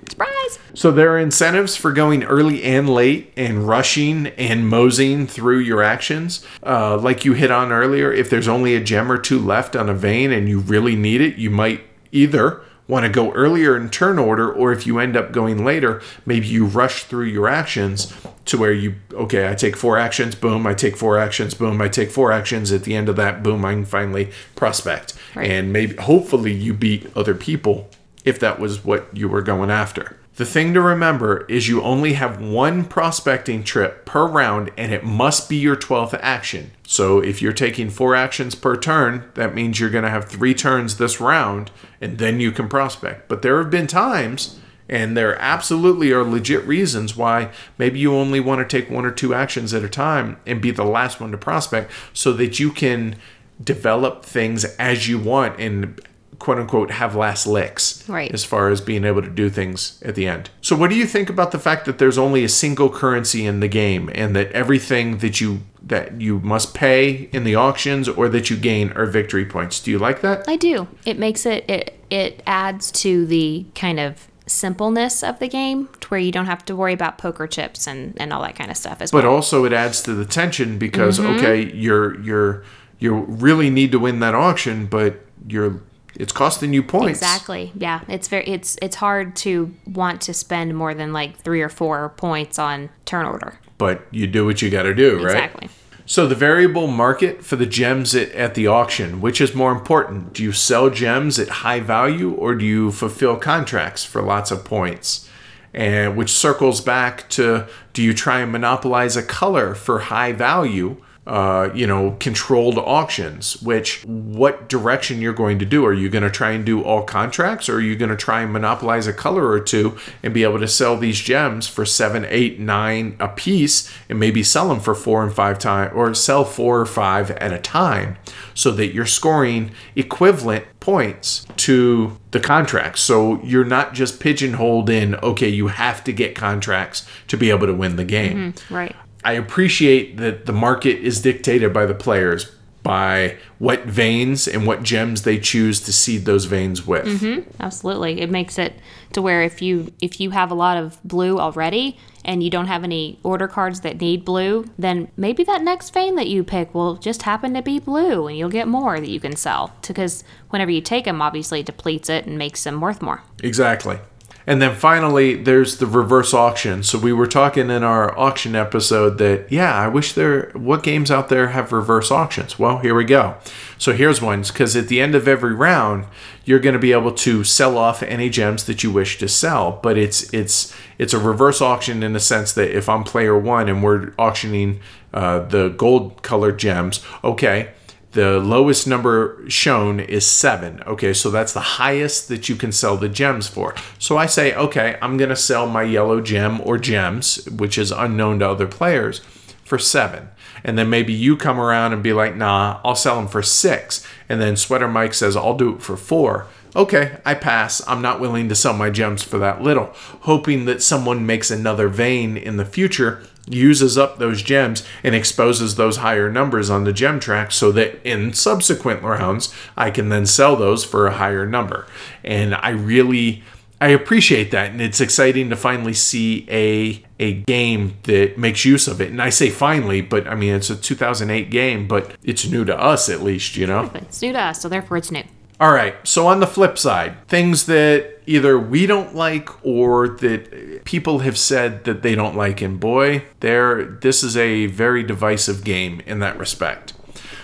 Surprise! 0.09 0.59
so 0.75 0.93
there 0.93 1.13
are 1.13 1.19
incentives 1.19 1.75
for 1.75 1.93
going 1.93 2.23
early 2.25 2.63
and 2.63 2.89
late 2.89 3.33
and 3.37 3.67
rushing 3.67 4.29
and 4.29 4.69
moseying 4.69 5.27
through 5.27 5.59
your 5.59 5.83
actions. 5.83 6.47
Uh, 6.63 6.97
like 6.97 7.25
you 7.25 7.33
hit 7.33 7.51
on 7.51 7.73
earlier, 7.73 8.13
if 8.13 8.31
there's 8.31 8.49
only 8.49 8.77
a 8.77 8.81
gem 8.81 9.11
or 9.11 9.19
two 9.19 9.39
left 9.39 9.75
on 9.75 9.89
a 9.89 9.95
vein 9.95 10.31
and 10.31 10.49
you 10.49 10.61
really 10.61 10.95
need 10.95 11.21
it, 11.21 11.37
you 11.37 11.51
might 11.51 11.83
either 12.13 12.63
want 12.93 13.07
to 13.07 13.11
go 13.11 13.33
earlier 13.33 13.75
in 13.75 13.89
turn 13.89 14.19
order, 14.19 14.53
or 14.53 14.71
if 14.71 14.87
you 14.87 14.99
end 14.99 15.17
up 15.17 15.33
going 15.33 15.65
later, 15.65 16.03
maybe 16.27 16.47
you 16.47 16.67
rush 16.67 17.05
through 17.05 17.25
your 17.25 17.49
actions 17.49 18.13
to 18.45 18.59
where 18.59 18.73
you, 18.73 18.97
okay, 19.15 19.49
I 19.49 19.55
take 19.55 19.77
four 19.77 19.97
actions, 19.97 20.35
boom, 20.35 20.67
I 20.67 20.75
take 20.75 20.99
four 20.99 21.17
actions, 21.19 21.55
boom, 21.55 21.81
I 21.81 21.89
take 21.89 22.11
four 22.11 22.31
actions. 22.31 22.71
At 22.71 22.85
the 22.85 22.95
end 22.95 23.09
of 23.09 23.17
that, 23.17 23.43
boom, 23.43 23.65
I 23.65 23.73
can 23.73 23.87
finally 23.87 24.31
prospect. 24.57 25.15
Right. 25.35 25.51
And 25.51 25.73
maybe, 25.73 25.97
hopefully, 25.97 26.53
you 26.53 26.75
beat 26.75 27.11
other 27.17 27.35
people 27.35 27.89
if 28.27 28.39
that 28.41 28.61
was 28.61 28.85
what 28.85 29.09
you 29.17 29.27
were 29.27 29.43
going 29.43 29.71
after. 29.71 30.19
The 30.37 30.47
thing 30.47 30.73
to 30.73 30.81
remember 30.81 31.45
is 31.47 31.69
you 31.69 31.83
only 31.83 32.15
have 32.15 32.41
one 32.41 32.87
prospecting 32.87 33.63
trip 33.63 34.07
per 34.07 34.27
round 34.27 34.71
and 34.79 34.91
it 34.91 35.05
must 35.05 35.49
be 35.51 35.57
your 35.57 35.77
12th 35.77 36.19
action. 36.23 36.71
So 36.87 37.21
if 37.21 37.43
you're 37.43 37.53
taking 37.53 37.91
four 37.91 38.15
actions 38.15 38.55
per 38.55 38.77
turn, 38.77 39.31
that 39.35 39.55
means 39.55 39.79
you're 39.79 39.91
going 39.91 40.05
to 40.05 40.11
have 40.11 40.31
three 40.31 40.55
turns 40.55 40.97
this 40.97 41.21
round 41.21 41.71
and 42.01 42.17
then 42.17 42.41
you 42.41 42.51
can 42.51 42.67
prospect. 42.67 43.29
But 43.29 43.43
there 43.43 43.59
have 43.59 43.71
been 43.71 43.87
times, 43.87 44.59
and 44.89 45.17
there 45.17 45.41
absolutely 45.41 46.13
are 46.13 46.25
legit 46.25 46.67
reasons 46.67 47.17
why 47.17 47.51
maybe 47.79 47.99
you 47.99 48.15
only 48.15 48.41
want 48.41 48.67
to 48.67 48.81
take 48.81 48.91
one 48.91 49.05
or 49.05 49.11
two 49.11 49.35
actions 49.35 49.73
at 49.73 49.85
a 49.85 49.89
time 49.89 50.39
and 50.47 50.61
be 50.61 50.71
the 50.71 50.85
last 50.85 51.21
one 51.21 51.31
to 51.31 51.39
prospect 51.39 51.91
so 52.13 52.33
that 52.33 52.59
you 52.59 52.71
can 52.73 53.17
develop 53.63 54.25
things 54.25 54.65
as 54.77 55.09
you 55.09 55.19
want 55.19 55.59
and 55.61 56.01
quote 56.43 56.59
unquote 56.59 56.91
have 56.91 57.15
last 57.15 57.47
licks 57.47 58.03
Right. 58.09 58.33
as 58.35 58.45
far 58.45 58.69
as 58.69 58.81
being 58.81 59.05
able 59.05 59.23
to 59.23 59.31
do 59.31 59.49
things 59.49 60.03
at 60.05 60.17
the 60.17 60.27
end. 60.27 60.51
So 60.61 60.75
what 60.75 60.91
do 60.91 60.97
you 60.97 61.07
think 61.07 61.31
about 61.31 61.53
the 61.53 61.59
fact 61.59 61.87
that 61.87 61.99
there's 61.99 62.19
only 62.19 62.43
a 62.43 62.49
single 62.49 62.91
currency 62.91 63.47
in 63.47 63.61
the 63.61 63.69
game 63.69 64.11
and 64.13 64.35
that 64.35 64.51
everything 64.51 65.19
that 65.19 65.41
you 65.41 65.61
that 65.85 66.21
you 66.21 66.41
must 66.41 66.75
pay 66.75 67.29
in 67.33 67.45
the 67.45 67.55
auctions 67.55 68.09
or 68.09 68.29
that 68.29 68.51
you 68.51 68.57
gain 68.57 68.91
are 68.93 69.07
victory 69.07 69.47
points? 69.47 69.79
Do 69.79 69.93
you 69.93 70.01
like 70.01 70.21
that? 70.23 70.45
I 70.49 70.57
do. 70.57 70.89
It 71.07 71.17
makes 71.17 71.47
it 71.47 71.65
it 71.71 71.97
it 72.11 72.43
adds 72.45 72.91
to 73.03 73.25
the 73.25 73.65
kind 73.77 74.01
of 74.01 74.27
simpleness 74.47 75.23
of 75.23 75.39
the 75.39 75.49
game 75.49 75.89
to 76.01 76.09
where 76.09 76.19
you 76.21 76.33
don't 76.33 76.47
have 76.47 76.65
to 76.65 76.75
worry 76.75 76.93
about 76.93 77.19
poker 77.19 77.47
chips 77.47 77.87
and 77.87 78.21
and 78.21 78.33
all 78.33 78.43
that 78.43 78.57
kind 78.57 78.69
of 78.69 78.77
stuff 78.77 79.01
as 79.01 79.13
But 79.13 79.23
well. 79.23 79.31
But 79.31 79.37
also 79.37 79.65
it 79.65 79.73
adds 79.73 80.03
to 80.03 80.13
the 80.13 80.25
tension 80.25 80.77
because 80.77 81.21
mm-hmm. 81.21 81.37
okay, 81.37 81.73
you're 81.73 82.21
you're 82.21 82.65
you 82.99 83.15
really 83.15 83.71
need 83.71 83.93
to 83.93 84.01
win 84.01 84.19
that 84.21 84.35
auction, 84.35 84.87
but 84.87 85.21
you're 85.47 85.81
it's 86.15 86.33
costing 86.33 86.73
you 86.73 86.83
points. 86.83 87.21
Exactly. 87.21 87.73
Yeah. 87.75 88.01
It's 88.09 88.29
very 88.29 88.47
it's 88.47 88.77
it's 88.83 88.97
hard 88.97 89.37
to 89.37 89.75
want 89.87 90.21
to 90.23 90.35
spend 90.35 90.77
more 90.77 90.95
than 90.95 91.13
like 91.13 91.39
3 91.39 91.63
or 91.63 91.69
4 91.69 92.11
points 92.11 92.59
on 92.59 92.91
turn 93.05 93.27
order. 93.27 93.59
But 93.79 94.07
you 94.11 94.27
do 94.27 94.45
what 94.45 94.63
you 94.63 94.71
got 94.71 94.83
to 94.83 94.95
do, 94.95 95.17
right? 95.17 95.35
Exactly. 95.35 95.69
So 96.05 96.27
the 96.27 96.35
variable 96.35 96.89
market 96.89 97.45
for 97.45 97.57
the 97.57 97.67
gems 97.67 98.15
at, 98.15 98.31
at 98.33 98.55
the 98.55 98.67
auction, 98.67 99.21
which 99.21 99.41
is 99.41 99.55
more 99.55 99.73
important? 99.73 100.33
Do 100.35 100.43
you 100.43 100.53
sell 100.53 100.91
gems 100.91 101.39
at 101.39 101.49
high 101.49 101.81
value 101.81 102.33
or 102.33 102.55
do 102.55 102.65
you 102.65 102.91
fulfill 102.91 103.37
contracts 103.37 104.05
for 104.05 104.21
lots 104.21 104.51
of 104.51 104.65
points? 104.65 105.29
And 105.73 106.17
which 106.17 106.31
circles 106.31 106.81
back 106.81 107.29
to 107.31 107.67
do 107.93 108.03
you 108.03 108.13
try 108.13 108.41
and 108.41 108.53
monopolize 108.53 109.17
a 109.17 109.23
color 109.23 109.75
for 109.75 110.01
high 110.01 110.33
value? 110.33 110.97
Uh, 111.25 111.71
you 111.73 111.87
know, 111.87 112.17
controlled 112.19 112.77
auctions, 112.79 113.63
which 113.63 114.03
what 114.05 114.69
direction 114.69 115.21
you're 115.21 115.33
going 115.33 115.57
to 115.57 115.65
do. 115.65 115.87
Are 115.87 115.93
you 115.93 116.09
going 116.09 116.25
to 116.25 116.31
try 116.31 116.51
and 116.51 116.67
do 116.67 116.83
all 116.83 117.05
contracts 117.05 117.69
or 117.69 117.77
are 117.77 117.81
you 117.81 117.95
going 117.95 118.11
to 118.11 118.17
try 118.17 118.41
and 118.43 118.53
monopolize 118.53 119.07
a 119.07 119.13
color 119.13 119.47
or 119.47 119.61
two 119.61 119.97
and 120.25 120.35
be 120.35 120.43
able 120.43 120.59
to 120.59 120.67
sell 120.67 120.97
these 120.97 121.21
gems 121.21 121.69
for 121.69 121.87
seven, 121.87 122.27
eight, 122.29 122.59
nine 122.59 123.15
a 123.21 123.29
piece 123.29 123.89
and 124.09 124.19
maybe 124.19 124.43
sell 124.43 124.69
them 124.69 124.81
for 124.81 124.97
four 124.97 125.23
and 125.23 125.33
five 125.33 125.61
times 125.61 125.93
or 125.95 126.13
sell 126.13 126.45
four 126.45 126.81
or 126.81 126.87
five 126.87 127.31
at 127.31 127.53
a 127.53 127.59
time 127.61 128.17
so 128.53 128.73
that 128.73 128.93
you're 128.93 129.07
scoring 129.07 129.71
equivalent 129.95 130.65
points 130.81 131.47
to 131.57 132.19
the 132.33 132.41
contracts. 132.41 133.01
So 133.01 133.41
you're 133.45 133.65
not 133.65 133.95
just 133.95 134.19
pigeonholed 134.19 134.91
in, 134.91 135.15
okay, 135.17 135.49
you 135.49 135.69
have 135.69 136.03
to 136.03 136.13
get 136.13 136.35
contracts 136.35 137.07
to 137.29 137.37
be 137.37 137.51
able 137.51 137.69
to 137.69 137.75
win 137.75 137.95
the 137.95 138.05
game. 138.05 138.55
Right. 138.71 138.97
I 139.25 139.33
appreciate 139.33 140.17
that 140.19 140.47
the 140.47 140.53
market 140.53 140.99
is 140.99 141.21
dictated 141.23 141.73
by 141.73 141.87
the 141.87 141.95
players 141.95 142.51
by 142.83 143.37
what 143.59 143.85
veins 143.85 144.49
and 144.49 144.67
what 144.67 144.83
gems 144.83 145.23
they 145.23 145.39
choose 145.39 145.81
to 145.81 145.93
seed 145.93 146.25
those 146.25 146.47
veins 146.47 146.87
with. 146.87 147.05
Mm-hmm. 147.05 147.49
Absolutely. 147.61 148.21
It 148.21 148.31
makes 148.31 148.59
it 148.59 148.75
to 149.13 149.23
where 149.23 149.43
if 149.43 149.63
you 149.63 149.93
if 150.01 150.21
you 150.21 150.31
have 150.31 150.51
a 150.51 150.55
lot 150.55 150.77
of 150.77 150.99
blue 151.05 151.39
already 151.39 151.99
and 152.25 152.43
you 152.43 152.51
don't 152.51 152.67
have 152.67 152.83
any 152.83 153.19
order 153.23 153.47
cards 153.47 153.81
that 153.81 154.01
need 154.01 154.25
blue, 154.25 154.65
then 154.79 155.09
maybe 155.17 155.45
that 155.45 155.63
next 155.63 155.91
vein 155.91 156.17
that 156.17 156.29
you 156.29 156.43
pick 156.43 156.75
will 156.75 156.97
just 156.97 157.23
happen 157.23 157.55
to 157.55 157.63
be 157.63 157.79
blue 157.79 158.27
and 158.27 158.37
you'll 158.37 158.49
get 158.49 158.67
more 158.67 158.99
that 158.99 159.09
you 159.09 159.21
can 159.21 159.37
sell 159.37 159.73
because 159.87 160.25
whenever 160.51 160.71
you 160.71 160.81
take 160.81 161.05
them 161.05 161.23
obviously 161.23 161.61
it 161.61 161.67
depletes 161.67 162.09
it 162.09 162.27
and 162.27 162.37
makes 162.37 162.65
them 162.65 162.81
worth 162.81 163.01
more. 163.01 163.23
Exactly. 163.43 163.99
And 164.47 164.61
then 164.61 164.75
finally, 164.75 165.35
there's 165.35 165.77
the 165.77 165.87
reverse 165.87 166.35
auction. 166.35 166.83
So 166.83 166.99
we 166.99 167.13
were 167.13 167.27
talking 167.27 167.71
in 167.71 167.83
our 167.83 168.19
auction 168.19 168.57
episode 168.57 169.19
that, 169.19 169.51
yeah, 169.51 169.75
I 169.75 169.89
wish 169.89 170.13
there, 170.15 170.51
what 170.55 170.83
games 170.83 171.11
out 171.11 171.29
there 171.29 171.49
have 171.49 171.71
reverse 171.73 172.11
auctions? 172.11 172.59
Well, 172.59 172.79
here 172.79 172.95
we 172.95 173.05
go. 173.05 173.37
So 173.79 173.93
here's 173.93 174.21
one, 174.21 174.43
because 174.43 174.75
at 174.75 174.89
the 174.89 175.01
end 175.01 175.15
of 175.15 175.29
every 175.29 175.55
round, 175.55 176.07
you're 176.45 176.59
going 176.59 176.73
to 176.73 176.79
be 176.79 176.93
able 176.93 177.13
to 177.13 177.45
sell 177.45 177.79
off 177.79 178.03
any 178.03 178.29
gems 178.29 178.65
that 178.65 178.83
you 178.83 178.91
wish 178.91 179.19
to 179.19 179.29
sell. 179.29 179.79
But 179.83 179.97
it's 179.97 180.33
it's 180.35 180.75
it's 180.99 181.15
a 181.15 181.19
reverse 181.19 181.61
auction 181.61 182.03
in 182.03 182.13
the 182.13 182.21
sense 182.21 182.53
that 182.55 182.77
if 182.77 182.89
I'm 182.89 183.05
player 183.05 183.39
one 183.39 183.69
and 183.69 183.83
we're 183.83 184.13
auctioning 184.19 184.81
uh, 185.15 185.41
the 185.41 185.69
gold 185.69 186.23
colored 186.23 186.59
gems, 186.59 187.01
okay, 187.23 187.71
the 188.13 188.39
lowest 188.39 188.87
number 188.87 189.43
shown 189.49 189.99
is 189.99 190.27
seven. 190.27 190.83
Okay, 190.87 191.13
so 191.13 191.31
that's 191.31 191.53
the 191.53 191.61
highest 191.61 192.29
that 192.29 192.49
you 192.49 192.57
can 192.57 192.73
sell 192.73 192.97
the 192.97 193.09
gems 193.09 193.49
for. 193.49 193.75
So 193.99 194.17
I 194.17 194.27
say, 194.27 194.55
okay, 194.55 194.99
I'm 195.03 195.17
going 195.17 195.31
to 195.31 195.37
sell 195.37 195.67
my 195.67 195.83
yellow 195.83 196.21
gem 196.21 196.61
or 196.63 196.79
gems, 196.79 197.47
which 197.51 197.79
is 197.79 197.91
unknown 197.91 198.39
to 198.41 198.49
other 198.49 198.67
players, 198.67 199.21
for 199.65 199.79
seven. 199.79 200.29
And 200.65 200.79
then 200.79 200.91
maybe 200.91 201.13
you 201.13 201.37
come 201.37 201.59
around 201.59 201.93
and 201.93 202.03
be 202.03 202.13
like, 202.13 202.37
nah, 202.37 202.81
I'll 202.85 202.95
sell 202.95 203.17
them 203.17 203.29
for 203.29 203.43
six. 203.43 204.07
And 204.29 204.41
then 204.41 204.57
Sweater 204.57 204.89
Mike 204.89 205.15
says, 205.15 205.35
I'll 205.35 205.57
do 205.57 205.77
it 205.77 205.83
for 205.83 205.97
four. 205.97 206.47
Okay, 206.75 207.19
I 207.25 207.35
pass. 207.35 207.87
I'm 207.87 208.01
not 208.01 208.21
willing 208.21 208.49
to 208.49 208.55
sell 208.55 208.73
my 208.73 208.89
gems 208.89 209.23
for 209.23 209.39
that 209.39 209.61
little, 209.61 209.91
hoping 210.21 210.65
that 210.67 210.83
someone 210.83 211.27
makes 211.27 211.51
another 211.51 211.89
vein 211.89 212.37
in 212.37 212.57
the 212.57 212.65
future 212.65 213.23
uses 213.49 213.99
up 213.99 214.19
those 214.19 214.43
gems 214.43 214.85
and 215.03 215.15
exposes 215.15 215.75
those 215.75 215.99
higher 215.99 216.31
numbers 216.31 216.71
on 216.71 216.85
the 216.85 216.93
gem 216.93 217.19
track 217.19 217.53
so 217.53 217.73
that 217.73 218.01
in 218.05 218.33
subsequent 218.33 219.03
rounds 219.03 219.53
I 219.77 219.91
can 219.91 220.09
then 220.09 220.27
sell 220.27 220.57
those 220.57 220.85
for 220.85 221.07
a 221.07 221.15
higher 221.15 221.47
number. 221.47 221.87
And 222.23 222.55
I 222.55 222.71
really 222.71 223.43
I 223.81 223.89
appreciate 223.89 224.53
that 224.53 224.71
and 224.71 224.81
it's 224.81 225.01
exciting 225.01 225.51
to 225.51 225.57
finally 225.57 225.93
see 225.93 226.47
a 226.49 227.03
a 227.19 227.35
game 227.35 227.97
that 228.05 228.39
makes 228.39 228.65
use 228.65 228.87
of 228.87 229.01
it. 229.01 229.11
And 229.11 229.21
I 229.21 229.31
say 229.31 229.51
finally, 229.51 230.01
but 230.01 230.27
I 230.27 230.35
mean 230.35 230.55
it's 230.55 230.71
a 230.71 230.77
2008 230.77 231.51
game, 231.51 231.89
but 231.89 232.17
it's 232.23 232.49
new 232.49 232.65
to 232.65 232.79
us 232.79 233.09
at 233.09 233.23
least, 233.23 233.57
you 233.57 233.67
know. 233.67 233.91
It's 233.95 234.23
new 234.23 234.33
to 234.33 234.41
us, 234.41 234.61
so 234.61 234.69
therefore 234.69 234.99
it's 234.99 235.11
new. 235.11 235.25
All 235.63 235.73
right. 235.73 235.95
So 236.03 236.27
on 236.27 236.41
the 236.41 236.47
flip 236.49 236.77
side, 236.77 237.25
things 237.29 237.67
that 237.67 238.19
either 238.27 238.59
we 238.59 238.85
don't 238.87 239.15
like 239.15 239.49
or 239.65 240.09
that 240.09 240.85
people 240.85 241.21
have 241.21 241.39
said 241.39 241.85
that 241.85 242.03
they 242.03 242.17
don't 242.17 242.37
like, 242.37 242.61
and 242.61 242.81
boy, 242.81 243.23
there 243.39 243.85
this 243.85 244.25
is 244.25 244.37
a 244.37 244.67
very 244.67 245.05
divisive 245.05 245.63
game 245.63 246.03
in 246.05 246.19
that 246.19 246.37
respect. 246.37 246.95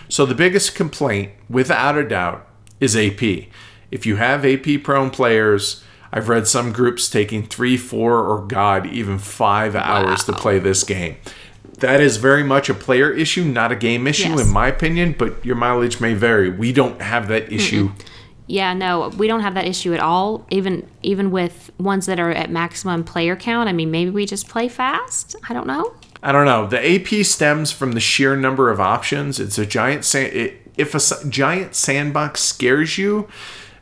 So 0.09 0.27
the 0.27 0.35
biggest 0.35 0.75
complaint, 0.75 1.31
without 1.49 1.97
a 1.97 2.03
doubt, 2.09 2.45
is 2.81 2.97
AP. 2.97 3.23
If 3.93 4.05
you 4.05 4.17
have 4.17 4.45
AP 4.45 4.83
prone 4.83 5.11
players, 5.11 5.85
I've 6.13 6.29
read 6.29 6.49
some 6.49 6.73
groups 6.73 7.09
taking 7.09 7.47
three, 7.47 7.77
four, 7.77 8.25
or 8.25 8.45
God, 8.45 8.87
even 8.87 9.19
five 9.19 9.77
hours 9.77 10.25
to 10.25 10.33
play 10.33 10.59
this 10.59 10.83
game. 10.83 11.19
That 11.81 12.01
is 12.01 12.17
very 12.17 12.43
much 12.43 12.69
a 12.69 12.75
player 12.75 13.11
issue, 13.13 13.45
not 13.45 13.71
a 13.71 13.77
game 13.77 14.07
issue, 14.09 14.31
Yes. 14.31 14.47
in 14.47 14.53
my 14.53 14.67
opinion, 14.67 15.15
but 15.17 15.45
your 15.45 15.55
mileage 15.55 16.01
may 16.01 16.15
vary. 16.15 16.51
We 16.51 16.73
don't 16.73 17.01
have 17.01 17.29
that 17.29 17.53
issue. 17.53 17.93
Yeah, 18.49 18.73
no, 18.73 19.11
we 19.11 19.27
don't 19.27 19.41
have 19.41 19.55
that 19.55 19.67
issue 19.67 19.93
at 19.93 20.01
all. 20.01 20.47
Even 20.51 20.89
even 21.03 21.31
with 21.31 21.71
ones 21.79 22.07
that 22.07 22.19
are 22.19 22.31
at 22.31 22.51
maximum 22.51 23.05
player 23.05 23.37
count. 23.37 23.69
I 23.69 23.73
mean, 23.73 23.91
maybe 23.91 24.11
we 24.11 24.25
just 24.25 24.49
play 24.49 24.69
fast. 24.69 25.37
I 25.49 25.53
don't 25.53 25.67
know. 25.67 25.95
I 26.23 26.33
don't 26.33 26.47
know. 26.47 26.67
The 26.67 26.95
AP 26.95 27.25
stems 27.25 27.71
from 27.71 27.93
the 27.93 28.01
sheer 28.01 28.35
number 28.37 28.71
of 28.71 28.81
options. 28.81 29.39
It's 29.39 29.59
a 29.59 29.67
giant 29.67 30.05
sand. 30.05 30.33
It, 30.33 30.63
if 30.79 30.95
a 30.95 31.29
giant 31.29 31.75
sandbox 31.75 32.41
scares 32.41 32.97
you, 32.99 33.29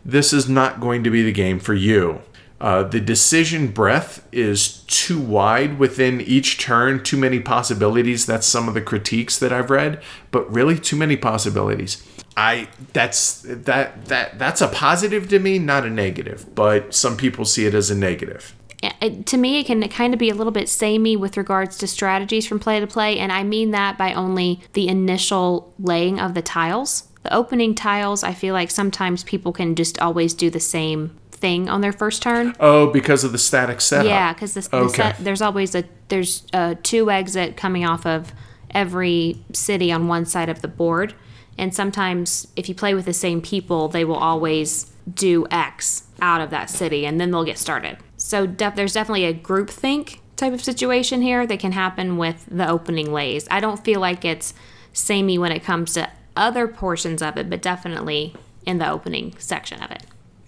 this 0.05 0.33
is 0.33 0.49
not 0.49 0.81
going 0.81 1.05
to 1.05 1.11
be 1.11 1.23
the 1.23 1.33
game 1.33 1.61
for 1.61 1.75
you. 1.75 2.21
Uh, 2.61 2.83
the 2.83 3.01
decision 3.01 3.69
breadth 3.69 4.27
is 4.33 4.79
too 4.87 5.21
wide 5.21 5.79
within 5.79 6.21
each 6.23 6.59
turn. 6.59 7.03
Too 7.03 7.19
many 7.19 7.39
possibilities. 7.39 8.27
That's 8.27 8.47
some 8.47 8.67
of 8.67 8.75
the 8.75 8.81
critiques 8.81 9.39
that 9.39 9.53
I've 9.53 9.71
read. 9.71 10.03
But 10.31 10.51
really, 10.53 10.79
too 10.79 10.97
many 10.97 11.17
possibilities. 11.17 12.03
I 12.37 12.69
that's 12.93 13.43
that 13.43 14.07
that 14.07 14.39
that's 14.39 14.61
a 14.61 14.69
positive 14.69 15.29
to 15.31 15.39
me, 15.39 15.59
not 15.59 15.85
a 15.85 15.91
negative. 15.91 16.55
But 16.55 16.95
some 16.95 17.17
people 17.17 17.45
see 17.45 17.67
it 17.67 17.75
as 17.75 17.91
a 17.91 17.95
negative. 17.95 18.55
it, 18.83 19.27
to 19.27 19.37
me, 19.37 19.61
it 19.61 19.67
can 19.67 19.87
kind 19.89 20.13
of 20.13 20.21
be 20.21 20.29
a 20.29 20.35
little 20.35 20.53
bit 20.53 20.69
samey 20.69 21.17
with 21.17 21.37
regards 21.37 21.79
to 21.79 21.87
strategies 21.87 22.47
from 22.47 22.61
play 22.61 22.79
to 22.79 22.87
play, 22.87 23.19
and 23.19 23.33
I 23.33 23.43
mean 23.43 23.71
that 23.71 23.97
by 23.97 24.13
only 24.13 24.61
the 24.75 24.89
initial 24.89 25.73
laying 25.79 26.21
of 26.21 26.35
the 26.35 26.43
tiles. 26.43 27.09
The 27.23 27.35
opening 27.35 27.75
tiles, 27.75 28.23
I 28.23 28.35
feel 28.35 28.55
like 28.55 28.71
sometimes 28.71 29.25
people 29.25 29.53
can 29.53 29.75
just 29.75 29.99
always 30.01 30.33
do 30.35 30.49
the 30.49 30.61
same 30.61 31.17
thing 31.31 31.69
on 31.69 31.81
their 31.81 31.93
first 31.93 32.23
turn. 32.23 32.55
Oh, 32.61 32.91
because 32.91 33.25
of 33.25 33.33
the 33.33 33.39
static 33.39 33.81
setup. 33.81 34.07
Yeah, 34.07 34.33
because 34.33 34.55
the, 34.55 34.61
the 34.61 34.89
set, 34.89 35.17
there's 35.19 35.43
always 35.43 35.75
a 35.75 35.85
there's 36.09 36.47
uh, 36.53 36.75
two 36.83 37.11
exit 37.11 37.57
coming 37.57 37.85
off 37.85 38.07
of 38.07 38.33
every 38.71 39.43
city 39.53 39.93
on 39.93 40.09
one 40.09 40.27
side 40.27 40.49
of 40.49 40.63
the 40.63 40.69
board, 40.69 41.15
and 41.59 41.75
sometimes 41.75 42.49
if 42.57 42.69
you 42.69 42.75
play 42.75 42.95
with 42.95 43.05
the 43.05 43.13
same 43.13 43.41
people, 43.41 43.89
they 43.89 44.05
will 44.05 44.17
always 44.17 44.93
do 45.13 45.47
X 45.51 46.05
out 46.21 46.41
of 46.41 46.51
that 46.51 46.71
city, 46.71 47.07
and 47.07 47.21
then 47.21 47.31
they'll 47.31 47.45
get 47.45 47.59
started. 47.59 47.99
So 48.17 48.47
def- 48.47 48.75
there's 48.75 48.93
definitely 48.93 49.25
a 49.25 49.33
group 49.33 49.71
think 49.71 50.21
type 50.37 50.53
of 50.53 50.63
situation 50.63 51.23
here 51.23 51.47
that 51.47 51.59
can 51.59 51.73
happen 51.73 52.19
with 52.19 52.47
the 52.51 52.69
opening 52.69 53.13
lays. 53.13 53.47
I 53.51 53.61
don't 53.61 53.83
feel 53.85 54.01
like 54.01 54.25
it's 54.25 54.53
samey 54.93 55.39
when 55.39 55.53
it 55.53 55.63
comes 55.63 55.95
to 55.95 56.11
other 56.37 56.69
portions 56.69 57.23
of 57.23 57.37
it, 57.37 57.49
but 57.49 57.63
definitely 57.63 58.35
in 58.67 58.79
the 58.79 58.91
opening 58.91 59.35
section 59.39 59.83
of 59.83 59.91
it. 59.91 60.03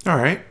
All 0.07 0.17
right. 0.17 0.43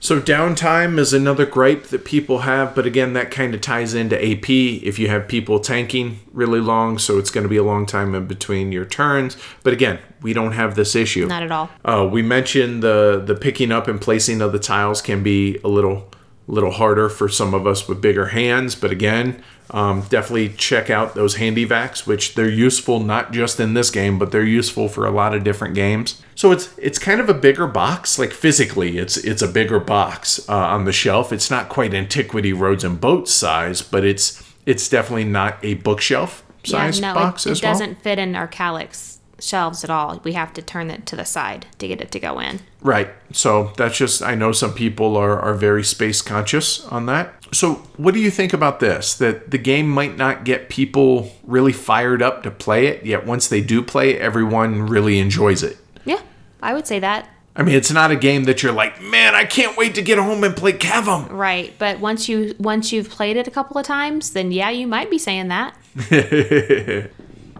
So 0.00 0.20
downtime 0.20 0.98
is 0.98 1.14
another 1.14 1.46
gripe 1.46 1.84
that 1.84 2.04
people 2.04 2.40
have, 2.40 2.74
but 2.74 2.84
again, 2.84 3.14
that 3.14 3.30
kind 3.30 3.54
of 3.54 3.60
ties 3.62 3.94
into 3.94 4.16
AP. 4.16 4.50
If 4.50 4.98
you 4.98 5.08
have 5.08 5.28
people 5.28 5.60
tanking 5.60 6.20
really 6.32 6.60
long, 6.60 6.98
so 6.98 7.18
it's 7.18 7.30
going 7.30 7.44
to 7.44 7.48
be 7.48 7.56
a 7.56 7.62
long 7.62 7.86
time 7.86 8.14
in 8.14 8.26
between 8.26 8.70
your 8.70 8.84
turns. 8.84 9.36
But 9.62 9.72
again, 9.72 9.98
we 10.20 10.32
don't 10.32 10.52
have 10.52 10.74
this 10.74 10.94
issue. 10.94 11.26
Not 11.26 11.42
at 11.42 11.50
all. 11.50 11.70
Uh, 11.84 12.06
we 12.10 12.22
mentioned 12.22 12.82
the 12.82 13.22
the 13.24 13.34
picking 13.34 13.72
up 13.72 13.88
and 13.88 14.00
placing 14.00 14.42
of 14.42 14.52
the 14.52 14.58
tiles 14.58 15.00
can 15.00 15.22
be 15.22 15.58
a 15.64 15.68
little 15.68 16.10
little 16.46 16.72
harder 16.72 17.08
for 17.08 17.28
some 17.28 17.54
of 17.54 17.66
us 17.66 17.88
with 17.88 18.00
bigger 18.00 18.26
hands, 18.26 18.74
but 18.74 18.90
again, 18.90 19.42
um, 19.70 20.02
definitely 20.02 20.50
check 20.50 20.90
out 20.90 21.14
those 21.14 21.36
handy 21.36 21.66
vacs, 21.66 22.06
which 22.06 22.34
they're 22.34 22.50
useful 22.50 23.00
not 23.00 23.32
just 23.32 23.58
in 23.58 23.74
this 23.74 23.90
game, 23.90 24.18
but 24.18 24.30
they're 24.30 24.44
useful 24.44 24.88
for 24.88 25.06
a 25.06 25.10
lot 25.10 25.34
of 25.34 25.42
different 25.42 25.74
games. 25.74 26.20
So 26.34 26.52
it's 26.52 26.76
it's 26.76 26.98
kind 26.98 27.20
of 27.20 27.28
a 27.28 27.34
bigger 27.34 27.66
box, 27.66 28.18
like 28.18 28.32
physically, 28.32 28.98
it's 28.98 29.16
it's 29.16 29.40
a 29.40 29.48
bigger 29.48 29.80
box 29.80 30.46
uh, 30.48 30.54
on 30.54 30.84
the 30.84 30.92
shelf. 30.92 31.32
It's 31.32 31.50
not 31.50 31.70
quite 31.70 31.94
Antiquity 31.94 32.52
Roads 32.52 32.84
and 32.84 33.00
Boats 33.00 33.32
size, 33.32 33.80
but 33.80 34.04
it's 34.04 34.42
it's 34.66 34.88
definitely 34.88 35.24
not 35.24 35.58
a 35.62 35.74
bookshelf 35.74 36.44
size 36.64 37.00
yeah, 37.00 37.12
no, 37.12 37.14
box 37.14 37.46
it, 37.46 37.52
as 37.52 37.58
it 37.58 37.62
doesn't 37.62 38.02
fit 38.02 38.18
in 38.18 38.36
our 38.36 38.48
Kallax 38.48 39.13
shelves 39.44 39.84
at 39.84 39.90
all. 39.90 40.20
We 40.24 40.32
have 40.32 40.52
to 40.54 40.62
turn 40.62 40.90
it 40.90 41.06
to 41.06 41.16
the 41.16 41.24
side 41.24 41.66
to 41.78 41.88
get 41.88 42.00
it 42.00 42.10
to 42.12 42.20
go 42.20 42.40
in. 42.40 42.60
Right. 42.80 43.10
So 43.32 43.72
that's 43.76 43.96
just, 43.96 44.22
I 44.22 44.34
know 44.34 44.52
some 44.52 44.74
people 44.74 45.16
are, 45.16 45.38
are 45.38 45.54
very 45.54 45.84
space 45.84 46.22
conscious 46.22 46.84
on 46.86 47.06
that. 47.06 47.34
So, 47.52 47.74
what 47.96 48.14
do 48.14 48.20
you 48.20 48.30
think 48.30 48.52
about 48.52 48.80
this? 48.80 49.14
That 49.14 49.50
the 49.50 49.58
game 49.58 49.88
might 49.88 50.16
not 50.16 50.44
get 50.44 50.68
people 50.68 51.32
really 51.44 51.72
fired 51.72 52.20
up 52.20 52.42
to 52.42 52.50
play 52.50 52.86
it, 52.86 53.06
yet 53.06 53.26
once 53.26 53.46
they 53.46 53.60
do 53.60 53.80
play 53.80 54.18
everyone 54.18 54.82
really 54.82 55.18
enjoys 55.20 55.62
it. 55.62 55.76
Yeah, 56.04 56.20
I 56.60 56.74
would 56.74 56.86
say 56.86 56.98
that. 56.98 57.28
I 57.56 57.62
mean, 57.62 57.76
it's 57.76 57.92
not 57.92 58.10
a 58.10 58.16
game 58.16 58.44
that 58.44 58.64
you're 58.64 58.72
like, 58.72 59.00
man, 59.00 59.36
I 59.36 59.44
can't 59.44 59.76
wait 59.76 59.94
to 59.94 60.02
get 60.02 60.18
home 60.18 60.42
and 60.42 60.56
play 60.56 60.72
Cavum. 60.72 61.30
Right, 61.30 61.72
but 61.78 62.00
once 62.00 62.28
you 62.28 62.56
once 62.58 62.92
you've 62.92 63.08
played 63.08 63.36
it 63.36 63.46
a 63.46 63.50
couple 63.50 63.78
of 63.78 63.86
times, 63.86 64.30
then 64.30 64.50
yeah, 64.50 64.70
you 64.70 64.88
might 64.88 65.08
be 65.08 65.18
saying 65.18 65.48
that. 65.48 65.76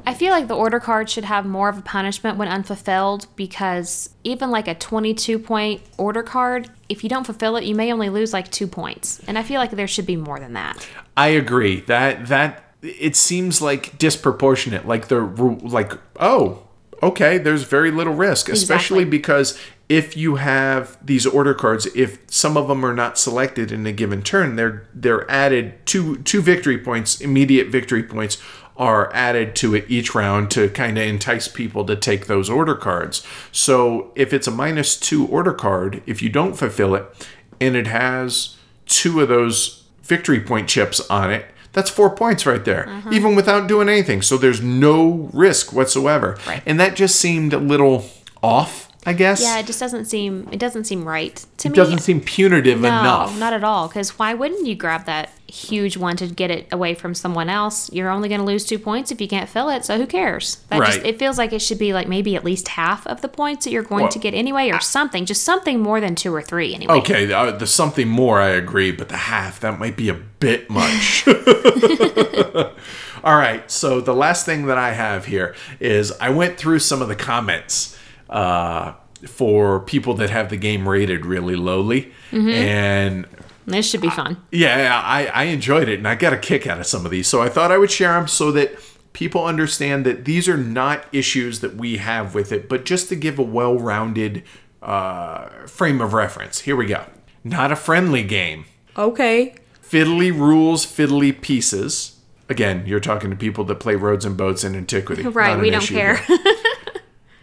I 0.06 0.14
feel 0.14 0.30
like 0.32 0.48
the 0.48 0.56
order 0.56 0.80
card 0.80 1.08
should 1.08 1.24
have 1.24 1.46
more 1.46 1.68
of 1.68 1.78
a 1.78 1.82
punishment 1.82 2.36
when 2.36 2.48
unfulfilled 2.48 3.26
because 3.36 4.10
even 4.22 4.50
like 4.50 4.68
a 4.68 4.74
22 4.74 5.38
point 5.38 5.82
order 5.96 6.22
card, 6.22 6.70
if 6.88 7.02
you 7.02 7.08
don't 7.08 7.24
fulfill 7.24 7.56
it, 7.56 7.64
you 7.64 7.74
may 7.74 7.92
only 7.92 8.10
lose 8.10 8.32
like 8.32 8.50
2 8.50 8.66
points. 8.66 9.20
And 9.26 9.38
I 9.38 9.42
feel 9.42 9.60
like 9.60 9.70
there 9.70 9.88
should 9.88 10.06
be 10.06 10.16
more 10.16 10.38
than 10.38 10.52
that. 10.54 10.86
I 11.16 11.28
agree. 11.28 11.80
That 11.82 12.26
that 12.26 12.64
it 12.82 13.16
seems 13.16 13.62
like 13.62 13.96
disproportionate. 13.98 14.86
Like 14.86 15.08
the 15.08 15.20
like 15.22 15.92
oh, 16.20 16.66
okay, 17.02 17.38
there's 17.38 17.64
very 17.64 17.90
little 17.90 18.14
risk, 18.14 18.48
especially 18.48 19.02
Exactly. 19.04 19.18
because 19.18 19.58
if 19.88 20.16
you 20.16 20.36
have 20.36 20.96
these 21.04 21.26
order 21.26 21.52
cards, 21.54 21.86
if 21.94 22.18
some 22.30 22.56
of 22.56 22.68
them 22.68 22.84
are 22.84 22.94
not 22.94 23.18
selected 23.18 23.70
in 23.70 23.86
a 23.86 23.92
given 23.92 24.22
turn, 24.22 24.56
they're 24.56 24.86
they're 24.94 25.30
added 25.30 25.74
two 25.86 26.18
two 26.18 26.42
victory 26.42 26.78
points, 26.78 27.20
immediate 27.20 27.68
victory 27.68 28.02
points 28.02 28.38
are 28.76 29.12
added 29.14 29.54
to 29.56 29.74
it 29.74 29.84
each 29.88 30.14
round 30.14 30.50
to 30.50 30.68
kind 30.70 30.98
of 30.98 31.04
entice 31.04 31.46
people 31.48 31.84
to 31.84 31.94
take 31.94 32.26
those 32.26 32.50
order 32.50 32.74
cards. 32.74 33.24
So 33.52 34.10
if 34.16 34.32
it's 34.32 34.46
a 34.48 34.50
minus 34.50 34.98
2 34.98 35.26
order 35.28 35.52
card, 35.52 36.02
if 36.06 36.20
you 36.22 36.28
don't 36.28 36.54
fulfill 36.54 36.94
it 36.96 37.28
and 37.60 37.76
it 37.76 37.86
has 37.86 38.56
two 38.86 39.20
of 39.20 39.28
those 39.28 39.84
victory 40.02 40.40
point 40.40 40.68
chips 40.68 41.00
on 41.08 41.30
it, 41.32 41.46
that's 41.72 41.90
four 41.90 42.10
points 42.14 42.46
right 42.46 42.64
there, 42.64 42.86
Mm-hmm. 42.88 43.12
even 43.12 43.34
without 43.36 43.66
doing 43.68 43.88
anything. 43.88 44.22
So 44.22 44.36
there's 44.36 44.60
no 44.60 45.28
risk 45.32 45.72
whatsoever. 45.72 46.38
Right. 46.46 46.62
And 46.66 46.78
that 46.80 46.94
just 46.96 47.16
seemed 47.16 47.52
a 47.52 47.58
little 47.58 48.08
off, 48.42 48.83
I 49.06 49.12
guess. 49.12 49.42
Yeah, 49.42 49.58
it 49.58 49.66
just 49.66 49.80
doesn't 49.80 50.06
seem 50.06 50.48
it 50.50 50.58
doesn't 50.58 50.84
seem 50.84 51.04
right 51.06 51.36
to 51.58 51.68
it 51.68 51.70
me. 51.70 51.74
It 51.74 51.76
doesn't 51.76 51.98
seem 51.98 52.20
punitive 52.20 52.80
no, 52.80 52.88
enough. 52.88 53.38
not 53.38 53.52
at 53.52 53.62
all. 53.62 53.88
Because 53.88 54.18
why 54.18 54.32
wouldn't 54.34 54.66
you 54.66 54.74
grab 54.74 55.04
that 55.04 55.30
huge 55.46 55.96
one 55.96 56.16
to 56.16 56.26
get 56.26 56.50
it 56.50 56.66
away 56.72 56.94
from 56.94 57.14
someone 57.14 57.48
else? 57.50 57.92
You're 57.92 58.08
only 58.10 58.28
going 58.30 58.40
to 58.40 58.46
lose 58.46 58.64
two 58.64 58.78
points 58.78 59.10
if 59.12 59.20
you 59.20 59.28
can't 59.28 59.48
fill 59.48 59.68
it. 59.68 59.84
So 59.84 59.98
who 59.98 60.06
cares? 60.06 60.56
That 60.68 60.78
just 60.84 60.98
Right. 60.98 61.06
it 61.06 61.18
feels 61.18 61.36
like 61.36 61.52
it 61.52 61.60
should 61.60 61.78
be 61.78 61.92
like 61.92 62.08
maybe 62.08 62.34
at 62.34 62.44
least 62.44 62.68
half 62.68 63.06
of 63.06 63.20
the 63.20 63.28
points 63.28 63.64
that 63.66 63.70
you're 63.72 63.82
going 63.82 64.04
Well, 64.04 64.12
to 64.12 64.18
get 64.18 64.32
anyway, 64.34 64.70
or 64.70 64.80
something. 64.80 65.26
Just 65.26 65.42
something 65.42 65.80
more 65.80 66.00
than 66.00 66.14
two 66.14 66.34
or 66.34 66.40
three 66.42 66.74
anyway. 66.74 66.94
Okay, 66.94 67.30
uh, 67.32 67.50
the 67.52 67.66
something 67.66 68.08
more, 68.08 68.40
I 68.40 68.48
agree, 68.50 68.90
but 68.90 69.10
the 69.10 69.16
half, 69.18 69.60
that 69.60 69.78
might 69.78 69.96
be 69.98 70.08
a 70.08 70.14
bit 70.14 70.70
much. 70.70 71.26
All 73.24 73.36
right, 73.36 73.70
so 73.70 74.00
the 74.00 74.14
last 74.14 74.44
thing 74.44 74.66
that 74.66 74.76
I 74.76 74.92
have 74.92 75.26
here 75.26 75.54
is 75.80 76.12
I 76.20 76.28
went 76.30 76.58
through 76.58 76.80
some 76.80 77.00
of 77.00 77.08
the 77.08 77.16
comments 77.16 77.98
uh, 78.34 78.92
for 79.26 79.80
people 79.80 80.12
that 80.14 80.28
have 80.28 80.50
the 80.50 80.56
game 80.58 80.86
rated 80.88 81.24
really 81.24 81.56
lowly. 81.56 82.12
And 82.32 83.26
This 83.64 83.88
should 83.88 84.00
be 84.02 84.10
fun. 84.10 84.42
yeah, 84.50 85.00
I, 85.02 85.26
I 85.26 85.44
enjoyed 85.44 85.88
it 85.88 85.98
and 85.98 86.06
I 86.08 86.14
got 86.16 86.32
a 86.32 86.36
kick 86.38 86.66
out 86.66 86.78
of 86.80 86.86
some 86.86 87.04
of 87.06 87.10
these. 87.10 87.26
So 87.28 87.40
I 87.40 87.48
thought 87.48 87.70
I 87.72 87.78
would 87.78 87.90
share 87.90 88.12
them 88.12 88.28
so 88.28 88.50
that 88.52 88.72
people 89.14 89.44
understand 89.46 90.04
that 90.04 90.24
these 90.24 90.48
are 90.48 90.56
not 90.58 91.06
issues 91.12 91.60
that 91.60 91.76
we 91.76 91.96
have 91.98 92.34
with 92.34 92.50
it, 92.52 92.68
but 92.68 92.84
just 92.84 93.08
to 93.10 93.16
give 93.16 93.38
a 93.38 93.42
well 93.42 93.78
rounded 93.78 94.42
uh, 94.82 95.48
frame 95.66 96.00
of 96.00 96.12
reference. 96.12 96.60
Here 96.60 96.76
we 96.76 96.86
go. 96.86 97.04
Not 97.44 97.70
a 97.72 97.76
friendly 97.76 98.24
game. 98.24 98.64
Okay. 98.96 99.54
Fiddly 99.82 100.32
rules, 100.32 100.84
fiddly 100.84 101.40
pieces. 101.40 102.18
Again, 102.48 102.84
you're 102.86 103.00
talking 103.00 103.30
to 103.30 103.36
people 103.36 103.64
that 103.64 103.76
play 103.76 103.94
roads 103.94 104.24
and 104.24 104.36
boats 104.36 104.64
in 104.64 104.74
antiquity. 104.74 105.22
Right, 105.22 105.58
we 105.58 105.70
don't 105.70 105.86
care. 105.86 106.20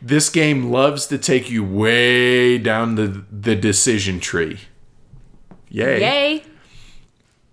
This 0.01 0.29
game 0.29 0.71
loves 0.71 1.05
to 1.07 1.17
take 1.17 1.49
you 1.49 1.63
way 1.63 2.57
down 2.57 2.95
the 2.95 3.25
the 3.31 3.55
decision 3.55 4.19
tree. 4.19 4.59
Yay. 5.69 6.01
Yay. 6.01 6.43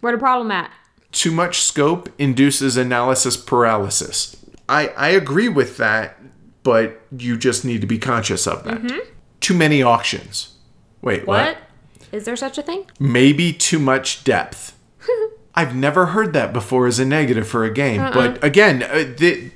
Where 0.01 0.12
the 0.12 0.19
problem 0.19 0.51
at? 0.51 0.70
too 1.12 1.31
much 1.31 1.61
scope 1.61 2.09
induces 2.19 2.77
analysis 2.77 3.37
paralysis. 3.37 4.37
I, 4.69 4.89
I 4.89 5.09
agree 5.09 5.49
with 5.49 5.77
that, 5.79 6.19
but 6.62 7.01
you 7.16 7.37
just 7.39 7.65
need 7.65 7.81
to 7.81 7.87
be 7.87 7.99
conscious 7.99 8.47
of 8.47 8.65
that. 8.65 9.07
Too 9.41 9.55
many 9.55 9.83
auctions. 9.83 10.55
Wait, 11.01 11.27
what? 11.27 11.57
What? 11.57 11.59
Is 12.12 12.25
there 12.25 12.37
such 12.37 12.59
a 12.59 12.62
thing? 12.62 12.85
Maybe 12.99 13.53
too 13.53 13.79
much 13.79 14.25
depth. 14.25 14.79
I've 15.55 15.75
never 15.75 16.07
heard 16.07 16.33
that 16.35 16.53
before 16.53 16.87
as 16.87 16.99
a 16.99 17.05
negative 17.05 17.49
for 17.49 17.65
a 17.65 17.70
game, 17.73 18.01
but 18.12 18.43
again, 18.45 18.83
uh, 18.83 19.15
the, 19.16 19.51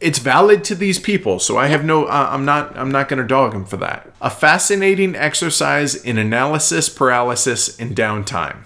it's 0.00 0.18
valid 0.18 0.62
to 0.64 0.74
these 0.74 0.98
people, 0.98 1.38
so 1.38 1.56
I 1.56 1.68
have 1.68 1.84
no. 1.84 2.04
Uh, 2.04 2.28
I'm 2.30 2.44
not. 2.44 2.76
I'm 2.76 2.90
not 2.90 3.08
going 3.08 3.20
to 3.20 3.26
dog 3.26 3.52
them 3.52 3.64
for 3.64 3.76
that. 3.78 4.12
A 4.20 4.30
fascinating 4.30 5.16
exercise 5.16 5.94
in 5.94 6.18
analysis 6.18 6.88
paralysis 6.88 7.78
and 7.78 7.96
downtime. 7.96 8.64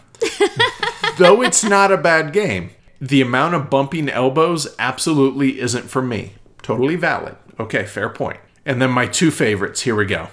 Though 1.18 1.42
it's 1.42 1.62
not 1.62 1.92
a 1.92 1.96
bad 1.96 2.32
game, 2.32 2.70
the 3.00 3.20
amount 3.20 3.54
of 3.54 3.70
bumping 3.70 4.08
elbows 4.08 4.74
absolutely 4.78 5.60
isn't 5.60 5.88
for 5.88 6.02
me. 6.02 6.34
Totally 6.62 6.96
valid. 6.96 7.36
Okay, 7.58 7.84
fair 7.84 8.08
point. 8.08 8.40
And 8.64 8.80
then 8.80 8.90
my 8.90 9.06
two 9.06 9.30
favorites. 9.30 9.82
Here 9.82 9.94
we 9.94 10.06
go. 10.06 10.28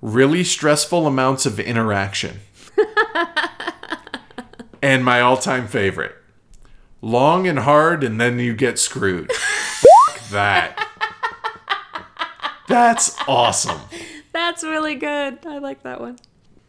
Really 0.00 0.44
stressful 0.44 1.06
amounts 1.06 1.46
of 1.46 1.58
interaction. 1.58 2.40
and 4.82 5.04
my 5.04 5.20
all-time 5.20 5.66
favorite. 5.66 6.14
Long 7.02 7.46
and 7.46 7.60
hard 7.60 8.04
and 8.04 8.20
then 8.20 8.38
you 8.38 8.54
get 8.54 8.78
screwed. 8.78 9.30
F- 10.28 10.32
that. 10.32 10.84
That's 12.68 13.16
awesome. 13.26 13.80
That's 14.32 14.62
really 14.62 14.94
good. 14.94 15.38
I 15.46 15.58
like 15.58 15.82
that 15.82 16.00
one. 16.00 16.18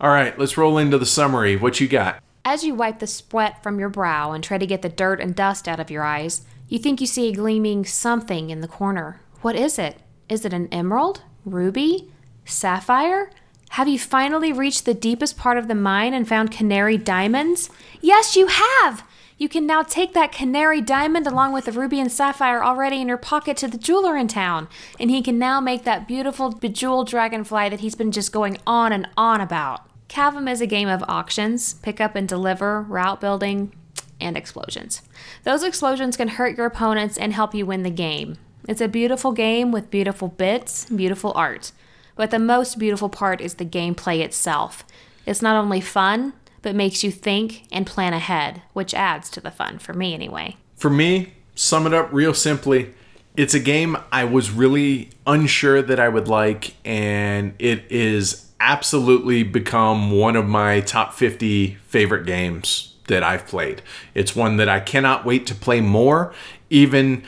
All 0.02 0.10
right, 0.10 0.38
let's 0.40 0.57
roll 0.57 0.77
into 0.77 0.98
the 0.98 1.06
summary. 1.06 1.57
What 1.57 1.80
you 1.80 1.88
got? 1.88 2.23
As 2.45 2.64
you 2.64 2.73
wipe 2.73 2.99
the 2.99 3.07
sweat 3.07 3.61
from 3.61 3.80
your 3.80 3.90
brow 3.90 4.31
and 4.31 4.44
try 4.44 4.57
to 4.57 4.65
get 4.65 4.81
the 4.81 4.90
dirt 4.90 5.19
and 5.19 5.36
dust 5.36 5.68
out 5.68 5.80
of 5.80 5.91
your 5.91 6.03
eyes, 6.03 6.44
you 6.69 6.80
think 6.80 7.02
you 7.02 7.07
see 7.07 7.27
a 7.27 7.34
gleaming 7.34 7.84
something 7.84 8.49
in 8.49 8.61
the 8.61 8.68
corner. 8.68 9.19
What 9.41 9.56
is 9.56 9.77
it? 9.77 9.98
Is 10.30 10.45
it 10.45 10.53
an 10.53 10.69
emerald? 10.72 11.23
Ruby? 11.44 12.10
Sapphire? 12.45 13.30
Have 13.72 13.88
you 13.88 13.99
finally 13.99 14.53
reached 14.53 14.86
the 14.86 14.94
deepest 14.94 15.38
part 15.38 15.57
of 15.57 15.68
the 15.68 15.76
mine 15.76 16.14
and 16.14 16.27
found 16.27 16.52
canary 16.52 16.98
diamonds? 16.98 17.69
Yes, 18.02 18.36
you 18.36 18.48
have! 18.48 19.03
You 19.40 19.48
can 19.48 19.66
now 19.66 19.84
take 19.84 20.14
that 20.14 20.34
canary 20.34 20.82
diamond 20.82 21.26
along 21.26 21.53
with 21.53 21.64
the 21.64 21.72
ruby 21.72 21.98
and 22.02 22.11
sapphire 22.11 22.61
already 22.61 22.99
in 22.99 23.07
your 23.07 23.16
pocket 23.16 23.56
to 23.57 23.70
the 23.70 23.78
jeweler 23.78 24.18
in 24.18 24.28
town, 24.28 24.68
and 24.99 25.10
he 25.10 25.22
can 25.22 25.40
now 25.40 25.61
make 25.61 25.86
that 25.86 26.10
beautiful 26.10 26.52
bejeweled 26.52 27.07
dragonfly 27.07 27.70
that 27.70 27.80
he's 27.80 27.95
been 27.95 28.11
just 28.11 28.34
going 28.34 28.57
on 28.68 28.91
and 28.91 29.07
on 29.16 29.40
about. 29.40 29.90
Cavum 30.10 30.52
is 30.52 30.60
a 30.60 30.68
game 30.68 30.90
of 30.90 31.06
auctions, 31.07 31.76
pick 31.76 32.02
up 32.02 32.18
and 32.18 32.28
deliver, 32.28 32.82
route 32.82 33.22
building, 33.22 33.74
and 34.20 34.36
explosions. 34.36 35.03
Those 35.45 35.64
explosions 35.64 36.18
can 36.18 36.28
hurt 36.28 36.57
your 36.57 36.66
opponents 36.66 37.18
and 37.18 37.32
help 37.32 37.56
you 37.56 37.66
win 37.66 37.84
the 37.84 37.90
game. 37.90 38.36
It's 38.68 38.82
a 38.82 38.90
beautiful 38.90 39.32
game 39.32 39.72
with 39.72 39.90
beautiful 39.90 40.28
bits, 40.28 40.84
beautiful 40.90 41.32
art. 41.34 41.72
But 42.18 42.32
the 42.32 42.40
most 42.40 42.78
beautiful 42.78 43.07
part 43.07 43.40
is 43.40 43.53
the 43.53 43.64
gameplay 43.64 44.20
itself. 44.20 44.84
It's 45.26 45.41
not 45.41 45.56
only 45.56 45.80
fun, 45.80 46.34
but 46.61 46.76
makes 46.76 47.03
you 47.03 47.11
think 47.11 47.64
and 47.72 47.86
plan 47.86 48.14
ahead, 48.14 48.61
which 48.73 48.94
adds 48.94 49.30
to 49.31 49.41
the 49.41 49.52
fun, 49.52 49.80
for 49.80 49.94
me 49.94 50.14
anyway. 50.14 50.57
For 50.76 50.90
me, 50.90 51.34
sum 51.56 51.88
it 51.88 51.94
up 51.94 52.10
real 52.11 52.34
simply. 52.34 52.94
It's 53.36 53.53
a 53.53 53.60
game 53.60 53.98
I 54.11 54.26
was 54.26 54.52
really 54.52 55.10
unsure 55.26 55.81
that 55.81 55.99
I 55.99 56.10
would 56.10 56.27
like, 56.27 56.76
and 56.84 57.53
it 57.60 57.84
is 57.90 58.48
absolutely 58.60 59.44
become 59.44 60.11
one 60.11 60.36
of 60.36 60.45
my 60.45 60.81
top 60.81 61.14
50 61.14 61.76
favorite 61.88 62.26
games 62.26 62.95
that 63.07 63.23
I've 63.23 63.48
played. 63.48 63.81
It's 64.14 64.36
one 64.36 64.57
that 64.57 64.69
I 64.69 64.80
cannot 64.80 65.26
wait 65.26 65.48
to 65.48 65.56
play 65.56 65.81
more, 65.81 66.34
even 66.69 67.23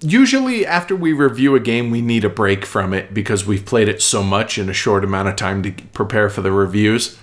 usually 0.00 0.64
after 0.64 0.94
we 0.94 1.12
review 1.12 1.56
a 1.56 1.60
game 1.60 1.90
we 1.90 2.00
need 2.00 2.24
a 2.24 2.28
break 2.28 2.64
from 2.64 2.94
it 2.94 3.12
because 3.12 3.44
we've 3.44 3.66
played 3.66 3.88
it 3.88 4.00
so 4.00 4.22
much 4.22 4.56
in 4.56 4.68
a 4.68 4.72
short 4.72 5.02
amount 5.02 5.28
of 5.28 5.34
time 5.34 5.62
to 5.62 5.72
prepare 5.92 6.30
for 6.30 6.40
the 6.40 6.52
reviews 6.52 7.18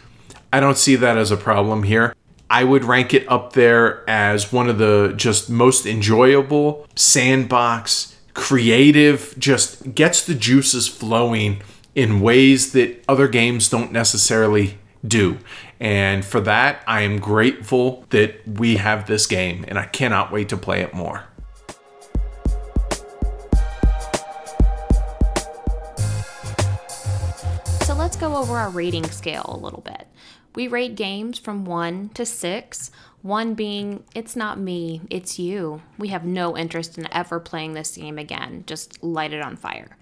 i 0.51 0.59
don't 0.59 0.77
see 0.77 0.95
that 0.95 1.17
as 1.17 1.31
a 1.31 1.37
problem 1.37 1.83
here. 1.83 2.15
I 2.49 2.63
would 2.63 2.83
rank 2.83 3.13
it 3.13 3.29
up 3.29 3.53
there 3.53 4.07
as 4.09 4.53
one 4.53 4.69
of 4.69 4.77
the 4.77 5.13
just 5.17 5.49
most 5.49 5.85
enjoyable 5.85 6.87
sandbox 6.95 8.15
creative 8.35 9.33
just 9.39 9.95
gets 9.95 10.23
the 10.25 10.35
juices 10.35 10.87
flowing 10.87 11.61
in 11.95 12.19
ways 12.19 12.73
that 12.73 13.03
other 13.07 13.27
games 13.27 13.69
don't 13.69 13.91
necessarily 13.91 14.77
do. 15.05 15.37
And 15.79 16.23
for 16.23 16.39
that 16.41 16.83
i 16.87 17.01
am 17.01 17.19
grateful 17.19 18.05
that 18.09 18.47
we 18.47 18.77
have 18.77 19.07
this 19.07 19.25
game 19.27 19.65
and 19.67 19.77
i 19.77 19.85
cannot 19.85 20.31
wait 20.31 20.49
to 20.49 20.57
play 20.57 20.81
it 20.81 20.93
more. 20.93 21.23
So 27.81 27.93
let's 27.93 28.15
go 28.15 28.35
over 28.35 28.57
our 28.57 28.69
rating 28.69 29.05
scale 29.05 29.45
a 29.47 29.57
little 29.57 29.81
bit. 29.81 30.07
We 30.55 30.67
rate 30.67 30.95
games 30.95 31.37
from 31.37 31.65
1 31.65 32.09
to 32.13 32.25
6, 32.25 32.91
1 33.21 33.53
being, 33.55 34.03
it's 34.15 34.35
not 34.35 34.57
me, 34.57 35.01
it's 35.09 35.37
you. 35.37 35.81
We 35.97 36.07
have 36.09 36.23
no 36.25 36.57
interest 36.57 36.97
in 36.97 37.11
ever 37.11 37.39
playing 37.39 37.73
this 37.73 37.97
game 37.97 38.17
again. 38.17 38.63
Just 38.65 39.03
light 39.03 39.33
it 39.33 39.41
on 39.41 39.57
fire. 39.57 39.97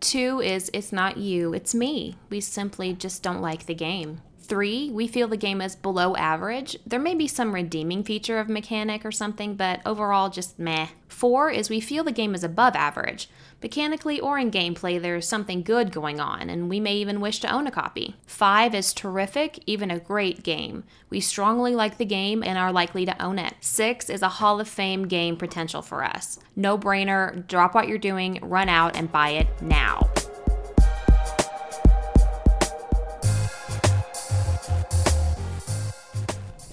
2 0.00 0.40
is, 0.40 0.70
it's 0.72 0.92
not 0.92 1.16
you, 1.16 1.52
it's 1.52 1.74
me. 1.74 2.16
We 2.30 2.40
simply 2.40 2.92
just 2.92 3.22
don't 3.22 3.42
like 3.42 3.66
the 3.66 3.74
game. 3.74 4.20
Three, 4.48 4.90
we 4.90 5.08
feel 5.08 5.26
the 5.26 5.36
game 5.36 5.60
is 5.60 5.74
below 5.74 6.14
average. 6.14 6.78
There 6.86 7.00
may 7.00 7.16
be 7.16 7.26
some 7.26 7.52
redeeming 7.52 8.04
feature 8.04 8.38
of 8.38 8.48
mechanic 8.48 9.04
or 9.04 9.10
something, 9.10 9.56
but 9.56 9.80
overall 9.84 10.30
just 10.30 10.56
meh. 10.56 10.86
Four 11.08 11.50
is 11.50 11.68
we 11.68 11.80
feel 11.80 12.04
the 12.04 12.12
game 12.12 12.32
is 12.32 12.44
above 12.44 12.76
average. 12.76 13.28
Mechanically 13.60 14.20
or 14.20 14.38
in 14.38 14.52
gameplay, 14.52 15.02
there 15.02 15.16
is 15.16 15.26
something 15.26 15.62
good 15.62 15.90
going 15.90 16.20
on, 16.20 16.48
and 16.48 16.68
we 16.68 16.78
may 16.78 16.94
even 16.94 17.20
wish 17.20 17.40
to 17.40 17.52
own 17.52 17.66
a 17.66 17.72
copy. 17.72 18.14
Five 18.24 18.72
is 18.72 18.92
terrific, 18.92 19.58
even 19.66 19.90
a 19.90 19.98
great 19.98 20.44
game. 20.44 20.84
We 21.10 21.18
strongly 21.18 21.74
like 21.74 21.98
the 21.98 22.04
game 22.04 22.44
and 22.44 22.56
are 22.56 22.72
likely 22.72 23.04
to 23.04 23.20
own 23.20 23.40
it. 23.40 23.54
Six 23.60 24.08
is 24.08 24.22
a 24.22 24.28
Hall 24.28 24.60
of 24.60 24.68
Fame 24.68 25.08
game 25.08 25.36
potential 25.36 25.82
for 25.82 26.04
us. 26.04 26.38
No 26.54 26.78
brainer, 26.78 27.44
drop 27.48 27.74
what 27.74 27.88
you're 27.88 27.98
doing, 27.98 28.38
run 28.42 28.68
out, 28.68 28.94
and 28.94 29.10
buy 29.10 29.30
it 29.30 29.48
now. 29.60 30.08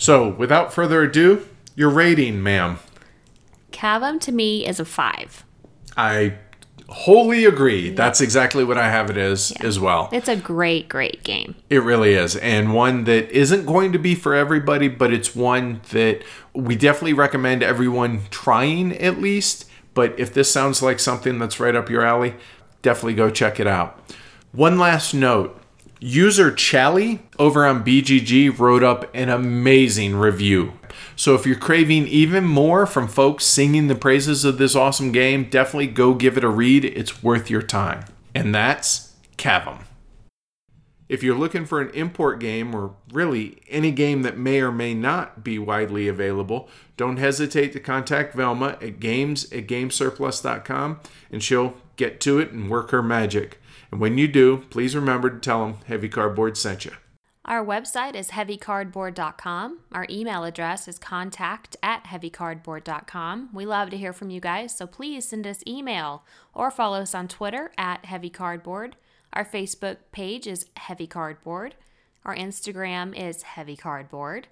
So, 0.04 0.28
without 0.28 0.74
further 0.74 1.02
ado, 1.04 1.48
your 1.76 1.90
rating, 1.90 2.44
ma'am. 2.44 2.80
Cavum 3.72 4.20
to 4.20 4.34
me 4.34 4.68
is 4.68 4.82
a 4.82 4.84
five. 4.84 5.46
I 5.96 6.34
wholly 6.90 7.46
agree. 7.46 7.88
Yep. 7.88 7.96
That's 7.96 8.20
exactly 8.20 8.66
what 8.66 8.78
I 8.78 8.90
have 8.90 9.10
it 9.10 9.16
as 9.16 9.54
yeah. 9.56 9.66
as 9.66 9.80
well. 9.80 10.10
It's 10.12 10.28
a 10.28 10.36
great, 10.36 10.90
great 10.90 11.24
game. 11.24 11.56
It 11.70 11.84
really 11.84 12.16
is. 12.16 12.36
And 12.36 12.74
one 12.74 13.06
that 13.06 13.32
isn't 13.32 13.66
going 13.66 13.94
to 13.94 13.98
be 13.98 14.14
for 14.14 14.36
everybody, 14.36 14.90
but 14.90 15.14
it's 15.14 15.34
one 15.34 15.80
that 15.92 16.22
we 16.54 16.76
definitely 16.76 17.14
recommend 17.14 17.64
everyone 17.64 18.24
trying 18.30 18.98
at 18.98 19.22
least. 19.22 19.70
But 19.94 20.20
if 20.20 20.34
this 20.34 20.52
sounds 20.52 20.82
like 20.82 21.00
something 21.00 21.40
that's 21.40 21.62
right 21.62 21.78
up 21.78 21.90
your 21.90 22.06
alley, 22.06 22.36
definitely 22.82 23.14
go 23.14 23.30
check 23.30 23.58
it 23.58 23.68
out. 23.68 23.98
One 24.52 24.78
last 24.78 25.14
note 25.14 25.62
User 26.06 26.52
Chally 26.52 27.22
over 27.40 27.66
on 27.66 27.82
BGG 27.82 28.60
wrote 28.60 28.84
up 28.84 29.10
an 29.16 29.30
amazing 29.30 30.18
review. 30.18 30.74
So 31.16 31.34
if 31.34 31.46
you're 31.46 31.56
craving 31.56 32.08
even 32.10 32.44
more 32.44 32.86
from 32.86 33.08
folks 33.08 33.46
singing 33.46 33.88
the 33.88 33.96
praises 33.96 34.44
of 34.44 34.58
this 34.58 34.76
awesome 34.76 35.14
game, 35.14 35.46
definitely 35.50 35.88
go 35.88 36.14
give 36.14 36.36
it 36.38 36.44
a 36.44 36.50
read. 36.50 36.84
It's 36.84 37.24
worth 37.24 37.50
your 37.50 37.62
time. 37.62 38.04
And 38.36 38.54
that's 38.54 39.14
Cavum. 39.38 39.84
If 41.08 41.24
you're 41.24 41.38
looking 41.38 41.66
for 41.66 41.80
an 41.80 41.90
import 41.92 42.42
game 42.42 42.76
or 42.76 42.96
really 43.14 43.62
any 43.70 43.92
game 43.92 44.24
that 44.24 44.38
may 44.38 44.60
or 44.60 44.74
may 44.74 44.94
not 44.94 45.42
be 45.42 45.58
widely 45.58 46.10
available, 46.10 46.68
don't 46.98 47.16
hesitate 47.16 47.72
to 47.72 47.80
contact 47.80 48.36
Velma 48.36 48.78
at 48.82 49.00
games 49.00 49.50
at 49.54 49.68
gamesurplus.com 49.68 51.00
and 51.32 51.42
she'll 51.42 51.76
get 51.96 52.20
to 52.20 52.40
it 52.40 52.52
and 52.52 52.70
work 52.70 52.92
her 52.92 53.02
magic. 53.02 53.62
And 53.94 54.02
when 54.02 54.18
you 54.18 54.28
do, 54.28 54.65
please 54.72 54.95
remember 54.95 55.30
to 55.30 55.38
tell 55.38 55.64
them 55.64 55.78
Heavy 55.86 56.10
Cardboard 56.10 56.57
sent 56.57 56.84
you. 56.84 56.94
Our 57.45 57.64
website 57.64 58.15
is 58.15 58.32
heavycardboard.com. 58.32 59.82
Our 59.91 60.07
email 60.10 60.44
address 60.44 60.88
is 60.88 60.98
contact 60.98 61.76
at 61.84 62.06
heavycardboard.com. 62.06 63.49
We 63.53 63.68
love 63.68 63.91
to 63.91 63.98
hear 63.98 64.11
from 64.11 64.32
you 64.32 64.41
guys, 64.41 64.76
so 64.76 64.88
please 64.88 65.28
send 65.28 65.45
us 65.45 65.61
email 65.68 66.26
or 66.56 66.72
follow 66.72 67.02
us 67.02 67.14
on 67.14 67.28
Twitter 67.28 67.72
at 67.78 68.02
heavycardboard. 68.06 68.94
Our 69.32 69.45
Facebook 69.45 69.98
page 70.11 70.48
is 70.48 70.65
Heavy 70.76 71.06
Cardboard. 71.06 71.76
Our 72.26 72.36
Instagram 72.36 73.15
is 73.15 73.44
Heavy 73.44 73.78
Cardboard. 73.78 74.48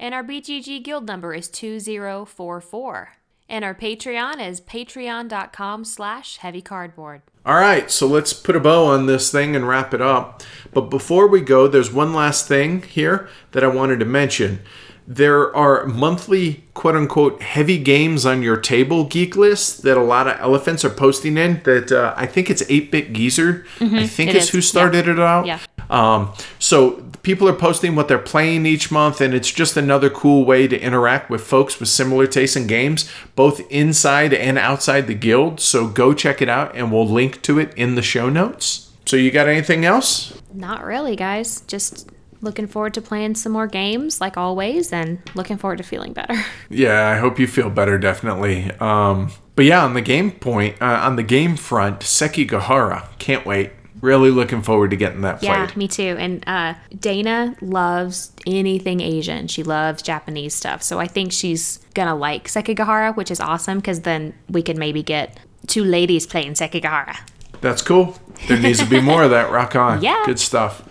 And 0.00 0.14
our 0.14 0.24
BGG 0.24 0.82
guild 0.82 1.06
number 1.06 1.34
is 1.34 1.50
2044. 1.50 3.10
And 3.48 3.64
our 3.64 3.74
Patreon 3.74 4.46
is 4.46 4.60
patreon.com 4.60 5.84
slash 5.84 6.38
heavycardboard. 6.40 7.22
All 7.46 7.54
right, 7.54 7.90
so 7.90 8.06
let's 8.06 8.34
put 8.34 8.56
a 8.56 8.60
bow 8.60 8.84
on 8.84 9.06
this 9.06 9.32
thing 9.32 9.56
and 9.56 9.66
wrap 9.66 9.94
it 9.94 10.02
up. 10.02 10.42
But 10.74 10.90
before 10.90 11.26
we 11.26 11.40
go, 11.40 11.66
there's 11.66 11.90
one 11.90 12.12
last 12.12 12.46
thing 12.46 12.82
here 12.82 13.26
that 13.52 13.64
I 13.64 13.68
wanted 13.68 14.00
to 14.00 14.04
mention. 14.04 14.60
There 15.06 15.54
are 15.56 15.86
monthly 15.86 16.64
quote 16.74 16.94
unquote 16.94 17.40
heavy 17.40 17.78
games 17.78 18.26
on 18.26 18.42
your 18.42 18.58
table 18.58 19.04
geek 19.04 19.34
list 19.34 19.80
that 19.84 19.96
a 19.96 20.02
lot 20.02 20.28
of 20.28 20.38
elephants 20.38 20.84
are 20.84 20.90
posting 20.90 21.38
in. 21.38 21.62
That 21.62 21.90
uh, 21.90 22.12
I 22.14 22.26
think 22.26 22.50
it's 22.50 22.62
8 22.68 22.90
Bit 22.90 23.14
Geezer, 23.14 23.64
mm-hmm, 23.78 23.96
I 23.96 24.06
think 24.06 24.34
is, 24.34 24.44
is, 24.44 24.50
who 24.50 24.60
started 24.60 25.06
yeah. 25.06 25.12
it 25.12 25.18
out. 25.18 25.46
Yeah. 25.46 25.58
Um, 25.88 26.34
so 26.58 27.02
people 27.28 27.46
are 27.46 27.52
posting 27.52 27.94
what 27.94 28.08
they're 28.08 28.18
playing 28.18 28.64
each 28.64 28.90
month, 28.90 29.20
and 29.20 29.34
it's 29.34 29.52
just 29.52 29.76
another 29.76 30.08
cool 30.08 30.46
way 30.46 30.66
to 30.66 30.80
interact 30.80 31.28
with 31.28 31.42
folks 31.42 31.78
with 31.78 31.86
similar 31.86 32.26
tastes 32.26 32.56
in 32.56 32.66
games, 32.66 33.06
both 33.34 33.60
inside 33.70 34.32
and 34.32 34.56
outside 34.56 35.06
the 35.06 35.14
guild. 35.14 35.60
So 35.60 35.88
go 35.88 36.14
check 36.14 36.40
it 36.40 36.48
out, 36.48 36.74
and 36.74 36.90
we'll 36.90 37.06
link 37.06 37.42
to 37.42 37.58
it 37.58 37.74
in 37.74 37.96
the 37.96 38.02
show 38.02 38.30
notes. 38.30 38.90
So 39.04 39.16
you 39.16 39.30
got 39.30 39.46
anything 39.46 39.84
else? 39.84 40.40
Not 40.54 40.82
really, 40.82 41.16
guys. 41.16 41.60
Just 41.66 42.10
looking 42.40 42.66
forward 42.66 42.94
to 42.94 43.02
playing 43.02 43.34
some 43.34 43.52
more 43.52 43.66
games 43.66 44.22
like 44.22 44.38
always 44.38 44.90
and 44.90 45.18
looking 45.34 45.58
forward 45.58 45.76
to 45.76 45.82
feeling 45.82 46.12
better 46.12 46.36
yeah 46.70 47.08
i 47.08 47.16
hope 47.16 47.36
you 47.36 47.48
feel 47.48 47.68
better 47.68 47.98
definitely 47.98 48.70
um, 48.78 49.28
but 49.56 49.64
yeah 49.64 49.84
on 49.84 49.94
the 49.94 50.00
game 50.00 50.30
point 50.30 50.80
uh, 50.80 51.00
on 51.02 51.16
the 51.16 51.24
game 51.24 51.56
front 51.56 51.98
sekigahara 51.98 53.08
can't 53.18 53.44
wait 53.44 53.72
really 54.00 54.30
looking 54.30 54.62
forward 54.62 54.90
to 54.90 54.96
getting 54.96 55.20
that 55.22 55.40
played. 55.40 55.48
Yeah, 55.48 55.70
me 55.76 55.88
too. 55.88 56.16
And 56.18 56.44
uh, 56.46 56.74
Dana 56.98 57.56
loves 57.60 58.32
anything 58.46 59.00
Asian. 59.00 59.48
She 59.48 59.62
loves 59.62 60.02
Japanese 60.02 60.54
stuff. 60.54 60.82
So 60.82 60.98
I 60.98 61.06
think 61.06 61.32
she's 61.32 61.78
gonna 61.94 62.14
like 62.16 62.48
Sekigahara, 62.48 63.16
which 63.16 63.30
is 63.30 63.40
awesome 63.40 63.78
because 63.78 64.00
then 64.02 64.34
we 64.48 64.62
could 64.62 64.76
maybe 64.76 65.02
get 65.02 65.38
two 65.66 65.84
ladies 65.84 66.26
playing 66.26 66.54
Sekigahara. 66.54 67.16
That's 67.60 67.82
cool. 67.82 68.16
There 68.46 68.58
needs 68.58 68.78
to 68.78 68.86
be 68.86 69.00
more 69.00 69.24
of 69.24 69.30
that. 69.30 69.50
Rock 69.50 69.74
on. 69.74 70.02
Yeah. 70.08 70.22
Good 70.26 70.38
stuff. 70.38 70.84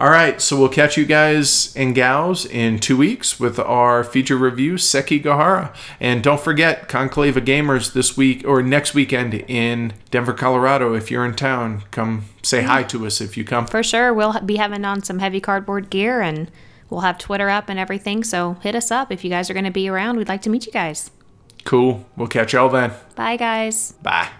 All 0.00 0.08
right, 0.08 0.40
so 0.40 0.58
we'll 0.58 0.70
catch 0.70 0.96
you 0.96 1.04
guys 1.04 1.76
and 1.76 1.94
gals 1.94 2.46
in 2.46 2.78
two 2.78 2.96
weeks 2.96 3.38
with 3.38 3.58
our 3.58 4.02
feature 4.02 4.38
review, 4.38 4.76
Sekigahara. 4.76 5.74
And 6.00 6.22
don't 6.22 6.40
forget, 6.40 6.88
Conclave 6.88 7.36
of 7.36 7.44
Gamers 7.44 7.92
this 7.92 8.16
week 8.16 8.42
or 8.48 8.62
next 8.62 8.94
weekend 8.94 9.34
in 9.34 9.92
Denver, 10.10 10.32
Colorado. 10.32 10.94
If 10.94 11.10
you're 11.10 11.26
in 11.26 11.34
town, 11.34 11.84
come 11.90 12.24
say 12.42 12.62
hi 12.62 12.82
to 12.84 13.04
us 13.04 13.20
if 13.20 13.36
you 13.36 13.44
come. 13.44 13.66
For 13.66 13.82
sure. 13.82 14.14
We'll 14.14 14.40
be 14.40 14.56
having 14.56 14.86
on 14.86 15.02
some 15.02 15.18
heavy 15.18 15.38
cardboard 15.38 15.90
gear 15.90 16.22
and 16.22 16.50
we'll 16.88 17.02
have 17.02 17.18
Twitter 17.18 17.50
up 17.50 17.68
and 17.68 17.78
everything. 17.78 18.24
So 18.24 18.54
hit 18.62 18.74
us 18.74 18.90
up 18.90 19.12
if 19.12 19.22
you 19.22 19.28
guys 19.28 19.50
are 19.50 19.54
going 19.54 19.66
to 19.66 19.70
be 19.70 19.86
around. 19.86 20.16
We'd 20.16 20.28
like 20.28 20.40
to 20.42 20.50
meet 20.50 20.64
you 20.64 20.72
guys. 20.72 21.10
Cool. 21.64 22.06
We'll 22.16 22.26
catch 22.26 22.54
y'all 22.54 22.70
then. 22.70 22.92
Bye, 23.16 23.36
guys. 23.36 23.92
Bye. 24.00 24.30